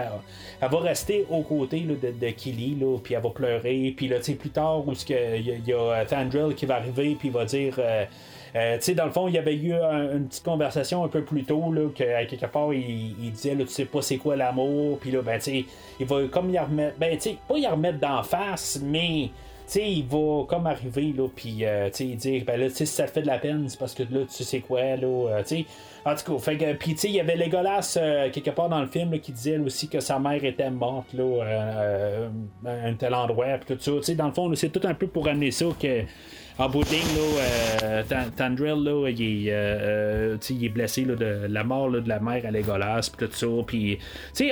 elle, 0.60 0.68
va 0.68 0.78
rester 0.78 1.26
aux 1.30 1.42
côtés 1.42 1.80
de, 1.80 1.96
de 1.96 2.30
Killy, 2.30 2.76
là, 2.78 2.98
puis 3.02 3.14
elle 3.14 3.22
va 3.22 3.30
pleurer, 3.30 3.94
puis 3.96 4.08
là, 4.08 4.18
tu 4.18 4.24
sais, 4.24 4.34
plus 4.34 4.50
tard, 4.50 4.86
où 4.86 4.92
il 4.92 5.14
y, 5.14 5.50
a, 5.50 5.56
y 5.66 5.72
a 5.72 6.04
Thandrill 6.04 6.54
qui 6.54 6.66
va 6.66 6.76
arriver, 6.76 7.16
puis 7.18 7.28
il 7.28 7.32
va 7.34 7.44
dire. 7.44 7.78
Euh, 8.54 8.76
tu 8.76 8.82
sais, 8.82 8.94
dans 8.94 9.06
le 9.06 9.10
fond, 9.10 9.28
il 9.28 9.34
y 9.34 9.38
avait 9.38 9.56
eu 9.56 9.72
une 9.72 10.28
petite 10.28 10.44
conversation 10.44 11.02
un 11.04 11.08
peu 11.08 11.22
plus 11.22 11.44
tôt, 11.44 11.72
là, 11.72 11.88
qu'à 11.94 12.26
quelque 12.26 12.46
part, 12.46 12.72
il, 12.74 13.32
disait, 13.32 13.54
là, 13.54 13.64
tu 13.64 13.70
sais 13.70 13.86
pas 13.86 14.02
c'est 14.02 14.18
quoi 14.18 14.36
l'amour, 14.36 14.98
puis 14.98 15.10
là, 15.10 15.22
ben, 15.22 15.38
tu 15.38 15.44
sais, 15.44 15.64
il 15.98 16.06
va 16.06 16.22
comme 16.30 16.50
y 16.50 16.58
remettre, 16.58 16.98
ben, 16.98 17.16
tu 17.16 17.30
sais, 17.30 17.36
pas 17.48 17.56
y 17.56 17.66
remettre 17.66 17.98
d'en 17.98 18.22
face, 18.22 18.80
mais 18.84 19.30
sais, 19.66 19.90
il 19.90 20.04
va 20.06 20.44
comme 20.46 20.66
arriver, 20.66 21.12
là, 21.16 21.28
puis, 21.34 21.64
euh, 21.64 21.88
tu 21.90 22.08
sais, 22.08 22.14
dire, 22.16 22.44
ben 22.46 22.60
là, 22.60 22.68
si 22.70 22.86
ça 22.86 23.04
te 23.06 23.10
fait 23.10 23.22
de 23.22 23.26
la 23.26 23.38
peine, 23.38 23.68
c'est 23.68 23.78
parce 23.78 23.94
que 23.94 24.02
là, 24.02 24.20
tu 24.34 24.44
sais 24.44 24.60
quoi, 24.60 24.96
là, 24.96 25.06
euh, 25.06 25.42
tu 25.42 25.48
sais. 25.48 25.66
En 26.04 26.14
tout 26.14 26.32
cas, 26.32 26.38
fait 26.42 26.56
que, 26.56 26.72
puis, 26.74 26.94
tu 26.94 27.00
sais, 27.00 27.08
il 27.08 27.14
y 27.14 27.20
avait 27.20 27.36
Legolas, 27.36 27.96
euh, 27.96 28.30
quelque 28.30 28.50
part 28.50 28.68
dans 28.68 28.80
le 28.80 28.88
film, 28.88 29.18
qui 29.20 29.32
disait 29.32 29.58
aussi 29.58 29.88
que 29.88 30.00
sa 30.00 30.18
mère 30.18 30.44
était 30.44 30.70
morte, 30.70 31.12
là, 31.12 31.44
à 32.66 32.70
un 32.88 32.94
tel 32.94 33.14
endroit, 33.14 33.58
puis 33.58 33.76
tout 33.76 33.82
ça. 33.82 33.92
Tu 33.92 34.02
sais, 34.02 34.14
dans 34.14 34.26
le 34.26 34.32
fond, 34.32 34.52
c'est 34.54 34.70
tout 34.70 34.86
un 34.86 34.94
peu 34.94 35.06
pour 35.06 35.28
amener 35.28 35.50
ça 35.50 35.66
que 35.80 36.04
en 36.58 36.68
bout 36.68 36.84
de 36.84 38.02
là, 38.10 38.28
Tandril, 38.36 38.84
là, 38.84 39.08
il, 39.08 39.48
est, 39.48 39.52
euh, 39.52 40.36
il 40.50 40.64
est 40.64 40.68
blessé 40.68 41.04
là, 41.04 41.14
de 41.14 41.46
la 41.48 41.64
mort 41.64 41.88
là, 41.88 42.00
de 42.00 42.08
la 42.08 42.20
mère 42.20 42.44
à 42.44 42.50
Legolas, 42.50 43.10
puis 43.16 43.26
tout 43.26 43.34
ça. 43.34 43.46
Puis, 43.66 43.98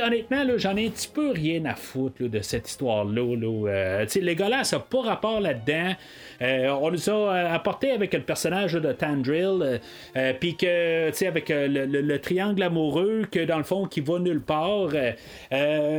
honnêtement, 0.02 0.44
j'en 0.56 0.76
ai 0.76 0.86
un 0.86 0.90
petit 0.90 1.10
peu 1.12 1.30
rien 1.30 1.64
à 1.66 1.74
foutre 1.74 2.22
de 2.22 2.40
cette 2.40 2.68
histoire-là. 2.68 3.36
Là, 3.36 3.68
euh, 3.68 4.06
Legolas 4.20 4.70
n'a 4.72 4.78
pas 4.78 5.02
rapport 5.02 5.40
là-dedans. 5.40 5.94
Euh, 6.42 6.68
on 6.70 6.90
nous 6.90 7.10
a 7.10 7.12
euh, 7.12 7.54
apporté 7.54 7.90
avec 7.90 8.14
le 8.14 8.22
personnage 8.22 8.72
de 8.72 8.92
Tandrill, 8.92 9.80
euh, 10.16 10.32
puis 10.40 10.56
que, 10.56 11.10
tu 11.10 11.16
sais, 11.16 11.26
avec 11.26 11.39
le, 11.48 12.16
triangle 12.18 12.62
amoureux, 12.62 13.26
que 13.30 13.44
dans 13.44 13.58
le 13.58 13.64
fond, 13.64 13.86
qui 13.86 14.00
va 14.00 14.18
nulle 14.18 14.42
part. 14.42 14.90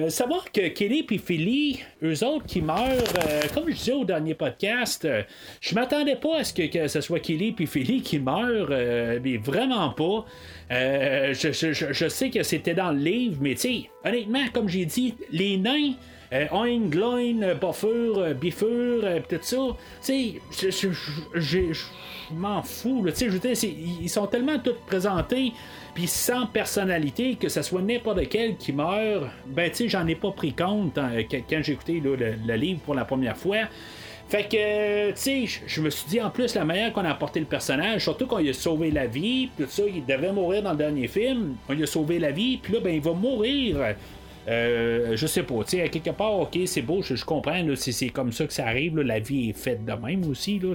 savoir 0.09 0.51
que 0.51 0.67
Kelly 0.69 1.05
et 1.09 1.17
Philly, 1.17 1.79
eux 2.03 2.23
autres 2.23 2.45
qui 2.45 2.61
meurent, 2.61 3.13
comme 3.53 3.69
je 3.69 3.75
disais 3.75 3.93
au 3.93 4.05
dernier 4.05 4.35
podcast, 4.35 5.07
je 5.59 5.75
m'attendais 5.75 6.15
pas 6.15 6.39
à 6.39 6.43
ce 6.43 6.53
que, 6.53 6.87
ce 6.87 7.01
soit 7.01 7.19
Kelly 7.19 7.55
et 7.59 7.65
Philly 7.65 8.01
qui 8.01 8.19
meurent, 8.19 8.69
mais 9.23 9.37
vraiment 9.37 9.89
pas. 9.89 10.25
je, 10.69 12.07
sais 12.09 12.29
que 12.29 12.43
c'était 12.43 12.73
dans 12.73 12.91
le 12.91 12.99
livre, 12.99 13.37
mais 13.41 13.55
tu 13.55 13.89
honnêtement, 14.03 14.45
comme 14.53 14.69
j'ai 14.69 14.85
dit, 14.85 15.15
les 15.31 15.57
nains, 15.57 15.93
euh, 16.33 16.47
Oing, 16.51 16.89
Gloin, 16.89 17.41
euh, 17.41 18.33
Biffer, 18.33 18.65
euh, 18.67 19.19
tout 19.27 19.37
ça. 19.41 19.57
Tu 20.03 20.39
sais, 20.49 20.89
je 21.33 21.59
m'en 22.31 22.63
fous. 22.63 23.05
Tu 23.15 23.29
sais, 23.55 23.67
ils 23.67 24.09
sont 24.09 24.27
tellement 24.27 24.57
tous 24.59 24.75
présentés 24.87 25.51
puis 25.93 26.07
sans 26.07 26.45
personnalité, 26.47 27.35
que 27.35 27.49
ce 27.49 27.61
soit 27.61 27.81
n'importe 27.81 28.27
quel 28.29 28.55
qui 28.55 28.71
meurt, 28.71 29.25
ben 29.47 29.69
tu 29.69 29.77
sais, 29.77 29.89
j'en 29.89 30.07
ai 30.07 30.15
pas 30.15 30.31
pris 30.31 30.53
compte 30.53 30.97
hein, 30.97 31.11
quand 31.29 31.61
j'ai 31.61 31.73
écouté 31.73 32.01
le, 32.01 32.55
livre 32.55 32.79
pour 32.81 32.95
la 32.95 33.05
première 33.05 33.37
fois. 33.37 33.67
Fait 34.29 34.43
que, 34.43 35.11
tu 35.11 35.47
sais, 35.47 35.61
je 35.67 35.81
me 35.81 35.89
suis 35.89 36.07
dit 36.07 36.21
en 36.21 36.29
plus 36.29 36.55
la 36.55 36.63
manière 36.63 36.93
qu'on 36.93 37.03
a 37.03 37.09
apporté 37.09 37.41
le 37.41 37.45
personnage, 37.45 38.03
surtout 38.03 38.27
qu'on 38.27 38.37
lui 38.37 38.49
a 38.49 38.53
sauvé 38.53 38.89
la 38.89 39.05
vie, 39.05 39.49
tout 39.57 39.65
ça, 39.67 39.83
il 39.85 40.05
devait 40.05 40.31
mourir 40.31 40.63
dans 40.63 40.71
le 40.71 40.77
dernier 40.77 41.07
film, 41.07 41.55
on 41.67 41.73
lui 41.73 41.83
a 41.83 41.87
sauvé 41.87 42.17
la 42.17 42.31
vie, 42.31 42.57
puis 42.57 42.73
là, 42.73 42.79
ben 42.79 42.95
il 42.95 43.01
va 43.01 43.11
mourir 43.11 43.95
euh, 44.51 45.15
je 45.15 45.27
sais 45.27 45.43
pas, 45.43 45.63
tu 45.63 45.77
sais, 45.77 45.89
quelque 45.89 46.09
part, 46.09 46.39
ok, 46.39 46.57
c'est 46.65 46.81
beau, 46.81 47.01
je, 47.01 47.23
comprends, 47.23 47.63
c'est 47.75 48.09
comme 48.09 48.31
ça 48.31 48.45
que 48.45 48.53
ça 48.53 48.67
arrive, 48.67 48.99
la 48.99 49.19
vie 49.19 49.49
est 49.49 49.57
faite 49.57 49.85
de 49.85 49.93
même 49.93 50.27
aussi, 50.29 50.59
là, 50.59 50.73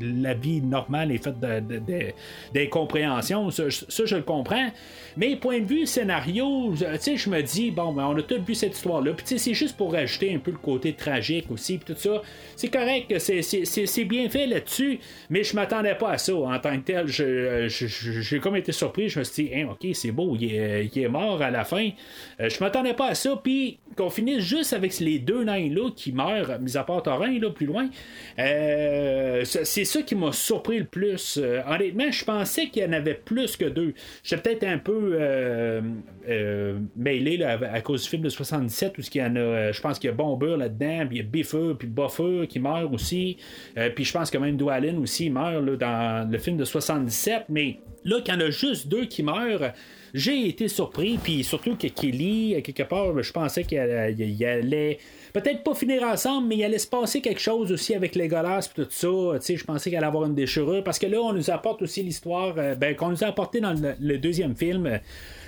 la 0.00 0.34
vie 0.34 0.60
normale 0.60 1.10
est 1.12 1.22
faite 1.22 1.40
d'incompréhension, 2.54 3.50
ça, 3.50 3.64
ça, 3.70 4.04
je 4.04 4.16
le 4.16 4.22
comprends, 4.22 4.68
mais 5.16 5.36
point 5.36 5.60
de 5.60 5.66
vue 5.66 5.86
scénario, 5.86 6.72
tu 6.76 6.84
sais, 7.00 7.16
je 7.16 7.30
me 7.30 7.42
dis, 7.42 7.70
bon, 7.70 7.92
ben, 7.92 8.06
on 8.06 8.16
a 8.16 8.22
tous 8.22 8.40
vu 8.40 8.54
cette 8.54 8.76
histoire-là, 8.76 9.12
puis 9.12 9.38
c'est 9.38 9.54
juste 9.54 9.76
pour 9.76 9.92
rajouter 9.92 10.34
un 10.34 10.38
peu 10.38 10.52
le 10.52 10.58
côté 10.58 10.92
tragique 10.92 11.50
aussi, 11.50 11.78
puis 11.78 11.94
tout 11.94 12.00
ça, 12.00 12.22
c'est 12.54 12.68
correct, 12.68 13.18
c'est 13.18 14.04
bien 14.04 14.28
fait 14.28 14.46
là-dessus, 14.46 15.00
mais 15.30 15.42
je 15.42 15.56
m'attendais 15.56 15.94
pas 15.94 16.12
à 16.12 16.18
ça. 16.18 16.34
En 16.34 16.58
tant 16.58 16.78
que 16.78 16.84
tel, 16.84 17.06
j'ai 17.08 18.38
comme 18.40 18.56
été 18.56 18.72
surpris, 18.72 19.08
je 19.08 19.18
me 19.18 19.24
suis 19.24 19.44
dit, 19.44 19.54
hein, 19.54 19.68
ok, 19.70 19.94
c'est 19.94 20.12
beau, 20.12 20.36
il 20.38 20.54
est, 20.54 20.90
il 20.94 21.02
est 21.02 21.08
mort 21.08 21.42
à 21.42 21.50
la 21.50 21.64
fin. 21.64 21.90
Euh, 22.40 22.48
je 22.54 22.60
m'attendais 22.60 22.94
pas 22.94 23.08
à 23.08 23.14
ça, 23.14 23.40
puis 23.42 23.78
qu'on 23.96 24.10
finisse 24.10 24.44
juste 24.44 24.72
avec 24.72 24.98
les 25.00 25.18
deux 25.18 25.44
nains-là 25.44 25.90
qui 25.94 26.12
meurent, 26.12 26.58
mis 26.60 26.76
à 26.76 26.84
part 26.84 27.02
Torin, 27.02 27.38
là, 27.38 27.50
plus 27.50 27.66
loin. 27.66 27.88
Euh, 28.38 29.44
c'est 29.44 29.84
ça 29.84 30.02
qui 30.02 30.14
m'a 30.14 30.32
surpris 30.32 30.78
le 30.78 30.84
plus. 30.84 31.38
Euh, 31.40 31.60
honnêtement, 31.68 32.10
je 32.10 32.24
pensais 32.24 32.68
qu'il 32.68 32.82
y 32.82 32.86
en 32.86 32.92
avait 32.92 33.14
plus 33.14 33.56
que 33.56 33.66
deux. 33.66 33.94
J'étais 34.22 34.56
peut-être 34.56 34.64
un 34.64 34.78
peu 34.78 35.18
mêlé 36.96 37.42
à 37.44 37.80
cause 37.80 38.04
du 38.04 38.08
film 38.08 38.22
de 38.22 38.28
77, 38.28 38.98
où 38.98 39.00
il 39.00 39.20
y 39.20 39.22
en 39.22 39.36
a, 39.36 39.72
je 39.72 39.80
pense 39.80 39.98
qu'il 39.98 40.08
y 40.08 40.12
a 40.12 40.16
Bomber 40.16 40.56
là-dedans, 40.56 41.06
puis 41.08 41.18
il 41.18 41.22
y 41.22 41.26
a 41.26 41.28
Biffer, 41.28 41.74
puis 41.78 41.88
Buffer 41.88 42.46
qui 42.48 42.60
meurt 42.60 42.92
aussi. 42.92 43.36
puis 43.94 44.04
je 44.04 44.12
pense 44.12 44.30
que 44.30 44.38
même 44.38 44.56
Dwalin 44.56 44.98
aussi 44.98 45.30
meurt 45.30 45.64
dans 45.78 46.30
le 46.30 46.38
film 46.38 46.56
de 46.56 46.64
77, 46.64 47.44
mais 47.48 47.78
là, 48.04 48.20
qu'il 48.20 48.34
y 48.34 48.36
en 48.36 48.40
a 48.40 48.50
juste 48.50 48.88
deux 48.88 49.06
qui 49.06 49.22
meurent, 49.22 49.72
j'ai 50.14 50.48
été 50.48 50.68
surpris, 50.68 51.18
puis 51.22 51.42
surtout 51.42 51.74
que 51.76 51.86
Kelly, 51.86 52.62
quelque 52.62 52.82
part, 52.82 53.22
je 53.22 53.32
pensais 53.32 53.64
qu'il 53.64 53.78
allait 53.78 54.98
peut-être 55.32 55.62
pas 55.62 55.74
finir 55.74 56.02
ensemble, 56.02 56.48
mais 56.48 56.56
il 56.56 56.64
allait 56.64 56.78
se 56.78 56.86
passer 56.86 57.20
quelque 57.20 57.40
chose 57.40 57.72
aussi 57.72 57.94
avec 57.94 58.14
les 58.14 58.24
Legolas 58.24 58.70
et 58.70 58.82
tout 58.82 58.88
ça. 58.90 59.08
Tu 59.38 59.40
sais, 59.40 59.56
je 59.56 59.64
pensais 59.64 59.88
qu'il 59.88 59.96
allait 59.96 60.06
avoir 60.06 60.26
une 60.26 60.34
déchirure 60.34 60.84
parce 60.84 60.98
que 60.98 61.06
là, 61.06 61.18
on 61.20 61.32
nous 61.32 61.50
apporte 61.50 61.82
aussi 61.82 62.02
l'histoire 62.02 62.54
euh, 62.58 62.74
ben, 62.74 62.94
qu'on 62.94 63.08
nous 63.08 63.24
a 63.24 63.28
apporté 63.28 63.60
dans 63.60 63.72
le, 63.72 64.18
deuxième 64.18 64.54
film 64.54 65.00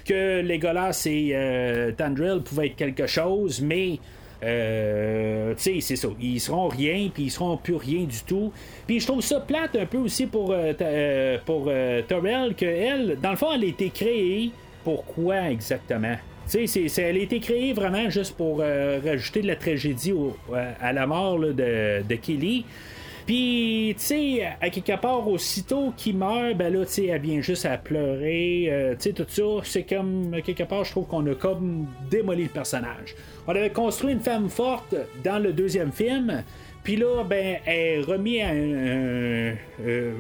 que 0.07 0.41
Legolas 0.41 1.07
et 1.07 1.33
euh, 1.35 1.93
Tandrill 1.93 2.41
pouvaient 2.43 2.69
être 2.69 2.77
quelque 2.77 3.07
chose, 3.07 3.61
mais 3.61 3.99
euh, 4.45 5.55
tu 5.55 5.63
sais, 5.63 5.81
c'est 5.81 5.97
ça. 5.97 6.09
Ils 6.21 6.41
seront 6.41 6.69
rien, 6.69 7.09
puis 7.13 7.25
ils 7.25 7.31
seront 7.31 7.57
plus 7.57 7.77
rien 7.77 8.05
du 8.05 8.23
tout. 8.27 8.53
Puis 8.87 9.01
je 9.01 9.07
trouve 9.07 9.21
ça 9.21 9.41
plate 9.41 9.77
un 9.77 9.87
peu 9.87 9.99
aussi 9.99 10.27
pour, 10.27 10.53
euh, 10.53 10.73
euh, 10.81 11.39
pour 11.45 11.71
Torel, 12.09 12.55
que 12.55 12.65
elle, 12.65 13.19
dans 13.21 13.31
le 13.31 13.37
fond, 13.37 13.53
elle 13.53 13.65
a 13.65 13.67
été 13.67 13.91
créée. 13.91 14.51
Pourquoi 14.85 15.51
exactement? 15.51 16.17
Tu 16.51 16.67
sais, 16.67 17.03
elle 17.03 17.17
a 17.17 17.21
été 17.21 17.41
créée 17.41 17.73
vraiment 17.73 18.11
juste 18.11 18.37
pour 18.37 18.59
rajouter 18.59 19.41
de 19.41 19.47
la 19.47 19.57
tragédie 19.57 20.13
à 20.81 20.93
la 20.93 21.07
mort 21.07 21.39
de 21.39 22.15
Kelly. 22.17 22.67
Puis, 23.27 23.95
tu 23.99 24.05
sais, 24.05 24.57
à 24.61 24.69
quelque 24.69 25.01
part, 25.01 25.27
aussitôt 25.27 25.95
qu'il 25.97 26.19
meurt, 26.19 26.57
ben 26.57 26.73
là, 26.73 26.85
tu 26.85 26.93
sais, 26.93 27.07
elle 27.07 27.23
vient 27.23 27.41
juste 27.41 27.65
à 27.65 27.79
pleurer. 27.79 28.97
tu 29.01 29.03
sais, 29.03 29.13
tout 29.13 29.27
ça, 29.27 29.43
c'est 29.65 29.85
comme, 29.85 30.35
à 30.35 30.43
quelque 30.43 30.65
part, 30.65 30.85
je 30.85 30.91
trouve 30.91 31.07
qu'on 31.07 31.27
a 31.27 31.35
comme 31.35 31.87
démoli 32.11 32.45
le 32.45 32.49
personnage. 32.51 33.15
On 33.47 33.51
avait 33.51 33.71
construit 33.71 34.13
une 34.13 34.21
femme 34.21 34.49
forte 34.49 34.95
dans 35.23 35.43
le 35.43 35.53
deuxième 35.53 35.93
film. 35.93 36.43
Puis 36.85 36.97
là, 36.97 37.25
ben, 37.25 37.57
elle 37.65 37.77
est 37.77 38.01
remise 38.03 38.43
à 38.43 38.49
un, 38.49 39.57
euh, 39.87 40.13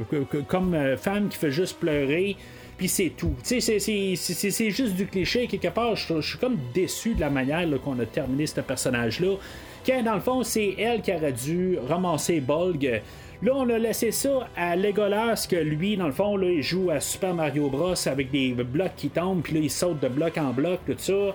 comme 0.48 0.74
euh, 0.74 0.96
femme 0.96 1.28
qui 1.28 1.36
fait 1.36 1.50
juste 1.50 1.78
pleurer. 1.78 2.36
Puis 2.78 2.88
c'est 2.88 3.12
tout. 3.16 3.34
Tu 3.44 3.60
sais, 3.60 3.78
c'est 3.78 4.70
juste 4.70 4.94
du 4.94 5.06
cliché. 5.06 5.46
Quelque 5.46 5.68
part, 5.68 5.94
je, 5.94 6.20
suis 6.22 6.38
comme 6.38 6.56
déçu 6.72 7.14
de 7.14 7.20
la 7.20 7.30
manière 7.30 7.68
qu'on 7.82 7.98
a 8.00 8.06
terminé 8.06 8.46
ce 8.46 8.60
personnage-là. 8.60 9.36
Quand, 9.84 10.02
dans 10.02 10.14
le 10.14 10.20
fond, 10.20 10.42
c'est 10.42 10.74
elle 10.78 11.02
qui 11.02 11.12
aurait 11.12 11.32
dû 11.32 11.78
ramasser 11.88 12.40
Bolg. 12.40 13.02
Là, 13.42 13.52
on 13.54 13.68
a 13.68 13.76
laissé 13.76 14.10
ça 14.10 14.48
à 14.56 14.76
Legolas, 14.76 15.46
que 15.50 15.56
lui, 15.56 15.96
dans 15.98 16.06
le 16.06 16.12
fond, 16.12 16.36
là, 16.36 16.48
il 16.48 16.62
joue 16.62 16.90
à 16.90 17.00
Super 17.00 17.34
Mario 17.34 17.68
Bros. 17.68 17.94
avec 18.06 18.30
des 18.30 18.52
blocs 18.52 18.96
qui 18.96 19.10
tombent, 19.10 19.42
puis 19.42 19.54
là, 19.54 19.60
il 19.60 19.70
saute 19.70 20.00
de 20.00 20.08
bloc 20.08 20.38
en 20.38 20.52
bloc, 20.52 20.80
tout 20.86 20.94
ça. 20.96 21.34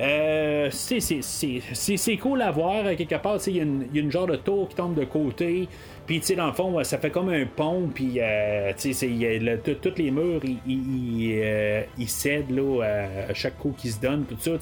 Euh, 0.00 0.70
c'est 0.70 2.16
cool 2.16 2.42
à 2.42 2.50
voir, 2.50 2.96
quelque 2.96 3.14
part. 3.16 3.38
Il 3.46 3.56
y, 3.56 3.60
a 3.60 4.02
une 4.02 4.10
genre 4.10 4.26
de 4.26 4.36
tour 4.36 4.68
qui 4.68 4.74
tombe 4.74 4.94
de 4.94 5.04
côté. 5.04 5.68
Puis, 6.06 6.20
tu 6.20 6.26
sais, 6.26 6.34
dans 6.34 6.48
le 6.48 6.52
fond, 6.52 6.82
ça 6.84 6.98
fait 6.98 7.10
comme 7.10 7.30
un 7.30 7.46
pont. 7.46 7.88
Puis, 7.94 8.14
euh, 8.18 8.72
tu 8.76 8.92
tous 8.94 9.94
les 9.96 10.10
murs, 10.10 10.42
ils 10.66 11.40
euh, 11.42 11.82
cèdent 12.06 12.50
là, 12.50 12.82
à 13.28 13.34
chaque 13.34 13.58
coup 13.58 13.74
qu'ils 13.76 13.92
se 13.92 14.00
donne, 14.00 14.24
tout 14.24 14.36
ça. 14.38 14.52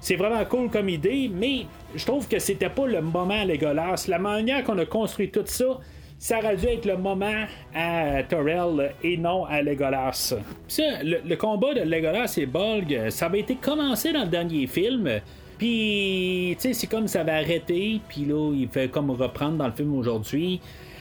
C'est 0.00 0.16
vraiment 0.16 0.44
cool 0.44 0.70
comme 0.70 0.88
idée, 0.88 1.30
mais 1.32 1.66
je 1.94 2.04
trouve 2.04 2.28
que 2.28 2.38
c'était 2.38 2.70
pas 2.70 2.86
le 2.86 3.02
moment 3.02 3.44
Legolas. 3.44 4.06
La 4.08 4.18
manière 4.18 4.64
qu'on 4.64 4.78
a 4.78 4.86
construit 4.86 5.30
tout 5.30 5.44
ça, 5.44 5.80
ça 6.18 6.38
aurait 6.38 6.56
dû 6.56 6.66
être 6.66 6.84
le 6.84 6.96
moment 6.96 7.44
à 7.74 8.22
Torel 8.24 8.92
et 9.02 9.16
non 9.16 9.44
à 9.44 9.62
Legolas. 9.62 10.34
Ça, 10.66 10.82
le, 11.02 11.36
combat 11.36 11.74
de 11.74 11.80
Legolas 11.80 12.34
et 12.38 12.46
Bolg, 12.46 13.10
ça 13.10 13.26
avait 13.26 13.40
été 13.40 13.54
commencé 13.54 14.12
dans 14.12 14.24
le 14.24 14.28
dernier 14.28 14.66
film. 14.66 15.20
Puis, 15.58 16.56
tu 16.60 16.68
sais, 16.68 16.72
c'est 16.72 16.86
comme 16.86 17.08
ça 17.08 17.20
avait 17.20 17.32
arrêté, 17.32 18.00
puis 18.08 18.24
là, 18.24 18.52
il 18.54 18.68
fait 18.68 18.88
comme 18.88 19.10
reprendre 19.10 19.56
dans 19.56 19.66
le 19.66 19.72
film 19.72 19.94
aujourd'hui. 19.94 20.60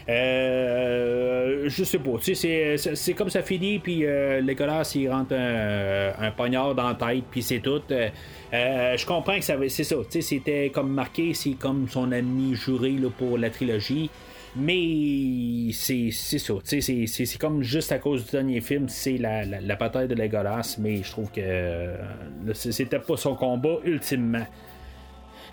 Euh, 0.09 1.65
je 1.67 1.83
sais 1.83 1.99
pas, 1.99 2.11
tu 2.21 2.33
sais, 2.33 2.75
c'est 2.77 3.13
comme 3.13 3.29
ça 3.29 3.41
finit, 3.41 3.77
puis 3.79 4.05
euh, 4.05 4.39
Legolas, 4.39 4.89
il 4.95 5.09
rentre 5.09 5.35
un, 5.35 6.31
poignard 6.31 6.73
dans 6.75 6.87
la 6.87 6.95
tête, 6.95 7.25
puis 7.29 7.41
c'est 7.41 7.59
tout. 7.59 7.81
Euh, 7.91 8.97
je 8.97 9.05
comprends 9.05 9.37
que 9.37 9.43
c'est 9.43 9.83
ça, 9.83 9.95
tu 9.95 10.03
sais, 10.09 10.21
c'était 10.21 10.71
comme 10.73 10.91
marqué, 10.91 11.33
c'est 11.33 11.53
comme 11.59 11.87
son 11.89 12.11
ami 12.11 12.55
juré 12.55 12.91
là, 12.91 13.09
pour 13.15 13.37
la 13.37 13.49
trilogie. 13.49 14.09
Mais 14.55 15.71
c'est 15.73 16.11
ça. 16.11 16.53
C'est 16.63 17.37
comme 17.37 17.61
juste 17.61 17.91
à 17.91 17.99
cause 17.99 18.25
du 18.25 18.31
dernier 18.31 18.61
film, 18.61 18.89
c'est 18.89 19.17
la, 19.17 19.45
la, 19.45 19.75
bataille 19.75 20.07
de 20.07 20.15
Legolas, 20.15 20.77
mais 20.79 21.03
je 21.03 21.11
trouve 21.11 21.31
que 21.31 21.93
c'était 22.53 22.99
pas 22.99 23.17
son 23.17 23.35
combat 23.35 23.77
ultimement. 23.83 24.45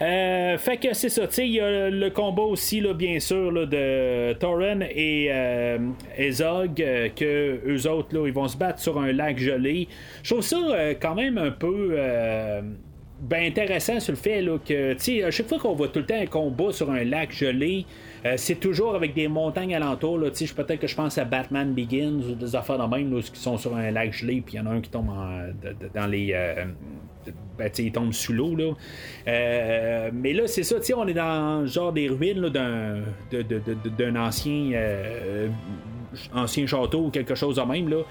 Euh, 0.02 0.58
fait 0.58 0.76
que 0.78 0.92
c'est 0.92 1.08
ça, 1.08 1.26
tu 1.28 1.34
sais, 1.34 1.46
il 1.46 1.54
y 1.54 1.60
a 1.60 1.88
le 1.88 2.10
combat 2.10 2.42
aussi, 2.42 2.80
là, 2.80 2.94
bien 2.94 3.20
sûr, 3.20 3.52
là, 3.52 3.64
de 3.64 4.32
Thorin 4.34 4.80
et 4.80 5.28
euh, 5.30 5.78
Ezog, 6.18 6.82
euh, 6.82 7.08
que 7.14 7.60
eux 7.66 7.88
autres, 7.88 8.14
là, 8.14 8.26
ils 8.26 8.32
vont 8.32 8.48
se 8.48 8.56
battre 8.56 8.80
sur 8.80 8.98
un 8.98 9.12
lac 9.12 9.38
gelé. 9.38 9.86
Je 10.24 10.30
trouve 10.30 10.44
ça 10.44 10.56
quand 11.00 11.14
même 11.14 11.38
un 11.38 11.52
peu 11.52 11.96
ben 13.20 13.44
intéressant 13.44 14.00
sur 14.00 14.12
le 14.12 14.18
fait 14.18 14.42
là, 14.42 14.58
que, 14.58 14.94
tu 14.94 15.00
sais, 15.00 15.22
à 15.22 15.30
chaque 15.30 15.48
fois 15.48 15.58
qu'on 15.58 15.74
voit 15.74 15.88
tout 15.88 16.00
le 16.00 16.06
temps 16.06 16.20
un 16.20 16.26
combat 16.26 16.72
sur 16.72 16.90
un 16.90 17.04
lac 17.04 17.32
gelé, 17.32 17.86
euh, 18.26 18.34
c'est 18.36 18.56
toujours 18.56 18.94
avec 18.94 19.14
des 19.14 19.28
montagnes 19.28 19.74
alentours. 19.74 20.18
Là, 20.18 20.30
peut-être 20.30 20.80
que 20.80 20.86
je 20.86 20.94
pense 20.94 21.18
à 21.18 21.24
Batman 21.24 21.74
Begins 21.74 22.20
ou 22.30 22.34
des 22.34 22.56
affaires 22.56 22.78
de 22.78 22.96
même 22.96 23.14
là, 23.14 23.20
qui 23.20 23.40
sont 23.40 23.58
sur 23.58 23.76
un 23.76 23.90
lac 23.90 24.12
gelé, 24.12 24.42
puis 24.44 24.54
il 24.54 24.56
y 24.56 24.60
en 24.60 24.66
a 24.66 24.70
un 24.70 24.80
qui 24.80 24.90
tombe 24.90 25.10
dans 25.94 26.06
les. 26.06 26.32
Euh, 26.34 26.64
ben, 27.56 27.70
il 27.78 27.92
tombe 27.92 28.12
sous 28.12 28.32
l'eau. 28.32 28.54
Là. 28.54 28.72
Euh, 29.28 30.10
mais 30.12 30.32
là, 30.32 30.46
c'est 30.46 30.62
ça, 30.62 30.76
on 30.96 31.06
est 31.06 31.14
dans 31.14 31.66
genre 31.66 31.92
des 31.92 32.08
ruines 32.08 32.48
d'un, 32.48 33.00
d'un 33.98 34.16
ancien 34.16 34.72
ancien 36.34 36.66
château 36.66 37.06
ou 37.06 37.10
quelque 37.10 37.34
chose 37.34 37.56
de 37.56 37.62
même. 37.62 37.88
Là. 37.88 38.02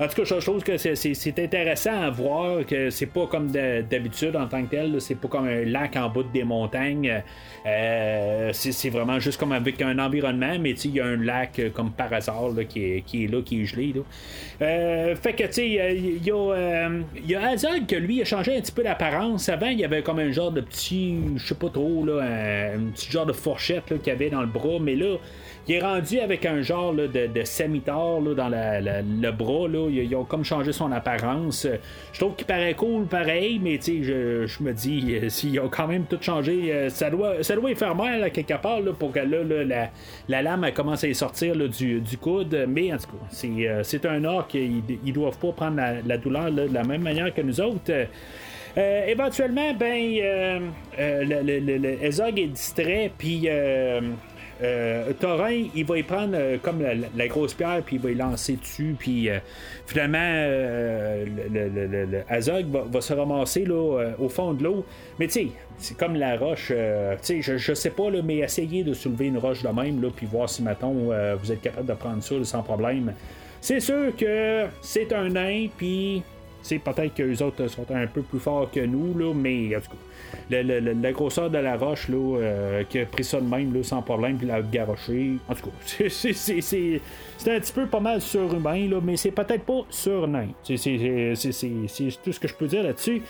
En 0.00 0.08
tout 0.08 0.22
cas, 0.22 0.24
je 0.24 0.44
trouve 0.44 0.62
que 0.62 0.76
c'est 0.76 1.38
intéressant 1.38 2.00
à 2.02 2.10
voir 2.10 2.64
que 2.66 2.90
c'est 2.90 3.06
pas 3.06 3.26
comme 3.26 3.50
d'habitude 3.50 4.36
en 4.36 4.46
tant 4.46 4.62
que 4.64 4.70
tel. 4.70 5.00
C'est 5.00 5.14
pas 5.14 5.28
comme 5.28 5.46
un 5.46 5.64
lac 5.64 5.96
en 5.96 6.08
bout 6.08 6.24
des 6.32 6.44
montagnes. 6.44 7.22
Euh, 7.66 8.50
c'est 8.52 8.90
vraiment 8.90 9.20
juste 9.20 9.38
comme 9.38 9.52
avec 9.52 9.80
un 9.82 9.98
environnement, 9.98 10.56
mais 10.60 10.72
il 10.72 10.94
y 10.94 11.00
a 11.00 11.06
un 11.06 11.16
lac 11.16 11.58
euh, 11.58 11.70
comme 11.70 11.92
par 11.92 12.12
hasard 12.12 12.50
qui, 12.68 12.82
est, 12.84 13.30
là, 13.30 13.40
qui 13.42 13.62
est 13.62 13.64
gelé. 13.66 13.94
Euh, 14.60 15.14
fait 15.14 15.32
que 15.32 15.44
tu 15.44 15.52
sais, 15.52 15.68
il 15.68 16.24
y 16.24 16.30
a, 16.30 16.90
y 17.24 17.34
a 17.34 17.80
que 17.86 17.96
lui 17.96 18.20
a 18.20 18.24
changé 18.24 18.56
un 18.56 18.60
petit 18.60 18.72
peu 18.72 18.82
d'apparence. 18.82 19.48
Avant, 19.48 19.68
il 19.68 19.78
y 19.78 19.84
avait 19.84 20.02
comme 20.02 20.18
un 20.18 20.32
genre 20.32 20.50
de 20.50 20.60
petit, 20.60 21.16
je 21.36 21.46
sais 21.46 21.54
pas 21.54 21.68
trop, 21.68 22.04
là, 22.04 22.22
un, 22.74 22.90
petit 22.92 23.10
genre 23.10 23.26
de 23.26 23.32
fourchette 23.32 24.02
qu'il 24.02 24.12
avait 24.12 24.30
dans 24.30 24.40
le 24.40 24.46
bras, 24.46 24.78
mais 24.80 24.96
là, 24.96 25.16
il 25.68 25.76
est 25.76 25.80
rendu 25.80 26.18
avec 26.18 26.44
un 26.44 26.60
genre 26.60 26.92
de, 26.92 27.06
de 27.06 28.34
dans 28.34 28.48
le 28.48 29.30
bras. 29.30 29.68
Ils, 29.90 30.16
ont 30.16 30.24
comme 30.24 30.44
changé 30.44 30.72
son 30.72 30.90
apparence. 30.90 31.68
Je 32.12 32.18
trouve 32.18 32.34
qu'il 32.34 32.46
paraît 32.46 32.74
cool 32.74 33.06
pareil, 33.06 33.60
mais 33.62 33.78
je, 33.80 34.46
je 34.46 34.62
me 34.62 34.72
dis, 34.72 35.14
euh, 35.14 35.28
s'ils 35.28 35.60
ont 35.60 35.68
quand 35.68 35.86
même 35.86 36.04
tout 36.04 36.18
changé, 36.20 36.72
euh, 36.72 36.88
ça 36.88 37.10
doit, 37.10 37.42
ça 37.42 37.54
doit 37.54 37.70
y 37.70 37.76
faire 37.76 37.94
mal 37.94 38.30
quelque 38.32 38.60
part 38.60 38.80
pour 38.98 39.12
que 39.12 39.20
là, 39.20 39.90
la, 40.28 40.42
lame 40.42 40.68
commence 40.74 41.04
à 41.04 41.08
y 41.08 41.14
sortir 41.14 41.54
du, 41.56 42.02
coude. 42.20 42.66
Mais 42.68 42.92
en 42.92 42.96
tout 42.96 43.06
cas, 43.06 43.26
c'est, 43.30 43.48
euh, 43.60 44.10
un 44.10 44.24
orc. 44.24 44.48
Ils, 44.54 45.12
doivent 45.12 45.38
pas 45.38 45.52
prendre 45.52 45.80
la, 46.04 46.18
douleur 46.18 46.50
de 46.50 46.74
la 46.74 46.82
même 46.82 47.02
manière 47.02 47.32
que 47.32 47.40
nous 47.40 47.60
autres. 47.60 47.92
éventuellement, 48.76 49.74
ben, 49.74 50.20
le, 50.98 52.04
Ezog 52.04 52.38
est 52.40 52.48
distrait, 52.48 53.12
puis 53.16 53.48
euh, 54.62 55.12
il 55.74 55.84
va 55.84 55.98
y 55.98 56.02
prendre 56.02 56.34
euh, 56.34 56.56
comme 56.62 56.82
la, 56.82 57.28
grosse 57.28 57.54
pierre, 57.54 57.82
puis 57.84 57.96
il 57.96 58.02
va 58.02 58.10
y 58.10 58.14
lancer 58.14 58.56
dessus, 58.56 58.94
puis 58.98 59.28
euh, 59.28 59.38
finalement, 59.86 60.18
euh, 60.20 61.24
le, 61.52 62.22
Azog 62.28 62.66
va, 62.66 63.00
se 63.00 63.12
ramasser 63.12 63.66
au 63.68 64.28
fond 64.28 64.52
de 64.52 64.64
l'eau. 64.64 64.84
Mais 65.18 65.26
tu 65.26 65.32
sais, 65.32 65.48
c'est 65.78 65.96
comme 65.96 66.14
la 66.14 66.36
roche, 66.36 66.72
tu 67.22 67.42
je, 67.42 67.74
sais 67.74 67.90
pas, 67.90 68.10
mais 68.24 68.38
essayez 68.38 68.84
de 68.84 68.94
soulever 68.94 69.26
une 69.26 69.38
roche 69.38 69.62
de 69.62 69.68
même, 69.68 70.00
puis 70.14 70.26
voir 70.26 70.48
si, 70.48 70.62
mettons, 70.62 71.10
vous 71.40 71.52
êtes 71.52 71.62
capable 71.62 71.86
de 71.86 71.94
prendre 71.94 72.22
ça 72.22 72.34
sans 72.44 72.62
problème. 72.62 73.12
C'est 73.60 73.80
sûr 73.80 74.14
que 74.16 74.66
c'est 74.80 75.12
un 75.12 75.28
nain, 75.30 75.68
puis 75.76 76.22
c'est 76.62 76.78
peut-être 76.78 77.14
que 77.14 77.22
les 77.22 77.42
autres 77.42 77.66
sont 77.68 77.86
un 77.92 78.06
peu 78.06 78.22
plus 78.22 78.38
forts 78.38 78.70
que 78.70 78.80
nous, 78.80 79.16
là, 79.18 79.32
mais 79.34 79.76
en 79.76 79.80
tout 79.80 79.90
cas 79.90 80.11
la 80.50 81.12
grosseur 81.12 81.50
de 81.50 81.58
la 81.58 81.76
roche 81.76 82.08
là, 82.08 82.16
euh, 82.16 82.84
qui 82.84 82.98
a 83.00 83.06
pris 83.06 83.24
ça 83.24 83.40
de 83.40 83.46
même 83.46 83.74
là, 83.74 83.82
sans 83.82 84.02
problème, 84.02 84.36
puis 84.36 84.46
l'a 84.46 84.62
garoché. 84.62 85.32
En 85.48 85.54
tout 85.54 85.70
cas, 85.70 86.04
c'est 86.08 87.00
un 87.46 87.60
petit 87.60 87.72
peu 87.72 87.86
pas 87.86 88.00
mal 88.00 88.20
surhumain, 88.20 88.88
là, 88.88 89.00
mais 89.02 89.16
c'est 89.16 89.30
peut-être 89.30 89.64
pas 89.64 89.82
surnain. 89.90 90.48
C'est 90.62 90.76
tout 90.76 92.32
ce 92.32 92.40
que 92.40 92.48
je 92.48 92.54
peux 92.54 92.66
dire 92.66 92.82
là-dessus. 92.82 93.22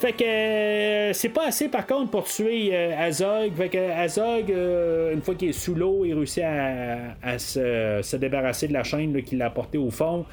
Fait 0.00 0.12
que 0.12 0.24
euh, 0.24 1.12
c'est 1.12 1.28
pas 1.28 1.46
assez 1.46 1.68
par 1.68 1.86
contre 1.86 2.10
pour 2.10 2.24
tuer 2.24 2.70
euh, 2.72 2.98
Azog. 2.98 3.52
Fait 3.56 3.68
que 3.68 3.78
Azog, 3.78 4.50
une 4.50 5.22
fois 5.22 5.34
qu'il 5.36 5.50
est 5.50 5.52
sous 5.52 5.74
l'eau, 5.74 6.04
il 6.04 6.14
réussit 6.14 6.42
à, 6.42 7.38
se, 7.38 8.16
débarrasser 8.16 8.68
de 8.68 8.72
la 8.72 8.82
chaîne 8.82 9.22
qu'il 9.22 9.40
a 9.40 9.50
portée 9.50 9.78
au 9.78 9.90
fond. 9.90 10.24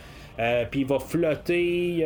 puis 0.71 0.81
il 0.81 0.87
va 0.87 0.97
flotter 0.99 2.05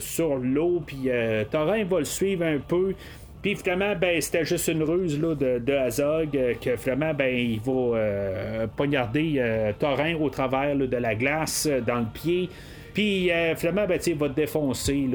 sur 0.00 0.36
l'eau, 0.36 0.82
puis 0.84 1.08
Thorin 1.50 1.84
va 1.84 2.00
le 2.00 2.04
suivre 2.04 2.44
un 2.44 2.58
peu. 2.58 2.94
Puis 3.42 3.56
finalement, 3.56 3.94
ben, 3.96 4.20
c'était 4.20 4.44
juste 4.44 4.68
une 4.68 4.84
ruse 4.84 5.20
là, 5.20 5.34
de, 5.34 5.58
de 5.58 5.72
Azog 5.72 6.36
euh, 6.36 6.54
que 6.54 6.76
finalement, 6.76 7.12
ben, 7.12 7.34
il 7.34 7.60
va 7.60 7.72
euh, 7.72 8.66
poignarder 8.76 9.34
euh, 9.38 9.72
au 10.20 10.30
travers 10.30 10.76
de 10.76 10.96
la 10.96 11.14
glace 11.16 11.68
dans 11.84 11.98
le 11.98 12.06
pied. 12.14 12.48
Puis 12.94 13.30
finalement, 13.56 13.86
ben, 13.86 13.98
il 14.06 14.14
va 14.16 14.28
défoncer 14.28 15.08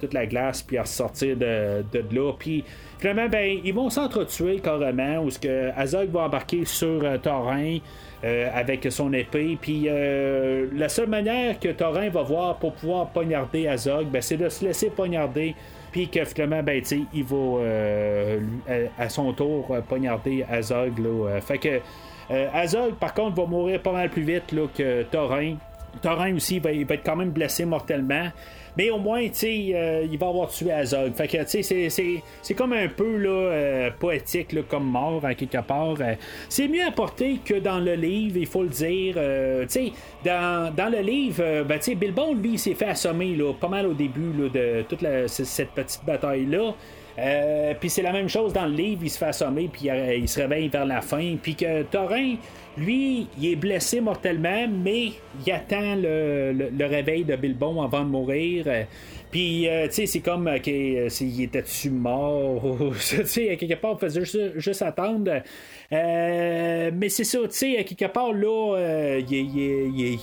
toute 0.00 0.12
la 0.12 0.26
glace 0.26 0.62
puis 0.62 0.78
ressortir 0.78 1.36
de, 1.36 1.84
de, 1.92 2.04
là. 2.12 2.32
Puis 2.36 2.64
finalement, 2.98 3.28
ben, 3.28 3.58
ils 3.64 3.72
vont 3.72 3.88
s'entretuer 3.88 4.58
carrément 4.58 5.22
où 5.22 5.30
ce 5.30 5.70
Azog 5.76 6.10
va 6.10 6.22
embarquer 6.22 6.64
sur 6.64 7.00
Thorin. 7.22 7.78
avec 8.52 8.84
son 8.90 9.12
épée. 9.12 9.56
Puis 9.62 9.88
la 10.76 10.88
seule 10.88 11.08
manière 11.08 11.60
que 11.60 11.68
Thorin 11.68 12.10
va 12.10 12.22
voir 12.22 12.56
pour 12.56 12.72
pouvoir 12.72 13.10
poignarder 13.10 13.68
Azog, 13.68 14.08
ben, 14.08 14.20
c'est 14.20 14.36
de 14.36 14.48
se 14.48 14.64
laisser 14.64 14.90
poignarder 14.90 15.54
puis 15.92 16.08
que 16.08 16.24
finalement, 16.24 16.62
ben, 16.62 16.82
il 17.12 17.24
va 17.24 17.36
euh, 17.36 18.40
à, 18.98 19.08
son 19.08 19.32
tour 19.32 19.66
euh, 19.70 19.80
poignarder 19.80 20.44
Azog. 20.48 20.98
Là, 20.98 21.28
euh, 21.28 21.40
fait 21.40 21.58
que 21.58 21.80
Azog, 22.52 22.94
par 22.94 23.12
contre, 23.12 23.40
va 23.40 23.46
mourir 23.46 23.82
pas 23.82 23.92
mal 23.92 24.08
plus 24.08 24.22
vite 24.22 24.52
là, 24.52 24.66
que 24.72 25.02
Thorin. 25.04 25.56
Thorin 26.00 26.36
aussi 26.36 26.56
il 26.56 26.62
va 26.62 26.94
être 26.94 27.04
quand 27.04 27.16
même 27.16 27.30
blessé 27.30 27.64
mortellement. 27.64 28.28
Mais 28.76 28.90
au 28.90 28.98
moins, 28.98 29.22
tu 29.28 29.34
sais, 29.34 29.70
euh, 29.74 30.06
il 30.10 30.18
va 30.18 30.28
avoir 30.28 30.48
tué 30.48 30.72
Azog. 30.72 31.12
Fait 31.14 31.28
que, 31.28 31.42
tu 31.44 31.62
sais, 31.62 32.22
c'est 32.42 32.54
comme 32.54 32.72
un 32.72 32.88
peu 32.88 33.16
là, 33.16 33.30
euh, 33.30 33.90
poétique 33.98 34.52
là, 34.52 34.62
comme 34.68 34.84
mort, 34.84 35.22
quelque 35.36 35.60
part. 35.62 35.96
Euh, 36.00 36.14
c'est 36.48 36.68
mieux 36.68 36.84
apporté 36.84 37.40
que 37.44 37.54
dans 37.54 37.80
le 37.80 37.94
livre, 37.94 38.36
il 38.38 38.46
faut 38.46 38.62
le 38.62 38.68
dire. 38.68 39.14
tu 39.14 39.68
sais, 39.68 39.92
dans, 40.24 40.72
dans, 40.74 40.90
le 40.90 41.00
livre, 41.00 41.64
ben, 41.64 41.78
tu 41.78 41.84
sais, 41.86 41.94
Bilbon, 41.94 42.34
lui, 42.34 42.52
il 42.52 42.58
s'est 42.58 42.74
fait 42.74 42.86
assommer 42.86 43.34
là, 43.34 43.52
pas 43.52 43.68
mal 43.68 43.86
au 43.86 43.94
début 43.94 44.32
là, 44.38 44.48
de 44.48 44.82
toute 44.82 45.04
cette 45.28 45.70
petite 45.70 46.04
bataille-là. 46.04 46.74
Puis 47.80 47.90
c'est 47.90 48.02
la 48.02 48.12
même 48.12 48.28
chose 48.28 48.52
dans 48.52 48.66
le 48.66 48.74
livre, 48.74 49.02
il 49.04 49.10
se 49.10 49.18
fait 49.18 49.26
assommer, 49.26 49.68
puis 49.72 49.88
il 50.16 50.28
se 50.28 50.40
réveille 50.40 50.68
vers 50.68 50.86
la 50.86 51.00
fin. 51.00 51.36
Puis 51.42 51.54
que 51.54 51.82
Thorin, 51.82 52.36
lui, 52.76 53.26
il 53.38 53.52
est 53.52 53.56
blessé 53.56 54.00
mortellement, 54.00 54.66
mais 54.68 55.10
il 55.44 55.52
attend 55.52 55.96
le, 55.96 56.86
réveil 56.86 57.24
de 57.24 57.36
Bilbon 57.36 57.82
avant 57.82 58.04
de 58.04 58.10
mourir. 58.10 58.66
Puis, 59.30 59.68
euh, 59.68 59.86
tu 59.86 59.94
sais, 59.94 60.06
c'est 60.06 60.20
comme 60.20 60.48
euh, 60.48 61.08
s'il 61.08 61.42
était-tu 61.42 61.90
mort? 61.90 62.78
tu 62.94 63.24
sais, 63.24 63.56
quelque 63.56 63.80
part, 63.80 63.96
il 63.96 64.00
faisait 64.00 64.54
juste, 64.56 64.82
attendre. 64.82 65.42
Euh, 65.92 66.90
mais 66.94 67.08
c'est 67.08 67.24
ça, 67.24 67.38
tu 67.38 67.48
sais, 67.50 67.84
quelque 67.84 68.12
part, 68.12 68.32
là, 68.32 69.18
il, 69.28 70.18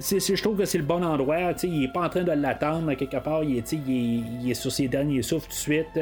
je 0.00 0.42
trouve 0.42 0.58
que 0.58 0.64
c'est 0.64 0.78
le 0.78 0.84
bon 0.84 1.02
endroit. 1.04 1.52
Il 1.64 1.84
est 1.84 1.92
pas 1.92 2.06
en 2.06 2.08
train 2.08 2.22
de 2.22 2.32
l'attendre. 2.32 2.94
Quelque 2.94 3.16
part, 3.16 3.42
il, 3.42 3.62
il, 3.88 4.50
est 4.50 4.54
sur 4.54 4.70
ses 4.70 4.86
derniers 4.86 5.22
souffles 5.22 5.48
tout 5.48 5.54
de 5.54 5.58
suite. 5.58 6.00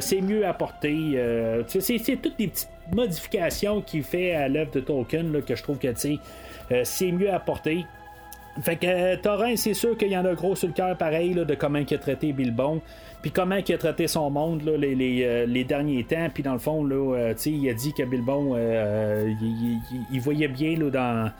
c'est 0.00 0.20
mieux 0.22 0.46
apporté. 0.46 1.18
c'est 1.68 2.16
toutes 2.22 2.38
des 2.38 2.48
petites 2.48 2.70
modifications 2.92 3.80
qu'il 3.82 4.02
fait 4.02 4.34
à 4.34 4.48
l'œuvre 4.48 4.70
de 4.72 4.80
Tolkien 4.80 5.24
que 5.46 5.54
je 5.54 5.62
trouve 5.62 5.78
que 5.78 5.88
euh, 6.72 6.80
c'est 6.84 7.12
mieux 7.12 7.32
apporté. 7.32 7.84
Fait 8.62 8.76
que 8.76 8.86
euh, 8.86 9.56
c'est 9.56 9.74
sûr 9.74 9.96
qu'il 9.96 10.08
y 10.08 10.16
en 10.16 10.24
a 10.24 10.34
gros 10.34 10.54
sur 10.54 10.68
le 10.68 10.74
cœur 10.74 10.96
pareil 10.96 11.34
de 11.34 11.54
comment 11.54 11.80
il 11.80 11.94
a 11.94 11.98
traité 11.98 12.32
Bilbon, 12.32 12.80
puis 13.20 13.30
comment 13.30 13.56
il 13.56 13.74
a 13.74 13.78
traité 13.78 14.06
son 14.06 14.30
monde 14.30 14.62
les, 14.62 15.24
euh, 15.24 15.46
les, 15.46 15.64
derniers 15.64 16.04
temps, 16.04 16.28
puis 16.32 16.42
dans 16.42 16.52
le 16.52 16.58
fond, 16.58 16.84
là, 16.84 17.32
il 17.46 17.68
a 17.68 17.74
dit 17.74 17.92
que 17.92 18.04
Bilbon, 18.04 18.56
il, 20.12 20.20
voyait 20.20 20.48
bien 20.48 20.76
là, 20.78 20.90
dans 20.90 21.30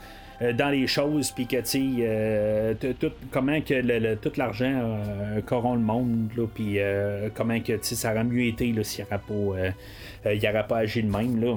dans 0.53 0.69
les 0.69 0.87
choses, 0.87 1.31
puis 1.31 1.47
que, 1.47 1.61
tu 1.61 2.95
tout, 2.99 3.13
comment 3.31 3.61
que 3.61 4.15
tout 4.17 4.33
l'argent 4.37 4.73
euh, 4.73 5.41
corrompt 5.43 5.79
le 5.79 5.85
monde, 5.85 6.29
puis 6.55 6.79
comment 7.35 7.61
que, 7.61 7.79
ça 7.83 8.13
aurait 8.13 8.25
mieux 8.25 8.47
été 8.47 8.75
s'il 8.83 9.05
n'y 9.05 9.11
aurait 9.11 9.23
pas 9.27 9.75
euh, 10.27 10.63
pas 10.69 10.79
agi 10.79 11.03
de 11.03 11.11
même. 11.11 11.41
Là. 11.41 11.57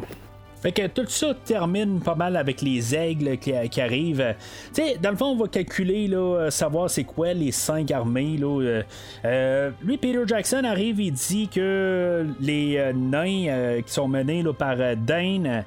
Fait 0.62 0.72
que 0.72 0.88
tout 0.88 1.06
ça 1.08 1.34
termine 1.46 2.00
pas 2.00 2.16
mal 2.16 2.36
avec 2.36 2.62
les 2.62 2.96
aigles 2.96 3.38
qui, 3.38 3.54
arrivent. 3.82 4.36
Tu 4.74 4.82
sais, 4.82 4.98
dans 5.02 5.12
le 5.12 5.16
fond, 5.16 5.28
on 5.28 5.36
va 5.36 5.48
calculer, 5.48 6.08
là, 6.08 6.18
euh, 6.18 6.50
savoir 6.50 6.90
c'est 6.90 7.04
quoi 7.04 7.34
les 7.34 7.52
cinq 7.52 7.92
armées. 7.92 8.38
Là. 8.38 8.82
Euh, 9.26 9.70
lui, 9.84 9.98
Peter 9.98 10.24
Jackson 10.26 10.64
arrive 10.64 11.00
et 11.00 11.12
dit 11.12 11.48
que 11.48 12.26
les 12.40 12.92
nains 12.96 13.82
qui 13.86 13.94
sont 13.94 14.08
menés 14.08 14.42
là, 14.42 14.54
par 14.54 14.78
Dane, 14.96 15.64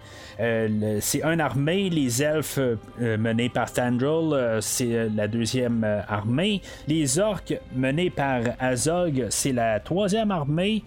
c'est 1.00 1.22
une 1.22 1.40
armée. 1.40 1.88
Les 1.90 2.22
elfes 2.22 2.58
menés 2.98 3.48
par 3.48 3.72
Thandril, 3.72 4.58
c'est 4.60 5.08
la 5.14 5.28
deuxième 5.28 5.84
armée. 6.08 6.62
Les 6.88 7.18
orques 7.18 7.54
menés 7.74 8.10
par 8.10 8.40
Azog, 8.58 9.26
c'est 9.30 9.52
la 9.52 9.78
troisième 9.80 10.30
armée. 10.30 10.82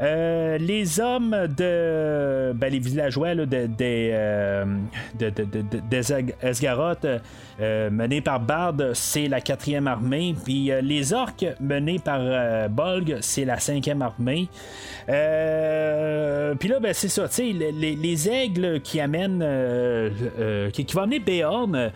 Les 0.00 1.00
hommes 1.00 1.48
de. 1.56 2.52
Ben, 2.52 2.72
les 2.72 2.78
villageois 2.78 3.34
de, 3.34 3.44
de, 3.44 3.66
de, 5.18 5.30
de, 6.80 7.90
menés 7.90 8.20
par 8.20 8.40
Bard, 8.40 8.74
c'est 8.94 9.28
la 9.28 9.40
quatrième 9.40 9.86
armée. 9.86 10.34
Puis 10.44 10.70
les 10.82 11.12
orques 11.12 11.46
menés 11.60 11.98
par 11.98 12.68
Bolg, 12.68 13.18
c'est 13.20 13.44
la 13.44 13.58
cinquième 13.58 14.02
armée. 14.02 14.48
Puis 15.06 15.12
là, 16.68 16.80
ben, 16.80 16.92
c'est 16.92 17.08
ça, 17.08 17.26
les, 17.38 17.72
les, 17.72 18.28
aigles 18.28 18.80
qui 18.80 19.00
amènent. 19.00 19.44
qui, 20.72 20.84
qui 20.84 20.94
vont 20.94 21.02
amener 21.02 21.20
Béorn, 21.20 21.90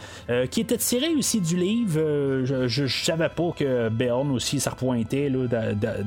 qui 0.50 0.60
était 0.60 0.78
tiré 0.78 1.14
aussi 1.16 1.40
du 1.40 1.56
livre. 1.56 2.00
je, 2.44 2.66
je 2.66 2.86
savais 2.86 3.28
pas 3.28 3.50
que 3.56 3.88
Béorn 3.88 4.30
aussi 4.30 4.58
ça 4.60 4.70
repointait 4.70 5.28
là, 5.28 5.46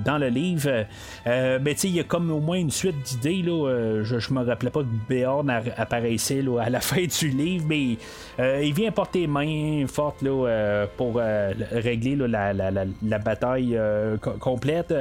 dans 0.04 0.18
le 0.18 0.28
livre. 0.28 0.86
Euh, 1.28 1.60
mais 1.62 1.76
il 1.88 1.96
y 1.96 2.00
a 2.00 2.04
comme 2.04 2.32
au 2.32 2.40
moins 2.40 2.58
une 2.58 2.72
suite 2.72 2.96
d'idées. 3.04 3.44
Euh, 3.50 4.04
je, 4.04 4.20
je 4.20 4.34
me 4.34 4.44
rappelais 4.44 4.70
pas 4.70 4.82
que 4.82 4.88
Béorn 5.10 5.50
apparaissait 5.50 6.44
à 6.60 6.70
la 6.70 6.80
fin 6.82 7.04
du 7.04 7.30
livre, 7.30 7.66
mais 7.68 7.98
euh, 8.40 8.62
il 8.64 8.74
vient 8.74 8.92
porter 8.92 9.28
main 9.28 9.86
forte 9.88 10.22
là, 10.22 10.88
pour 10.98 11.16
régler 11.16 12.16
la, 12.16 13.18
bataille 13.20 13.80
complète. 14.40 14.94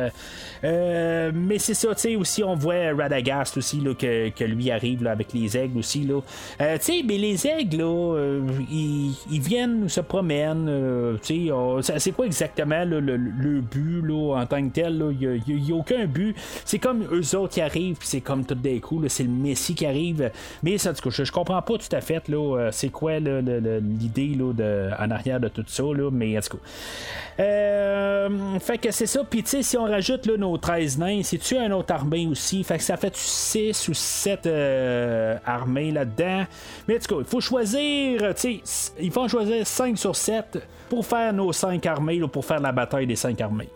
mais 0.63 1.59
c'est 1.59 1.75
ça, 1.75 1.95
tu 1.95 2.01
sais, 2.01 2.17
aussi 2.17 2.43
on 2.43 2.55
voit 2.55 2.95
Radagast 2.97 3.57
aussi 3.57 3.81
là, 3.81 3.95
que, 3.95 4.45
lui 4.45 4.71
arrive 4.71 5.07
avec 5.07 5.33
les 5.33 5.57
aigles 5.57 5.79
aussi. 5.79 6.09
Tu 6.09 7.05
mais 7.05 7.19
les 7.19 7.47
aigles, 7.47 7.79
là, 7.79 8.41
ils, 8.71 9.15
ils, 9.31 9.41
viennent, 9.41 9.89
se 9.89 10.01
promènent. 10.01 11.19
c'est 11.23 12.13
quoi 12.13 12.27
exactement 12.27 12.85
le, 12.85 13.01
le, 13.01 13.61
but 13.61 14.03
là, 14.03 14.37
en 14.41 14.47
tant 14.47 14.67
que 14.69 14.73
tel? 14.73 15.03
Il 15.21 15.65
n'y 15.65 15.73
a, 15.73 15.75
aucun 15.75 16.07
but. 16.07 16.37
C'est 16.71 16.79
comme 16.79 17.03
eux 17.11 17.37
autres 17.37 17.55
qui 17.55 17.61
arrivent, 17.61 17.97
puis 17.97 18.07
c'est 18.07 18.21
comme 18.21 18.45
tout 18.45 18.55
d'un 18.55 18.79
coup, 18.79 19.03
c'est 19.09 19.25
le 19.25 19.29
Messie 19.29 19.75
qui 19.75 19.87
arrive. 19.87 20.31
Mais 20.63 20.79
ça, 20.79 20.93
du 20.93 21.01
coup, 21.01 21.11
je, 21.11 21.25
je 21.25 21.33
comprends 21.33 21.61
pas 21.61 21.79
tout 21.79 21.89
à 21.91 22.01
fait 22.01 22.29
là, 22.29 22.59
euh, 22.59 22.69
c'est 22.71 22.91
quoi 22.91 23.19
l'idée 23.19 24.39
en 24.41 25.11
arrière 25.11 25.41
de 25.41 25.49
tout 25.49 25.65
ça. 25.67 25.83
Là, 25.83 26.11
mais 26.13 26.39
en 26.39 26.41
tout 26.41 26.59
cas. 26.59 27.43
Euh, 27.43 28.59
fait 28.61 28.79
que 28.79 28.93
c'est 28.93 29.07
ça. 29.07 29.25
Puis 29.29 29.43
tu 29.43 29.51
sais, 29.51 29.63
si 29.65 29.77
on 29.77 29.83
rajoute 29.83 30.29
nos 30.29 30.57
13 30.59 30.99
nains, 30.99 31.23
c'est-tu 31.25 31.57
un 31.57 31.73
autre 31.73 31.93
armée 31.93 32.29
aussi? 32.29 32.63
Fait 32.63 32.79
que 32.79 32.85
ça 32.85 32.97
fait 32.97 33.17
6 33.17 33.89
ou 33.89 33.95
7 33.95 34.47
euh, 34.47 35.39
armées 35.45 35.91
là-dedans. 35.91 36.45
Mais 36.87 36.99
en 36.99 36.99
tout 37.01 37.17
cas, 37.17 37.21
il 37.23 37.27
faut 37.27 37.41
choisir, 37.41 38.33
tu 38.37 38.61
sais, 38.65 38.93
il 39.01 39.11
faut 39.11 39.23
en 39.23 39.29
choisir 39.29 39.67
5 39.67 39.99
sur 39.99 40.15
7 40.15 40.61
pour 40.89 41.05
faire 41.05 41.33
nos 41.33 41.53
5 41.53 41.85
armées, 41.87 42.21
là, 42.21 42.29
pour 42.29 42.45
faire 42.45 42.61
la 42.61 42.71
bataille 42.71 43.09
des 43.09 43.17
5 43.17 43.41
armées. 43.41 43.71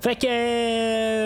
Fait 0.00 0.16
que 0.16 0.26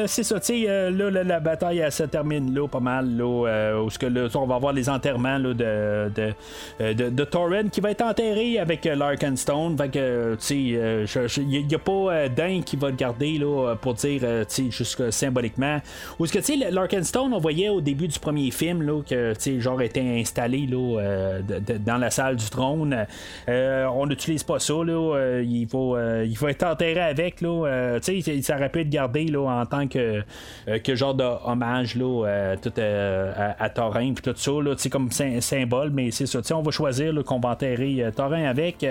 euh, 0.05 0.07
c'est 0.07 0.23
ça, 0.23 0.41
tu 0.41 0.47
sais, 0.47 0.65
euh, 0.69 0.91
là, 0.91 1.23
la, 1.23 1.41
bataille 1.41 1.79
elle, 1.79 1.93
se 1.93 2.03
termine 2.05 2.55
là, 2.55 2.67
pas 2.69 2.81
mal, 2.81 3.17
là, 3.17 3.47
euh, 3.49 3.83
où 3.83 3.91
ce 3.91 3.99
que, 3.99 4.07
là, 4.07 4.29
on 4.35 4.47
va 4.47 4.59
voir 4.59 4.73
les 4.73 4.89
enterrements 4.89 5.39
là, 5.39 5.55
de, 5.55 6.11
de, 6.15 6.93
de, 6.93 7.11
de 7.11 7.25
Torren 7.25 7.69
qui 7.71 7.81
va 7.81 7.91
être 7.91 8.03
enterré 8.03 8.59
avec 8.59 8.85
Larkenstone. 8.85 9.77
Fait 9.77 9.89
que, 9.89 10.35
tu 10.35 10.39
sais, 10.41 11.43
il 11.43 11.67
n'y 11.67 11.75
a 11.75 11.79
pas 11.79 12.29
d'un 12.29 12.63
qui 12.63 12.77
va 12.77 12.91
le 12.91 12.97
garder 12.97 13.39
là, 13.39 13.75
pour 13.81 13.95
dire, 13.95 14.21
tu 14.21 14.71
sais, 14.71 14.71
juste 14.71 15.11
symboliquement. 15.11 15.81
Ou 16.19 16.27
ce 16.27 16.33
que, 16.33 16.39
tu 16.39 16.59
sais, 16.59 16.71
Larkenstone, 16.71 17.33
on 17.33 17.39
voyait 17.39 17.69
au 17.69 17.81
début 17.81 18.09
du 18.09 18.19
premier 18.19 18.51
film 18.51 18.83
là, 18.83 19.01
que, 19.03 19.35
tu 19.35 19.41
sais, 19.41 19.61
genre, 19.61 19.81
était 19.83 20.01
installé 20.01 20.67
là, 20.67 21.41
dans 21.85 21.99
la 21.99 22.11
salle 22.11 22.37
du 22.37 22.49
trône. 22.49 23.07
on 23.49 24.07
n'utilise 24.07 24.43
pas 24.43 24.59
ça, 24.59 24.75
là. 24.85 25.41
il, 25.43 25.67
va, 25.67 26.25
il 26.25 26.39
va 26.39 26.51
être 26.51 26.65
enterré 26.65 27.01
avec, 27.01 27.41
là. 27.41 27.99
tu 28.01 28.23
sais, 28.23 28.34
ça 28.43 28.57
aurait 28.57 28.69
pu 28.69 28.81
être 28.81 28.91
gardé 28.91 29.25
là, 29.27 29.41
en 29.41 29.67
tant 29.67 29.87
que, 29.87 30.23
euh, 30.69 30.79
que 30.79 30.95
genre 30.95 31.15
de 31.15 31.25
hommage 31.45 31.97
là, 31.97 32.27
euh, 32.27 32.57
tout, 32.61 32.73
euh, 32.79 33.33
à, 33.37 33.65
à, 33.65 33.69
Torin 33.71 34.13
puis 34.15 34.23
tout 34.23 34.35
ça, 34.37 34.53
là, 34.63 34.75
comme 34.91 35.11
symbole, 35.11 35.91
mais 35.91 36.11
c'est 36.11 36.27
ça. 36.27 36.41
On 36.55 36.63
va 36.63 36.71
choisir 36.71 37.13
qu'on 37.25 37.41
va 37.41 37.51
enterrer 37.51 38.11
Torin 38.15 38.45
avec. 38.45 38.85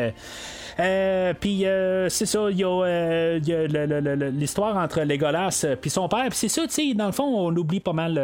Euh, 0.80 1.34
puis 1.40 1.66
euh, 1.66 2.10
c'est 2.10 2.26
ça, 2.26 2.48
il 2.50 2.58
y 2.58 2.64
a, 2.64 2.68
euh, 2.68 4.32
l'histoire 4.32 4.78
entre 4.78 5.02
Legolas 5.02 5.66
puis 5.80 5.90
son 5.90 6.08
père. 6.08 6.26
Puis 6.30 6.38
c'est 6.38 6.48
ça, 6.48 6.64
tu 6.64 6.74
sais, 6.74 6.94
dans 6.94 7.06
le 7.08 7.12
fond, 7.12 7.24
on 7.24 7.56
oublie 7.56 7.80
pas 7.80 7.94
mal 7.94 8.16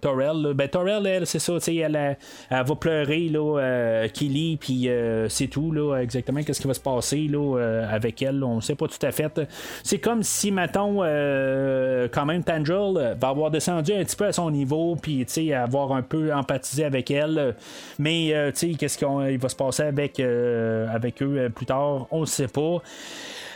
Torel. 0.00 0.54
Ben 0.54 0.68
Torel, 0.68 1.06
elle, 1.06 1.26
c'est 1.26 1.38
ça, 1.38 1.54
tu 1.54 1.60
sais, 1.60 1.76
elle, 1.76 2.16
elle, 2.50 2.64
va 2.64 2.74
pleurer 2.74 3.28
là, 3.28 4.08
Killy, 4.12 4.56
puis 4.56 4.88
c'est 5.28 5.48
tout 5.48 5.72
là, 5.72 5.98
exactement 5.98 6.42
qu'est-ce 6.42 6.60
qui 6.60 6.68
va 6.68 6.74
se 6.74 6.80
passer 6.80 7.28
là 7.28 7.84
avec 7.90 8.20
elle. 8.22 8.42
on 8.42 8.60
sait 8.60 8.74
pas 8.74 8.86
tout 8.86 9.06
à 9.06 9.12
fait. 9.12 9.40
C'est 9.82 9.98
comme 9.98 10.22
si, 10.22 10.50
mettons, 10.50 10.98
quand 10.98 12.26
même 12.26 12.44
Tangel 12.44 13.16
va 13.20 13.28
avoir 13.28 13.50
descendu 13.50 13.92
un 13.92 14.04
petit 14.04 14.16
peu 14.16 14.26
à 14.26 14.32
son 14.32 14.50
niveau, 14.50 14.96
puis 15.00 15.24
tu 15.26 15.32
sais, 15.32 15.52
avoir 15.54 15.92
un 15.92 16.02
peu 16.02 16.32
empathisé 16.32 16.84
avec 16.84 17.10
elle. 17.10 17.54
Mais 17.98 18.34
tu 18.54 18.70
sais, 18.70 18.74
qu'est-ce 18.74 18.98
qu'il 18.98 19.38
va 19.38 19.48
se 19.48 19.56
passer 19.56 19.84
avec 19.84 20.20
avec 20.20 21.22
eux 21.22 21.50
plus 21.54 21.66
tard, 21.66 22.06
on 22.10 22.20
ne 22.22 22.26
sait 22.26 22.48
pas. 22.48 22.82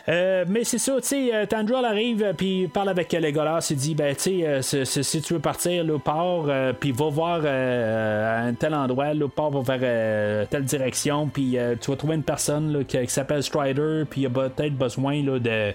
Euh, 0.09 0.45
mais 0.49 0.65
c'est 0.65 0.79
ça, 0.79 0.95
tu 1.01 1.09
sais, 1.09 1.35
euh, 1.35 1.45
Tandrel 1.45 1.85
arrive, 1.85 2.23
euh, 2.23 2.33
puis 2.33 2.67
parle 2.69 2.89
avec 2.89 3.13
Legolas, 3.13 3.67
il 3.71 3.77
dit, 3.77 3.95
ben, 3.95 4.15
tu 4.17 4.43
sais, 4.63 4.85
si 4.85 5.21
tu 5.21 5.35
veux 5.35 5.41
partir, 5.41 5.85
là, 5.85 5.99
pars, 5.99 6.47
puis 6.81 6.93
va 6.93 7.09
voir 7.11 7.45
à 7.45 8.41
un 8.41 8.55
tel 8.55 8.75
endroit, 8.75 9.13
là, 9.13 9.29
pars, 9.29 9.51
va 9.51 9.77
vers 9.77 10.49
telle 10.49 10.65
direction, 10.65 11.29
puis 11.29 11.57
tu 11.81 11.91
vas 11.91 11.97
trouver 11.97 12.15
une 12.15 12.23
personne 12.23 12.73
là, 12.73 12.85
qui, 12.85 13.07
s'appelle 13.09 13.43
Strider, 13.43 14.05
puis 14.09 14.23
il 14.23 14.27
a 14.27 14.31
peut-être 14.31 14.75
besoin 14.75 15.23
là, 15.23 15.39
de, 15.39 15.75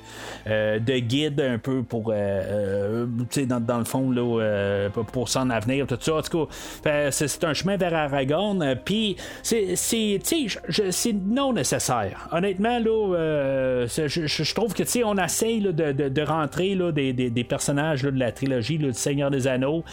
de 0.80 0.99
guide 0.99 1.41
un 1.41 1.57
peu 1.57 1.84
pour, 1.84 2.11
tu 2.11 3.26
sais, 3.30 3.45
dans, 3.45 3.77
le 3.77 3.85
fond, 3.85 4.10
là, 4.10 4.89
pour 5.11 5.30
s'en 5.30 5.49
avenir, 5.49 5.85
tout 5.85 5.97
ça. 5.99 6.15
En 6.15 6.22
tout 6.22 6.47
cas, 6.84 7.11
c'est 7.11 7.43
un 7.43 7.53
chemin 7.53 7.77
vers 7.77 7.93
Aragorn, 7.93 8.76
puis 8.84 9.15
c'est, 9.43 9.76
c'est 9.76 11.14
non 11.14 11.53
nécessaire. 11.53 12.27
Honnêtement, 12.31 12.80
là, 12.80 13.85
je 13.88 14.22
je, 14.27 14.53
trouve 14.53 14.73
que 14.73 14.83
on 15.03 15.17
essaye 15.17 15.61
de, 15.61 15.91
de, 15.91 16.21
rentrer 16.21 16.77
des, 16.93 17.13
des, 17.13 17.43
personnages 17.43 18.03
de 18.03 18.09
la 18.09 18.31
trilogie 18.31 18.77
du 18.77 18.93
Seigneur 18.93 19.31
des 19.31 19.47
Anneaux, 19.47 19.83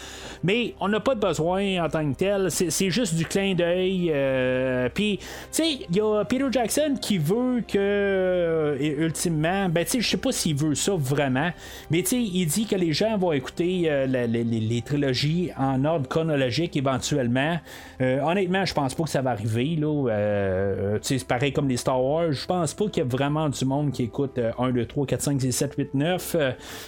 mais 0.43 0.75
on 0.79 0.87
n'a 0.87 0.99
pas 0.99 1.15
besoin 1.15 1.83
en 1.83 1.89
tant 1.89 2.09
que 2.11 2.17
tel. 2.17 2.51
C'est 2.51 2.89
juste 2.89 3.15
du 3.15 3.25
clin 3.25 3.53
d'œil. 3.55 4.11
Euh, 4.13 4.89
puis, 4.93 5.17
tu 5.17 5.25
sais, 5.51 5.69
il 5.89 5.95
y 5.95 6.01
a 6.01 6.23
Peter 6.25 6.47
Jackson 6.51 6.95
qui 7.01 7.17
veut 7.17 7.63
que, 7.67 7.77
euh, 7.77 8.77
ultimement, 8.79 9.69
ben, 9.69 9.83
tu 9.83 9.91
sais, 9.91 10.01
je 10.01 10.09
sais 10.09 10.17
pas 10.17 10.31
s'il 10.31 10.55
veut 10.55 10.75
ça 10.75 10.93
vraiment, 10.95 11.51
mais 11.89 12.01
tu 12.03 12.09
sais, 12.09 12.21
il 12.21 12.45
dit 12.45 12.65
que 12.65 12.75
les 12.75 12.93
gens 12.93 13.17
vont 13.17 13.31
écouter 13.31 13.83
euh, 13.85 14.05
les, 14.07 14.81
trilogies 14.81 15.51
en 15.57 15.83
ordre 15.85 16.07
chronologique 16.07 16.75
éventuellement. 16.75 17.59
honnêtement, 17.99 18.65
je 18.65 18.73
pense 18.73 18.93
pas 18.93 19.03
que 19.03 19.09
ça 19.09 19.21
va 19.21 19.31
arriver. 19.31 19.75
Là, 19.75 20.97
c'est 21.01 21.25
pareil 21.25 21.53
comme 21.53 21.67
les 21.67 21.77
Star 21.77 22.01
Wars. 22.03 22.31
Je 22.31 22.45
pense 22.45 22.73
pas 22.73 22.85
qu'il 22.85 23.03
y 23.03 23.05
a 23.05 23.09
vraiment 23.09 23.49
du 23.49 23.65
monde 23.65 23.91
qui 23.91 24.03
écoute 24.03 24.20
1, 24.57 24.71
2, 24.71 24.85
3, 24.85 25.05
4, 25.05 25.21
5, 25.21 25.41
6, 25.41 25.51
7, 25.51 25.75
8, 25.77 25.93
9. 25.93 26.35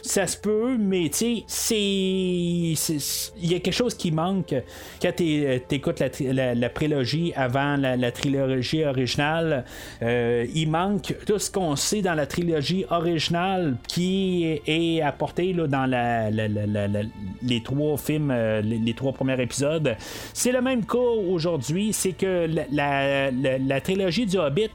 ça 0.01 0.27
se 0.27 0.37
peut, 0.37 0.77
mais 0.77 1.09
tu 1.09 1.17
sais, 1.17 1.43
c'est. 1.47 3.33
Il 3.37 3.51
y 3.51 3.55
a 3.55 3.59
quelque 3.59 3.73
chose 3.73 3.95
qui 3.95 4.11
manque 4.11 4.53
quand 5.01 5.11
tu 5.15 5.45
euh, 5.45 5.59
écoutes 5.71 6.01
la, 6.19 6.55
la, 6.55 6.69
prélogie 6.69 7.33
avant 7.35 7.77
la, 7.77 8.11
trilogie 8.11 8.83
originale. 8.83 9.65
Euh, 10.01 10.45
il 10.53 10.69
manque 10.69 11.15
tout 11.25 11.39
ce 11.39 11.51
qu'on 11.51 11.75
sait 11.75 12.01
dans 12.01 12.13
la 12.13 12.25
trilogie 12.25 12.85
originale 12.89 13.77
qui 13.87 14.59
est 14.65 15.01
apporté 15.01 15.53
là, 15.53 15.67
dans 15.67 15.85
la, 15.85 16.29
les 16.29 17.63
trois 17.63 17.97
films, 17.97 18.31
euh, 18.31 18.61
les, 18.61 18.93
trois 18.93 19.13
premiers 19.13 19.41
épisodes. 19.41 19.95
C'est 20.33 20.51
le 20.51 20.61
même 20.61 20.85
cas 20.85 20.97
aujourd'hui, 20.97 21.93
c'est 21.93 22.13
que 22.13 22.47
la, 22.71 23.81
trilogie 23.81 24.25
du 24.25 24.37
Hobbit 24.37 24.69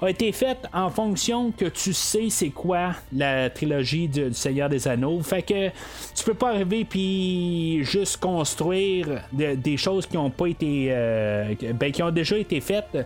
a 0.00 0.10
été 0.10 0.32
faite 0.32 0.66
en 0.72 0.90
fonction 0.90 1.52
que 1.52 1.66
tu 1.72 1.92
sais 1.92 2.28
c'est 2.30 2.50
quoi 2.50 2.94
la 3.12 3.50
trilogie 3.50 4.08
du, 4.08 4.32
Seigneur 4.32 4.68
des 4.68 4.88
Anneaux. 4.88 5.20
Fait 5.22 5.42
que 5.42 5.68
tu 6.14 6.24
peux 6.24 6.34
pas 6.34 6.50
arriver 6.50 6.84
puis 6.84 7.84
juste 7.84 8.18
construire 8.18 9.22
des 9.32 9.76
choses 9.76 10.06
qui 10.06 10.16
ont 10.16 10.30
pas 10.30 10.46
été 10.46 10.88
euh, 10.90 11.54
ben, 11.74 11.92
qui 11.92 12.02
ont 12.02 12.10
déjà 12.10 12.36
été 12.38 12.60
faites. 12.60 12.98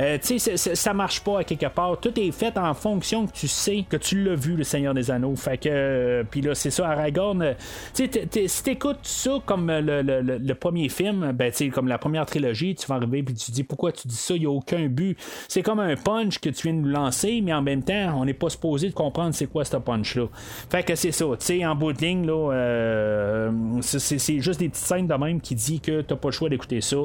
Euh, 0.00 0.18
tu 0.22 0.38
sais 0.38 0.56
ça 0.56 0.94
marche 0.94 1.20
pas 1.20 1.40
à 1.40 1.44
quelque 1.44 1.66
part. 1.66 1.98
Tout 2.00 2.18
est 2.18 2.32
fait 2.32 2.56
en 2.56 2.74
fonction 2.74 3.26
que 3.26 3.32
tu 3.32 3.48
sais 3.48 3.84
que 3.88 3.96
tu 3.96 4.22
l'as 4.22 4.34
vu 4.34 4.56
le 4.56 4.64
Seigneur 4.64 4.94
des 4.94 5.10
Anneaux. 5.10 5.36
Fait 5.36 5.58
que 5.58 5.68
euh, 5.70 6.24
puis 6.28 6.40
là 6.40 6.54
c'est 6.54 6.70
ça 6.70 6.88
Aragorn. 6.88 7.54
Tu 7.94 8.08
sais 8.10 8.48
si 8.48 8.62
t'écoutes 8.62 9.00
ça 9.02 9.38
comme 9.44 9.70
le, 9.70 10.52
premier 10.54 10.88
film, 10.88 11.32
ben 11.32 11.50
tu 11.50 11.70
comme 11.70 11.88
la 11.88 11.98
première 11.98 12.26
trilogie, 12.26 12.74
tu 12.74 12.86
vas 12.86 12.96
arriver 12.96 13.22
puis 13.22 13.34
tu 13.34 13.50
dis 13.50 13.64
pourquoi 13.64 13.92
tu 13.92 14.08
dis 14.08 14.16
ça, 14.16 14.34
il 14.34 14.42
y 14.42 14.46
a 14.46 14.50
aucun 14.50 14.86
but. 14.86 15.16
C'est 15.48 15.62
comme 15.62 15.80
un 15.80 15.96
punch 15.96 16.38
que 16.38 16.50
tu 16.50 16.68
viens 16.68 16.74
de 16.74 16.80
nous 16.80 16.90
lancer, 16.90 17.40
mais 17.42 17.52
en 17.52 17.62
même 17.62 17.82
temps 17.82 18.09
on 18.16 18.24
n'est 18.24 18.34
pas 18.34 18.50
supposé 18.50 18.88
de 18.88 18.94
comprendre 18.94 19.34
c'est 19.34 19.46
quoi 19.46 19.64
ce 19.64 19.76
punch-là. 19.76 20.26
Fait 20.70 20.82
que 20.82 20.94
c'est 20.94 21.12
ça, 21.12 21.26
tu 21.38 21.46
sais, 21.46 21.66
en 21.66 21.74
bout 21.74 21.92
de 21.92 22.00
ligne, 22.00 22.26
là, 22.26 23.50
c'est 23.80 24.40
juste 24.40 24.60
des 24.60 24.68
petites 24.68 24.84
scènes 24.84 25.06
de 25.06 25.14
même 25.14 25.40
qui 25.40 25.54
dit 25.54 25.80
que 25.80 26.02
t'as 26.02 26.16
pas 26.16 26.28
le 26.28 26.32
choix 26.32 26.48
d'écouter 26.48 26.80
ça. 26.80 26.96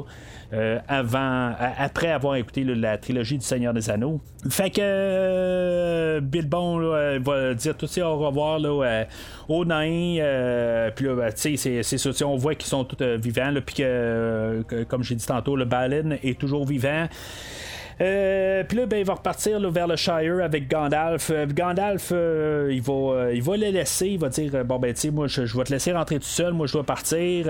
Euh, 0.54 0.80
avant, 0.88 1.54
après 1.78 2.12
avoir 2.12 2.36
écouté 2.36 2.64
la 2.64 3.00
trilogie 3.00 3.38
du 3.38 3.44
Seigneur 3.44 3.74
des 3.74 3.90
Anneaux. 3.90 4.22
Fait 4.48 4.70
que 4.70 4.80
euh, 4.80 6.22
Bilbon 6.22 6.78
va 7.20 7.54
dire 7.56 7.76
tout 7.76 7.88
ça 7.88 8.08
au 8.08 8.20
revoir 8.20 8.60
là, 8.60 9.06
aux 9.50 9.66
nains. 9.66 10.92
puis 10.96 11.06
là, 11.08 11.16
ben, 11.16 11.32
c'est 11.36 11.84
ça, 11.84 12.26
on 12.28 12.38
voit 12.38 12.54
qu'ils 12.56 12.70
sont 12.70 12.84
tous 12.84 13.04
vivants. 13.04 13.54
Puis 13.66 13.76
que, 13.78 14.64
comme 14.88 15.04
j'ai 15.04 15.16
dit 15.16 15.26
tantôt, 15.26 15.56
le 15.56 15.66
Balin 15.66 16.12
est 16.24 16.40
toujours 16.40 16.66
vivant. 16.66 17.08
Euh, 18.02 18.64
puis 18.68 18.78
là, 18.78 18.86
ben, 18.86 18.98
il 18.98 19.06
va 19.06 19.14
repartir 19.14 19.60
vers 19.72 19.88
le 19.88 19.96
Shire 19.96 20.44
avec 20.44 20.70
Gandalf. 20.70 21.32
Euh, 21.32 21.46
Gandalf, 21.48 22.10
euh, 22.12 22.70
il, 22.72 22.82
va, 22.82 23.32
il 23.34 23.42
va 23.42 23.58
le 23.58 23.70
laisser. 23.70 24.08
Il 24.08 24.20
va 24.20 24.30
dire 24.30 24.66
Bon, 24.66 24.80
ben, 24.80 24.94
tu 24.94 25.02
sais, 25.02 25.12
moi, 25.12 25.28
je, 25.28 25.42
vais 25.42 25.64
te 25.64 25.72
laisser 25.72 25.94
rentrer 25.94 26.18
tout 26.20 26.26
seul. 26.26 26.54
Moi, 26.54 26.68
je 26.68 26.78
vais 26.78 26.84
partir. 26.84 27.46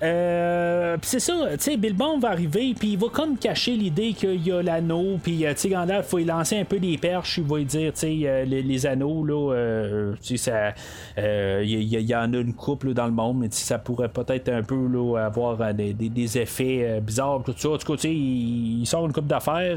puis 0.00 1.08
c'est 1.08 1.20
ça, 1.20 1.34
tu 1.52 1.58
sais, 1.58 1.76
Bilbon 1.76 2.18
va 2.18 2.30
arriver. 2.30 2.74
Puis 2.78 2.92
il 2.92 2.98
va 2.98 3.08
comme 3.12 3.36
cacher 3.36 3.72
l'idée 3.72 4.12
qu'il 4.14 4.46
y 4.46 4.52
a 4.52 4.62
l'anneau. 4.62 5.18
Puis, 5.22 5.38
tu 5.38 5.52
sais, 5.56 5.68
Gandalf, 5.68 6.08
il 6.12 6.16
va 6.16 6.20
y 6.20 6.24
lancer 6.24 6.58
un 6.58 6.64
peu 6.64 6.78
des 6.78 6.96
perches. 6.96 7.38
Il 7.38 7.44
va 7.44 7.58
lui 7.58 7.64
dire, 7.64 7.92
tu 7.92 8.00
sais, 8.00 8.44
les, 8.46 8.86
anneaux, 8.86 9.24
là, 9.24 10.14
tu 10.22 10.38
sais, 10.38 10.74
il 11.18 12.10
y, 12.10 12.16
en 12.16 12.32
a 12.32 12.38
une 12.38 12.54
couple 12.54 12.94
dans 12.94 13.06
le 13.06 13.12
monde. 13.12 13.38
Mais 13.40 13.48
ça 13.50 13.78
pourrait 13.78 14.08
peut-être 14.08 14.48
un 14.48 14.62
peu 14.62 14.88
là, 14.88 15.26
avoir 15.26 15.74
des, 15.74 15.92
des, 15.92 16.38
effets 16.38 17.00
bizarres. 17.02 17.42
Tout 17.44 17.54
ça. 17.56 17.70
En 17.70 17.78
tout 17.78 17.92
cas, 17.92 17.96
tu 17.96 18.08
sais, 18.08 18.14
il, 18.14 18.86
sort 18.86 19.04
une 19.04 19.12
coupe 19.12 19.26
d'affaires. 19.26 19.73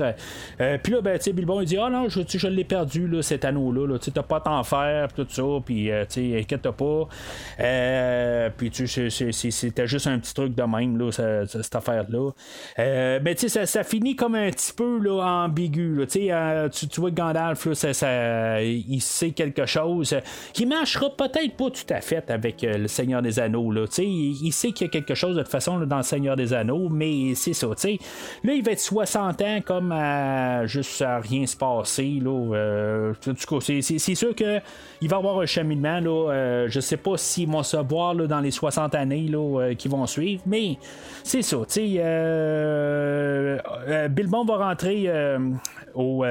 Euh, 0.61 0.77
puis 0.81 0.93
là, 0.93 1.01
ben, 1.01 1.19
Bilbon, 1.33 1.61
il 1.61 1.65
dit 1.65 1.77
Ah 1.77 1.89
non, 1.89 2.09
je, 2.09 2.21
je 2.25 2.47
l'ai 2.47 2.63
perdu, 2.63 3.07
là, 3.07 3.21
cet 3.21 3.45
anneau-là. 3.45 3.87
Là, 3.87 3.99
tu 3.99 4.11
t'as 4.11 4.23
pas 4.23 4.39
tant 4.39 4.63
faire, 4.63 5.11
tout 5.13 5.27
ça. 5.29 5.43
Puis, 5.65 5.91
euh, 5.91 6.05
tu 6.05 6.31
sais, 6.31 6.39
inquiète 6.39 6.69
pas. 6.71 7.07
Euh, 7.59 8.49
puis, 8.55 8.71
c'était 8.71 9.87
juste 9.87 10.07
un 10.07 10.19
petit 10.19 10.33
truc 10.33 10.55
de 10.55 10.63
même, 10.63 10.97
là, 10.97 11.11
cette 11.11 11.75
affaire-là. 11.75 12.31
mais, 12.77 13.35
tu 13.35 13.49
sais, 13.49 13.65
ça, 13.65 13.83
finit 13.83 14.15
comme 14.15 14.35
un 14.35 14.49
petit 14.49 14.73
peu 14.73 14.99
là, 14.99 15.43
ambigu. 15.45 15.95
Là, 15.95 16.69
tu, 16.69 16.87
tu 16.87 16.99
vois 17.01 17.11
que 17.11 17.15
Gandalf, 17.15 17.65
là, 17.65 17.93
ça, 17.93 18.61
il 18.61 19.01
sait 19.01 19.31
quelque 19.31 19.65
chose 19.65 20.15
qui 20.53 20.65
marchera 20.65 21.09
peut-être 21.09 21.55
pas 21.55 21.69
tout 21.69 21.93
à 21.93 22.01
fait 22.01 22.29
avec 22.29 22.61
le 22.61 22.87
Seigneur 22.87 23.21
des 23.21 23.39
Anneaux. 23.39 23.71
Là, 23.71 23.85
il, 23.97 24.37
il 24.43 24.51
sait 24.51 24.71
qu'il 24.71 24.87
y 24.87 24.89
a 24.89 24.91
quelque 24.91 25.15
chose 25.15 25.35
de 25.35 25.41
toute 25.41 25.51
façon 25.51 25.79
dans 25.79 25.97
le 25.97 26.03
Seigneur 26.03 26.35
des 26.35 26.53
Anneaux, 26.53 26.89
mais 26.89 27.35
c'est 27.35 27.53
ça. 27.53 27.67
sais 27.75 27.99
Là, 28.43 28.53
il 28.53 28.63
va 28.63 28.71
être 28.71 28.79
60 28.79 29.41
ans 29.41 29.59
comme 29.65 29.86
à 29.91 30.65
juste 30.65 31.01
à 31.01 31.19
rien 31.19 31.45
se 31.45 31.55
passer. 31.55 32.19
Là, 32.21 32.55
euh, 32.55 33.13
c'est, 33.61 34.15
sûr 34.15 34.35
qu'il 34.35 34.61
va 35.09 35.15
y 35.15 35.19
avoir 35.19 35.39
un 35.39 35.45
cheminement. 35.45 35.99
Là, 35.99 36.31
euh, 36.31 36.67
je 36.69 36.79
sais 36.79 36.97
pas 36.97 37.17
s'ils 37.17 37.49
vont 37.49 37.63
se 37.63 37.77
voir 37.77 38.13
là, 38.13 38.27
dans 38.27 38.39
les 38.39 38.51
60 38.51 38.93
années 38.95 39.27
là, 39.27 39.61
euh, 39.61 39.73
qui 39.73 39.87
vont 39.87 40.05
suivre, 40.07 40.41
mais 40.45 40.77
c'est 41.23 41.41
ça. 41.41 41.57
Euh, 41.77 43.57
Bilbon 44.09 44.45
va 44.45 44.57
rentrer 44.57 45.09
au, 45.93 46.23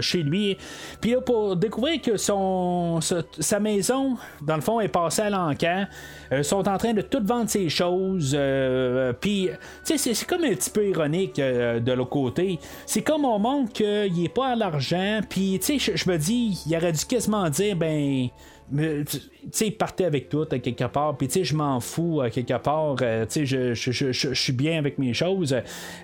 chez 0.00 0.22
lui. 0.22 0.56
Puis 1.00 1.12
là, 1.12 1.20
pour 1.20 1.56
découvrir 1.56 2.00
que 2.00 2.16
son, 2.16 3.00
sa 3.00 3.60
maison, 3.60 4.16
dans 4.42 4.56
le 4.56 4.62
fond, 4.62 4.80
est 4.80 4.88
passée 4.88 5.22
à 5.22 5.30
l'encan. 5.30 5.86
sont 6.42 6.68
en 6.68 6.78
train 6.78 6.92
de 6.92 7.02
tout 7.02 7.22
vendre 7.24 7.48
ses 7.48 7.68
choses. 7.68 8.36
Puis, 9.20 9.50
c'est, 9.84 9.98
c'est 9.98 10.26
comme 10.26 10.44
un 10.44 10.54
petit 10.54 10.70
peu 10.70 10.86
ironique 10.86 11.36
de 11.36 11.92
l'autre 11.92 12.10
côté 12.10 12.29
c'est 12.86 13.02
comme 13.02 13.24
on 13.24 13.38
montre 13.38 13.72
qu'il 13.72 14.24
est 14.24 14.34
pas 14.34 14.48
à 14.48 14.56
l'argent, 14.56 15.20
puis 15.28 15.58
tu 15.60 15.78
sais, 15.78 15.96
je 15.96 16.10
me 16.10 16.16
dis, 16.18 16.62
il 16.66 16.76
aurait 16.76 16.92
dû 16.92 17.04
quasiment 17.04 17.48
dire, 17.50 17.76
ben, 17.76 18.28
sais, 19.52 19.66
il 19.68 19.72
partait 19.72 20.04
avec 20.04 20.28
tout 20.28 20.46
à 20.50 20.58
quelque 20.58 20.84
part, 20.84 21.16
puis 21.16 21.28
tu 21.28 21.34
sais, 21.34 21.44
je 21.44 21.54
m'en 21.54 21.80
fous 21.80 22.20
à 22.20 22.30
quelque 22.30 22.58
part, 22.58 22.96
euh, 23.02 23.26
tu 23.26 23.46
sais, 23.46 23.74
je, 23.74 24.32
suis 24.34 24.52
bien 24.52 24.78
avec 24.78 24.98
mes 24.98 25.14
choses. 25.14 25.56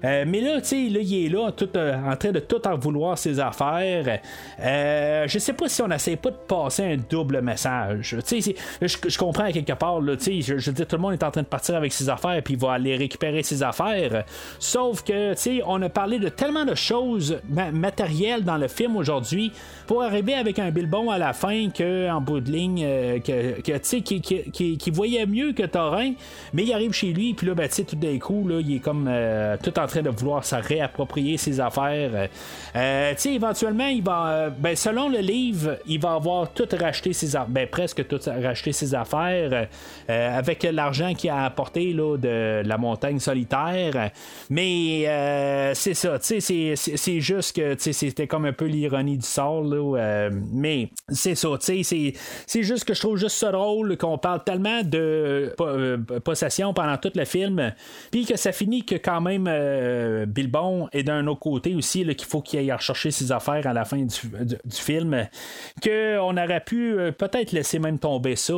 Euh, 0.04 0.24
mais 0.26 0.40
là, 0.40 0.60
tu 0.60 0.68
sais, 0.68 0.88
là, 0.88 1.00
il 1.00 1.26
est 1.26 1.28
là, 1.28 1.52
tout, 1.52 1.68
euh, 1.76 1.94
en 2.04 2.16
train 2.16 2.32
de 2.32 2.40
tout 2.40 2.66
en 2.66 2.76
vouloir 2.76 3.18
ses 3.18 3.40
affaires. 3.40 4.20
je 4.58 5.38
sais 5.38 5.52
pas 5.52 5.68
si 5.68 5.82
on 5.82 5.90
essaie 5.90 6.16
pas 6.16 6.30
de 6.30 6.36
passer 6.36 6.84
un 6.84 6.96
double 6.96 7.40
message. 7.40 8.16
Tu 8.26 8.42
sais, 8.42 8.54
je, 8.80 9.18
comprends 9.18 9.44
à 9.44 9.52
quelque 9.52 9.72
part, 9.72 10.00
tu 10.18 10.18
sais, 10.18 10.40
je, 10.40 10.58
je 10.58 10.70
dis, 10.70 10.86
tout 10.86 10.96
le 10.96 11.02
monde 11.02 11.14
est 11.14 11.24
en 11.24 11.30
train 11.30 11.42
de 11.42 11.46
partir 11.46 11.76
avec 11.76 11.92
ses 11.92 12.08
affaires, 12.08 12.40
puis 12.42 12.54
il 12.54 12.60
va 12.60 12.72
aller 12.72 12.96
récupérer 12.96 13.42
ses 13.42 13.62
affaires. 13.62 14.24
Sauf 14.58 15.02
que, 15.02 15.34
tu 15.34 15.40
sais, 15.40 15.62
on 15.66 15.80
a 15.82 15.88
parlé 15.88 16.18
de 16.18 16.28
tellement 16.28 16.64
de 16.64 16.74
choses 16.74 17.40
matérielles 17.72 18.44
dans 18.44 18.56
le 18.56 18.68
film 18.68 18.96
aujourd'hui 18.96 19.52
pour 19.86 20.02
arriver 20.02 20.34
avec 20.34 20.58
un 20.58 20.70
Bilbon 20.70 21.10
à 21.10 21.18
la 21.18 21.32
fin 21.32 21.70
que 21.70 22.10
en 22.10 22.20
bout 22.20 22.40
de 22.40 22.50
ligne 22.50 23.20
euh, 23.28 23.60
que, 23.60 23.78
qui, 23.78 24.78
qui, 24.78 24.90
voyait 24.90 25.26
mieux 25.26 25.52
que 25.52 25.64
Thorin 25.64 26.12
mais 26.52 26.64
il 26.64 26.72
arrive 26.72 26.92
chez 26.92 27.12
lui 27.12 27.34
puis 27.34 27.46
là 27.46 27.54
ben, 27.54 27.68
tout 27.68 27.96
d'un 27.96 28.18
coup 28.18 28.46
là, 28.48 28.60
il 28.60 28.76
est 28.76 28.78
comme 28.78 29.06
euh, 29.08 29.56
tout 29.62 29.76
en 29.78 29.86
train 29.86 30.02
de 30.02 30.10
vouloir 30.10 30.44
se 30.44 30.54
réapproprier 30.54 31.36
ses 31.36 31.60
affaires. 31.60 32.28
Euh, 32.74 33.14
éventuellement 33.24 33.88
il 33.88 34.02
va 34.02 34.50
ben, 34.50 34.76
selon 34.76 35.08
le 35.08 35.18
livre 35.18 35.78
il 35.86 36.00
va 36.00 36.14
avoir 36.14 36.52
tout 36.52 36.68
racheté 36.78 37.12
ses 37.12 37.36
affaires 37.36 37.48
ben, 37.48 37.66
presque 37.68 38.06
tout 38.06 38.20
racheté 38.26 38.72
ses 38.72 38.94
affaires 38.94 39.68
avec 40.08 40.62
l'argent 40.62 41.14
qu'il 41.14 41.30
a 41.30 41.44
apporté 41.44 41.92
là, 41.92 42.16
de 42.16 42.62
la 42.64 42.78
montagne 42.78 43.18
solitaire. 43.18 44.10
Mais 44.50 45.72
c'est 45.74 45.94
ça 45.94 46.18
c'est 46.20 47.20
juste 47.20 47.56
que 47.56 47.76
c'était 47.78 48.26
comme 48.26 48.46
un 48.46 48.52
peu 48.52 48.66
l'ironie 48.66 49.18
du 49.18 49.26
sort 49.26 49.56
euh, 49.72 50.30
mais 50.52 50.90
c'est 51.08 51.34
ça, 51.34 51.48
c'est 51.60 52.62
juste 52.62 52.84
que 52.84 52.94
je 52.94 53.00
trouve 53.00 53.15
juste 53.16 53.36
ça 53.36 53.52
drôle 53.52 53.96
qu'on 53.96 54.18
parle 54.18 54.44
tellement 54.44 54.82
de 54.82 55.54
euh, 55.60 55.98
possession 56.24 56.72
pendant 56.72 56.96
tout 56.96 57.12
le 57.14 57.24
film, 57.24 57.72
puis 58.10 58.24
que 58.24 58.36
ça 58.36 58.52
finit 58.52 58.84
que 58.84 58.94
quand 58.96 59.20
même 59.20 59.46
euh, 59.48 60.26
Bilbon 60.26 60.88
est 60.92 61.02
d'un 61.02 61.26
autre 61.26 61.40
côté 61.40 61.74
aussi, 61.74 62.04
qu'il 62.14 62.26
faut 62.26 62.40
qu'il 62.40 62.58
aille 62.58 62.72
rechercher 62.72 63.10
ses 63.10 63.32
affaires 63.32 63.66
à 63.66 63.72
la 63.72 63.84
fin 63.84 63.98
du, 63.98 64.56
film, 64.70 65.26
qu'on 65.82 66.36
aurait 66.36 66.64
pu 66.64 66.96
peut-être 67.18 67.52
laisser 67.52 67.78
même 67.78 67.98
tomber 67.98 68.36
ça. 68.36 68.54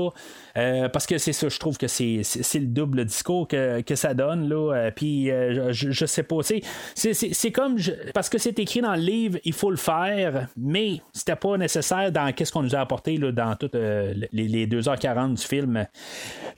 Euh, 0.58 0.88
parce 0.88 1.06
que 1.06 1.18
c'est 1.18 1.32
ça, 1.32 1.48
je 1.48 1.58
trouve 1.58 1.78
que 1.78 1.86
c'est, 1.86 2.22
le 2.54 2.66
double 2.66 3.04
discours 3.04 3.46
que, 3.46 3.82
ça 3.94 4.14
donne. 4.14 4.48
Là. 4.48 4.74
Euh, 4.74 4.90
puis 4.94 5.30
euh, 5.30 5.72
je, 5.72 6.06
sais 6.06 6.22
pas. 6.22 6.38
C'est, 6.42 7.52
comme. 7.52 7.76
parce 8.12 8.28
que 8.28 8.38
c'est 8.38 8.58
écrit 8.58 8.80
dans 8.80 8.94
le 8.94 9.02
livre, 9.02 9.38
il 9.44 9.52
faut 9.52 9.70
le 9.70 9.76
faire, 9.76 10.48
mais 10.56 11.00
c'était 11.12 11.36
pas 11.36 11.56
nécessaire 11.56 12.10
dans 12.12 12.32
qu'est-ce 12.32 12.52
qu'on 12.52 12.62
nous 12.62 12.74
a 12.74 12.80
apporté 12.80 13.16
là, 13.16 13.32
dans 13.32 13.54
toutes 13.56 13.74
les, 13.74 14.66
2h40 14.66 15.34
du 15.34 15.42
film. 15.42 15.86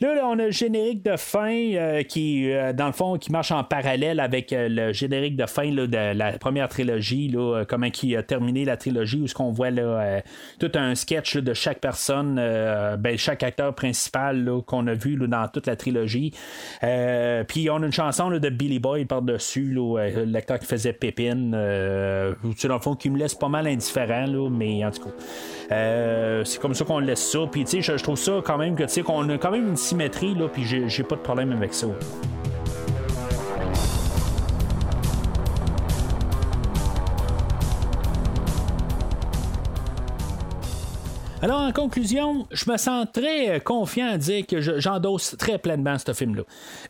Là, 0.01 0.09
on 0.25 0.39
a 0.39 0.47
le 0.47 0.51
générique 0.51 1.03
de 1.03 1.17
fin 1.17 2.03
qui, 2.09 2.51
dans 2.75 2.87
le 2.87 2.93
fond, 2.93 3.19
qui 3.19 3.31
marche 3.31 3.53
en 3.53 3.65
parallèle 3.65 4.21
avec 4.21 4.55
le 4.57 4.93
générique 4.93 5.37
de 5.37 5.47
fin 5.47 5.71
de 5.71 5.97
la 5.97 6.33
première 6.39 6.69
trilogie, 6.69 7.29
là, 7.29 7.65
comment 7.69 7.91
qui 7.91 8.17
a 8.17 8.23
terminé 8.23 8.65
la 8.65 8.77
trilogie, 8.77 9.21
où 9.21 9.27
ce 9.27 9.35
qu'on 9.35 9.51
voit 9.51 9.71
là, 9.71 10.23
tout 10.59 10.73
un 10.75 10.95
sketch 10.95 11.37
de 11.37 11.55
chaque 11.55 11.81
personne, 11.81 12.37
ben, 12.99 13.19
chaque 13.19 13.43
acteur 13.43 13.75
principal 13.75 13.90
qu'on 14.67 14.87
a 14.87 14.95
vu 14.95 15.17
dans 15.17 15.49
toute 15.49 15.67
la 15.67 15.77
trilogie. 15.77 16.33
Euh, 16.83 17.45
puis 17.45 17.71
on 17.71 17.83
a 17.83 17.87
une 17.87 17.93
chanson 17.93 18.31
de 18.31 18.49
Billy 18.49 18.79
Boy 18.79 19.05
par-dessus, 19.05 19.77
euh, 19.79 20.25
l'acteur 20.27 20.59
qui 20.59 20.67
faisait 20.67 20.93
Pépine. 20.93 21.53
Euh, 21.55 22.35
dans 22.65 22.75
le 22.75 22.81
fond, 22.81 22.95
qui 22.95 23.11
me 23.11 23.19
laisse 23.19 23.35
pas 23.35 23.49
mal 23.49 23.67
indifférent, 23.67 24.51
mais 24.51 24.85
en 24.85 24.91
tout 24.91 25.05
cas. 25.05 26.45
c'est 26.45 26.61
comme 26.61 26.75
ça 26.75 26.85
qu'on 26.85 26.99
laisse 26.99 27.31
ça. 27.31 27.41
Puis 27.51 27.65
je, 27.67 27.81
je 27.97 28.03
trouve 28.03 28.19
ça 28.19 28.41
quand 28.45 28.59
même 28.59 28.75
que 28.77 29.01
qu'on 29.01 29.29
a 29.29 29.39
quand 29.39 29.51
même 29.51 29.69
une 29.69 29.77
symétrie, 29.77 30.35
là, 30.35 30.49
puis 30.49 30.65
j'ai 30.65 31.03
pas 31.05 31.17
de 31.17 31.21
problème 31.21 31.53
avec 31.53 31.73
ça. 31.73 31.87
Alors, 41.43 41.61
en 41.61 41.73
conclusion, 41.73 42.47
je 42.51 42.71
me 42.71 42.77
sens 42.77 43.07
très 43.15 43.49
euh, 43.49 43.59
confiant 43.61 44.11
à 44.11 44.19
dire 44.19 44.47
que 44.47 44.61
j'endosse 44.61 45.37
très 45.39 45.57
pleinement 45.57 45.97
ce 45.97 46.13
film-là. 46.13 46.43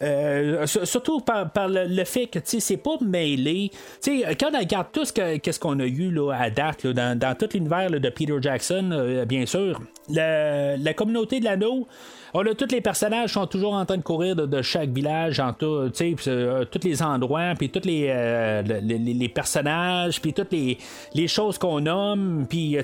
Euh, 0.02 0.66
surtout 0.66 1.20
par, 1.20 1.68
le, 1.68 2.04
fait 2.04 2.26
que 2.26 2.40
c'est 2.42 2.76
pas 2.76 2.96
mêlé. 3.00 3.70
sais, 4.00 4.24
quand 4.38 4.50
on 4.52 4.58
regarde 4.58 4.88
tout 4.92 5.04
ce 5.04 5.58
qu'on 5.60 5.78
a 5.78 5.84
eu 5.84 6.10
là, 6.10 6.32
à 6.32 6.50
date 6.50 6.84
dans, 6.84 7.36
tout 7.38 7.48
l'univers 7.54 7.92
de 7.92 8.08
Peter 8.08 8.34
Jackson, 8.40 8.90
euh, 8.92 9.24
bien 9.24 9.46
sûr, 9.46 9.80
la 10.08 10.94
communauté 10.94 11.38
de 11.38 11.44
l'anneau 11.44 11.86
on 12.34 12.46
a 12.46 12.54
tous 12.54 12.70
les 12.70 12.80
personnages 12.80 13.32
sont 13.32 13.46
toujours 13.46 13.74
en 13.74 13.84
train 13.84 13.96
de 13.96 14.02
courir 14.02 14.36
de, 14.36 14.62
chaque 14.62 14.90
village, 14.90 15.40
en 15.40 15.52
tout, 15.52 15.90
euh, 16.00 16.64
tous 16.64 16.84
les 16.84 17.02
endroits, 17.02 17.54
puis 17.58 17.70
tous 17.70 17.84
les, 17.84 18.06
euh, 18.08 18.62
les, 18.62 19.28
personnages, 19.28 20.20
puis 20.20 20.32
toutes 20.32 20.52
les, 20.52 21.28
choses 21.28 21.58
qu'on 21.58 21.80
nomme, 21.80 22.46
puis 22.48 22.76
euh, 22.76 22.82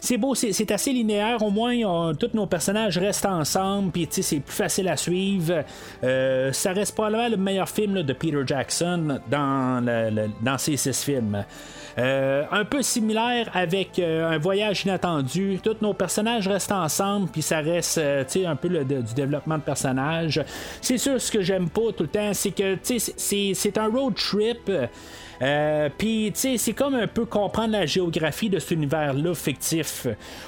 c'est 0.00 0.16
beau, 0.16 0.34
c'est 0.34 0.70
assez 0.70 0.92
linéaire, 0.92 1.42
au 1.42 1.50
moins 1.50 2.14
tous 2.14 2.30
nos 2.34 2.46
personnages 2.46 2.98
restent 2.98 3.26
ensemble, 3.26 3.90
puis 3.92 4.08
c'est 4.10 4.40
plus 4.40 4.54
facile 4.54 4.88
à 4.88 4.96
suivre. 4.96 5.64
ça 6.02 6.72
reste 6.72 6.94
probablement 6.94 7.28
le 7.28 7.36
meilleur 7.36 7.68
film 7.68 8.02
de 8.02 8.12
Peter 8.12 8.42
Jackson 8.46 9.18
dans, 9.30 9.84
dans 10.42 10.58
ces 10.58 10.76
six 10.76 11.04
films. 11.04 11.44
Euh, 11.98 12.44
un 12.50 12.64
peu 12.64 12.82
similaire 12.82 13.50
avec 13.52 13.98
euh, 13.98 14.30
un 14.30 14.38
voyage 14.38 14.84
inattendu. 14.84 15.60
Tous 15.62 15.76
nos 15.82 15.92
personnages 15.92 16.48
restent 16.48 16.72
ensemble, 16.72 17.28
puis 17.28 17.42
ça 17.42 17.58
reste 17.58 17.98
euh, 17.98 18.24
un 18.46 18.56
peu 18.56 18.68
le, 18.68 18.84
du 18.84 19.14
développement 19.14 19.58
de 19.58 19.62
personnages. 19.62 20.42
C'est 20.80 20.98
sûr, 20.98 21.20
ce 21.20 21.30
que 21.30 21.42
j'aime 21.42 21.68
pas 21.68 21.92
tout 21.96 22.04
le 22.04 22.08
temps, 22.08 22.32
c'est 22.32 22.50
que 22.50 22.78
c'est 22.82 23.78
un 23.78 23.88
road 23.88 24.14
trip. 24.14 24.70
Euh, 25.40 25.88
puis, 25.96 26.30
tu 26.34 26.40
sais, 26.40 26.56
c'est 26.56 26.72
comme 26.72 26.94
un 26.94 27.06
peu 27.06 27.24
comprendre 27.24 27.72
la 27.72 27.86
géographie 27.86 28.50
de 28.50 28.58
cet 28.58 28.72
univers-là 28.72 29.34
fictif. 29.34 30.06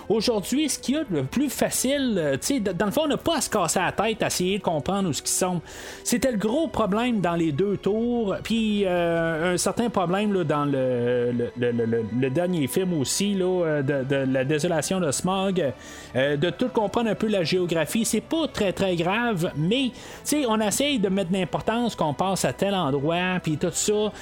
Aujourd'hui, 0.09 0.69
ce 0.69 0.78
qu'il 0.78 0.94
y 0.97 0.98
a 0.98 1.05
de 1.05 1.23
plus 1.23 1.51
facile, 1.51 2.15
euh, 2.16 2.32
tu 2.36 2.55
sais, 2.55 2.61
dans 2.61 2.86
le 2.86 2.93
fond, 2.93 3.02
on 3.05 3.09
n'a 3.09 3.16
pas 3.16 3.39
à 3.39 3.40
se 3.40 3.51
casser 3.51 3.81
la 3.81 3.93
tête 3.93 4.23
à 4.23 4.27
essayer 4.27 4.59
de 4.59 4.62
comprendre 4.62 5.09
où 5.09 5.12
ce 5.12 5.23
qu'ils 5.23 5.31
sont. 5.31 5.61
C'était 6.05 6.32
le 6.32 6.39
gros 6.39 6.69
problème 6.69 7.20
dans 7.20 7.35
les 7.35 7.52
deux 7.52 7.77
tours, 7.77 8.36
puis 8.43 8.85
euh, 8.85 9.55
un 9.55 9.56
certain 9.56 9.90
problème 9.90 10.32
là, 10.32 10.44
dans 10.44 10.65
le, 10.65 11.51
le, 11.56 12.31
dernier 12.31 12.66
film 12.66 12.94
aussi, 13.01 13.35
là, 13.35 13.82
de, 13.82 14.32
la 14.32 14.44
désolation 14.44 15.01
de 15.01 15.11
Smog, 15.11 15.73
de 16.15 16.51
tout 16.51 16.69
comprendre 16.69 17.11
un 17.11 17.15
peu 17.15 17.28
la 17.28 17.44
géographie. 17.44 18.05
C'est 18.05 18.20
pas 18.20 18.48
très 18.48 18.73
très 18.73 18.97
grave, 18.97 19.52
mais, 19.56 19.90
tu 19.93 19.93
sais, 20.24 20.47
on 20.47 20.61
essaye 20.61 20.98
de 20.98 21.09
mettre 21.09 21.32
l'importance 21.32 21.94
qu'on 21.94 22.15
passe 22.15 22.44
à 22.44 22.52
tel 22.52 22.74
endroit, 22.74 23.39
puis 23.43 23.56
tout 23.56 23.70
ça. 23.73 24.12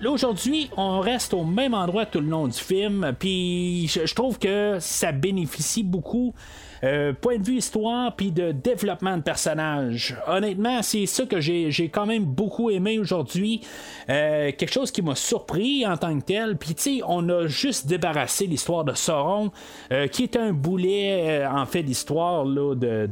Là 0.00 0.10
aujourd'hui, 0.10 0.70
on 0.76 1.00
reste 1.00 1.34
au 1.34 1.44
même 1.44 1.74
endroit 1.74 2.06
tout 2.06 2.20
le 2.20 2.28
long 2.28 2.48
du 2.48 2.58
film, 2.58 3.14
puis 3.18 3.88
je 3.88 4.14
trouve 4.14 4.38
que 4.38 4.78
ça 4.80 5.12
bénéficie 5.12 5.82
beaucoup 5.82 6.34
euh, 6.82 7.12
point 7.12 7.38
de 7.38 7.44
vue 7.44 7.56
histoire, 7.56 8.16
puis 8.16 8.30
de 8.30 8.52
développement 8.52 9.16
de 9.16 9.22
personnages. 9.22 10.16
Honnêtement, 10.26 10.82
c'est 10.82 11.04
ça 11.06 11.26
que 11.26 11.40
j'ai, 11.40 11.90
quand 11.92 12.06
même 12.06 12.24
beaucoup 12.24 12.70
aimé 12.70 12.98
aujourd'hui. 12.98 13.60
Euh, 14.08 14.50
quelque 14.56 14.72
chose 14.72 14.90
qui 14.90 15.02
m'a 15.02 15.14
surpris 15.14 15.86
en 15.86 15.96
tant 15.96 16.18
que 16.18 16.24
tel. 16.24 16.56
Puis, 16.56 16.74
tu 16.74 16.82
sais, 16.82 17.00
on 17.06 17.28
a 17.28 17.46
juste 17.46 17.86
débarrassé 17.86 18.46
l'histoire 18.46 18.84
de 18.84 18.94
Sauron, 18.94 19.50
euh, 19.92 20.06
qui 20.06 20.22
est 20.22 20.36
un 20.36 20.52
boulet, 20.52 21.46
en 21.46 21.66
fait, 21.66 21.82
d'histoire 21.82 22.44
là, 22.44 22.74
de, 22.74 23.06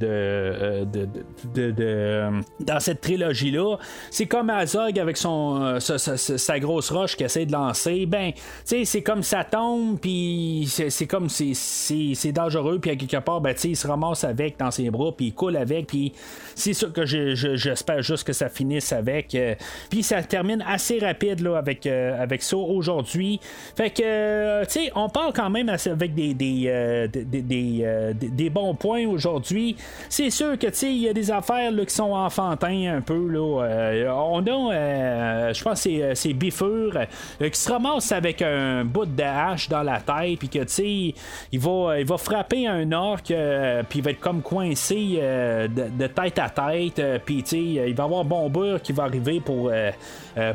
de, 1.54 2.30
dans 2.60 2.80
cette 2.80 3.00
trilogie-là. 3.02 3.76
C'est 4.10 4.26
comme 4.26 4.48
Azog 4.50 4.98
avec 4.98 5.16
son, 5.16 5.78
sa, 5.80 6.58
grosse 6.58 6.90
roche 6.90 7.16
qui 7.16 7.24
essaie 7.24 7.46
de 7.46 7.52
lancer. 7.52 8.06
Ben, 8.06 8.32
tu 8.32 8.40
sais, 8.64 8.84
c'est 8.84 9.02
comme 9.02 9.22
ça 9.22 9.44
tombe, 9.44 9.98
puis 10.00 10.66
c'est, 10.68 11.06
comme 11.06 11.28
c'est, 11.28 11.52
c'est, 11.54 12.32
dangereux, 12.32 12.78
puis 12.78 12.90
à 12.90 12.96
quelque 12.96 13.18
part, 13.18 13.40
ben, 13.40 13.54
il 13.64 13.76
se 13.76 13.86
ramasse 13.86 14.24
avec 14.24 14.58
dans 14.58 14.70
ses 14.70 14.90
bras, 14.90 15.12
puis 15.16 15.26
il 15.26 15.34
coule 15.34 15.56
avec, 15.56 15.86
puis 15.86 16.12
c'est 16.54 16.74
sûr 16.74 16.92
que 16.92 17.06
j'espère 17.06 18.02
juste 18.02 18.26
que 18.26 18.32
ça 18.32 18.48
finisse 18.48 18.92
avec. 18.92 19.34
Euh, 19.34 19.54
puis 19.90 20.02
ça 20.02 20.22
termine 20.22 20.62
assez 20.66 20.98
rapide 20.98 21.40
là, 21.40 21.56
avec, 21.56 21.86
euh, 21.86 22.20
avec 22.20 22.42
ça 22.42 22.56
aujourd'hui. 22.56 23.40
Fait 23.76 23.90
que, 23.90 24.02
euh, 24.04 24.64
tu 24.64 24.72
sais, 24.72 24.92
on 24.94 25.08
parle 25.08 25.32
quand 25.32 25.50
même 25.50 25.68
avec 25.68 26.14
des, 26.14 26.34
des, 26.34 27.08
des, 27.12 28.14
des, 28.14 28.50
bons 28.50 28.74
points 28.74 29.06
aujourd'hui. 29.06 29.76
C'est 30.08 30.30
sûr 30.30 30.58
que, 30.58 30.66
tu 30.66 30.74
sais, 30.74 30.92
il 30.92 30.98
y 30.98 31.08
a 31.08 31.12
des 31.12 31.30
affaires 31.30 31.70
là, 31.70 31.84
qui 31.84 31.94
sont 31.94 32.12
enfantins 32.12 32.96
un 32.96 33.00
peu. 33.00 33.28
Là. 33.28 34.12
on 34.14 34.40
a, 34.46 35.52
je 35.52 35.62
pense, 35.62 35.86
c'est 36.14 36.32
Bifur 36.32 36.92
qui 37.38 37.58
se 37.58 37.70
ramasse 37.70 38.12
avec 38.12 38.42
un 38.42 38.84
bout 38.84 39.06
de 39.06 39.22
hache 39.22 39.68
dans 39.68 39.82
la 39.82 40.00
tête, 40.00 40.38
puis 40.38 40.48
que, 40.48 40.60
tu 40.60 40.68
sais, 40.68 41.14
il 41.52 41.60
va, 41.60 42.00
il 42.00 42.06
va 42.06 42.18
frapper 42.18 42.66
un 42.66 42.90
orc. 42.92 43.22
Euh, 43.48 43.82
puis 43.88 44.00
il 44.00 44.04
va 44.04 44.10
être 44.10 44.20
comme 44.20 44.42
coincé 44.42 45.18
euh, 45.20 45.68
de, 45.68 46.06
tête 46.06 46.38
à 46.38 46.50
tête. 46.50 46.98
Euh, 46.98 47.18
puis 47.24 47.38
il 47.38 47.94
va 47.94 48.04
y 48.04 48.06
avoir 48.06 48.24
Bombure 48.24 48.82
qui 48.82 48.92
va 48.92 49.04
arriver 49.04 49.40
pour, 49.40 49.72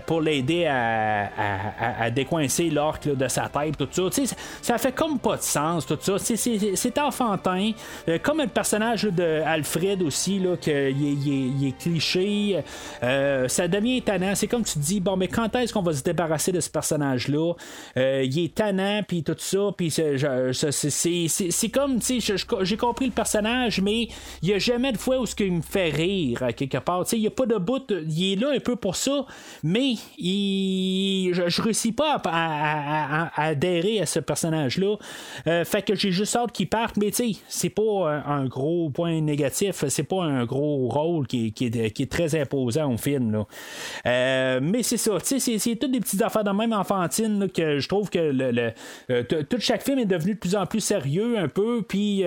pour 0.06 0.22
l'aider 0.22 0.66
à, 0.66 1.30
à, 2.00 2.10
décoincer 2.10 2.70
l'orque 2.70 3.08
de 3.08 3.28
sa 3.28 3.50
tête, 3.50 3.78
tout 3.78 3.88
ça. 3.92 4.26
ça. 4.62 4.78
Fait 4.78 4.92
comme 4.92 5.20
pas 5.20 5.38
de 5.38 5.42
sens, 5.42 5.86
tout 5.86 5.98
ça. 6.00 6.16
C'est 6.18 6.98
enfantin. 7.00 7.72
comme 8.22 8.42
le 8.42 8.48
personnage 8.48 9.04
de 9.04 9.42
Alfred 9.46 10.02
aussi, 10.04 10.40
là, 10.40 10.56
que 10.58 10.92
il, 10.92 11.68
est, 11.68 11.78
cliché. 11.78 12.62
ça 13.02 13.68
devient 13.68 13.98
étonnant. 13.98 14.36
C'est 14.36 14.48
comme 14.48 14.64
tu 14.64 14.80
dis, 14.80 15.00
bon, 15.00 15.18
mais 15.18 15.28
quand 15.28 15.54
est-ce 15.56 15.74
qu'on 15.74 15.82
va 15.82 15.94
se 15.94 16.04
débarrasser 16.04 16.52
de 16.52 16.60
ce 16.60 16.70
personnage-là? 16.70 17.54
il 17.96 18.46
est 18.46 18.56
tannant, 18.56 19.02
puis 19.08 19.24
tout 19.24 19.36
ça. 19.38 19.70
Puis 19.76 19.92
c'est 19.92 21.70
comme, 21.70 22.00
tu 22.00 22.22
sais, 22.22 22.36
j'ai 22.62 22.78
compris 22.78 23.06
le 23.06 23.12
personnage, 23.12 23.82
mais 23.82 24.08
il 24.42 24.50
n'y 24.50 24.54
a 24.54 24.60
jamais 24.60 24.92
de 24.92 24.98
fois 24.98 25.20
où 25.20 25.26
ce 25.26 25.36
qui 25.36 25.50
me 25.50 25.62
fait 25.62 25.90
rire 25.90 26.40
quelque 26.56 26.78
part. 26.78 27.06
Il 27.12 27.22
n'y 27.22 27.28
a 27.28 27.32
pas 27.32 27.46
de 27.46 27.58
bout. 27.58 27.92
Il 28.10 28.34
est 28.34 28.36
là 28.36 28.52
un 28.56 28.60
peu 28.60 28.76
pour 28.76 28.96
ça, 28.96 29.26
mais 29.64 29.73
il... 29.80 31.34
je, 31.34 31.42
ne 31.42 31.64
réussis 31.64 31.92
pas 31.92 32.22
à, 32.26 33.42
adhérer 33.42 34.02
à 34.02 34.06
ce 34.06 34.20
personnage-là. 34.20 34.96
Euh, 35.48 35.66
fait 35.66 35.82
que 35.82 35.96
j'ai 35.96 36.12
juste 36.12 36.36
hâte 36.36 36.52
qu'il 36.52 36.70
parte, 36.70 36.98
mais 36.98 37.12
tu 37.12 37.34
sais, 37.34 37.40
c'est 37.48 37.70
pas 37.70 38.24
un, 38.26 38.46
gros 38.46 38.90
point 38.90 39.22
négatif. 39.22 39.86
C'est 39.88 40.04
pas 40.04 40.24
un 40.24 40.46
gros 40.46 40.90
rôle 40.90 41.28
qui, 41.28 41.54
est, 41.60 42.12
très 42.12 42.40
imposant 42.40 42.94
au 42.94 42.98
film. 42.98 43.32
Là. 43.32 43.46
Euh, 44.06 44.60
mais 44.62 44.84
c'est 44.84 44.98
ça, 44.98 45.14
c'est, 45.24 45.40
c'est 45.40 45.76
toutes 45.76 45.92
des 45.92 46.00
petites 46.00 46.22
affaires 46.22 46.44
de 46.44 46.52
même 46.52 46.74
enfantine 46.74 47.50
que 47.50 47.80
je 47.80 47.88
trouve 47.88 48.10
que 48.10 48.20
le, 48.20 48.72
euh, 49.10 49.24
tout 49.24 49.60
chaque 49.60 49.84
film 49.84 50.00
est 50.00 50.06
devenu 50.06 50.34
de 50.34 50.40
plus 50.40 50.56
en 50.56 50.66
plus 50.66 50.82
sérieux 50.82 51.38
un 51.38 51.48
peu, 51.48 51.84
puis 51.88 52.24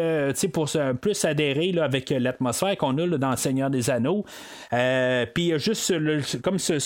pour 0.53 0.69
plus 1.01 1.25
adhérer 1.25 1.75
avec 1.81 2.11
l'atmosphère 2.11 2.77
qu'on 2.77 2.97
a 2.99 3.07
dans 3.19 3.31
le 3.31 3.37
Seigneur 3.37 3.71
des 3.71 3.91
Anneaux. 3.91 4.25
Puis 4.71 5.53
juste 5.59 5.93
comme 6.43 6.59
ce, 6.59 6.79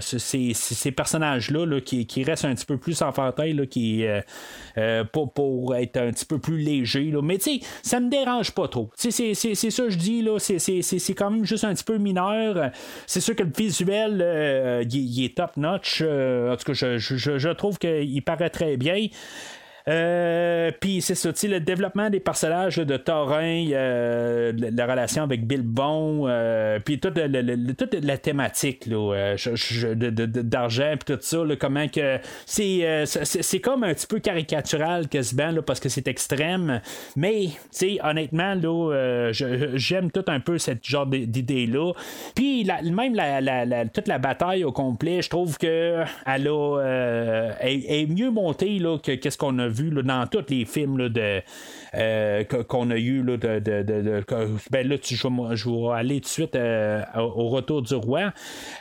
ces, 0.00 0.92
personnages-là 0.92 1.80
qui, 1.80 2.06
qui, 2.06 2.24
restent 2.24 2.44
un 2.44 2.54
petit 2.54 2.66
peu 2.66 2.78
plus 2.78 3.02
enfantins, 3.02 3.52
là, 3.52 3.66
qui, 3.66 4.04
euh, 4.04 4.20
euh, 4.78 5.04
pour, 5.04 5.32
pour, 5.32 5.74
être 5.76 5.96
un 5.96 6.10
petit 6.10 6.24
peu 6.24 6.38
plus 6.38 6.58
léger. 6.58 7.10
Là. 7.10 7.22
Mais 7.22 7.38
tu 7.38 7.58
sais, 7.58 7.66
ça 7.82 8.00
me 8.00 8.08
dérange 8.08 8.52
pas 8.52 8.68
trop. 8.68 8.90
C'est, 8.94 9.10
ça 9.10 9.82
que 9.84 9.90
je 9.90 9.98
dis, 9.98 10.22
là, 10.22 10.38
c'est, 10.38 11.14
quand 11.14 11.30
même 11.30 11.44
juste 11.44 11.64
un 11.64 11.74
petit 11.74 11.84
peu 11.84 11.98
mineur. 11.98 12.70
C'est 13.06 13.20
sûr 13.20 13.34
que 13.36 13.42
le 13.42 13.52
visuel, 13.56 14.86
il, 14.90 15.24
est 15.24 15.36
top 15.36 15.56
notch. 15.56 16.02
en 16.02 16.56
tout 16.56 16.64
cas, 16.64 16.72
je, 16.72 16.98
je, 16.98 17.38
je 17.38 17.48
trouve 17.50 17.78
qu'il 17.78 18.22
paraît 18.22 18.50
très 18.50 18.76
bien. 18.76 19.08
Euh, 19.88 20.70
puis 20.80 21.00
c'est 21.00 21.14
ça, 21.14 21.30
le 21.42 21.58
développement 21.58 22.10
des 22.10 22.20
personnages 22.20 22.76
de 22.76 22.96
Thorin, 22.96 23.66
euh, 23.72 24.52
la 24.56 24.86
relation 24.86 25.22
avec 25.22 25.46
Bilbon, 25.46 26.26
euh, 26.28 26.78
puis 26.84 27.00
toute, 27.00 27.18
la 27.18 28.18
thématique 28.18 28.86
là, 28.86 29.34
d'argent, 30.42 30.94
puis 30.98 31.14
tout 31.14 31.20
ça, 31.20 31.38
comment 31.58 31.88
que 31.88 32.18
c'est, 32.46 33.04
c'est, 33.06 33.60
comme 33.60 33.84
un 33.84 33.94
petit 33.94 34.06
peu 34.06 34.20
caricatural 34.20 35.08
quasiment, 35.08 35.50
là, 35.50 35.62
parce 35.62 35.80
que 35.80 35.88
c'est 35.88 36.08
extrême. 36.08 36.80
Mais, 37.16 37.48
honnêtement, 38.02 38.54
là, 38.54 39.30
j'aime 39.32 40.10
tout 40.10 40.24
un 40.28 40.40
peu 40.40 40.58
cette 40.58 40.84
genre 40.84 41.06
d'idée-là. 41.06 41.92
Puis 42.34 42.68
même 42.84 43.14
la, 43.14 43.86
toute 43.86 44.08
la 44.08 44.18
bataille 44.18 44.64
au 44.64 44.72
complet, 44.72 45.22
je 45.22 45.30
trouve 45.30 45.58
que 45.58 46.04
elle, 46.26 46.48
a, 46.48 47.54
est 47.62 48.06
mieux 48.06 48.30
montée 48.30 48.78
là, 48.78 48.98
que 48.98 49.12
qu'est-ce 49.12 49.38
qu'on 49.38 49.58
a 49.58 49.69
vu 49.70 49.90
dans 49.90 50.26
tous 50.26 50.44
les 50.48 50.64
films 50.64 51.08
de, 51.08 51.42
euh, 51.94 52.44
qu'on 52.44 52.90
a 52.90 52.96
eu. 52.96 53.22
Là, 53.22 53.36
ben 54.70 54.88
là, 54.88 54.98
tu, 54.98 55.16
je, 55.16 55.28
vais 55.28 55.92
aller 55.94 56.20
tout 56.20 56.24
de 56.24 56.28
suite 56.28 56.56
euh, 56.56 57.02
au 57.16 57.48
retour 57.48 57.82
du 57.82 57.94
roi. 57.94 58.32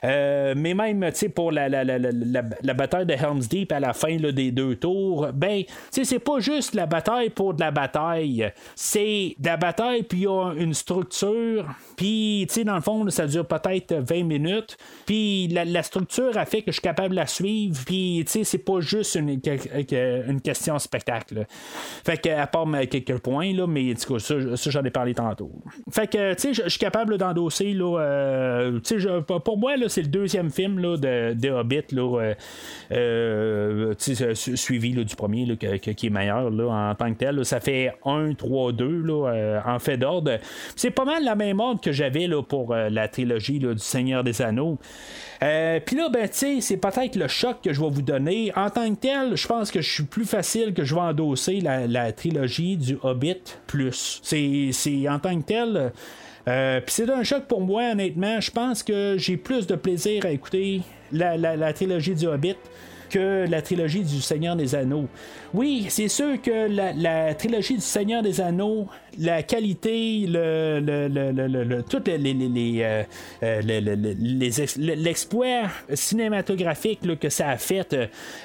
Euh, 0.04 0.54
mais 0.56 0.74
même 0.74 1.10
pour 1.36 1.52
la, 1.52 1.70
la, 1.70 1.84
la, 1.84 1.98
la, 1.98 2.74
bataille 2.74 3.06
de 3.06 3.14
Helm's 3.14 3.48
Deep 3.50 3.72
à 3.72 3.80
la 3.80 3.94
fin 3.94 4.16
des 4.18 4.52
deux 4.52 4.76
tours, 4.76 5.30
ben, 5.34 5.64
c'est 5.92 6.20
pas 6.20 6.40
juste 6.40 6.76
la 6.76 6.86
bataille 6.86 7.30
pour 7.30 7.54
de 7.54 7.62
la 7.62 7.72
bataille. 7.72 8.52
C'est 8.76 9.36
de 9.40 9.48
la 9.48 9.58
bataille, 9.58 10.04
puis 10.04 10.20
il 10.20 10.24
y 10.24 10.28
a 10.28 10.54
une 10.58 10.74
structure, 10.74 11.66
puis 11.96 12.48
dans 12.66 12.76
le 12.76 12.82
fond, 12.82 13.10
ça 13.10 13.28
dure 13.28 13.46
peut-être 13.46 13.96
20 13.96 14.24
minutes, 14.24 14.78
puis 15.06 15.48
la, 15.48 15.84
structure 15.84 16.38
a 16.38 16.46
fait 16.46 16.62
que 16.62 16.72
je 16.72 16.74
suis 16.74 16.82
capable 16.82 17.12
de 17.12 17.16
la 17.16 17.28
suivre, 17.28 17.80
puis 17.86 18.24
c'est 18.28 18.58
pas 18.58 18.80
juste 18.80 19.16
une, 19.16 19.30
une 19.30 20.42
question 20.42 20.79
spectacle. 20.80 21.46
Fait 22.04 22.18
que, 22.18 22.30
à 22.30 22.48
part 22.48 22.68
quelques 22.90 23.20
points, 23.20 23.54
là, 23.54 23.68
mais 23.68 23.94
ça, 23.96 24.36
j'en 24.56 24.84
ai 24.84 24.90
parlé 24.90 25.14
tantôt. 25.14 25.52
Fait 25.92 26.08
que, 26.08 26.34
tu 26.34 26.54
sais, 26.54 26.64
je 26.64 26.70
suis 26.70 26.80
capable 26.80 27.18
d'endosser, 27.18 27.74
là, 27.74 28.00
euh, 28.00 28.80
pour 29.22 29.58
moi, 29.58 29.78
là, 29.78 29.90
c'est 29.90 30.02
le 30.02 30.08
deuxième 30.08 30.50
film 30.50 30.80
là, 30.80 30.98
de, 30.98 31.34
de 31.34 31.50
Hobbit, 31.50 31.92
là, 31.92 32.22
euh, 32.22 32.34
euh 32.92 33.94
suivi 34.56 34.94
là, 34.94 35.04
du 35.04 35.16
premier, 35.16 35.46
là, 35.46 35.56
qui 35.56 36.08
est 36.08 36.10
meilleur 36.10 36.50
là, 36.50 36.92
en 36.92 36.96
tant 36.96 37.12
que 37.14 37.20
tel. 37.20 37.46
ça 37.46 37.60
fait 37.60 37.94
1, 38.06 38.34
3, 38.34 38.72
2 38.72 39.02
là, 39.02 39.28
euh, 39.28 39.60
en 39.66 39.80
fait 39.80 39.98
d'ordre. 39.98 40.38
C'est 40.76 40.92
pas 40.92 41.06
mal 41.06 41.24
la 41.24 41.36
même 41.36 41.60
ordre 41.60 41.82
que 41.82 41.92
j'avais 41.92 42.28
là, 42.28 42.42
pour 42.42 42.74
la 42.74 43.08
trilogie 43.08 43.60
là, 43.60 43.74
du 43.74 43.80
Seigneur 43.80 44.24
des 44.24 44.42
Anneaux. 44.42 44.78
Puis 45.40 45.96
là, 45.96 46.10
ben, 46.10 46.28
tu 46.28 46.38
sais, 46.38 46.62
c'est 46.62 46.78
peut-être 46.78 47.16
le 47.16 47.28
choc 47.28 47.58
que 47.64 47.74
je 47.74 47.82
vais 47.82 47.90
vous 47.90 48.02
donner. 48.02 48.52
En 48.56 48.70
tant 48.70 48.90
que 48.94 49.00
tel, 49.00 49.36
je 49.36 49.48
pense 49.48 49.72
que 49.72 49.82
je 49.82 49.90
suis 49.90 50.04
plus 50.04 50.26
facile 50.26 50.69
que 50.74 50.84
je 50.84 50.96
vais 50.96 51.02
endosser 51.02 51.62
la, 51.62 52.12
trilogie 52.12 52.78
du 52.78 52.98
Hobbit 53.02 53.58
plus. 53.68 54.20
C'est 54.24 55.10
en 55.10 55.20
tant 55.20 55.40
que 55.40 55.46
tel. 55.46 55.92
Euh, 56.48 56.82
puis 56.82 56.94
c'est 56.94 57.10
un 57.10 57.24
choc 57.24 57.46
pour 57.46 57.62
moi, 57.62 57.92
honnêtement. 57.92 58.40
Je 58.40 58.52
pense 58.52 58.82
que 58.84 59.16
j'ai 59.18 59.38
plus 59.38 59.68
de 59.68 59.76
plaisir 59.76 60.26
à 60.26 60.32
écouter 60.32 60.82
la, 61.12 61.38
la 61.38 61.74
trilogie 61.74 62.16
du 62.16 62.28
Hobbit 62.28 62.56
que 63.10 63.46
la 63.50 63.62
trilogie 63.62 64.04
du 64.04 64.22
Seigneur 64.22 64.56
des 64.56 64.76
Anneaux. 64.76 65.08
Oui, 65.54 65.88
c'est 65.90 66.08
sûr 66.08 66.42
que 66.42 66.68
la, 66.70 67.34
trilogie 67.34 67.76
du 67.76 67.82
Seigneur 67.82 68.22
des 68.22 68.40
Anneaux, 68.40 68.88
la 69.18 69.44
qualité, 69.44 70.28
l'exploit 74.78 75.64
cinématographique 75.94 77.00
que 77.20 77.30
ça 77.30 77.50
a 77.50 77.58
fait, 77.58 77.96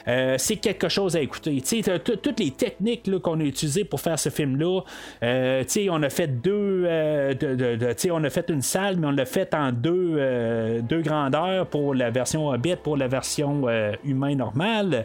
euh, 0.08 0.34
c'est 0.38 0.56
quelque 0.56 0.88
chose 0.88 1.16
à 1.16 1.20
écouter. 1.20 1.62
toutes 2.04 2.40
les 2.40 2.50
techniques 2.50 3.10
qu'on 3.20 3.40
a 3.40 3.44
utilisées 3.44 3.84
pour 3.84 4.00
faire 4.00 4.18
ce 4.18 4.28
film-là, 4.28 4.80
euh, 5.22 5.64
on 5.90 6.02
a 6.02 6.10
fait 6.10 6.28
deux, 6.28 6.84
euh, 6.86 7.34
de, 7.34 8.10
on 8.10 8.24
a 8.24 8.30
fait 8.30 8.48
une 8.50 8.62
salle, 8.62 8.96
mais 8.96 9.06
on 9.06 9.12
l'a 9.12 9.26
fait 9.26 9.54
en 9.54 9.72
deux, 9.72 10.80
deux 10.82 11.02
grandeurs 11.02 11.66
pour 11.66 11.94
la 11.94 12.10
version 12.10 12.48
Hobbit, 12.48 12.76
pour 12.82 12.96
la 12.96 13.08
version 13.08 13.66
humain 14.04 14.34
normale. 14.34 15.04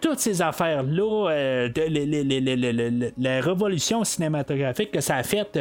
toutes 0.00 0.18
ces 0.18 0.42
affaires-là, 0.42 1.30
euh, 1.30 3.08
la 3.18 3.40
révolution 3.40 4.04
cinématographique 4.04 4.79
que 4.86 5.00
ça 5.00 5.16
a 5.16 5.22
faite, 5.22 5.58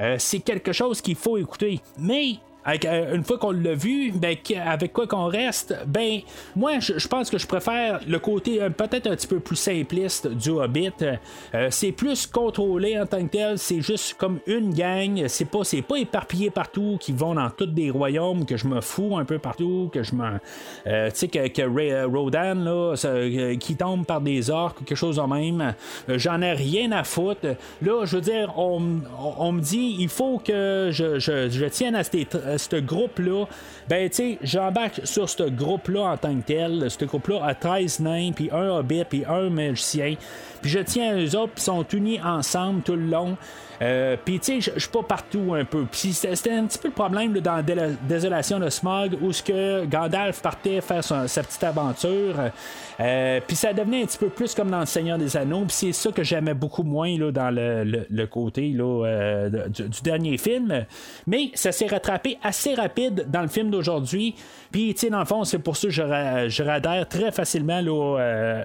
euh, 0.00 0.16
c'est 0.18 0.40
quelque 0.40 0.72
chose 0.72 1.00
qu'il 1.00 1.16
faut 1.16 1.36
écouter. 1.38 1.80
Mais 1.98 2.36
euh, 2.68 3.14
une 3.14 3.24
fois 3.24 3.38
qu'on 3.38 3.52
l'a 3.52 3.74
vu, 3.74 4.12
ben, 4.12 4.36
avec 4.64 4.92
quoi 4.92 5.06
qu'on 5.06 5.26
reste, 5.26 5.74
ben, 5.86 6.20
moi, 6.54 6.78
je, 6.78 7.08
pense 7.08 7.30
que 7.30 7.38
je 7.38 7.46
préfère 7.46 8.00
le 8.06 8.18
côté 8.18 8.62
euh, 8.62 8.70
peut-être 8.70 9.06
un 9.06 9.16
petit 9.16 9.26
peu 9.26 9.40
plus 9.40 9.56
simpliste 9.56 10.28
du 10.28 10.50
Hobbit. 10.50 10.92
Euh, 11.54 11.68
c'est 11.70 11.92
plus 11.92 12.26
contrôlé 12.26 12.98
en 12.98 13.06
tant 13.06 13.24
que 13.24 13.30
tel, 13.30 13.58
c'est 13.58 13.80
juste 13.80 14.14
comme 14.14 14.40
une 14.46 14.74
gang, 14.74 15.24
c'est 15.28 15.46
pas, 15.46 15.62
pas 15.88 15.96
éparpillé 15.96 16.50
partout, 16.50 16.98
qui 17.00 17.12
vont 17.12 17.34
dans 17.34 17.50
tous 17.50 17.66
des 17.66 17.90
royaumes, 17.90 18.44
que 18.44 18.56
je 18.56 18.66
me 18.66 18.80
fous 18.80 19.16
un 19.16 19.24
peu 19.24 19.38
partout, 19.38 19.90
que 19.92 20.02
je 20.02 20.14
me. 20.14 20.38
tu 20.84 21.16
sais, 21.16 21.28
que, 21.28 21.48
que 21.48 22.06
Rodan, 22.06 22.54
là, 22.54 22.94
qui 23.58 23.76
tombe 23.76 24.04
par 24.04 24.20
des 24.20 24.50
orques, 24.50 24.78
quelque 24.84 24.96
chose 24.96 25.16
de 25.16 25.22
même, 25.22 25.74
j'en 26.08 26.40
ai 26.42 26.52
rien 26.52 26.92
à 26.92 27.04
foutre. 27.04 27.46
Là, 27.82 28.04
je 28.04 28.16
veux 28.16 28.22
dire, 28.22 28.52
on, 28.56 28.80
me 28.80 29.60
dit, 29.60 29.96
il 29.98 30.08
faut 30.08 30.38
que 30.38 30.90
je, 30.92 31.18
je, 31.18 31.48
je 31.48 31.66
tienne 31.66 31.94
à 31.94 32.04
ces 32.04 32.26
euh, 32.49 32.49
ce 32.58 32.76
groupe-là, 32.76 33.46
ben, 33.88 34.08
tu 34.08 34.16
sais, 34.16 34.38
j'embarque 34.42 35.00
sur 35.04 35.28
ce 35.28 35.44
groupe-là 35.44 36.12
en 36.12 36.16
tant 36.16 36.34
que 36.36 36.42
tel. 36.42 36.90
Ce 36.90 37.04
groupe-là 37.04 37.44
a 37.44 37.54
13 37.54 38.00
nains, 38.00 38.32
puis 38.32 38.50
un 38.52 38.68
hobbit, 38.68 39.04
puis 39.04 39.24
un 39.28 39.50
magicien. 39.50 40.14
Puis 40.62 40.70
je 40.70 40.78
tiens 40.80 41.16
à 41.16 41.20
eux 41.20 41.36
autres, 41.36 41.52
puis 41.54 41.64
sont 41.64 41.86
unis 41.92 42.20
ensemble 42.20 42.82
tout 42.82 42.96
le 42.96 43.06
long. 43.06 43.36
Euh, 43.82 44.16
tu 44.26 44.38
sais, 44.42 44.60
je 44.60 44.78
suis 44.78 44.90
pas 44.90 45.02
partout 45.02 45.54
un 45.54 45.64
peu. 45.64 45.86
Puis, 45.90 46.12
c'était 46.12 46.52
un 46.52 46.66
petit 46.66 46.78
peu 46.78 46.88
le 46.88 46.94
problème 46.94 47.32
dans 47.40 47.64
Désolation 48.06 48.58
de 48.58 48.68
Smog, 48.68 49.16
où 49.22 49.32
ce 49.32 49.42
que 49.42 49.86
Gandalf 49.86 50.42
partait 50.42 50.80
faire 50.80 51.02
sa 51.02 51.42
petite 51.42 51.64
aventure. 51.64 52.34
Euh, 53.00 53.40
puis, 53.46 53.56
ça 53.56 53.72
devenait 53.72 54.02
un 54.02 54.06
petit 54.06 54.18
peu 54.18 54.28
plus 54.28 54.54
comme 54.54 54.70
dans 54.70 54.80
Le 54.80 54.86
Seigneur 54.86 55.16
des 55.16 55.34
Anneaux. 55.36 55.64
Puis, 55.66 55.76
c'est 55.76 55.92
ça 55.92 56.12
que 56.12 56.22
j'aimais 56.22 56.54
beaucoup 56.54 56.82
moins 56.82 57.16
là, 57.18 57.32
dans 57.32 57.50
le, 57.50 58.26
côté 58.26 58.68
là, 58.68 59.06
euh, 59.06 59.68
du, 59.68 60.02
dernier 60.02 60.36
film. 60.36 60.84
Mais 61.26 61.50
ça 61.54 61.72
s'est 61.72 61.86
rattrapé 61.86 62.38
assez 62.42 62.74
rapide 62.74 63.26
dans 63.28 63.42
le 63.42 63.48
film 63.48 63.70
d'aujourd'hui. 63.70 64.34
Puis, 64.70 64.94
tu 64.94 65.00
sais, 65.00 65.10
dans 65.10 65.20
le 65.20 65.24
fond, 65.24 65.44
c'est 65.44 65.58
pour 65.58 65.76
ça 65.76 65.88
que 65.88 65.94
je, 65.94 66.02
je 66.48 67.04
très 67.04 67.32
facilement 67.32 67.80
là, 67.80 68.62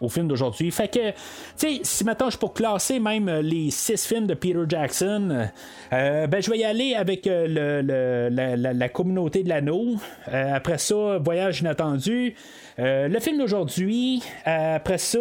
au 0.00 0.08
film 0.08 0.28
d'aujourd'hui. 0.28 0.70
Fait 0.70 0.88
que, 0.88 1.10
tu 1.10 1.14
sais, 1.56 1.80
si 1.82 2.04
maintenant 2.04 2.30
je 2.30 2.38
pour 2.38 2.54
classer 2.54 2.98
même 2.98 3.30
les 3.40 3.70
six 3.70 4.06
film 4.06 4.26
de 4.26 4.34
Peter 4.34 4.64
Jackson, 4.68 5.48
euh, 5.92 6.26
ben, 6.26 6.42
je 6.42 6.50
vais 6.50 6.58
y 6.58 6.64
aller 6.64 6.94
avec 6.94 7.26
euh, 7.26 7.82
le, 7.82 8.72
la, 8.72 8.88
communauté 8.88 9.42
de 9.42 9.48
l'anneau. 9.48 9.96
Euh, 10.32 10.54
après 10.54 10.78
ça, 10.78 11.18
Voyage 11.18 11.60
inattendu. 11.60 12.34
le 12.78 13.18
film 13.20 13.38
d'aujourd'hui. 13.38 14.22
après 14.44 14.98
ça, 14.98 15.18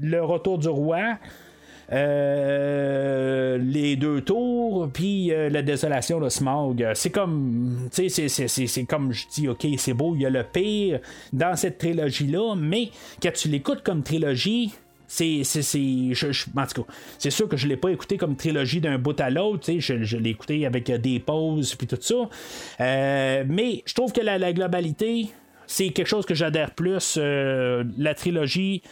Le 0.00 0.22
Retour 0.22 0.58
du 0.58 0.68
Roi. 0.68 1.18
Les 1.92 3.96
deux 3.96 4.22
tours, 4.22 4.88
puis 4.92 5.28
la 5.28 5.62
désolation, 5.62 6.20
de 6.20 6.28
Smog. 6.28 6.86
C'est 6.94 7.10
comme, 7.10 7.88
tu 7.94 8.08
sais, 8.08 8.28
c'est 8.28 8.84
comme 8.84 9.12
je 9.12 9.24
dis, 9.34 9.48
ok, 9.48 9.66
c'est 9.76 9.94
beau, 9.94 10.14
il 10.14 10.22
y 10.22 10.26
a 10.26 10.30
le 10.30 10.44
pire 10.44 11.00
dans 11.32 11.56
cette 11.56 11.78
trilogie-là, 11.78 12.54
mais 12.56 12.90
quand 13.22 13.32
tu 13.32 13.48
l'écoutes 13.48 13.82
comme 13.82 14.02
trilogie, 14.02 14.72
c'est, 15.12 15.44
c'est, 15.44 17.30
sûr 17.30 17.48
que 17.48 17.56
je 17.58 17.68
l'ai 17.68 17.76
pas 17.76 17.90
écouté 17.90 18.16
comme 18.16 18.34
trilogie 18.34 18.80
d'un 18.80 18.96
bout 18.96 19.20
à 19.20 19.28
l'autre, 19.28 19.70
je, 19.78 20.02
je 20.02 20.16
l'ai 20.16 20.30
écouté 20.30 20.64
avec 20.64 20.88
euh, 20.88 20.96
des 20.96 21.20
pauses 21.20 21.74
puis 21.74 21.86
tout 21.86 21.98
ça. 22.00 22.14
Euh, 22.80 23.44
mais 23.46 23.82
je 23.84 23.92
trouve 23.92 24.12
que 24.12 24.22
la, 24.22 24.52
globalité, 24.54 25.28
c'est 25.66 25.90
quelque 25.90 26.06
chose 26.06 26.24
que 26.24 26.34
j'adhère 26.34 26.70
plus. 26.70 27.16
Euh, 27.18 27.84
la 27.98 28.14
trilogie 28.14 28.82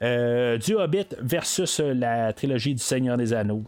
du 0.00 0.74
Hobbit 0.74 1.16
versus 1.20 1.80
la 1.80 2.32
trilogie 2.32 2.74
du 2.74 2.82
Seigneur 2.82 3.16
des 3.16 3.32
Anneaux. 3.32 3.64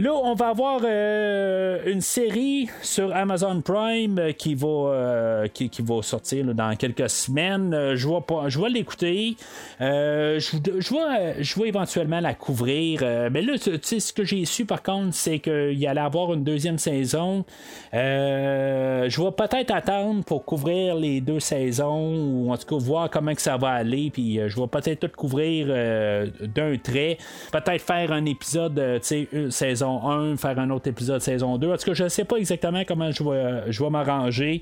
Là, 0.00 0.12
on 0.12 0.34
va 0.34 0.50
avoir 0.50 0.80
euh, 0.84 1.80
une 1.86 2.00
série 2.00 2.68
sur 2.82 3.12
Amazon 3.16 3.60
Prime 3.60 4.16
euh, 4.20 4.30
qui 4.30 4.54
va, 4.54 4.68
euh, 4.68 5.48
qui, 5.48 5.68
va 5.82 6.02
sortir 6.02 6.44
dans 6.54 6.76
quelques 6.76 7.10
semaines. 7.10 7.96
je 7.96 8.06
vais, 8.60 8.68
l'écouter. 8.68 9.34
je, 9.80 11.60
vais, 11.60 11.68
éventuellement 11.68 12.20
la 12.20 12.34
couvrir. 12.34 13.00
mais 13.32 13.42
là, 13.42 13.54
ce 13.56 14.12
que 14.12 14.22
j'ai 14.22 14.44
su 14.44 14.66
par 14.66 14.84
contre, 14.84 15.14
c'est 15.14 15.40
qu'il 15.40 15.84
allait 15.88 16.00
avoir 16.00 16.32
une 16.32 16.44
deuxième 16.44 16.78
saison. 16.78 17.44
je 17.92 19.22
vais 19.22 19.32
peut-être 19.32 19.72
attendre 19.72 20.22
pour 20.22 20.44
couvrir 20.44 20.94
les 20.94 21.20
deux 21.20 21.40
saisons 21.40 22.14
ou 22.14 22.52
en 22.52 22.56
tout 22.56 22.66
cas 22.66 22.84
voir 22.84 23.10
comment 23.10 23.32
ça 23.36 23.56
va 23.56 23.70
aller. 23.70 24.10
Puis 24.12 24.38
je 24.46 24.60
vais 24.60 24.68
peut-être 24.68 25.00
tout 25.00 25.16
couvrir 25.16 25.66
d'un 25.66 26.76
trait. 26.76 27.18
Peut-être 27.50 27.82
faire 27.82 28.12
un 28.12 28.26
épisode, 28.26 28.76
tu 28.76 28.98
sais, 29.02 29.28
une 29.32 29.50
saison 29.88 30.32
1, 30.32 30.36
faire 30.36 30.58
un 30.58 30.70
autre 30.70 30.88
épisode 30.88 31.20
saison 31.20 31.56
2. 31.56 31.72
En 31.72 31.76
tout 31.76 31.84
cas, 31.84 31.94
je 31.94 32.04
ne 32.04 32.08
sais 32.08 32.24
pas 32.24 32.36
exactement 32.36 32.82
comment 32.86 33.10
je 33.10 33.22
vais, 33.22 33.72
je 33.72 33.82
vais 33.82 33.90
m'arranger. 33.90 34.60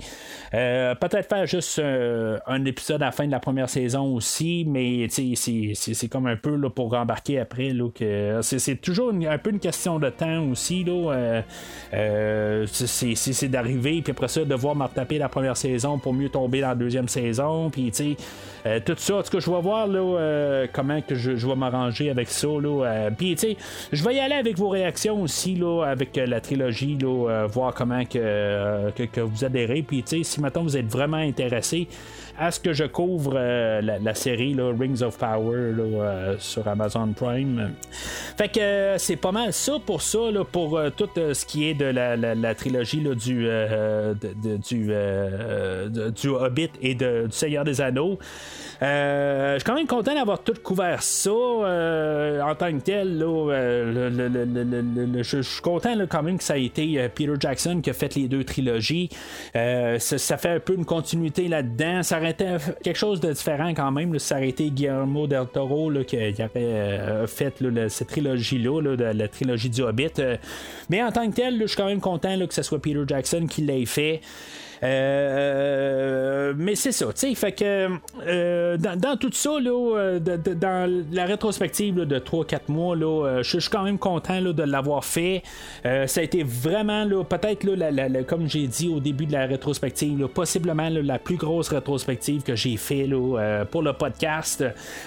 Euh, 0.54 0.94
peut-être 0.94 1.28
faire 1.28 1.46
juste 1.46 1.78
euh, 1.78 2.38
un 2.46 2.64
épisode 2.64 3.02
à 3.02 3.06
la 3.06 3.12
fin 3.12 3.26
de 3.26 3.30
la 3.30 3.40
première 3.40 3.68
saison 3.68 4.14
aussi, 4.14 4.64
mais 4.66 5.08
c'est 5.08 6.08
comme 6.08 6.26
un 6.26 6.36
peu 6.36 6.56
là, 6.56 6.70
pour 6.70 6.90
rembarquer 6.90 7.40
après. 7.40 7.72
c'est 8.42 8.80
toujours 8.80 9.12
un 9.12 9.38
peu 9.38 9.50
une 9.50 9.58
question 9.58 9.98
de 9.98 10.10
temps 10.10 10.44
aussi. 10.50 10.84
Là, 10.84 11.42
euh, 11.94 12.66
c'est 12.66 13.48
d'arriver, 13.48 14.02
puis 14.02 14.12
après 14.12 14.28
ça, 14.28 14.40
de 14.40 14.46
devoir 14.46 14.74
me 14.76 14.84
retaper 14.84 15.18
la 15.18 15.28
première 15.28 15.56
saison 15.56 15.98
pour 15.98 16.12
mieux 16.12 16.28
tomber 16.28 16.60
dans 16.60 16.68
la 16.68 16.74
deuxième 16.74 17.08
saison. 17.08 17.70
Puis, 17.70 17.90
tout 17.90 18.94
ça. 18.96 19.16
En 19.16 19.22
tout 19.22 19.30
cas, 19.30 19.38
je 19.38 19.50
vais 19.50 19.60
voir 19.60 19.86
là, 19.86 20.66
comment 20.72 21.00
que 21.00 21.14
je, 21.14 21.36
je 21.36 21.46
vais 21.46 21.56
m'arranger 21.56 22.10
avec 22.10 22.28
ça. 22.28 22.48
Puis, 23.16 23.36
je 23.92 24.04
vais 24.04 24.14
y 24.14 24.20
aller 24.20 24.34
avec 24.34 24.56
vos 24.56 24.68
réactions 24.68 25.15
aussi 25.22 25.54
là, 25.54 25.84
avec 25.84 26.16
euh, 26.18 26.26
la 26.26 26.40
trilogie, 26.40 26.96
là, 26.96 27.28
euh, 27.28 27.46
voir 27.46 27.74
comment 27.74 28.02
euh, 28.16 28.90
que, 28.92 29.02
que, 29.04 29.20
vous 29.20 29.44
adhérez. 29.44 29.82
Puis 29.82 30.04
si 30.22 30.40
maintenant 30.40 30.62
vous 30.62 30.76
êtes 30.76 30.86
vraiment 30.86 31.16
intéressé 31.16 31.88
à 32.38 32.50
ce 32.50 32.60
que 32.60 32.72
je 32.72 32.84
couvre 32.84 33.34
la, 33.34 34.14
série 34.14 34.54
là, 34.54 34.72
Rings 34.78 35.02
of 35.02 35.18
Power 35.18 35.72
sur 36.38 36.66
Amazon 36.68 37.12
Prime. 37.14 37.72
Fait 38.36 38.48
que 38.48 38.94
c'est 38.98 39.16
pas 39.16 39.32
mal 39.32 39.52
ça 39.52 39.74
pour 39.84 40.02
ça, 40.02 40.18
pour 40.50 40.80
tout 40.96 41.08
ce 41.14 41.46
qui 41.46 41.68
est 41.68 41.74
de 41.74 41.86
la, 41.86 42.54
trilogie 42.54 43.00
là, 43.00 43.14
du, 43.14 43.46
du, 44.68 44.92
du 46.10 46.28
Hobbit 46.28 46.70
et 46.82 46.94
du 46.94 47.06
Seigneur 47.30 47.64
des 47.64 47.80
Anneaux. 47.80 48.18
je 48.80 49.54
suis 49.56 49.64
quand 49.64 49.74
même 49.74 49.86
content 49.86 50.14
d'avoir 50.14 50.42
tout 50.42 50.54
couvert 50.62 51.02
ça 51.02 51.30
en 51.30 52.54
tant 52.54 52.72
que 52.72 52.82
tel. 52.82 53.18
Là, 53.18 53.52
je, 55.22 55.42
suis 55.42 55.62
content 55.62 55.94
quand 56.08 56.22
même 56.22 56.38
que 56.38 56.44
ça 56.44 56.54
a 56.54 56.56
été 56.56 56.98
euh, 56.98 57.08
Peter 57.08 57.34
Jackson 57.38 57.80
qui 57.82 57.90
a 57.90 57.92
fait 57.92 58.14
les 58.14 58.28
deux 58.28 58.44
trilogies. 58.44 59.10
Euh, 59.54 59.98
ça, 59.98 60.36
fait 60.36 60.50
un 60.50 60.60
peu 60.60 60.74
une 60.74 60.84
continuité 60.84 61.48
là-dedans. 61.48 62.02
Quelque 62.32 62.96
chose 62.96 63.20
de 63.20 63.32
différent 63.32 63.72
quand 63.74 63.90
même. 63.90 64.18
ça 64.18 64.36
aurait 64.36 64.48
été 64.48 64.70
Guillermo 64.70 65.26
del 65.26 65.46
Toro 65.46 65.90
qui, 66.06 66.16
aurait 66.16 66.50
euh, 66.56 67.26
fait 67.26 67.54
cette 67.88 68.08
trilogie-là, 68.08 69.12
la 69.12 69.28
trilogie 69.28 69.70
du 69.70 69.82
Hobbit. 69.82 70.12
mais 70.90 71.02
en 71.02 71.12
tant 71.12 71.28
que 71.30 71.34
tel, 71.34 71.60
je 71.60 71.66
suis 71.66 71.76
quand 71.76 71.86
même 71.86 72.00
content 72.00 72.46
que 72.46 72.54
ce 72.54 72.62
soit 72.62 72.80
Peter 72.80 73.02
Jackson 73.06 73.46
qui 73.48 73.62
l'ait 73.62 73.86
fait. 73.86 74.20
Euh, 74.82 76.52
mais 76.56 76.74
c'est 76.74 76.92
ça, 76.92 77.06
tu 77.06 77.12
sais, 77.14 77.34
fait 77.34 77.52
que 77.52 77.88
euh, 78.26 78.76
dans, 78.76 79.16
tout 79.16 79.30
ça, 79.32 79.58
là, 79.60 80.18
dans 80.18 81.04
la 81.12 81.24
rétrospective 81.24 81.94
de 81.94 82.18
3-4 82.18 82.60
mois, 82.68 82.96
là, 82.96 83.42
je 83.42 83.58
suis 83.58 83.70
quand 83.70 83.82
même 83.82 83.98
content 83.98 84.40
de 84.40 84.62
l'avoir 84.62 85.04
fait. 85.04 85.42
ça 85.82 86.20
a 86.20 86.22
été 86.22 86.42
vraiment, 86.42 87.06
peut-être, 87.24 87.66
comme 88.26 88.48
j'ai 88.48 88.66
dit 88.66 88.88
au 88.88 89.00
début 89.00 89.26
de 89.26 89.32
la 89.32 89.46
rétrospective, 89.46 90.26
possiblement 90.28 90.88
la 90.90 91.18
plus 91.18 91.36
grosse 91.36 91.68
rétrospective 91.68 92.42
que 92.42 92.54
j'ai 92.54 92.76
fait 92.76 93.08
pour 93.70 93.82
le 93.82 93.92
podcast 93.92 94.64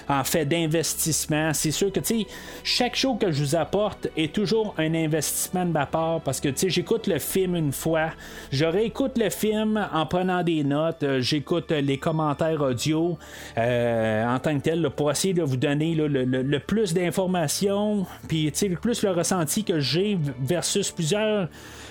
en 0.08 0.24
fait 0.24 0.44
d'investissement. 0.44 1.52
C'est 1.52 1.70
sûr 1.70 1.92
que, 1.92 2.00
tu 2.00 2.24
chaque 2.64 2.96
show 2.96 3.14
que 3.14 3.30
je 3.30 3.42
vous 3.42 3.56
apporte 3.56 4.08
est 4.16 4.32
toujours 4.32 4.74
un 4.78 4.94
investissement 4.94 5.64
de 5.64 5.70
ma 5.72 5.86
part 5.86 6.20
parce 6.20 6.40
que, 6.40 6.48
tu 6.48 6.70
j'écoute 6.70 7.06
le 7.06 7.18
film 7.18 7.56
une 7.56 7.72
fois, 7.72 8.10
je 8.52 8.64
réécoute 8.64 9.18
le 9.18 9.30
film 9.30 9.59
en 9.92 10.06
prenant 10.06 10.42
des 10.42 10.64
notes, 10.64 11.02
euh, 11.02 11.20
j'écoute 11.20 11.70
les 11.70 11.98
commentaires 11.98 12.60
audio. 12.60 13.18
Euh, 13.58 14.24
en 14.26 14.38
tant 14.38 14.56
que 14.56 14.62
tel 14.62 14.90
pour 14.90 15.10
essayer 15.10 15.34
de 15.34 15.42
vous 15.42 15.56
donner 15.56 15.94
le, 15.94 16.58
plus 16.58 16.94
d'informations, 16.94 18.06
puis 18.28 18.52
le 18.62 18.76
plus 18.76 19.02
le 19.02 19.10
ressenti 19.10 19.64
que 19.64 19.80
j'ai 19.80 20.18
versus 20.40 20.90
plusieurs 20.90 21.48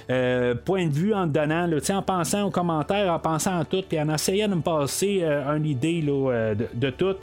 euh, 0.10 0.56
point 0.56 0.88
de 0.88 0.94
vue 0.94 1.14
en 1.14 1.28
donnant, 1.28 1.68
là, 1.68 1.78
en 1.92 2.02
pensant 2.02 2.48
aux 2.48 2.50
commentaires, 2.50 3.14
en 3.14 3.20
pensant 3.20 3.60
à 3.60 3.66
tout, 3.66 3.84
puis 3.88 4.00
en 4.02 4.10
essayant 4.12 4.48
de 4.48 4.56
me 4.56 4.62
passer 4.62 5.20
euh, 5.22 5.56
une 5.56 5.68
idée 5.68 6.02
là, 6.02 6.56
de, 6.56 6.68
de, 6.74 6.90
tout. 6.90 7.16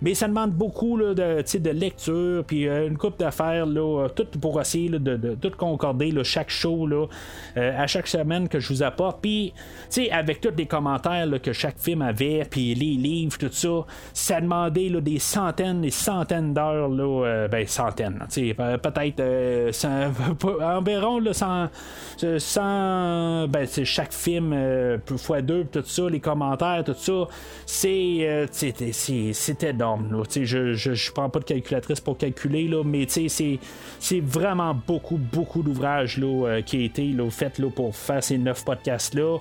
mais 0.00 0.14
ça 0.14 0.28
demande 0.28 0.52
beaucoup 0.52 0.96
là, 0.96 1.14
de, 1.14 1.58
de 1.58 1.70
lecture, 1.70 2.44
puis 2.44 2.68
une 2.68 2.96
coupe 2.96 3.18
d'affaires, 3.18 3.66
tout 4.14 4.26
pour 4.40 4.60
essayer 4.60 4.88
de, 4.88 5.34
tout 5.34 5.50
concorder 5.56 6.12
chaque 6.22 6.50
show 6.50 6.88
à 7.56 7.86
chaque 7.86 8.06
semaine 8.06 8.48
que 8.48 8.60
je 8.60 8.68
vous 8.68 8.82
apporte. 8.82 9.20
Puis, 9.20 9.52
avec 10.10 10.40
tous 10.40 10.52
les 10.56 10.66
commentaires 10.66 11.26
que 11.42 11.52
chaque 11.52 11.78
film 11.78 12.02
avait, 12.02 12.46
puis 12.48 12.74
les 12.74 12.94
livres, 12.94 13.36
tout 13.38 13.50
ça, 13.50 13.84
ça 14.12 14.40
demandait 14.40 14.90
des 15.00 15.18
centaines 15.18 15.80
des 15.80 15.90
centaines 15.90 16.54
d'heures, 16.54 16.88
ben 17.48 17.66
centaines, 17.66 18.18
peut-être 18.30 19.22
environ 20.62 21.18
là, 21.18 21.32
sans, 22.18 22.38
sans 22.38 23.48
ben, 23.48 23.66
chaque 23.84 24.12
film 24.12 24.52
euh, 24.52 24.98
fois 25.16 25.42
deux, 25.42 25.64
tout 25.64 25.82
ça, 25.84 26.08
les 26.08 26.20
commentaires, 26.20 26.82
tout 26.84 26.94
ça, 26.96 27.28
c'est 27.66 28.18
euh, 28.22 28.46
c'est 28.50 29.64
énorme. 29.64 30.24
Je, 30.34 30.74
je, 30.74 30.94
je, 30.94 31.12
prends 31.12 31.28
pas 31.28 31.40
de 31.40 31.44
calculatrice 31.44 32.00
pour 32.00 32.18
calculer, 32.18 32.68
là, 32.68 32.82
mais 32.84 33.06
c'est 33.08 34.20
vraiment 34.20 34.74
beaucoup, 34.86 35.16
beaucoup 35.16 35.62
d'ouvrages 35.62 36.20
euh, 36.22 36.62
qui 36.62 36.78
a 36.78 36.80
été 36.80 37.06
là, 37.08 37.28
fait 37.30 37.58
là, 37.58 37.68
pour 37.74 37.94
faire 37.94 38.22
ces 38.22 38.38
neuf 38.38 38.64
podcasts-là. 38.64 39.38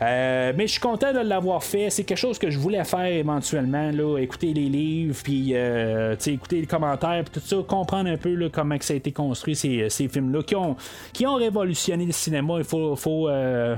mais 0.00 0.66
je 0.66 0.72
suis 0.72 0.80
content 0.80 1.12
de 1.12 1.20
l'avoir 1.20 1.62
fait. 1.62 1.90
C'est 1.90 2.04
quelque 2.04 2.18
chose 2.18 2.38
que 2.38 2.50
je 2.50 2.58
voulais 2.58 2.84
faire 2.84 3.06
éventuellement. 3.06 3.90
Là, 3.90 4.18
écouter 4.18 4.52
les 4.52 4.68
livres, 4.68 5.16
puis 5.22 5.52
écouter 5.52 6.60
les 6.60 6.66
commentaires, 6.66 7.24
puis 7.24 7.40
tout 7.40 7.46
ça, 7.46 7.56
comprendre 7.66 8.10
un 8.10 8.16
peu 8.16 8.48
comment 8.52 8.76
ça 8.80 8.94
a 8.94 8.96
été 8.96 9.12
construit, 9.12 9.56
ces, 9.56 9.88
ces 9.88 10.08
films-là, 10.08 10.42
qui 10.42 10.54
ont, 10.54 10.76
qui 11.12 11.26
ont 11.26 11.34
révolutionné 11.34 12.06
le 12.08 12.12
cinéma, 12.12 12.54
il 12.58 12.64
faut, 12.64 12.96
euh, 13.28 13.76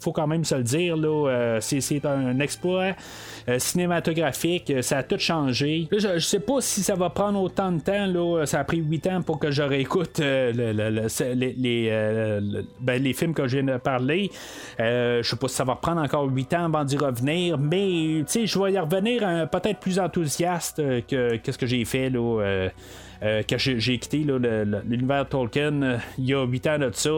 faut, 0.00 0.12
quand 0.12 0.26
même 0.26 0.44
se 0.44 0.54
le 0.54 0.62
dire. 0.62 0.96
Là, 0.96 1.28
euh, 1.28 1.58
c'est, 1.60 2.04
un 2.04 2.38
exploit 2.40 2.92
euh, 3.48 3.58
cinématographique. 3.58 4.72
Ça 4.82 4.98
a 4.98 5.02
tout 5.02 5.18
changé. 5.18 5.88
je, 5.90 6.18
sais 6.18 6.40
pas 6.40 6.60
si 6.60 6.82
ça 6.82 6.94
va 6.94 7.10
prendre 7.10 7.40
autant 7.40 7.72
de 7.72 7.80
temps. 7.80 8.06
Là, 8.06 8.46
ça 8.46 8.60
a 8.60 8.64
pris 8.64 8.78
8 8.78 9.06
ans 9.08 9.22
pour 9.22 9.38
que 9.38 9.50
je 9.50 9.62
réécoute 9.62 10.18
les, 10.18 10.72
les, 12.98 13.12
films 13.12 13.34
que 13.34 13.48
je 13.48 13.58
viens 13.58 13.74
de 13.74 13.78
parler. 13.78 14.30
je 14.78 15.22
sais 15.22 15.36
pas 15.36 15.48
si 15.48 15.54
ça 15.56 15.64
va 15.64 15.76
prendre 15.76 16.00
encore 16.00 16.30
8 16.30 16.54
ans 16.54 16.64
avant 16.66 16.84
d'y 16.84 16.96
revenir. 16.96 17.58
Mais 17.58 18.24
je 18.28 18.62
vais 18.62 18.72
y 18.72 18.78
revenir 18.78 19.48
peut-être 19.50 19.80
plus 19.80 19.98
enthousiaste 19.98 20.76
que, 21.06 21.36
que 21.36 21.52
ce 21.52 21.58
que 21.58 21.66
j'ai 21.66 21.84
fait. 21.84 22.10
Là, 22.10 22.68
euh, 23.22 23.42
quand 23.48 23.58
j'ai 23.58 23.98
quitté 23.98 24.18
l'univers 24.18 25.28
Tolkien 25.28 25.82
euh, 25.82 25.98
il 26.18 26.26
y 26.26 26.34
a 26.34 26.44
8 26.44 26.66
ans 26.66 26.78
de 26.78 26.90
ça. 26.92 27.10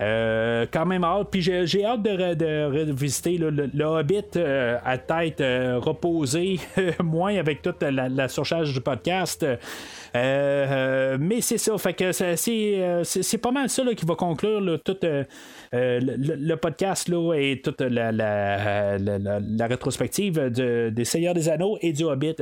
Euh, 0.00 0.66
quand 0.72 0.86
même 0.86 1.04
hâte. 1.04 1.28
Puis 1.30 1.42
j'ai 1.42 1.84
hâte 1.84 2.02
de, 2.02 2.34
de 2.34 2.64
revisiter 2.64 3.38
le, 3.38 3.84
Hobbit 3.84 4.38
à 4.84 4.98
tête 4.98 5.38
reposée, 5.40 6.58
moins 7.02 7.36
avec 7.36 7.62
toute 7.62 7.82
la, 7.82 8.28
surcharge 8.28 8.72
du 8.72 8.80
podcast. 8.80 9.46
mais 10.14 11.40
c'est 11.40 11.58
ça, 11.58 11.78
fait 11.78 11.94
que 11.94 12.10
c'est 12.12 13.38
pas 13.38 13.52
mal 13.52 13.68
ça 13.68 13.82
qui 13.94 14.04
va 14.04 14.16
conclure 14.16 14.80
tout 14.82 14.96
le, 15.72 16.54
podcast 16.56 17.08
là, 17.08 17.34
et 17.34 17.60
toute 17.62 17.80
la, 17.82 18.10
la 18.10 19.66
rétrospective 19.66 20.50
des 20.50 21.04
Seigneurs 21.04 21.34
des 21.34 21.48
Anneaux 21.48 21.78
et 21.80 21.92
du 21.92 22.02
Hobbit. 22.02 22.36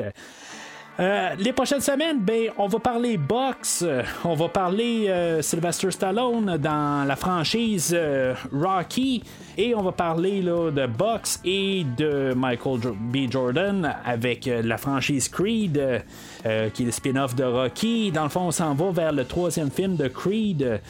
Euh, 1.00 1.30
les 1.38 1.54
prochaines 1.54 1.80
semaines, 1.80 2.20
ben, 2.20 2.50
on 2.58 2.66
va 2.66 2.78
parler 2.78 3.16
box, 3.16 3.86
on 4.22 4.34
va 4.34 4.48
parler 4.48 5.06
euh, 5.08 5.40
Sylvester 5.40 5.90
Stallone 5.90 6.58
dans 6.58 7.06
la 7.06 7.16
franchise 7.16 7.96
euh, 7.96 8.34
Rocky 8.52 9.22
et 9.56 9.74
on 9.74 9.80
va 9.80 9.92
parler 9.92 10.42
là, 10.42 10.70
de 10.70 10.86
box 10.86 11.40
et 11.42 11.86
de 11.96 12.34
Michael 12.34 12.80
B. 13.00 13.30
Jordan 13.30 13.94
avec 14.04 14.48
la 14.62 14.76
franchise 14.76 15.28
Creed. 15.28 16.02
qui 16.42 16.82
est 16.82 16.86
le 16.86 16.90
spin-off 16.90 17.34
de 17.34 17.44
Rocky. 17.44 18.10
Dans 18.10 18.22
le 18.22 18.28
fond, 18.28 18.42
on 18.42 18.50
s'en 18.50 18.74
va 18.74 18.90
vers 18.90 19.12
le 19.12 19.24
troisième 19.24 19.70
film 19.70 19.96
de 19.96 20.08
Creed, 20.08 20.80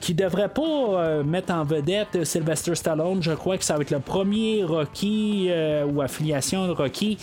qui 0.00 0.14
devrait 0.14 0.48
pas 0.48 1.22
mettre 1.22 1.52
en 1.52 1.62
vedette 1.62 2.24
Sylvester 2.24 2.74
Stallone. 2.74 3.22
Je 3.22 3.32
crois 3.32 3.56
que 3.56 3.64
ça 3.64 3.76
va 3.76 3.82
être 3.82 3.92
le 3.92 4.00
premier 4.00 4.64
Rocky 4.64 5.50
ou 5.88 6.00
affiliation 6.00 6.66
de 6.66 6.72
Rocky 6.72 7.18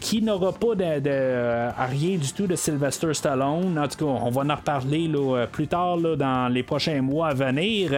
qui 0.00 0.20
n'aura 0.20 0.52
pas 0.52 0.74
de 0.74 1.02
euh, 1.06 1.70
rien 1.78 2.18
du 2.18 2.32
tout 2.32 2.46
de 2.46 2.56
Sylvester 2.56 3.14
Stallone. 3.14 3.78
En 3.78 3.88
tout 3.88 4.04
cas, 4.04 4.04
on 4.04 4.30
va 4.30 4.42
en 4.42 4.56
reparler 4.56 5.08
là, 5.08 5.46
plus 5.50 5.66
tard 5.66 5.98
dans 5.98 6.52
les 6.52 6.62
prochains 6.62 7.00
mois 7.00 7.28
à 7.28 7.34
venir. 7.34 7.90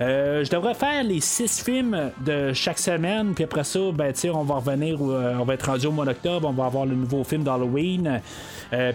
Euh, 0.00 0.44
je 0.44 0.50
devrais 0.50 0.74
faire 0.74 1.02
les 1.04 1.20
six 1.20 1.62
films 1.62 2.10
de 2.24 2.52
chaque 2.52 2.78
semaine, 2.78 3.34
puis 3.34 3.44
après 3.44 3.64
ça, 3.64 3.80
ben, 3.92 4.12
on 4.32 4.42
va 4.42 4.54
revenir, 4.56 4.98
euh, 5.00 5.34
on 5.38 5.44
va 5.44 5.54
être 5.54 5.66
rendu 5.70 5.86
au 5.86 5.92
mois 5.92 6.04
d'octobre, 6.04 6.48
on 6.48 6.52
va 6.52 6.66
avoir 6.66 6.86
le 6.86 6.94
nouveau 6.94 7.24
film 7.24 7.42
d'Halloween. 7.42 8.20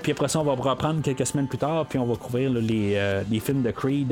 puis 0.01 0.11
après 0.11 0.27
ça, 0.27 0.39
on 0.39 0.43
va 0.43 0.53
reprendre 0.53 1.01
quelques 1.01 1.25
semaines 1.25 1.47
plus 1.47 1.59
tard, 1.59 1.85
puis 1.85 1.99
on 1.99 2.05
va 2.05 2.15
couvrir 2.15 2.49
les, 2.49 3.39
films 3.39 3.61
de 3.61 3.71
Creed 3.71 4.11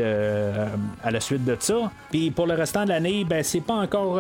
à 1.04 1.12
la 1.12 1.20
suite 1.20 1.44
de 1.44 1.58
ça. 1.60 1.92
Puis 2.12 2.30
pour 2.30 2.46
le 2.46 2.54
restant 2.54 2.84
de 2.84 2.90
l'année, 2.90 3.24
ben, 3.24 3.44
c'est 3.44 3.62
pas 3.62 3.74
encore 3.74 4.20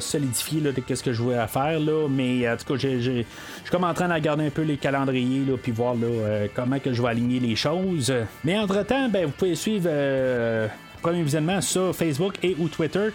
solidifié 0.00 0.60
de 0.60 0.72
ce 0.94 1.02
que 1.02 1.12
je 1.12 1.22
voulais 1.22 1.46
faire, 1.48 1.80
là, 1.80 2.06
mais 2.08 2.48
en 2.48 2.56
tout 2.56 2.74
cas, 2.74 3.23
je 3.58 3.62
suis 3.62 3.70
comme 3.70 3.84
en 3.84 3.94
train 3.94 4.08
de 4.08 4.14
regarder 4.14 4.46
un 4.46 4.50
peu 4.50 4.62
les 4.62 4.76
calendriers, 4.76 5.44
là, 5.44 5.56
puis 5.60 5.72
voir 5.72 5.94
euh, 6.02 6.46
comment 6.54 6.78
que 6.78 6.92
je 6.92 7.02
vais 7.02 7.08
aligner 7.08 7.40
les 7.40 7.56
choses. 7.56 8.12
Mais 8.44 8.58
entre-temps, 8.58 9.08
ben, 9.08 9.26
vous 9.26 9.32
pouvez 9.32 9.54
suivre 9.54 9.88
euh, 9.88 10.68
premier 11.02 11.22
visionnement 11.22 11.60
sur 11.60 11.94
Facebook 11.94 12.34
et 12.42 12.56
ou 12.58 12.68
Twitter. 12.68 13.08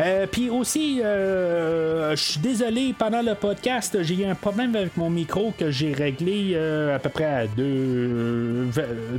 Euh, 0.00 0.26
puis 0.30 0.48
aussi, 0.48 1.00
euh, 1.02 2.14
je 2.14 2.22
suis 2.22 2.40
désolé, 2.40 2.94
pendant 2.96 3.22
le 3.22 3.34
podcast, 3.34 4.00
j'ai 4.02 4.22
eu 4.22 4.24
un 4.24 4.34
problème 4.34 4.74
avec 4.76 4.96
mon 4.96 5.10
micro 5.10 5.52
que 5.58 5.70
j'ai 5.70 5.92
réglé 5.92 6.52
euh, 6.54 6.94
à 6.94 6.98
peu 6.98 7.08
près 7.08 7.24
à 7.24 7.46
deux, 7.46 8.68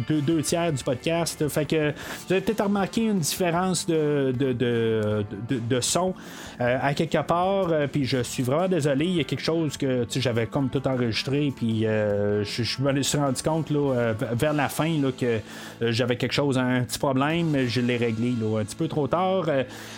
deux, 0.08 0.42
tiers 0.42 0.72
du 0.72 0.84
podcast. 0.84 1.48
Fait 1.50 1.66
que 1.66 1.92
vous 1.92 2.34
avez 2.34 2.42
peut-être 2.42 2.64
remarqué 2.64 3.02
une 3.02 3.20
différence 3.20 3.86
de, 3.86 4.34
de, 4.38 4.54
de, 4.54 5.26
de 5.50 5.82
son 5.82 6.14
à 6.60 6.94
quelque 6.94 7.22
part. 7.24 7.72
puis 7.92 8.06
je 8.06 8.22
suis 8.22 8.44
vraiment 8.44 8.68
désolé. 8.68 9.06
Il 9.06 9.16
y 9.16 9.20
a 9.22 9.24
quelque 9.24 9.44
chose 9.44 9.78
que 9.78 10.06
j'avais 10.16 10.46
comme 10.46 10.70
tout 10.70 10.86
enregistré. 10.88 11.54
Puis 11.56 11.84
je, 11.84 12.44
je, 12.44 12.82
me 12.82 13.02
suis 13.02 13.18
rendu 13.18 13.42
compte 13.42 13.70
là, 13.70 14.14
vers 14.34 14.54
la 14.54 14.68
fin 14.70 14.90
là, 15.02 15.12
que 15.12 15.40
j'avais 15.82 16.16
quelque 16.18 16.34
chose, 16.34 16.58
un 16.58 16.84
petit 16.84 17.00
problème. 17.00 17.66
Je 17.68 17.82
l'ai 17.82 17.98
réglé 17.98 18.34
là, 18.40 18.60
un 18.60 18.66
petit 18.66 18.76
peu 18.76 18.88
trop 18.88 19.08
tard. 19.08 19.46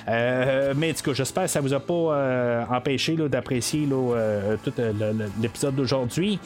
Euh, 0.07 0.70
mais 0.76 0.91
en 0.91 0.93
tout 0.93 1.14
j'espère 1.14 1.43
que 1.43 1.49
ça 1.49 1.61
vous 1.61 1.73
a 1.73 1.80
pas 1.80 1.93
euh, 1.93 2.64
empêché 2.69 3.15
d'apprécier 3.15 3.88
euh, 3.91 4.57
tout 4.64 4.73
l'épisode 5.41 5.76
d'aujourd'hui. 5.76 6.39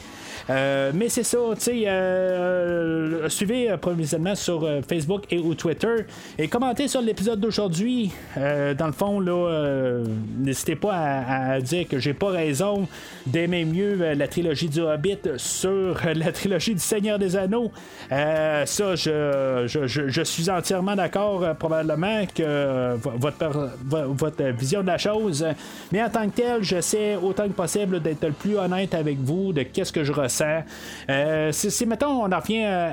Mais 0.48 1.08
c'est 1.08 1.22
ça, 1.22 1.38
tu 1.54 1.60
sais, 1.60 3.28
suivez 3.28 3.76
provisoirement 3.80 4.34
sur 4.34 4.68
Facebook 4.88 5.24
et 5.30 5.38
ou 5.38 5.54
Twitter 5.54 6.06
et 6.38 6.48
commentez 6.48 6.88
sur 6.88 7.00
l'épisode 7.00 7.40
d'aujourd'hui. 7.40 8.12
dans 8.36 8.86
le 8.86 8.92
fond, 8.92 9.20
là, 9.20 10.02
n'hésitez 10.38 10.76
pas 10.76 10.94
à, 10.94 11.60
dire 11.60 11.88
que 11.88 11.98
j'ai 11.98 12.14
pas 12.14 12.30
raison 12.30 12.86
d'aimer 13.26 13.64
mieux 13.64 14.14
la 14.14 14.28
trilogie 14.28 14.68
du 14.68 14.80
Hobbit 14.80 15.18
sur 15.36 16.00
la 16.14 16.32
trilogie 16.32 16.74
du 16.74 16.80
Seigneur 16.80 17.18
des 17.18 17.36
Anneaux. 17.36 17.72
ça, 18.10 18.94
je, 18.94 19.64
je, 19.66 20.22
suis 20.22 20.50
entièrement 20.50 20.94
d'accord, 20.94 21.44
probablement 21.58 22.24
que 22.34 22.96
votre, 22.96 23.70
votre 23.84 24.44
vision 24.44 24.82
de 24.82 24.86
la 24.86 24.98
chose. 24.98 25.44
Mais 25.92 26.02
en 26.02 26.08
tant 26.08 26.28
que 26.28 26.36
tel, 26.36 26.62
j'essaie 26.62 27.16
autant 27.16 27.48
que 27.48 27.52
possible 27.52 28.00
d'être 28.00 28.24
le 28.24 28.32
plus 28.32 28.56
honnête 28.56 28.94
avec 28.94 29.18
vous 29.18 29.52
de 29.52 29.62
qu'est-ce 29.62 29.92
que 29.92 30.04
je 30.04 30.12
ressens 30.12 30.35
intéressant. 30.40 31.52
si, 31.52 31.86
mettons, 31.86 32.22
on 32.24 32.32
en 32.32 32.40
revient 32.40 32.92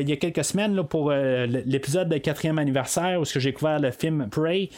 il 0.00 0.08
y 0.08 0.12
a 0.12 0.16
quelques 0.16 0.44
semaines 0.44 0.82
pour 0.84 1.10
l'épisode 1.10 2.08
de 2.08 2.18
quatrième 2.18 2.58
anniversaire 2.58 3.20
où 3.20 3.24
j'ai 3.24 3.40
découvert 3.40 3.78
le 3.78 3.90
film 3.90 4.28
Prey, 4.30 4.68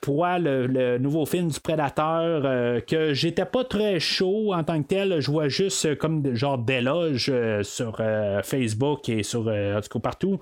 pour 0.00 0.26
le, 0.26 0.98
nouveau 0.98 1.26
film 1.26 1.48
du 1.48 1.60
Prédateur, 1.60 2.84
que 2.86 3.14
j'étais 3.14 3.44
pas 3.44 3.64
très 3.64 4.00
chaud 4.00 4.52
en 4.54 4.64
tant 4.64 4.82
que 4.82 4.88
tel. 4.88 5.20
Je 5.20 5.30
vois 5.30 5.48
juste 5.48 5.96
comme 5.96 6.34
genre 6.34 6.58
d'éloge 6.58 7.32
sur 7.62 8.00
Facebook 8.42 9.08
et 9.08 9.22
sur 9.22 9.40
en 9.40 9.80
tout 9.80 9.98
cas 9.98 10.00
partout. 10.00 10.38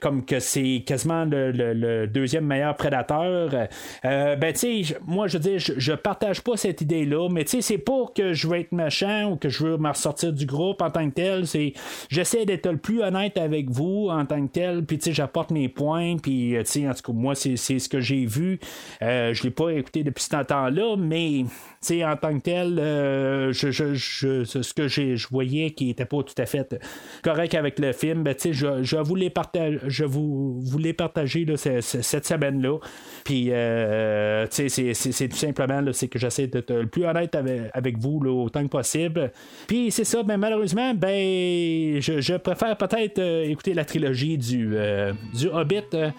comme 0.00 0.24
que 0.24 0.40
c'est 0.40 0.82
quasiment 0.86 1.24
le, 1.24 2.06
deuxième 2.06 2.46
meilleur 2.46 2.74
prédateur. 2.76 3.50
ben 4.02 4.52
tu 4.52 4.84
sais, 4.84 4.96
moi 5.06 5.26
je 5.26 5.38
dis, 5.38 5.58
je, 5.58 5.92
partage 5.92 6.42
pas 6.42 6.56
cette 6.56 6.80
idée-là, 6.80 7.28
mais 7.30 7.44
tu 7.44 7.50
sais, 7.50 7.60
c'est 7.62 7.78
pas 7.78 8.06
que 8.14 8.32
je 8.32 8.48
veux 8.48 8.58
être 8.58 8.72
méchant 8.72 9.32
ou 9.32 9.36
que 9.36 9.48
je 9.48 9.63
veux 9.64 9.76
me 9.78 9.88
ressortir 9.88 10.32
du 10.32 10.46
groupe 10.46 10.82
en 10.82 10.90
tant 10.90 11.08
que 11.08 11.14
tel. 11.14 11.46
C'est 11.46 11.72
j'essaie 12.08 12.44
d'être 12.44 12.70
le 12.70 12.78
plus 12.78 13.02
honnête 13.02 13.36
avec 13.38 13.70
vous 13.70 14.08
en 14.10 14.24
tant 14.26 14.46
que 14.46 14.52
tel, 14.52 14.84
puis 14.84 14.98
tu 14.98 15.04
sais, 15.04 15.12
j'apporte 15.12 15.50
mes 15.50 15.68
points, 15.68 16.16
puis 16.16 16.54
tu 16.58 16.64
sais, 16.64 16.88
en 16.88 16.94
tout 16.94 17.12
cas, 17.12 17.12
moi, 17.12 17.34
c'est 17.34 17.56
ce 17.56 17.88
que 17.88 18.00
j'ai 18.00 18.26
vu. 18.26 18.58
Euh, 19.02 19.34
je 19.34 19.42
l'ai 19.42 19.50
pas 19.50 19.70
écouté 19.70 20.02
depuis 20.02 20.22
ce 20.22 20.42
temps-là, 20.42 20.96
mais 20.96 21.44
en 21.92 22.16
tant 22.16 22.38
que 22.38 22.42
tel, 22.42 22.78
euh, 22.78 23.52
je, 23.52 23.70
ce 23.94 24.74
que 24.74 24.88
je 24.88 25.28
voyais 25.28 25.70
qui 25.70 25.90
était 25.90 26.04
pas 26.04 26.22
tout 26.22 26.34
à 26.38 26.46
fait 26.46 26.80
correct 27.22 27.54
avec 27.54 27.78
le 27.78 27.92
film, 27.92 28.22
ben, 28.22 28.34
je, 28.42 28.82
je, 28.82 28.96
voulais 28.96 29.30
partager, 29.30 29.78
je 29.86 30.04
vous, 30.04 30.60
voulais 30.60 30.92
partager 30.92 31.46
cette 31.56 32.26
semaine-là. 32.26 32.78
Puis, 33.24 33.48
euh, 33.50 34.46
c'est 34.50 35.28
tout 35.28 35.36
simplement 35.36 35.82
c'est 35.92 36.08
que 36.08 36.18
j'essaie 36.18 36.46
d'être 36.46 36.72
le 36.72 36.86
plus 36.86 37.04
honnête 37.04 37.34
avec, 37.34 37.98
vous 37.98 38.22
là, 38.22 38.30
autant 38.30 38.62
que 38.62 38.68
possible. 38.68 39.32
Puis, 39.66 39.90
c'est 39.90 40.04
ça, 40.04 40.22
ben, 40.22 40.36
malheureusement, 40.36 40.94
ben, 40.94 42.00
je, 42.00 42.36
préfère 42.36 42.76
peut-être 42.76 43.18
euh, 43.18 43.44
écouter 43.44 43.74
la 43.74 43.84
trilogie 43.84 44.36
du, 44.36 44.76
du 45.32 45.48
Hobbit 45.48 46.12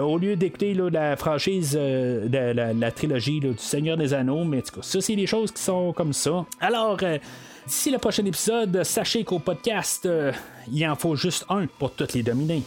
au 0.00 0.18
lieu 0.18 0.36
d'écouter 0.36 0.74
la 0.74 1.16
franchise 1.16 1.76
euh, 1.78 2.28
de 2.28 2.78
la, 2.78 2.92
trilogie 2.92 3.40
du 3.40 3.54
Seigneur 3.56 3.96
des 3.96 4.14
Anneaux, 4.14 4.44
mais 4.44 4.58
en 4.58 4.62
tout 4.62 4.76
cas, 4.76 4.82
ça, 4.82 5.00
c'est 5.00 5.16
des 5.16 5.26
choses 5.26 5.52
qui 5.52 5.62
sont 5.62 5.92
comme 5.92 6.12
ça. 6.12 6.44
Alors, 6.60 6.98
euh, 7.02 7.18
d'ici 7.66 7.90
le 7.90 7.98
prochain 7.98 8.24
épisode, 8.24 8.82
sachez 8.84 9.24
qu'au 9.24 9.38
podcast, 9.38 10.06
euh, 10.06 10.32
il 10.72 10.86
en 10.86 10.96
faut 10.96 11.16
juste 11.16 11.44
un 11.48 11.66
pour 11.66 11.92
toutes 11.92 12.14
les 12.14 12.22
dominer. 12.22 12.62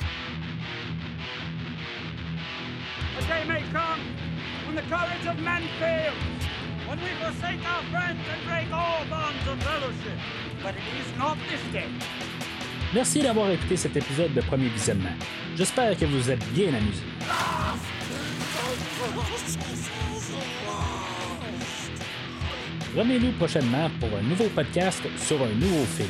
when 4.68 4.76
the 4.76 4.90
courage 4.90 5.28
of 5.28 5.38
men 5.42 5.64
fails, 5.80 6.14
when 6.92 7.00
we 7.00 7.12
forsake 7.24 7.62
our 7.74 7.84
friends 7.94 8.20
and 8.32 8.42
break 8.50 8.68
all 8.74 9.02
bonds 9.10 9.44
of 9.48 9.58
fellowship. 9.64 10.20
But 10.62 10.76
it 10.76 10.96
is 11.02 11.10
not 11.18 11.38
this 11.50 11.64
day. 11.72 11.90
Merci 12.94 13.22
d'avoir 13.22 13.50
écouté 13.50 13.78
cet 13.78 13.96
épisode 13.96 14.34
de 14.34 14.42
Premier 14.42 14.68
Visionnement. 14.68 15.16
J'espère 15.56 15.98
que 15.98 16.06
vous 16.06 16.30
êtes 16.30 16.46
bien 16.52 16.74
amusés. 16.74 17.08
Revenez-nous 22.98 23.32
prochainement 23.38 23.90
pour 24.02 24.10
un 24.18 24.24
nouveau 24.24 24.50
podcast 24.54 25.02
sur 25.18 25.42
un 25.42 25.54
nouveau 25.56 25.86
film. 25.86 26.10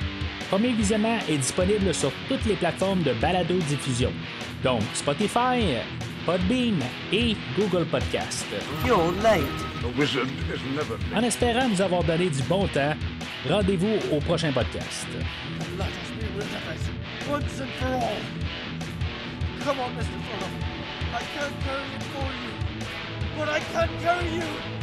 Premier 0.51 0.73
Visionnement 0.73 1.17
est 1.29 1.37
disponible 1.37 1.93
sur 1.93 2.11
toutes 2.27 2.43
les 2.45 2.55
plateformes 2.55 3.03
de 3.03 3.13
balado-diffusion, 3.13 4.11
donc 4.61 4.81
Spotify, 4.93 5.77
Podbean 6.25 6.77
et 7.13 7.37
Google 7.57 7.85
Podcast. 7.85 8.45
En 11.15 11.23
espérant 11.23 11.69
nous 11.69 11.81
avoir 11.81 12.03
donné 12.03 12.29
du 12.29 12.43
bon 12.49 12.67
temps, 12.67 12.93
rendez-vous 13.47 13.95
au 14.11 14.19
prochain 14.19 14.51
podcast. 14.51 15.07
Come 19.63 19.77
on, 19.79 19.89
Mr. 19.95 20.03
Fuller. 20.03 20.51
I 21.13 21.21
can't 21.33 21.53
carry 21.63 21.87
it 21.95 22.03
for 22.11 22.27
you, 22.41 22.51
but 23.37 23.47
I 23.47 23.59
can 23.71 23.89
carry 24.01 24.35
you. 24.35 24.80